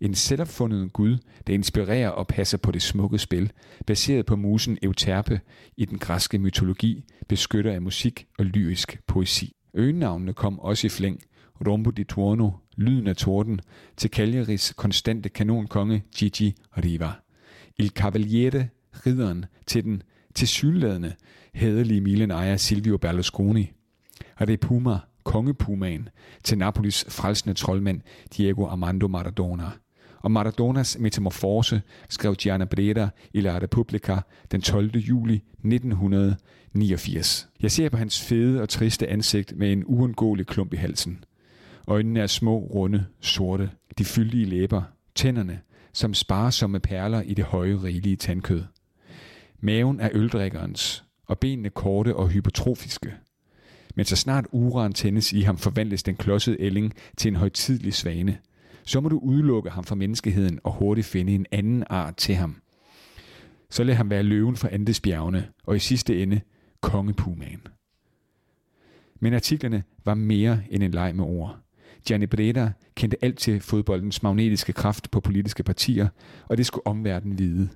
en 0.00 0.14
selvopfundet 0.14 0.92
gud, 0.92 1.18
der 1.46 1.54
inspirerer 1.54 2.08
og 2.08 2.26
passer 2.26 2.58
på 2.58 2.70
det 2.72 2.82
smukke 2.82 3.18
spil, 3.18 3.52
baseret 3.86 4.26
på 4.26 4.36
musen 4.36 4.78
Euterpe 4.82 5.40
i 5.76 5.84
den 5.84 5.98
græske 5.98 6.38
mytologi, 6.38 7.04
beskytter 7.28 7.72
af 7.72 7.82
musik 7.82 8.26
og 8.38 8.44
lyrisk 8.44 9.00
poesi. 9.06 9.57
Øgenavnene 9.74 10.32
kom 10.32 10.58
også 10.58 10.86
i 10.86 10.90
flæng. 10.90 11.22
Rombo 11.66 11.90
di 11.90 12.04
Tuono, 12.04 12.50
lyden 12.76 13.06
af 13.06 13.16
torden, 13.16 13.60
til 13.96 14.10
Cagliaris 14.10 14.72
konstante 14.76 15.28
kanonkonge 15.28 16.04
Gigi 16.16 16.54
Riva. 16.84 17.12
Il 17.78 17.88
Cavaliere, 17.88 18.68
ridderen 19.06 19.44
til 19.66 19.84
den 19.84 20.02
tilsyneladende 20.34 21.14
hæderlige 21.54 22.00
Milan 22.00 22.30
ejer 22.30 22.56
Silvio 22.56 22.96
Berlusconi. 22.96 23.72
Og 24.36 24.46
det 24.46 24.52
er 24.52 24.66
Puma, 24.66 24.98
kongepumaen, 25.24 26.08
til 26.44 26.58
Napolis 26.58 27.04
frelsende 27.08 27.54
troldmand 27.54 28.00
Diego 28.36 28.66
Armando 28.66 29.08
Maradona. 29.08 29.64
Om 30.22 30.30
Maradonas 30.30 30.98
metamorfose 30.98 31.82
skrev 32.08 32.34
Gianna 32.34 32.64
Breda 32.64 33.08
i 33.32 33.40
La 33.40 33.58
Repubblica 33.58 34.20
den 34.52 34.60
12. 34.60 34.96
juli 34.96 35.34
1989. 35.34 37.48
Jeg 37.62 37.70
ser 37.70 37.88
på 37.88 37.96
hans 37.96 38.22
fede 38.22 38.62
og 38.62 38.68
triste 38.68 39.08
ansigt 39.08 39.56
med 39.56 39.72
en 39.72 39.84
uundgåelig 39.86 40.46
klump 40.46 40.72
i 40.72 40.76
halsen. 40.76 41.24
Øjnene 41.88 42.20
er 42.20 42.26
små, 42.26 42.58
runde, 42.58 43.06
sorte. 43.20 43.70
De 43.98 44.04
fyldige 44.04 44.44
læber, 44.44 44.82
tænderne, 45.14 45.60
som 45.92 46.14
sparsomme 46.14 46.80
perler 46.80 47.22
i 47.22 47.34
det 47.34 47.44
høje, 47.44 47.82
rigelige 47.82 48.16
tandkød. 48.16 48.62
Maven 49.60 50.00
er 50.00 50.08
øldrikkerens, 50.12 51.04
og 51.26 51.38
benene 51.38 51.70
korte 51.70 52.16
og 52.16 52.28
hypotrofiske. 52.28 53.14
Men 53.94 54.04
så 54.04 54.16
snart 54.16 54.46
uran 54.52 54.92
tændes 54.92 55.32
i 55.32 55.40
ham, 55.40 55.58
forvandles 55.58 56.02
den 56.02 56.16
klodsede 56.16 56.60
ælling 56.60 56.94
til 57.16 57.28
en 57.28 57.36
højtidlig 57.36 57.94
svane. 57.94 58.38
Så 58.88 59.00
må 59.00 59.08
du 59.08 59.18
udelukke 59.18 59.70
ham 59.70 59.84
fra 59.84 59.94
menneskeheden 59.94 60.60
og 60.64 60.72
hurtigt 60.72 61.06
finde 61.06 61.32
en 61.32 61.46
anden 61.52 61.84
art 61.90 62.16
til 62.16 62.34
ham. 62.34 62.56
Så 63.70 63.84
lad 63.84 63.94
ham 63.94 64.10
være 64.10 64.22
løven 64.22 64.56
fra 64.56 64.68
Andesbjergene, 64.72 65.48
og 65.64 65.76
i 65.76 65.78
sidste 65.78 66.22
ende 66.22 66.40
kongepumaen. 66.80 67.60
Men 69.20 69.34
artiklerne 69.34 69.82
var 70.04 70.14
mere 70.14 70.60
end 70.70 70.82
en 70.82 70.90
leg 70.90 71.16
med 71.16 71.24
ord. 71.24 71.58
Gianni 72.06 72.26
Breda 72.26 72.72
kendte 72.94 73.24
alt 73.24 73.38
til 73.38 73.60
fodboldens 73.60 74.22
magnetiske 74.22 74.72
kraft 74.72 75.10
på 75.10 75.20
politiske 75.20 75.62
partier, 75.62 76.08
og 76.46 76.56
det 76.56 76.66
skulle 76.66 76.86
omverdenen 76.86 77.38
vide. 77.38 77.68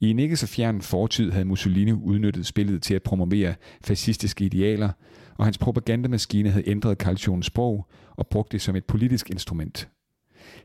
I 0.00 0.10
en 0.10 0.18
ikke 0.18 0.36
så 0.36 0.46
fjern 0.46 0.80
fortid 0.80 1.30
havde 1.30 1.44
Mussolini 1.44 1.92
udnyttet 1.92 2.46
spillet 2.46 2.82
til 2.82 2.94
at 2.94 3.02
promovere 3.02 3.54
fascistiske 3.84 4.44
idealer, 4.44 4.90
og 5.38 5.44
hans 5.44 5.58
propagandamaskine 5.58 6.50
havde 6.50 6.68
ændret 6.68 6.98
Calciones 6.98 7.46
sprog 7.46 7.86
og 8.16 8.26
brugt 8.26 8.52
det 8.52 8.60
som 8.60 8.76
et 8.76 8.84
politisk 8.84 9.30
instrument. 9.30 9.88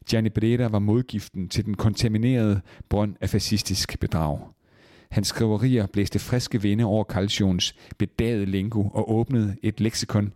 Gianni 0.10 0.30
Breda 0.30 0.68
var 0.68 0.80
modgiften 0.80 1.50
til 1.50 1.66
den 1.66 1.74
kontaminerede 1.74 2.62
brønd 2.90 3.16
af 3.22 3.30
fascistisk 3.30 4.00
bedrag. 4.00 4.40
Hans 5.12 5.28
skriverier 5.28 5.86
blæste 5.86 6.20
friske 6.20 6.62
vinde 6.62 6.84
over 6.84 7.04
Calcions 7.04 7.76
bedagede 7.98 8.46
lingo 8.46 8.84
og 8.90 9.12
åbnede 9.12 9.56
et 9.64 9.80
leksikon 9.80 10.34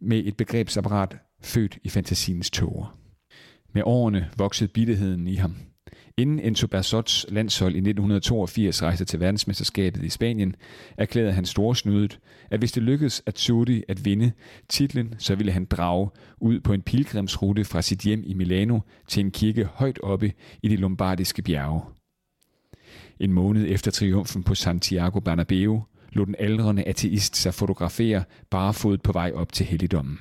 med 0.00 0.22
et 0.24 0.36
begrebsapparat 0.36 1.16
født 1.42 1.78
i 1.84 1.88
fantasiens 1.88 2.50
tåger. 2.50 2.98
Med 3.72 3.82
årene 3.86 4.30
voksede 4.36 4.68
bitterheden 4.68 5.26
i 5.26 5.34
ham. 5.34 5.54
Inden 6.16 6.40
Enzo 6.40 6.66
Bersots 6.66 7.26
landshold 7.28 7.74
i 7.74 7.78
1982 7.78 8.82
rejste 8.82 9.04
til 9.04 9.20
verdensmesterskabet 9.20 10.04
i 10.04 10.08
Spanien, 10.08 10.56
erklærede 10.98 11.32
han 11.32 11.44
storsnydet, 11.44 12.18
at 12.50 12.58
hvis 12.58 12.72
det 12.72 12.82
lykkedes 12.82 13.22
at 13.26 13.34
Azzurri 13.34 13.82
at 13.88 14.04
vinde 14.04 14.32
titlen, 14.68 15.14
så 15.18 15.34
ville 15.34 15.52
han 15.52 15.64
drage 15.64 16.10
ud 16.40 16.60
på 16.60 16.72
en 16.72 16.82
pilgrimsrute 16.82 17.64
fra 17.64 17.82
sit 17.82 18.00
hjem 18.00 18.22
i 18.26 18.34
Milano 18.34 18.80
til 19.08 19.24
en 19.24 19.30
kirke 19.30 19.64
højt 19.64 19.98
oppe 20.02 20.32
i 20.62 20.68
de 20.68 20.76
lombardiske 20.76 21.42
bjerge. 21.42 21.82
En 23.20 23.32
måned 23.32 23.66
efter 23.68 23.90
triumfen 23.90 24.42
på 24.42 24.54
Santiago 24.54 25.20
Bernabeu 25.20 25.82
lod 26.12 26.26
den 26.26 26.34
aldrende 26.38 26.84
ateist 26.84 27.36
sig 27.36 27.54
fotografere 27.54 28.24
barefodet 28.50 29.02
på 29.02 29.12
vej 29.12 29.32
op 29.34 29.52
til 29.52 29.66
helligdommen. 29.66 30.18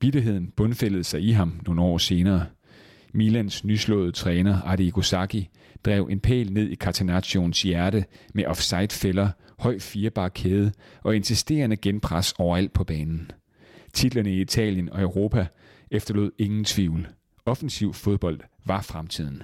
Bitterheden 0.00 0.50
bundfældede 0.56 1.04
sig 1.04 1.22
i 1.22 1.30
ham 1.30 1.60
nogle 1.66 1.82
år 1.82 1.98
senere. 1.98 2.46
Milans 3.14 3.64
nyslåede 3.64 4.12
træner 4.12 4.62
Adi 4.62 4.90
Gosaki 4.90 5.48
drev 5.84 6.08
en 6.10 6.20
pæl 6.20 6.52
ned 6.52 6.68
i 6.68 6.74
Catenaccios 6.74 7.62
hjerte 7.62 8.04
med 8.34 8.46
offside-fælder, 8.46 9.28
høj 9.58 9.78
firebar 9.78 10.28
kæde 10.28 10.72
og 11.02 11.16
insisterende 11.16 11.76
genpres 11.76 12.34
overalt 12.38 12.72
på 12.72 12.84
banen. 12.84 13.30
Titlerne 13.92 14.32
i 14.32 14.40
Italien 14.40 14.88
og 14.92 15.02
Europa 15.02 15.46
efterlod 15.90 16.30
ingen 16.38 16.64
tvivl. 16.64 17.08
Offensiv 17.46 17.92
fodbold 17.92 18.40
var 18.66 18.82
fremtiden. 18.82 19.42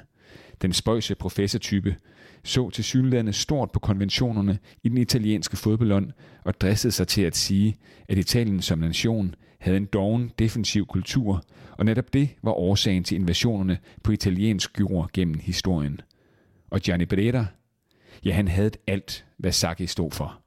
Den 0.63 0.73
spøjse 0.73 1.15
professortype 1.15 1.97
så 2.45 2.71
til 2.71 2.85
synlædende 2.85 3.33
stort 3.33 3.71
på 3.73 3.79
konventionerne 3.79 4.59
i 4.83 4.89
den 4.89 4.99
italienske 4.99 5.57
fodboldånd 5.57 6.13
og 6.45 6.61
dressede 6.61 6.93
sig 6.93 7.09
til 7.09 7.23
at 7.23 7.37
sige, 7.37 7.77
at 8.09 8.19
Italien 8.19 8.63
som 8.63 8.79
nation 8.79 9.35
havde 9.61 9.77
en 9.77 9.87
doven 9.87 10.31
defensiv 10.39 10.87
kultur, 10.87 11.43
og 11.73 11.85
netop 11.85 12.13
det 12.13 12.29
var 12.43 12.53
årsagen 12.53 13.05
til 13.05 13.15
invasionerne 13.15 13.79
på 14.03 14.13
italiensk 14.13 14.81
jord 14.81 15.11
gennem 15.13 15.39
historien. 15.43 16.01
Og 16.71 16.81
Gianni 16.81 17.05
Brera, 17.05 17.47
ja 18.25 18.33
han 18.33 18.49
havde 18.49 18.71
alt, 18.87 19.25
hvad 19.37 19.53
Sacchi 19.53 19.87
stod 19.87 20.11
for. 20.11 20.41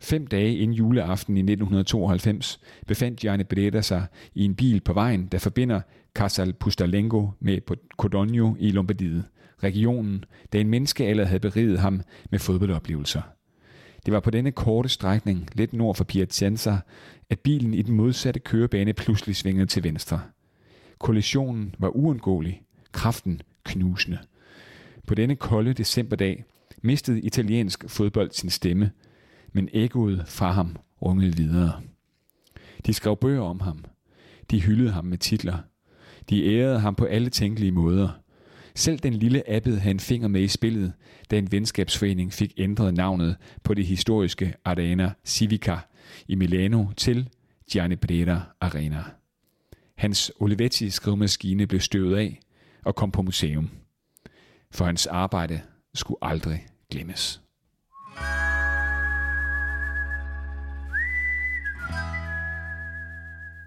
Fem 0.00 0.26
dage 0.26 0.56
inden 0.56 0.76
juleaften 0.76 1.36
i 1.36 1.40
1992 1.40 2.60
befandt 2.86 3.20
Gianni 3.20 3.44
Breda 3.44 3.80
sig 3.80 4.06
i 4.34 4.44
en 4.44 4.54
bil 4.54 4.80
på 4.80 4.92
vejen, 4.92 5.26
der 5.26 5.38
forbinder 5.38 5.80
Casal 6.14 6.52
Pustalengo 6.52 7.28
med 7.40 7.60
Codogno 7.96 8.54
i 8.58 8.70
Lombardiet, 8.70 9.24
regionen, 9.62 10.24
da 10.52 10.60
en 10.60 10.68
menneskealder 10.68 11.24
havde 11.24 11.40
beriget 11.40 11.78
ham 11.78 12.00
med 12.30 12.38
fodboldoplevelser. 12.38 13.22
Det 14.06 14.14
var 14.14 14.20
på 14.20 14.30
denne 14.30 14.52
korte 14.52 14.88
strækning, 14.88 15.48
lidt 15.52 15.72
nord 15.72 15.94
for 15.94 16.04
Piacenza, 16.04 16.78
at 17.30 17.40
bilen 17.40 17.74
i 17.74 17.82
den 17.82 17.96
modsatte 17.96 18.40
kørebane 18.40 18.92
pludselig 18.92 19.36
svingede 19.36 19.66
til 19.66 19.84
venstre. 19.84 20.20
Kollisionen 20.98 21.74
var 21.78 21.88
uundgåelig, 21.96 22.62
kraften 22.92 23.42
knusende. 23.64 24.18
På 25.06 25.14
denne 25.14 25.36
kolde 25.36 25.72
decemberdag 25.72 26.44
mistede 26.82 27.20
italiensk 27.20 27.84
fodbold 27.88 28.30
sin 28.30 28.50
stemme, 28.50 28.90
men 29.52 29.68
ekkoet 29.72 30.24
fra 30.26 30.50
ham 30.50 30.76
rungede 31.02 31.36
videre. 31.36 31.80
De 32.86 32.92
skrev 32.92 33.16
bøger 33.16 33.42
om 33.42 33.60
ham. 33.60 33.84
De 34.50 34.60
hyldede 34.60 34.90
ham 34.90 35.04
med 35.04 35.18
titler. 35.18 35.58
De 36.30 36.54
ærede 36.54 36.80
ham 36.80 36.94
på 36.94 37.04
alle 37.04 37.30
tænkelige 37.30 37.72
måder– 37.72 38.08
selv 38.76 38.98
den 38.98 39.14
lille 39.14 39.50
Abbed 39.50 39.78
havde 39.78 39.90
en 39.90 40.00
finger 40.00 40.28
med 40.28 40.40
i 40.40 40.48
spillet, 40.48 40.92
da 41.30 41.38
en 41.38 41.52
venskabsforening 41.52 42.32
fik 42.32 42.54
ændret 42.56 42.94
navnet 42.94 43.36
på 43.62 43.74
det 43.74 43.86
historiske 43.86 44.54
Arena 44.64 45.12
Civica 45.24 45.78
i 46.28 46.34
Milano 46.34 46.86
til 46.96 47.28
Gianni 47.72 47.96
Brera 47.96 48.42
Arena. 48.60 49.04
Hans 49.96 50.32
Olivetti 50.40 50.90
skrivemaskine 50.90 51.66
blev 51.66 51.80
støvet 51.80 52.16
af 52.16 52.40
og 52.84 52.94
kom 52.94 53.10
på 53.10 53.22
museum. 53.22 53.70
For 54.70 54.84
hans 54.84 55.06
arbejde 55.06 55.60
skulle 55.94 56.18
aldrig 56.22 56.66
glemmes. 56.90 57.43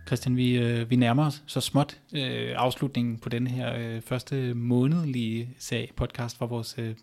Christian, 0.07 0.37
vi, 0.37 0.57
øh, 0.57 0.89
vi 0.89 0.95
nærmer 0.95 1.25
os 1.25 1.43
så 1.45 1.61
småt 1.61 1.99
øh, 2.13 2.53
afslutningen 2.55 3.17
på 3.17 3.29
den 3.29 3.47
her 3.47 3.75
øh, 3.77 4.01
første 4.01 4.53
månedlige 4.53 5.49
sag 5.59 5.91
podcast 5.95 6.37
fra 6.37 6.45
vores 6.45 6.75
øh, 6.77 6.95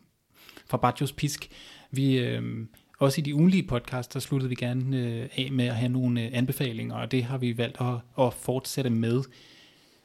fra 0.66 0.76
Bajos 0.76 1.12
Pisk. 1.12 1.48
Vi, 1.90 2.18
øh, 2.18 2.66
også 2.98 3.20
i 3.20 3.24
de 3.24 3.35
ugenlige 3.35 3.66
podcast, 3.66 4.14
der 4.14 4.20
sluttede 4.20 4.48
vi 4.48 4.55
gerne 4.55 4.97
øh, 4.97 5.28
af 5.36 5.48
med 5.52 5.66
at 5.66 5.76
have 5.76 5.93
nogle 5.93 6.22
øh, 6.22 6.31
anbefalinger, 6.32 6.94
og 6.94 7.10
det 7.10 7.24
har 7.24 7.39
vi 7.39 7.59
valgt 7.59 7.76
at, 7.81 8.24
at 8.26 8.35
fortsætte 8.35 8.90
med. 8.90 9.22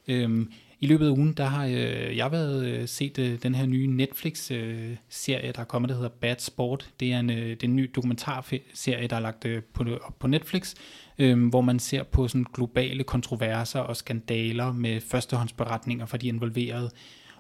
Øh, 0.07 0.45
i 0.81 0.87
løbet 0.87 1.05
af 1.05 1.11
ugen, 1.11 1.33
der 1.33 1.45
har 1.45 1.65
øh, 1.65 2.17
jeg 2.17 2.31
været 2.31 2.65
øh, 2.65 2.87
set 2.87 3.19
øh, 3.19 3.43
den 3.43 3.55
her 3.55 3.65
nye 3.65 3.87
Netflix-serie, 3.87 5.47
øh, 5.47 5.55
der 5.55 5.61
er 5.61 5.65
kommet, 5.65 5.89
der 5.89 5.95
hedder 5.95 6.09
Bad 6.09 6.35
Sport. 6.39 6.89
Det 6.99 7.13
er 7.13 7.19
en, 7.19 7.29
øh, 7.29 7.49
det 7.49 7.63
er 7.63 7.67
en 7.67 7.75
ny 7.75 7.91
dokumentarserie, 7.95 9.07
der 9.07 9.15
er 9.15 9.19
lagt 9.19 9.45
øh, 9.45 9.63
på, 9.73 9.85
på 10.19 10.27
Netflix, 10.27 10.75
øh, 11.17 11.47
hvor 11.47 11.61
man 11.61 11.79
ser 11.79 12.03
på 12.03 12.27
sådan 12.27 12.45
globale 12.53 13.03
kontroverser 13.03 13.79
og 13.79 13.95
skandaler 13.95 14.73
med 14.73 15.01
førstehåndsberetninger 15.01 16.05
fra 16.05 16.17
de 16.17 16.27
involverede. 16.27 16.91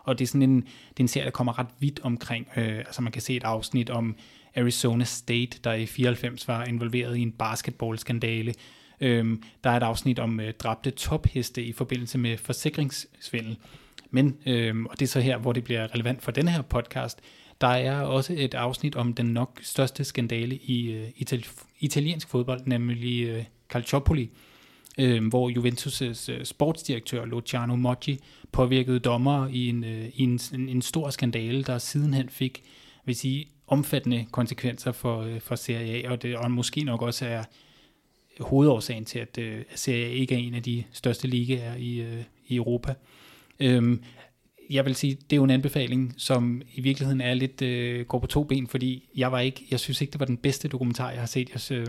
Og 0.03 0.19
det 0.19 0.25
er 0.25 0.27
sådan 0.27 0.41
en, 0.41 0.61
det 0.61 0.99
er 0.99 1.03
en 1.03 1.07
serie, 1.07 1.25
der 1.25 1.31
kommer 1.31 1.59
ret 1.59 1.67
vidt 1.79 1.99
omkring. 2.03 2.47
Øh, 2.57 2.77
altså 2.77 3.01
man 3.01 3.11
kan 3.11 3.21
se 3.21 3.35
et 3.35 3.43
afsnit 3.43 3.89
om 3.89 4.15
Arizona 4.55 5.03
State, 5.03 5.59
der 5.63 5.73
i 5.73 5.85
94 5.85 6.47
var 6.47 6.65
involveret 6.65 7.17
i 7.17 7.21
en 7.21 7.31
basketballskandale. 7.31 8.53
Øhm, 9.01 9.43
der 9.63 9.69
er 9.69 9.77
et 9.77 9.83
afsnit 9.83 10.19
om 10.19 10.39
øh, 10.39 10.53
dræbte 10.53 10.91
topheste 10.91 11.63
i 11.63 11.71
forbindelse 11.71 12.17
med 12.17 12.37
forsikringssvindel. 12.37 13.57
Men, 14.11 14.37
øhm, 14.45 14.85
og 14.85 14.99
det 14.99 15.05
er 15.05 15.09
så 15.09 15.19
her, 15.19 15.37
hvor 15.37 15.53
det 15.53 15.63
bliver 15.63 15.93
relevant 15.93 16.21
for 16.21 16.31
denne 16.31 16.51
her 16.51 16.61
podcast, 16.61 17.19
der 17.61 17.67
er 17.67 18.01
også 18.01 18.35
et 18.37 18.53
afsnit 18.53 18.95
om 18.95 19.13
den 19.13 19.25
nok 19.25 19.59
største 19.61 20.03
skandale 20.03 20.55
i 20.55 20.91
øh, 20.91 21.07
itali- 21.07 21.65
italiensk 21.79 22.29
fodbold, 22.29 22.61
nemlig 22.65 23.27
øh, 23.27 23.43
Calciopoli, 23.69 24.29
øh, 24.97 25.27
hvor 25.27 25.49
Juventus' 25.49 26.31
øh, 26.31 26.45
sportsdirektør 26.45 27.25
Luciano 27.25 27.75
Moggi 27.75 28.19
påvirkede 28.51 28.99
dommer 28.99 29.47
i 29.47 29.69
en, 29.69 29.83
øh, 29.83 30.05
i 30.13 30.23
en, 30.23 30.39
en, 30.53 30.69
en 30.69 30.81
stor 30.81 31.09
skandale, 31.09 31.63
der 31.63 31.77
sidenhen 31.77 32.29
fik 32.29 32.63
vil 33.09 33.15
sige, 33.15 33.47
omfattende 33.67 34.25
konsekvenser 34.31 34.91
for, 34.91 35.21
øh, 35.21 35.39
for 35.41 35.55
Serie 35.55 36.07
A, 36.07 36.11
og, 36.11 36.21
det, 36.21 36.37
og 36.37 36.51
måske 36.51 36.83
nok 36.83 37.01
også 37.01 37.25
er 37.25 37.43
hovedårsagen 38.39 39.05
til, 39.05 39.19
at 39.19 39.37
øh, 39.37 39.61
Serie 39.75 40.05
A 40.05 40.09
ikke 40.09 40.35
er 40.35 40.39
en 40.39 40.53
af 40.53 40.63
de 40.63 40.83
største 40.91 41.27
ligaer 41.27 41.75
i, 41.75 41.99
øh, 41.99 42.23
i 42.47 42.55
Europa. 42.55 42.93
Øhm, 43.59 44.03
jeg 44.69 44.85
vil 44.85 44.95
sige, 44.95 45.13
det 45.15 45.33
er 45.33 45.37
jo 45.37 45.43
en 45.43 45.49
anbefaling, 45.49 46.13
som 46.17 46.61
i 46.73 46.81
virkeligheden 46.81 47.21
er 47.21 47.33
lidt 47.33 47.61
øh, 47.61 48.05
går 48.05 48.19
på 48.19 48.27
to 48.27 48.43
ben, 48.43 48.67
fordi 48.67 49.09
jeg 49.15 49.31
var 49.31 49.39
ikke, 49.39 49.65
jeg 49.71 49.79
synes 49.79 50.01
ikke, 50.01 50.11
det 50.11 50.19
var 50.19 50.25
den 50.25 50.37
bedste 50.37 50.67
dokumentar, 50.67 51.11
jeg 51.11 51.19
har 51.19 51.27
set. 51.27 51.69
Jeg, 51.69 51.77
øh, 51.77 51.87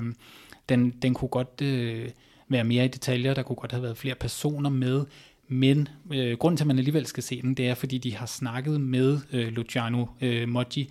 den, 0.68 0.90
den 0.90 1.14
kunne 1.14 1.28
godt 1.28 1.62
øh, 1.62 2.08
være 2.48 2.64
mere 2.64 2.84
i 2.84 2.88
detaljer, 2.88 3.34
der 3.34 3.42
kunne 3.42 3.56
godt 3.56 3.72
have 3.72 3.82
været 3.82 3.96
flere 3.96 4.14
personer 4.14 4.70
med, 4.70 5.04
men 5.48 5.88
øh, 6.12 6.38
grunden 6.38 6.56
til, 6.56 6.64
at 6.64 6.66
man 6.66 6.78
alligevel 6.78 7.06
skal 7.06 7.22
se 7.22 7.42
den, 7.42 7.54
det 7.54 7.68
er, 7.68 7.74
fordi 7.74 7.98
de 7.98 8.16
har 8.16 8.26
snakket 8.26 8.80
med 8.80 9.18
øh, 9.32 9.48
Luciano 9.48 10.06
øh, 10.20 10.48
Moggi, 10.48 10.90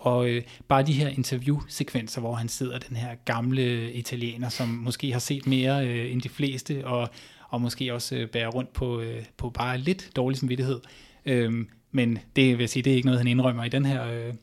og 0.00 0.28
øh, 0.28 0.42
bare 0.68 0.82
de 0.82 0.92
her 0.92 1.08
interviewsekvenser, 1.08 2.20
hvor 2.20 2.34
han 2.34 2.48
sidder, 2.48 2.78
den 2.78 2.96
her 2.96 3.14
gamle 3.24 3.92
italiener, 3.92 4.48
som 4.48 4.68
måske 4.68 5.12
har 5.12 5.18
set 5.18 5.46
mere 5.46 5.86
øh, 5.86 6.12
end 6.12 6.22
de 6.22 6.28
fleste, 6.28 6.86
og, 6.86 7.08
og 7.48 7.60
måske 7.60 7.94
også 7.94 8.16
øh, 8.16 8.28
bærer 8.28 8.48
rundt 8.48 8.72
på, 8.72 9.00
øh, 9.00 9.24
på 9.36 9.50
bare 9.50 9.78
lidt 9.78 10.10
dårlig 10.16 10.38
samvittighed. 10.38 10.80
Øh, 11.26 11.66
men 11.92 12.18
det 12.36 12.52
vil 12.52 12.62
jeg 12.62 12.70
sige, 12.70 12.82
det 12.82 12.90
er 12.92 12.96
ikke 12.96 13.06
noget, 13.06 13.20
han 13.20 13.28
indrømmer 13.28 13.64
i 13.64 13.68
den 13.68 13.84
her... 13.84 14.06
Øh, 14.06 14.34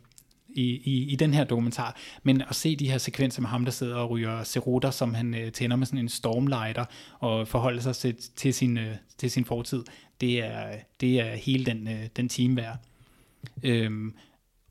i, 0.49 0.81
i, 0.83 1.11
i 1.11 1.15
den 1.15 1.33
her 1.33 1.43
dokumentar, 1.43 1.97
men 2.23 2.41
at 2.49 2.55
se 2.55 2.75
de 2.75 2.89
her 2.89 2.97
sekvenser 2.97 3.41
med 3.41 3.49
ham, 3.49 3.65
der 3.65 3.71
sidder 3.71 3.95
og 3.95 4.09
ryger 4.09 4.43
cerutter, 4.43 4.91
som 4.91 5.13
han 5.13 5.35
øh, 5.35 5.51
tænder 5.51 5.75
med 5.75 5.85
sådan 5.85 5.99
en 5.99 6.09
stormlighter, 6.09 6.85
og 7.19 7.47
forholder 7.47 7.81
sig 7.81 7.95
til, 7.95 8.15
til, 8.35 8.53
sin, 8.53 8.77
øh, 8.77 8.95
til 9.17 9.31
sin 9.31 9.45
fortid, 9.45 9.83
det 10.21 10.45
er, 10.45 10.75
det 11.01 11.19
er 11.19 11.35
hele 11.35 11.65
den, 11.65 11.87
øh, 11.87 12.07
den 12.15 12.29
time 12.29 12.55
værd. 12.55 12.77
Øhm, 13.63 14.13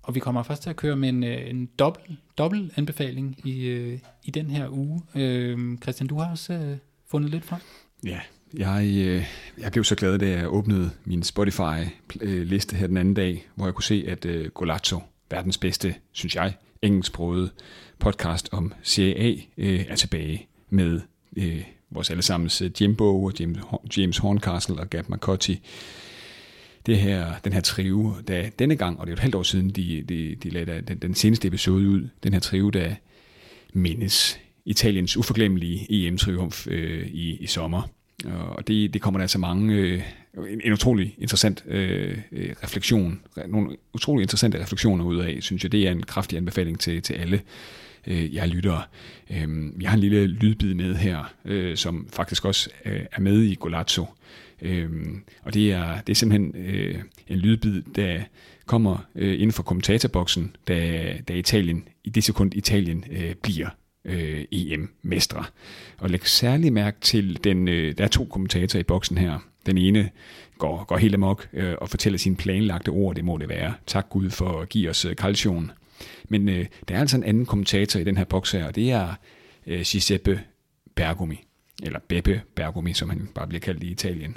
og 0.06 0.14
vi 0.14 0.20
kommer 0.20 0.42
først 0.42 0.62
til 0.62 0.70
at 0.70 0.76
køre 0.76 0.96
med 0.96 1.08
en, 1.08 1.24
øh, 1.24 1.50
en 1.50 1.66
dobbelt, 1.78 2.18
dobbelt 2.38 2.72
anbefaling 2.76 3.38
i, 3.44 3.66
øh, 3.66 3.98
i 4.24 4.30
den 4.30 4.50
her 4.50 4.68
uge. 4.68 5.02
Øh, 5.14 5.78
Christian, 5.82 6.08
du 6.08 6.18
har 6.18 6.30
også 6.30 6.52
øh, 6.52 6.76
fundet 7.10 7.30
lidt 7.30 7.44
frem. 7.44 7.60
Ja, 8.04 8.20
jeg, 8.54 8.86
øh, 8.96 9.24
jeg 9.58 9.72
blev 9.72 9.84
så 9.84 9.94
glad, 9.94 10.18
da 10.18 10.28
jeg 10.28 10.52
åbnede 10.52 10.90
min 11.04 11.22
Spotify-liste 11.22 12.76
her 12.76 12.86
den 12.86 12.96
anden 12.96 13.14
dag, 13.14 13.46
hvor 13.54 13.66
jeg 13.66 13.74
kunne 13.74 13.84
se, 13.84 14.04
at 14.08 14.24
øh, 14.24 14.50
Golazzo, 14.50 15.02
verdens 15.30 15.58
bedste, 15.58 15.94
synes 16.12 16.36
jeg, 16.36 16.54
engelsksproget 16.82 17.50
podcast 17.98 18.48
om 18.52 18.72
CAA, 18.84 19.32
øh, 19.56 19.84
er 19.88 19.96
tilbage 19.96 20.48
med 20.70 21.00
øh, 21.36 21.62
vores 21.90 22.10
allesammens 22.10 22.62
øh, 22.62 22.70
Jimbo 22.80 23.24
og 23.24 23.32
James, 23.40 23.58
James 23.96 24.18
Horncastle 24.18 24.80
og 24.80 24.90
Gab 24.90 25.08
McCarthy 25.08 25.54
det 26.86 26.98
her, 26.98 27.32
den 27.44 27.52
her 27.52 27.60
trive, 27.60 28.14
da 28.28 28.50
denne 28.58 28.76
gang, 28.76 29.00
og 29.00 29.06
det 29.06 29.12
er 29.12 29.16
et 29.16 29.20
halvt 29.20 29.34
år 29.34 29.42
siden, 29.42 29.70
de, 29.70 30.04
de, 30.08 30.36
de 30.42 30.50
lagde 30.50 30.80
den, 30.80 30.98
den 30.98 31.14
seneste 31.14 31.48
episode 31.48 31.88
ud, 31.88 32.08
den 32.22 32.32
her 32.32 32.40
trive, 32.40 32.70
der 32.70 32.94
mindes 33.72 34.40
Italiens 34.64 35.16
uforglemmelige 35.16 35.86
EM-triumf 35.90 36.66
øh, 36.70 37.06
i, 37.06 37.36
i 37.36 37.46
sommer. 37.46 37.82
Og 38.24 38.68
det, 38.68 38.94
det 38.94 39.02
kommer 39.02 39.18
der 39.18 39.22
altså 39.22 39.38
mange, 39.38 39.74
øh, 39.74 40.02
en, 40.50 40.60
en 40.64 40.72
utrolig 40.72 41.14
interessant 41.18 41.64
øh, 41.66 42.18
øh 42.32 42.54
refleksion, 42.62 43.20
nogle 43.48 43.76
utrolig 43.94 44.22
interessante 44.22 44.62
refleksioner 44.62 45.04
ud 45.04 45.16
af, 45.16 45.38
synes 45.40 45.62
jeg, 45.62 45.72
det 45.72 45.86
er 45.86 45.90
en 45.90 46.02
kraftig 46.02 46.38
anbefaling 46.38 46.80
til, 46.80 47.02
til 47.02 47.14
alle 47.14 47.40
øh, 48.06 48.34
jeg 48.34 48.48
lytter. 48.48 48.88
Øh, 49.30 49.48
jeg 49.80 49.90
har 49.90 49.94
en 49.94 50.00
lille 50.00 50.26
lydbid 50.26 50.74
med 50.74 50.94
her, 50.94 51.32
øh, 51.44 51.76
som 51.76 52.08
faktisk 52.12 52.44
også 52.44 52.70
øh, 52.84 53.00
er 53.12 53.20
med 53.20 53.42
i 53.42 53.54
Golazzo. 53.54 54.02
Øh, 54.02 54.08
Øhm, 54.62 55.22
og 55.42 55.54
det 55.54 55.72
er, 55.72 56.00
det 56.00 56.12
er 56.12 56.14
simpelthen 56.14 56.56
øh, 56.56 57.02
en 57.28 57.38
lydbid, 57.38 57.82
der 57.82 58.20
kommer 58.66 59.06
øh, 59.14 59.34
inden 59.34 59.52
for 59.52 59.62
kommentatorboksen, 59.62 60.56
da, 60.68 61.12
da 61.28 61.32
Italien, 61.32 61.88
i 62.04 62.10
det 62.10 62.24
sekund 62.24 62.54
Italien 62.54 63.04
øh, 63.10 63.34
bliver 63.34 63.68
øh, 64.04 64.44
EM-mestre. 64.52 65.44
Og 65.98 66.10
læg 66.10 66.26
særlig 66.26 66.72
mærke 66.72 67.00
til, 67.00 67.44
den, 67.44 67.68
øh, 67.68 67.98
der 67.98 68.04
er 68.04 68.08
to 68.08 68.24
kommentatorer 68.24 68.80
i 68.80 68.84
boksen 68.84 69.18
her. 69.18 69.38
Den 69.66 69.78
ene 69.78 70.10
går, 70.58 70.84
går 70.84 70.96
helt 70.96 71.14
amok 71.14 71.48
øh, 71.52 71.74
og 71.80 71.88
fortæller 71.88 72.18
sine 72.18 72.36
planlagte 72.36 72.88
ord, 72.88 73.14
det 73.14 73.24
må 73.24 73.38
det 73.38 73.48
være. 73.48 73.74
Tak 73.86 74.08
Gud 74.08 74.30
for 74.30 74.60
at 74.60 74.68
give 74.68 74.90
os 74.90 75.06
øh. 75.18 75.72
Men 76.28 76.48
øh, 76.48 76.66
der 76.88 76.94
er 76.94 77.00
altså 77.00 77.16
en 77.16 77.24
anden 77.24 77.46
kommentator 77.46 78.00
i 78.00 78.04
den 78.04 78.16
her 78.16 78.24
boks 78.24 78.52
her, 78.52 78.66
og 78.66 78.74
det 78.74 78.90
er 78.90 79.14
øh, 79.66 79.80
Giuseppe 79.80 80.40
Bergomi, 80.94 81.45
eller 81.82 81.98
Beppe 82.08 82.42
Bergomi, 82.54 82.92
som 82.92 83.10
han 83.10 83.28
bare 83.34 83.46
bliver 83.46 83.60
kaldt 83.60 83.82
i 83.82 83.90
Italien. 83.90 84.36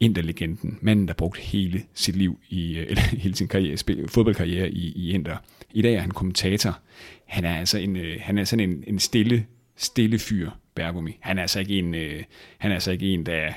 Inter-legenden, 0.00 0.78
manden, 0.80 1.08
der 1.08 1.14
brugte 1.14 1.40
hele 1.40 1.82
sit 1.94 2.16
liv, 2.16 2.40
i, 2.48 2.78
øh, 2.78 2.86
eller 2.88 3.02
hele 3.22 3.34
sin 3.34 3.48
karriere, 3.48 3.76
spil, 3.76 4.08
fodboldkarriere 4.08 4.70
i, 4.70 4.92
i 4.96 5.12
Inter. 5.12 5.36
I 5.70 5.82
dag 5.82 5.94
er 5.94 6.00
han 6.00 6.10
kommentator. 6.10 6.78
Han 7.26 7.44
er 7.44 7.56
altså 7.56 7.78
en, 7.78 7.96
øh, 7.96 8.16
han 8.20 8.38
er 8.38 8.44
sådan 8.44 8.70
en, 8.70 8.84
en 8.86 8.98
stille, 8.98 9.46
stille 9.76 10.18
fyr, 10.18 10.50
Bergomi. 10.74 11.18
Han 11.20 11.38
er 11.38 11.42
altså 11.42 11.60
ikke 11.60 11.78
en, 11.78 11.94
øh, 11.94 12.22
han 12.58 12.70
er 12.70 12.74
altså 12.74 12.90
ikke 12.90 13.06
en 13.06 13.26
der, 13.26 13.52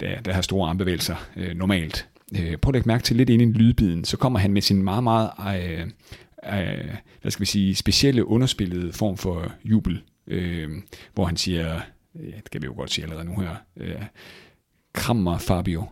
der, 0.00 0.20
der 0.20 0.32
har 0.32 0.42
store 0.42 0.68
armbevægelser 0.68 1.16
øh, 1.36 1.56
normalt. 1.56 2.08
Øh, 2.40 2.56
prøv 2.56 2.70
at 2.70 2.74
lægge 2.74 2.88
mærke 2.88 3.02
til 3.02 3.16
lidt 3.16 3.30
ind 3.30 3.42
i 3.42 3.44
lydbiden, 3.44 4.04
så 4.04 4.16
kommer 4.16 4.38
han 4.38 4.52
med 4.52 4.62
sin 4.62 4.82
meget, 4.82 5.04
meget 5.04 5.30
øh, 5.40 5.86
øh, 6.52 6.94
hvad 7.22 7.30
skal 7.30 7.40
vi 7.40 7.46
sige, 7.46 7.74
specielle 7.74 8.26
underspillede 8.26 8.92
form 8.92 9.16
for 9.16 9.52
jubel, 9.64 10.02
øh, 10.26 10.70
hvor 11.14 11.24
han 11.24 11.36
siger, 11.36 11.80
ja, 12.14 12.36
det 12.36 12.50
kan 12.50 12.62
vi 12.62 12.66
jo 12.66 12.74
godt 12.74 12.90
sige 12.90 13.02
allerede 13.02 13.24
nu 13.24 13.40
her, 13.40 13.56
øh, 13.76 14.02
Krammer 14.92 15.38
Fabio. 15.38 15.84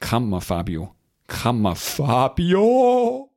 Krammer 0.00 0.40
Fabio. 0.40 0.88
Krammer 1.28 1.74
Fabio! 1.74 3.28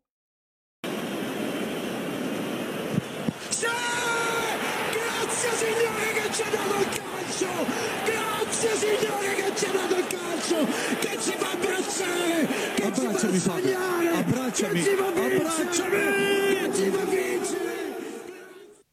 Abbracciami 12.89 13.39
Fabio, 13.39 13.77
abbracciami, 14.19 14.79
abbracciami, 15.07 16.09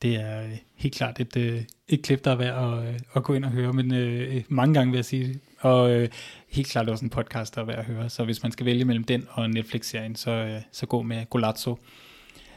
Det 0.03 0.17
er 0.17 0.43
øh, 0.43 0.66
helt 0.77 0.95
klart 0.95 1.21
et, 1.21 1.37
øh, 1.37 1.63
et 1.89 2.03
klip, 2.03 2.25
der 2.25 2.31
er 2.31 2.37
værd 2.37 2.73
at, 2.73 2.89
øh, 2.89 3.01
at 3.15 3.23
gå 3.23 3.35
ind 3.35 3.45
og 3.45 3.51
høre, 3.51 3.73
men 3.73 3.95
øh, 3.95 4.37
øh, 4.37 4.43
mange 4.49 4.75
gange 4.75 4.91
vil 4.91 4.99
jeg 4.99 5.05
sige, 5.05 5.41
og 5.61 5.91
øh, 5.91 6.09
helt 6.49 6.69
klart 6.69 6.89
også 6.89 7.05
en 7.05 7.11
podcast, 7.11 7.55
der 7.55 7.61
er 7.61 7.65
værd 7.65 7.79
at 7.79 7.85
høre. 7.85 8.11
Så 8.11 8.25
hvis 8.25 8.43
man 8.43 8.53
skal 8.53 8.67
vælge 8.67 8.85
mellem 8.85 9.05
den 9.05 9.27
og 9.31 9.51
Netflix-serien, 9.51 10.17
så, 10.17 10.31
øh, 10.31 10.61
så 10.73 10.87
gå 10.87 11.03
med 11.03 11.27
Golazzo. 11.31 11.79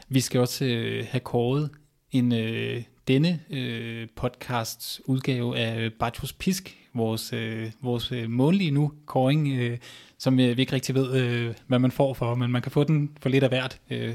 Vi 0.08 0.20
skal 0.20 0.40
også 0.40 0.64
øh, 0.64 1.06
have 1.10 1.20
kåret 1.20 1.70
en 2.12 2.32
øh, 2.32 2.82
denne 3.08 3.40
øh, 3.50 4.08
podcasts 4.16 5.00
udgave 5.04 5.58
af 5.58 5.80
øh, 5.80 5.92
Bartos 5.92 6.32
Pisk, 6.32 6.76
vores, 6.94 7.32
øh, 7.32 7.70
vores 7.82 8.12
øh, 8.12 8.30
månedlige 8.30 8.70
nu 8.70 8.92
kåring, 9.06 9.48
øh, 9.48 9.78
som 10.18 10.40
øh, 10.40 10.56
vi 10.56 10.62
ikke 10.62 10.72
rigtig 10.72 10.94
ved, 10.94 11.14
øh, 11.14 11.54
hvad 11.66 11.78
man 11.78 11.90
får 11.90 12.14
for, 12.14 12.34
men 12.34 12.52
man 12.52 12.62
kan 12.62 12.72
få 12.72 12.84
den 12.84 13.10
for 13.22 13.28
lidt 13.28 13.44
af 13.44 13.50
hvert. 13.50 13.80
Øh. 13.90 14.14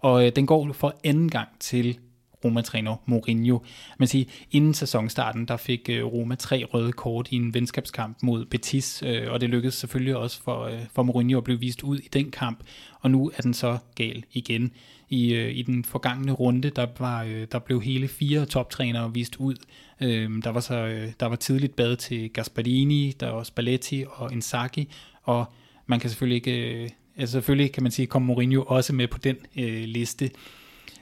Og 0.00 0.26
øh, 0.26 0.32
den 0.36 0.46
går 0.46 0.72
for 0.72 0.94
anden 1.04 1.28
gang 1.30 1.48
til 1.60 1.98
Roma-træner 2.44 2.96
Mourinho. 3.06 3.58
Man 3.98 4.08
siger, 4.08 4.24
inden 4.50 4.74
sæsonstarten, 4.74 5.48
der 5.48 5.56
fik 5.56 5.88
øh, 5.90 6.04
Roma 6.04 6.34
tre 6.34 6.64
røde 6.64 6.92
kort 6.92 7.28
i 7.30 7.36
en 7.36 7.54
venskabskamp 7.54 8.16
mod 8.22 8.44
Betis, 8.44 9.02
øh, 9.06 9.32
og 9.32 9.40
det 9.40 9.50
lykkedes 9.50 9.74
selvfølgelig 9.74 10.16
også 10.16 10.42
for, 10.42 10.64
øh, 10.64 10.80
for 10.94 11.02
Mourinho 11.02 11.38
at 11.38 11.44
blive 11.44 11.60
vist 11.60 11.82
ud 11.82 11.98
i 11.98 12.08
den 12.12 12.30
kamp, 12.30 12.60
og 13.00 13.10
nu 13.10 13.30
er 13.36 13.42
den 13.42 13.54
så 13.54 13.78
gal 13.94 14.24
igen. 14.32 14.72
I, 15.08 15.50
i 15.50 15.62
den 15.62 15.84
forgangne 15.84 16.32
runde, 16.32 16.70
der, 16.70 16.86
var, 16.98 17.24
der 17.52 17.58
blev 17.58 17.82
hele 17.82 18.08
fire 18.08 18.46
toptrænere 18.46 19.14
vist 19.14 19.36
ud. 19.36 19.54
Øhm, 20.00 20.42
der 20.42 20.50
var, 20.50 20.60
så, 20.60 21.08
der 21.20 21.26
var 21.26 21.36
tidligt 21.36 21.76
bad 21.76 21.96
til 21.96 22.30
Gasparini, 22.30 23.12
der 23.20 23.30
var 23.30 23.42
Spalletti 23.42 24.04
og 24.10 24.32
Inzaghi, 24.32 24.88
og 25.22 25.44
man 25.86 26.00
kan 26.00 26.10
selvfølgelig 26.10 26.36
ikke, 26.36 26.94
altså 27.16 27.32
selvfølgelig 27.32 27.72
kan 27.72 27.82
man 27.82 27.92
sige, 27.92 28.06
kom 28.06 28.22
Mourinho 28.22 28.62
også 28.62 28.92
med 28.92 29.08
på 29.08 29.18
den 29.18 29.36
øh, 29.56 29.84
liste. 29.84 30.30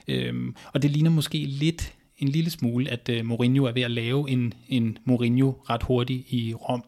Øhm, 0.07 0.55
og 0.73 0.81
det 0.81 0.91
ligner 0.91 1.09
måske 1.09 1.37
lidt 1.37 1.93
en 2.17 2.27
lille 2.27 2.49
smule, 2.49 2.89
at 2.89 3.09
øh, 3.09 3.25
Mourinho 3.25 3.65
er 3.65 3.71
ved 3.71 3.81
at 3.81 3.91
lave 3.91 4.29
en, 4.29 4.53
en 4.69 4.97
Mourinho 5.05 5.51
ret 5.69 5.83
hurtigt 5.83 6.23
i 6.29 6.53
Rom. 6.53 6.83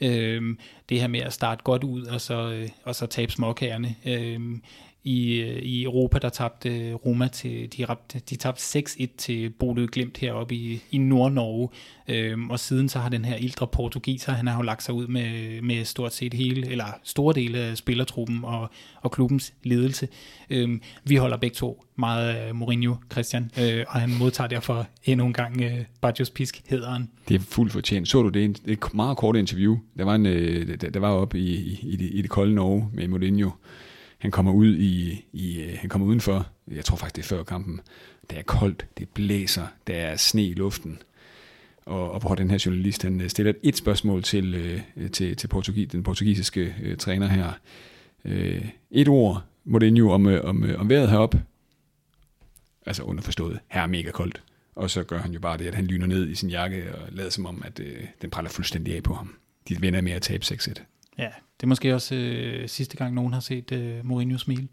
Øhm, 0.00 0.58
det 0.88 1.00
her 1.00 1.08
med 1.08 1.20
at 1.20 1.32
starte 1.32 1.62
godt 1.64 1.84
ud, 1.84 2.02
og 2.02 2.20
så, 2.20 2.52
øh, 2.52 2.68
og 2.84 2.94
så 2.94 3.06
tabe 3.06 3.32
småkagerne. 3.32 3.94
Øhm, 4.06 4.62
i, 5.04 5.40
øh, 5.40 5.62
i 5.62 5.84
Europa, 5.84 6.18
der 6.18 6.28
tabte 6.28 6.92
Roma 6.92 7.28
til, 7.28 7.68
de, 7.76 7.86
de 8.30 8.36
tabte 8.36 8.78
6-1 8.78 9.06
til 9.18 9.50
Bodø 9.50 9.86
Glimt 9.92 10.18
heroppe 10.18 10.54
i, 10.54 10.82
i 10.90 10.98
Nord-Norge, 10.98 11.68
øhm, 12.08 12.50
og 12.50 12.60
siden 12.60 12.88
så 12.88 12.98
har 12.98 13.08
den 13.08 13.24
her 13.24 13.36
ældre 13.36 13.66
portugiser, 13.66 14.32
han 14.32 14.46
har 14.46 14.56
jo 14.56 14.62
lagt 14.62 14.82
sig 14.82 14.94
ud 14.94 15.06
med, 15.06 15.62
med 15.62 15.84
stort 15.84 16.14
set 16.14 16.34
hele, 16.34 16.70
eller 16.70 16.84
store 17.04 17.34
dele 17.34 17.58
af 17.58 17.76
spillertruppen 17.76 18.44
og, 18.44 18.70
og 19.02 19.10
klubbens 19.10 19.52
ledelse. 19.62 20.08
Øhm, 20.50 20.82
vi 21.04 21.16
holder 21.16 21.36
begge 21.36 21.54
to 21.54 21.84
meget 21.96 22.28
af 22.28 22.54
Mourinho, 22.54 22.94
Christian, 23.12 23.50
øh, 23.60 23.84
og 23.88 24.00
han 24.00 24.10
modtager 24.18 24.48
derfor 24.48 24.86
endnu 25.04 25.26
en 25.26 25.32
gang 25.32 25.62
øh, 25.62 25.84
Bajos 26.00 26.30
Pisk 26.30 26.62
hederen. 26.66 27.10
Det 27.28 27.34
er 27.34 27.40
fuldt 27.40 27.72
fortjent. 27.72 28.08
Så 28.08 28.22
du 28.22 28.28
det? 28.28 28.56
Det 28.64 28.68
er 28.68 28.86
et 28.86 28.94
meget 28.94 29.16
kort 29.16 29.36
interview. 29.36 29.78
Der 29.98 30.04
var, 30.04 30.14
en, 30.14 30.26
øh, 30.26 30.80
der, 30.80 30.90
der 30.90 31.00
var 31.00 31.10
oppe 31.10 31.38
i, 31.38 31.54
i, 31.54 31.78
i, 31.82 31.96
det, 31.96 32.10
i 32.12 32.22
det 32.22 32.30
kolde 32.30 32.54
Norge 32.54 32.88
med 32.92 33.08
Mourinho, 33.08 33.50
han 34.20 34.30
kommer 34.30 34.52
ud 34.52 34.76
i, 34.76 35.24
i 35.32 35.60
øh, 35.60 35.78
han 35.78 35.88
kommer 35.88 36.06
udenfor, 36.06 36.46
jeg 36.70 36.84
tror 36.84 36.96
faktisk 36.96 37.16
det 37.16 37.22
er 37.22 37.36
før 37.36 37.42
kampen, 37.42 37.80
det 38.30 38.38
er 38.38 38.42
koldt, 38.42 38.86
det 38.98 39.08
blæser, 39.08 39.66
der 39.86 39.94
er 39.94 40.16
sne 40.16 40.44
i 40.44 40.54
luften, 40.54 40.98
og, 41.86 42.10
og 42.10 42.20
hvor 42.20 42.34
den 42.34 42.50
her 42.50 42.62
journalist, 42.66 43.02
han 43.02 43.20
øh, 43.20 43.28
stiller 43.28 43.52
et 43.62 43.76
spørgsmål 43.76 44.22
til, 44.22 44.54
øh, 44.54 45.10
til, 45.10 45.36
til 45.36 45.48
Portugi, 45.48 45.84
den 45.84 46.02
portugisiske 46.02 46.74
øh, 46.82 46.96
træner 46.96 47.26
her. 47.26 47.52
Øh, 48.24 48.64
et 48.90 49.08
ord, 49.08 49.44
Mourinho, 49.64 50.10
om, 50.10 50.26
øh, 50.26 50.44
om, 50.44 50.64
øh, 50.64 50.80
om 50.80 50.88
vejret 50.88 51.10
heroppe, 51.10 51.42
altså 52.86 53.02
underforstået, 53.02 53.60
her 53.68 53.82
er 53.82 53.86
mega 53.86 54.10
koldt. 54.10 54.42
Og 54.74 54.90
så 54.90 55.02
gør 55.02 55.18
han 55.18 55.32
jo 55.32 55.40
bare 55.40 55.58
det, 55.58 55.66
at 55.66 55.74
han 55.74 55.86
lyner 55.86 56.06
ned 56.06 56.28
i 56.28 56.34
sin 56.34 56.50
jakke 56.50 56.94
og 56.94 57.08
lader 57.12 57.30
som 57.30 57.46
om, 57.46 57.62
at 57.66 57.80
øh, 57.80 58.04
den 58.22 58.30
praller 58.30 58.50
fuldstændig 58.50 58.96
af 58.96 59.02
på 59.02 59.14
ham. 59.14 59.34
de 59.68 59.80
vinder 59.80 60.00
med 60.00 60.12
at 60.12 60.22
tabe 60.22 60.44
6-1. 60.44 60.99
Ja, 61.18 61.30
det 61.56 61.62
er 61.62 61.66
måske 61.66 61.94
også 61.94 62.14
øh, 62.14 62.68
sidste 62.68 62.96
gang, 62.96 63.14
nogen 63.14 63.32
har 63.32 63.40
set 63.40 63.72
øh, 63.72 64.06
Mourinho 64.06 64.38
smile. 64.38 64.68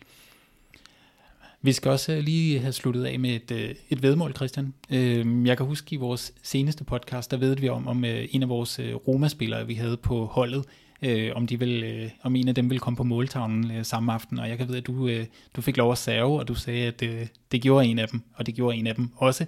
Vi 1.61 1.71
skal 1.71 1.91
også 1.91 2.13
øh, 2.13 2.19
lige 2.19 2.59
have 2.59 2.73
sluttet 2.73 3.05
af 3.05 3.19
med 3.19 3.29
et, 3.29 3.51
øh, 3.51 3.75
et 3.89 4.03
vedmål, 4.03 4.33
Christian. 4.35 4.73
Øh, 4.89 5.47
jeg 5.47 5.57
kan 5.57 5.65
huske 5.65 5.93
i 5.93 5.95
vores 5.95 6.33
seneste 6.43 6.83
podcast, 6.83 7.31
der 7.31 7.37
ved 7.37 7.55
vi 7.55 7.69
om, 7.69 7.87
om 7.87 8.05
øh, 8.05 8.27
en 8.31 8.43
af 8.43 8.49
vores 8.49 8.79
øh, 8.79 8.95
Roma-spillere, 8.95 9.67
vi 9.67 9.73
havde 9.73 9.97
på 9.97 10.25
holdet, 10.25 10.65
øh, 11.01 11.31
om, 11.35 11.47
de 11.47 11.59
vil, 11.59 11.83
øh, 11.83 12.09
om 12.23 12.35
en 12.35 12.47
af 12.47 12.55
dem 12.55 12.69
ville 12.69 12.79
komme 12.79 12.97
på 12.97 13.03
måltavlen 13.03 13.71
øh, 13.71 13.85
samme 13.85 14.13
aften. 14.13 14.39
Og 14.39 14.49
jeg 14.49 14.57
kan 14.57 14.67
vide, 14.67 14.77
at 14.77 14.87
du, 14.87 15.07
øh, 15.07 15.25
du 15.55 15.61
fik 15.61 15.77
lov 15.77 15.91
at 15.91 15.97
serve, 15.97 16.39
og 16.39 16.47
du 16.47 16.55
sagde, 16.55 16.87
at 16.87 17.03
øh, 17.03 17.27
det 17.51 17.61
gjorde 17.61 17.85
en 17.85 17.99
af 17.99 18.07
dem, 18.07 18.21
og 18.33 18.45
det 18.45 18.55
gjorde 18.55 18.77
en 18.77 18.87
af 18.87 18.95
dem 18.95 19.09
også. 19.15 19.45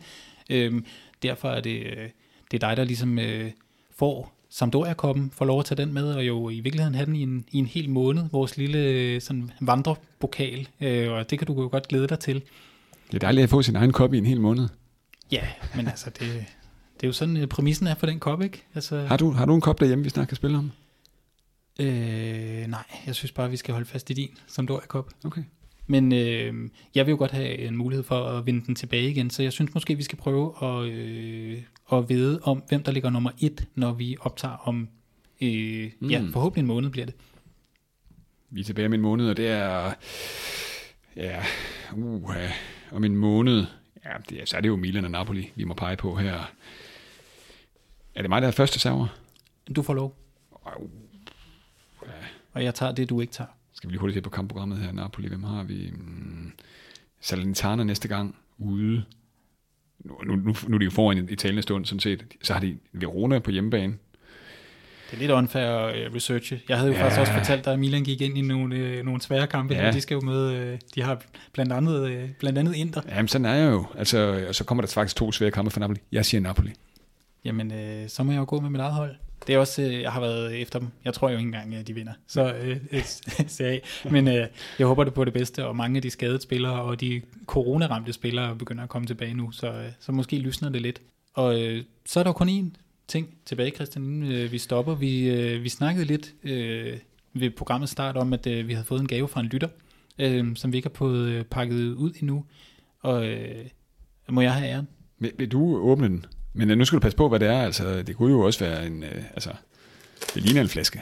Øh, 0.49 0.81
derfor 1.23 1.49
er 1.49 1.61
det, 1.61 1.83
øh, 1.83 2.09
det 2.51 2.63
er 2.63 2.67
dig, 2.67 2.77
der 2.77 2.83
ligesom 2.83 3.19
øh, 3.19 3.51
får 3.95 4.38
Sampdoria-koppen, 4.49 5.31
får 5.31 5.45
lov 5.45 5.59
at 5.59 5.65
tage 5.65 5.81
den 5.81 5.93
med, 5.93 6.13
og 6.13 6.27
jo 6.27 6.49
i 6.49 6.59
virkeligheden 6.59 6.95
have 6.95 7.05
den 7.05 7.15
i 7.15 7.21
en, 7.23 7.45
i 7.51 7.57
en 7.57 7.65
hel 7.65 7.89
måned, 7.89 8.23
vores 8.31 8.57
lille 8.57 8.79
øh, 8.79 9.21
sådan 9.21 9.51
vandrepokal, 9.61 10.67
øh, 10.81 11.11
og 11.11 11.29
det 11.29 11.39
kan 11.39 11.47
du 11.47 11.61
jo 11.61 11.67
godt 11.71 11.87
glæde 11.87 12.07
dig 12.07 12.19
til. 12.19 12.41
Det 13.07 13.13
er 13.15 13.19
dejligt 13.19 13.43
at 13.43 13.49
få 13.49 13.61
sin 13.61 13.75
egen 13.75 13.91
kop 13.91 14.13
i 14.13 14.17
en 14.17 14.25
hel 14.25 14.41
måned. 14.41 14.67
Ja, 15.31 15.47
men 15.75 15.87
altså, 15.87 16.09
det, 16.09 16.19
det 16.93 17.03
er 17.03 17.07
jo 17.07 17.13
sådan, 17.13 17.47
præmissen 17.49 17.87
er 17.87 17.95
for 17.95 18.05
den 18.05 18.19
kop, 18.19 18.41
ikke? 18.41 18.63
Altså, 18.75 19.05
Har 19.05 19.17
du, 19.17 19.31
har 19.31 19.45
du 19.45 19.55
en 19.55 19.61
kop 19.61 19.79
derhjemme, 19.79 20.03
vi 20.03 20.09
snart 20.09 20.27
kan 20.27 20.37
spille 20.37 20.57
om? 20.57 20.71
øh, 21.79 22.67
nej, 22.67 22.83
jeg 23.05 23.15
synes 23.15 23.31
bare, 23.31 23.49
vi 23.49 23.57
skal 23.57 23.73
holde 23.73 23.87
fast 23.87 24.09
i 24.09 24.13
din 24.13 24.29
Sampdoria-kop. 24.47 25.09
Okay. 25.23 25.43
Men 25.91 26.13
øh, 26.13 26.69
jeg 26.95 27.05
vil 27.05 27.11
jo 27.11 27.17
godt 27.17 27.31
have 27.31 27.57
en 27.57 27.77
mulighed 27.77 28.03
for 28.03 28.23
at 28.25 28.45
vinde 28.45 28.65
den 28.65 28.75
tilbage 28.75 29.09
igen, 29.09 29.29
så 29.29 29.43
jeg 29.43 29.53
synes 29.53 29.73
måske, 29.73 29.95
vi 29.95 30.03
skal 30.03 30.17
prøve 30.17 30.53
at, 30.61 30.85
øh, 30.91 31.61
at 31.93 32.09
vide 32.09 32.39
om, 32.43 32.63
hvem 32.67 32.83
der 32.83 32.91
ligger 32.91 33.09
nummer 33.09 33.31
et, 33.39 33.67
når 33.75 33.93
vi 33.93 34.17
optager 34.21 34.67
om, 34.67 34.89
øh, 35.41 35.91
mm. 35.99 36.09
ja, 36.09 36.21
Mm. 36.21 36.31
forhåbentlig 36.33 36.61
en 36.61 36.67
måned 36.67 36.89
bliver 36.89 37.05
det. 37.05 37.15
Vi 38.49 38.59
er 38.59 38.63
tilbage 38.63 38.85
om 38.85 38.93
en 38.93 39.01
måned, 39.01 39.29
og 39.29 39.37
det 39.37 39.47
er... 39.47 39.93
Ja, 41.15 41.43
uh, 41.93 42.35
om 42.91 43.03
en 43.03 43.15
måned. 43.15 43.65
Ja, 44.05 44.11
det 44.29 44.49
så 44.49 44.57
er 44.57 44.61
det 44.61 44.67
jo 44.69 44.75
Milan 44.75 45.05
og 45.05 45.11
Napoli, 45.11 45.51
vi 45.55 45.63
må 45.63 45.73
pege 45.73 45.95
på 45.97 46.15
her. 46.15 46.51
Er 48.15 48.21
det 48.21 48.29
mig, 48.29 48.41
der 48.41 48.47
er 48.47 48.51
første 48.51 48.79
server? 48.79 49.07
Du 49.75 49.81
får 49.81 49.93
lov, 49.93 50.15
Uh, 52.01 52.07
og 52.53 52.63
jeg 52.63 52.75
tager 52.75 52.91
det, 52.91 53.09
du 53.09 53.21
ikke 53.21 53.33
tager. 53.33 53.49
Skal 53.79 53.89
vi 53.89 53.93
lige 53.93 53.99
hurtigt 53.99 54.15
se 54.15 54.21
på 54.21 54.29
kampprogrammet 54.29 54.77
her. 54.77 54.91
Napoli, 54.91 55.27
hvem 55.27 55.43
har 55.43 55.63
vi? 55.63 55.93
Mm, 55.93 56.51
Salernitana 57.21 57.83
næste 57.83 58.07
gang 58.07 58.35
ude. 58.57 59.03
Nu, 59.99 60.15
nu, 60.25 60.35
nu, 60.35 60.55
nu 60.67 60.75
er 60.75 60.79
de 60.79 60.85
jo 60.85 60.91
foran 60.91 61.29
i, 61.29 61.35
talende 61.35 61.61
stund, 61.61 61.85
sådan 61.85 61.99
set. 61.99 62.25
Så 62.43 62.53
har 62.53 62.59
de 62.59 62.77
Verona 62.93 63.39
på 63.39 63.51
hjemmebane. 63.51 63.93
Det 65.11 65.15
er 65.15 65.19
lidt 65.19 65.31
unfair 65.31 66.07
uh, 66.07 66.15
research. 66.15 66.53
Jeg 66.69 66.77
havde 66.77 66.91
jo 66.91 66.97
ja. 66.97 67.03
Faktisk 67.03 67.19
også 67.19 67.33
fortalt 67.33 67.65
dig, 67.65 67.73
at 67.73 67.79
Milan 67.79 68.03
gik 68.03 68.21
ind 68.21 68.37
i 68.37 68.41
nogle, 68.41 68.75
øh, 68.75 69.05
nogle 69.05 69.21
svære 69.21 69.47
kampe, 69.47 69.73
ja. 69.73 69.87
Og 69.87 69.93
de 69.93 70.01
skal 70.01 70.15
jo 70.15 70.21
med, 70.21 70.51
øh, 70.51 70.79
de 70.95 71.01
har 71.01 71.21
blandt 71.53 71.73
andet, 71.73 72.09
øh, 72.09 72.29
blandt 72.39 72.59
andet 72.59 72.75
Inter. 72.75 73.01
Jamen, 73.09 73.27
sådan 73.27 73.45
er 73.45 73.53
jeg 73.53 73.71
jo. 73.71 73.85
Altså, 73.97 74.45
og 74.47 74.55
så 74.55 74.63
kommer 74.63 74.81
der 74.81 74.87
faktisk 74.87 75.15
to 75.15 75.31
svære 75.31 75.51
kampe 75.51 75.71
for 75.71 75.79
Napoli. 75.79 75.99
Jeg 76.11 76.25
siger 76.25 76.41
Napoli. 76.41 76.71
Jamen, 77.45 77.71
øh, 77.71 78.09
så 78.09 78.23
må 78.23 78.31
jeg 78.31 78.39
jo 78.39 78.45
gå 78.47 78.59
med 78.59 78.69
mit 78.69 78.81
eget 78.81 78.93
hold. 78.93 79.15
Det 79.47 79.55
er 79.55 79.59
også, 79.59 79.81
øh, 79.81 80.01
jeg 80.01 80.11
har 80.11 80.19
været 80.19 80.61
efter 80.61 80.79
dem. 80.79 80.87
Jeg 81.05 81.13
tror 81.13 81.29
jo 81.29 81.37
ikke 81.37 81.47
engang, 81.47 81.75
at 81.75 81.87
de 81.87 81.93
vinder. 81.93 82.13
Så 82.27 82.53
øh, 82.53 82.77
øh, 83.61 83.79
Men 84.11 84.27
øh, 84.27 84.47
jeg 84.79 84.87
håber 84.87 85.03
det 85.03 85.13
på 85.13 85.25
det 85.25 85.33
bedste, 85.33 85.65
og 85.65 85.75
mange 85.75 85.95
af 85.95 86.01
de 86.01 86.09
skadede 86.09 86.41
spillere 86.41 86.81
og 86.81 87.01
de 87.01 87.21
coronaramte 87.45 88.13
spillere 88.13 88.55
begynder 88.55 88.83
at 88.83 88.89
komme 88.89 89.07
tilbage 89.07 89.33
nu, 89.33 89.51
så, 89.51 89.67
øh, 89.67 89.91
så 89.99 90.11
måske 90.11 90.37
lysner 90.37 90.69
det 90.69 90.81
lidt. 90.81 91.01
Og 91.33 91.61
øh, 91.61 91.83
så 92.05 92.19
er 92.19 92.23
der 92.23 92.31
kun 92.31 92.49
én 92.49 92.79
ting 93.07 93.35
tilbage, 93.45 93.71
Christian, 93.71 94.05
inden 94.05 94.31
øh, 94.31 94.51
vi 94.51 94.57
stopper. 94.57 94.95
Vi, 94.95 95.29
øh, 95.29 95.63
vi 95.63 95.69
snakkede 95.69 96.05
lidt 96.05 96.33
øh, 96.43 96.97
ved 97.33 97.49
programmets 97.49 97.91
start 97.91 98.17
om, 98.17 98.33
at 98.33 98.47
øh, 98.47 98.67
vi 98.67 98.73
havde 98.73 98.85
fået 98.85 99.01
en 99.01 99.07
gave 99.07 99.27
fra 99.27 99.39
en 99.39 99.45
lytter, 99.45 99.67
øh, 100.19 100.55
som 100.55 100.71
vi 100.71 100.77
ikke 100.77 100.89
har 100.89 100.95
fået 100.95 101.27
øh, 101.29 101.45
pakket 101.45 101.93
ud 101.93 102.11
endnu. 102.21 102.45
Og 102.99 103.27
øh, 103.27 103.65
må 104.29 104.41
jeg 104.41 104.53
have 104.53 104.69
æren? 104.69 104.87
Vil, 105.19 105.31
vil 105.37 105.51
du 105.51 105.77
åbne 105.77 106.07
den? 106.07 106.25
Men 106.53 106.71
øh, 106.71 106.77
nu 106.77 106.85
skal 106.85 106.95
du 106.95 107.01
passe 107.01 107.17
på, 107.17 107.29
hvad 107.29 107.39
det 107.39 107.47
er. 107.47 107.61
Altså, 107.61 108.01
det 108.01 108.15
kunne 108.15 108.31
jo 108.31 108.39
også 108.41 108.65
være 108.65 108.85
en... 108.85 109.03
Øh, 109.03 109.23
altså, 109.33 109.49
det 110.33 110.43
ligner 110.43 110.61
en 110.61 110.69
flaske. 110.69 111.01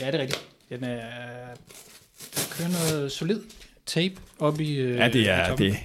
Ja, 0.00 0.06
det 0.06 0.14
er 0.14 0.18
rigtigt. 0.18 0.48
Den 0.68 0.84
er, 0.84 1.00
der 2.34 2.40
kører 2.50 2.68
noget 2.68 3.12
solid 3.12 3.40
tape 3.86 4.14
op 4.38 4.60
i 4.60 4.74
øh, 4.74 4.96
Ja, 4.96 5.08
det 5.08 5.28
er 5.28 5.56
det. 5.56 5.76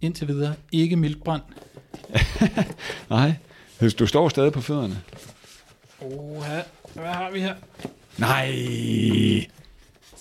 Indtil 0.00 0.28
videre 0.28 0.54
ikke 0.72 0.96
mildbrand. 0.96 1.42
Nej, 3.10 3.32
du 3.98 4.06
står 4.06 4.28
stadig 4.28 4.52
på 4.52 4.60
fødderne. 4.60 5.00
Oha, 6.00 6.60
hvad 6.94 7.04
har 7.04 7.30
vi 7.30 7.40
her? 7.40 7.54
Nej. 8.18 8.46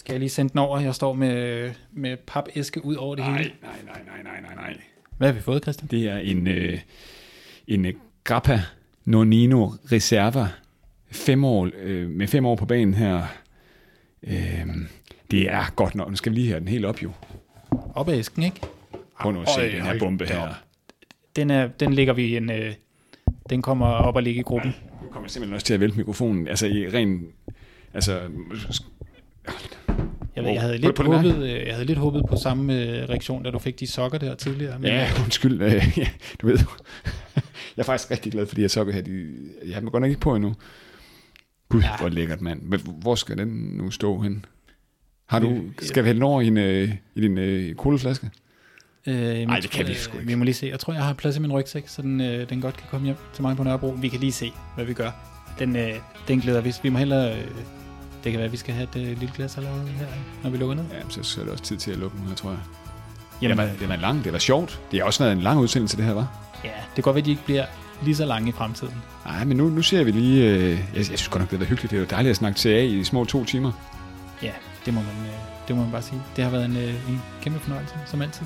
Skal 0.10 0.14
jeg 0.14 0.20
lige 0.20 0.30
sende 0.30 0.52
den 0.52 0.60
over? 0.60 0.80
Jeg 0.80 0.96
står 0.96 1.14
med, 1.14 1.72
med 1.92 2.18
papæske 2.18 2.86
ud 2.86 2.96
over 2.96 3.16
det 3.16 3.26
Nej, 3.26 3.38
hele. 3.38 3.52
nej, 3.62 3.72
nej, 3.86 4.02
nej, 4.06 4.24
nej, 4.24 4.42
nej, 4.42 4.56
nej. 4.56 4.78
Hvad 5.18 5.28
har 5.28 5.34
vi 5.34 5.42
fået, 5.42 5.62
Christian? 5.62 5.88
Det 5.88 6.08
er 6.08 6.18
en, 6.18 6.48
øh, 6.48 6.80
en 7.68 7.86
øh, 7.86 7.94
Grappa 8.24 8.62
Nonino 9.06 9.66
Reserva. 9.92 10.48
Fem 11.12 11.44
år, 11.44 11.70
øh, 11.80 12.10
med 12.10 12.28
fem 12.28 12.46
år 12.46 12.56
på 12.56 12.66
banen 12.66 12.94
her. 12.94 13.24
Øh, 14.24 14.68
det 15.32 15.52
er 15.52 15.74
godt 15.76 15.96
nok. 15.96 16.10
Nu 16.10 16.16
skal 16.16 16.32
vi 16.32 16.36
lige 16.38 16.48
have 16.48 16.60
den 16.60 16.68
helt 16.68 16.86
op, 16.86 17.04
jo. 17.04 17.12
Op 17.96 18.10
ad 18.10 18.18
æsken, 18.18 18.44
ikke? 18.44 18.62
Prøv 19.22 19.32
nu 19.32 19.42
at 19.42 19.50
se 19.50 19.62
Øj, 19.62 19.68
den 19.68 19.82
her 19.82 20.00
bombe 20.00 20.26
her. 20.26 20.54
Den, 21.36 21.50
er, 21.50 21.68
den 21.68 21.94
ligger 21.94 22.14
vi 22.14 22.38
en... 22.38 22.52
Øh, 22.52 22.74
den 23.50 23.62
kommer 23.62 23.88
op 23.88 24.16
og 24.16 24.24
ligge 24.24 24.40
i 24.40 24.44
gruppen. 24.44 24.76
Nu 25.02 25.08
kommer 25.12 25.26
jeg 25.26 25.32
simpelthen 25.32 25.56
også 25.56 25.66
til 25.66 25.74
at 25.74 25.80
vælte 25.80 25.98
mikrofonen. 25.98 26.48
Altså 26.48 26.68
i 26.68 26.90
ren... 26.90 27.28
Altså... 27.94 28.20
Jeg, 30.40 30.46
ved, 30.46 30.52
jeg, 30.54 30.62
havde 30.62 30.78
På- 30.78 30.86
lidt 30.88 30.96
på 30.96 31.04
her? 31.04 31.18
håbet, 31.32 31.44
øh, 31.50 31.68
jeg 31.68 31.74
havde 31.74 31.86
lidt 31.86 31.98
håbet 32.00 32.24
på 32.30 32.36
samme 32.44 32.74
øh, 32.84 33.10
reaktion, 33.10 33.44
da 33.44 33.52
du 33.52 33.60
fik 33.60 33.80
de 33.80 33.88
sokker 33.88 34.18
der 34.18 34.36
tidligere. 34.36 34.80
Men, 34.80 34.88
Ja, 34.92 35.08
undskyld. 35.24 35.62
Øh, 35.62 35.94
ja, 35.98 36.08
du 36.42 36.48
ved 36.48 36.58
Jeg 37.78 37.84
er 37.84 37.84
faktisk 37.84 38.12
rigtig 38.12 38.32
glad 38.32 38.46
for 38.46 38.56
de 38.56 38.62
her 38.62 38.68
sokker 38.68 38.94
her. 38.94 39.02
De, 39.02 39.28
jeg 39.66 39.74
har 39.74 39.80
dem 39.80 39.90
godt 39.90 40.02
nok 40.02 40.10
ikke 40.10 40.22
på 40.22 40.36
endnu. 40.36 40.56
Gud, 41.70 41.82
Ja. 41.82 41.98
hvor 42.00 42.10
lækkert, 42.10 42.42
mand. 42.42 42.62
Men 42.62 42.80
Hvor 43.02 43.16
skal 43.16 43.38
den 43.38 43.48
nu 43.48 43.92
stå 43.92 44.22
hen? 44.22 44.46
Har 45.30 45.40
du, 45.40 45.50
Øh, 45.50 45.62
skal 45.82 46.04
vi 46.04 46.08
hælde 46.08 46.18
den 46.20 46.24
over 46.24 46.42
i, 46.42 46.48
en, 46.48 46.58
øh, 46.58 46.92
i 47.16 47.22
din 47.22 47.38
øh, 47.38 47.76
colaflaske? 47.76 48.30
Øh, 49.08 49.16
jeg 49.16 49.60
det 49.62 49.70
kan 49.72 49.88
vi 49.88 49.94
sgu 49.94 50.18
ikke. 50.18 50.28
Vi 50.28 50.36
må 50.36 50.44
lige 50.44 50.56
se. 50.56 50.68
Jeg 50.68 50.80
tror, 50.80 50.94
jeg 50.94 51.04
har 51.04 51.14
plads 51.14 51.38
i 51.38 51.40
min 51.40 51.52
rygsæk, 51.52 51.88
så 51.88 52.02
den, 52.02 52.22
øh, 52.22 52.50
den 52.50 52.62
godt 52.62 52.78
kan 52.78 52.86
komme 52.92 53.06
hjem 53.06 53.16
til 53.34 53.42
mig 53.42 53.58
på 53.58 53.64
Nørrebro. 53.64 53.88
Vi 53.90 54.08
kan 54.08 54.20
lige 54.20 54.32
se, 54.32 54.52
hvad 54.76 54.86
vi 54.86 54.94
gør. 54.94 55.12
Den, 55.60 55.76
øh, 55.76 55.92
den 56.28 56.40
glæder 56.40 56.62
vi. 56.62 56.74
Vi 56.84 56.90
må 56.90 56.98
hellere... 56.98 57.38
Øh, 57.38 57.46
det 58.24 58.32
kan 58.32 58.40
være, 58.40 58.46
at 58.46 58.52
vi 58.52 58.58
skal 58.58 58.74
have 58.74 58.84
et 58.96 58.96
øh, 58.96 59.20
lille 59.20 59.32
glas 59.36 59.58
allerede 59.58 59.88
her, 59.88 60.06
når 60.44 60.50
vi 60.50 60.58
lukker 60.58 60.76
ned. 60.76 60.84
Ja, 60.92 61.00
så 61.10 61.24
så 61.24 61.40
er 61.42 61.44
det 61.46 61.52
også 61.52 61.64
tid 61.64 61.78
til 61.78 61.92
at 61.92 61.98
lukke 61.98 62.18
nu 62.18 62.28
her, 62.28 62.36
tror 62.36 62.50
jeg. 62.50 62.60
Jamen, 63.42 63.58
det, 63.58 63.66
var, 63.66 63.72
det 63.80 63.90
var 63.90 63.96
lang, 63.96 64.24
det 64.24 64.34
var 64.34 64.40
sjovt. 64.40 64.80
Det 64.92 65.00
har 65.00 65.06
også 65.06 65.24
været 65.24 65.34
en 65.34 65.42
lang 65.42 65.60
udsendelse, 65.60 65.98
det 65.98 66.06
her, 66.06 66.14
var. 66.14 66.28
ja, 66.64 66.70
det 66.70 66.96
kan 66.96 67.04
godt 67.04 67.16
være, 67.16 67.22
at 67.22 67.26
de 67.26 67.32
ikke 67.32 67.46
bliver 67.46 67.66
lige 68.04 68.16
så 68.16 68.26
lange 68.26 68.50
i 68.50 68.52
fremtiden. 68.52 68.94
Nej, 69.26 69.44
men 69.46 69.58
nu, 69.58 69.70
nu 69.70 69.82
ser 69.82 70.04
vi 70.04 70.12
lige... 70.12 70.46
Øh, 70.50 70.70
jeg, 70.70 70.80
jeg 70.96 71.06
synes 71.06 71.28
godt 71.28 71.42
nok, 71.42 71.50
det 71.50 71.52
har 71.52 71.58
været 71.58 71.70
hyggeligt. 71.70 71.92
Det 71.92 71.98
er 71.98 72.02
jo 72.02 72.08
dejligt 72.10 72.30
at 72.30 72.36
snakke 72.38 72.58
til 72.58 72.70
af 72.70 72.84
i 72.84 72.98
de 73.00 73.06
små 73.06 73.26
to 73.26 73.46
timer. 73.46 73.72
Ja, 74.44 74.52
det 74.86 74.94
må 74.94 75.00
man, 75.02 75.26
øh, 75.26 75.34
det 75.68 75.76
må 75.76 75.82
man 75.82 75.92
bare 75.92 76.02
sige. 76.02 76.22
Det 76.36 76.44
har 76.44 76.52
været 76.52 76.66
en, 76.66 76.78
øh, 76.78 77.10
en 77.10 77.22
kæmpe 77.42 77.60
fornøjelse, 77.60 77.94
som 78.06 78.22
altid. 78.22 78.46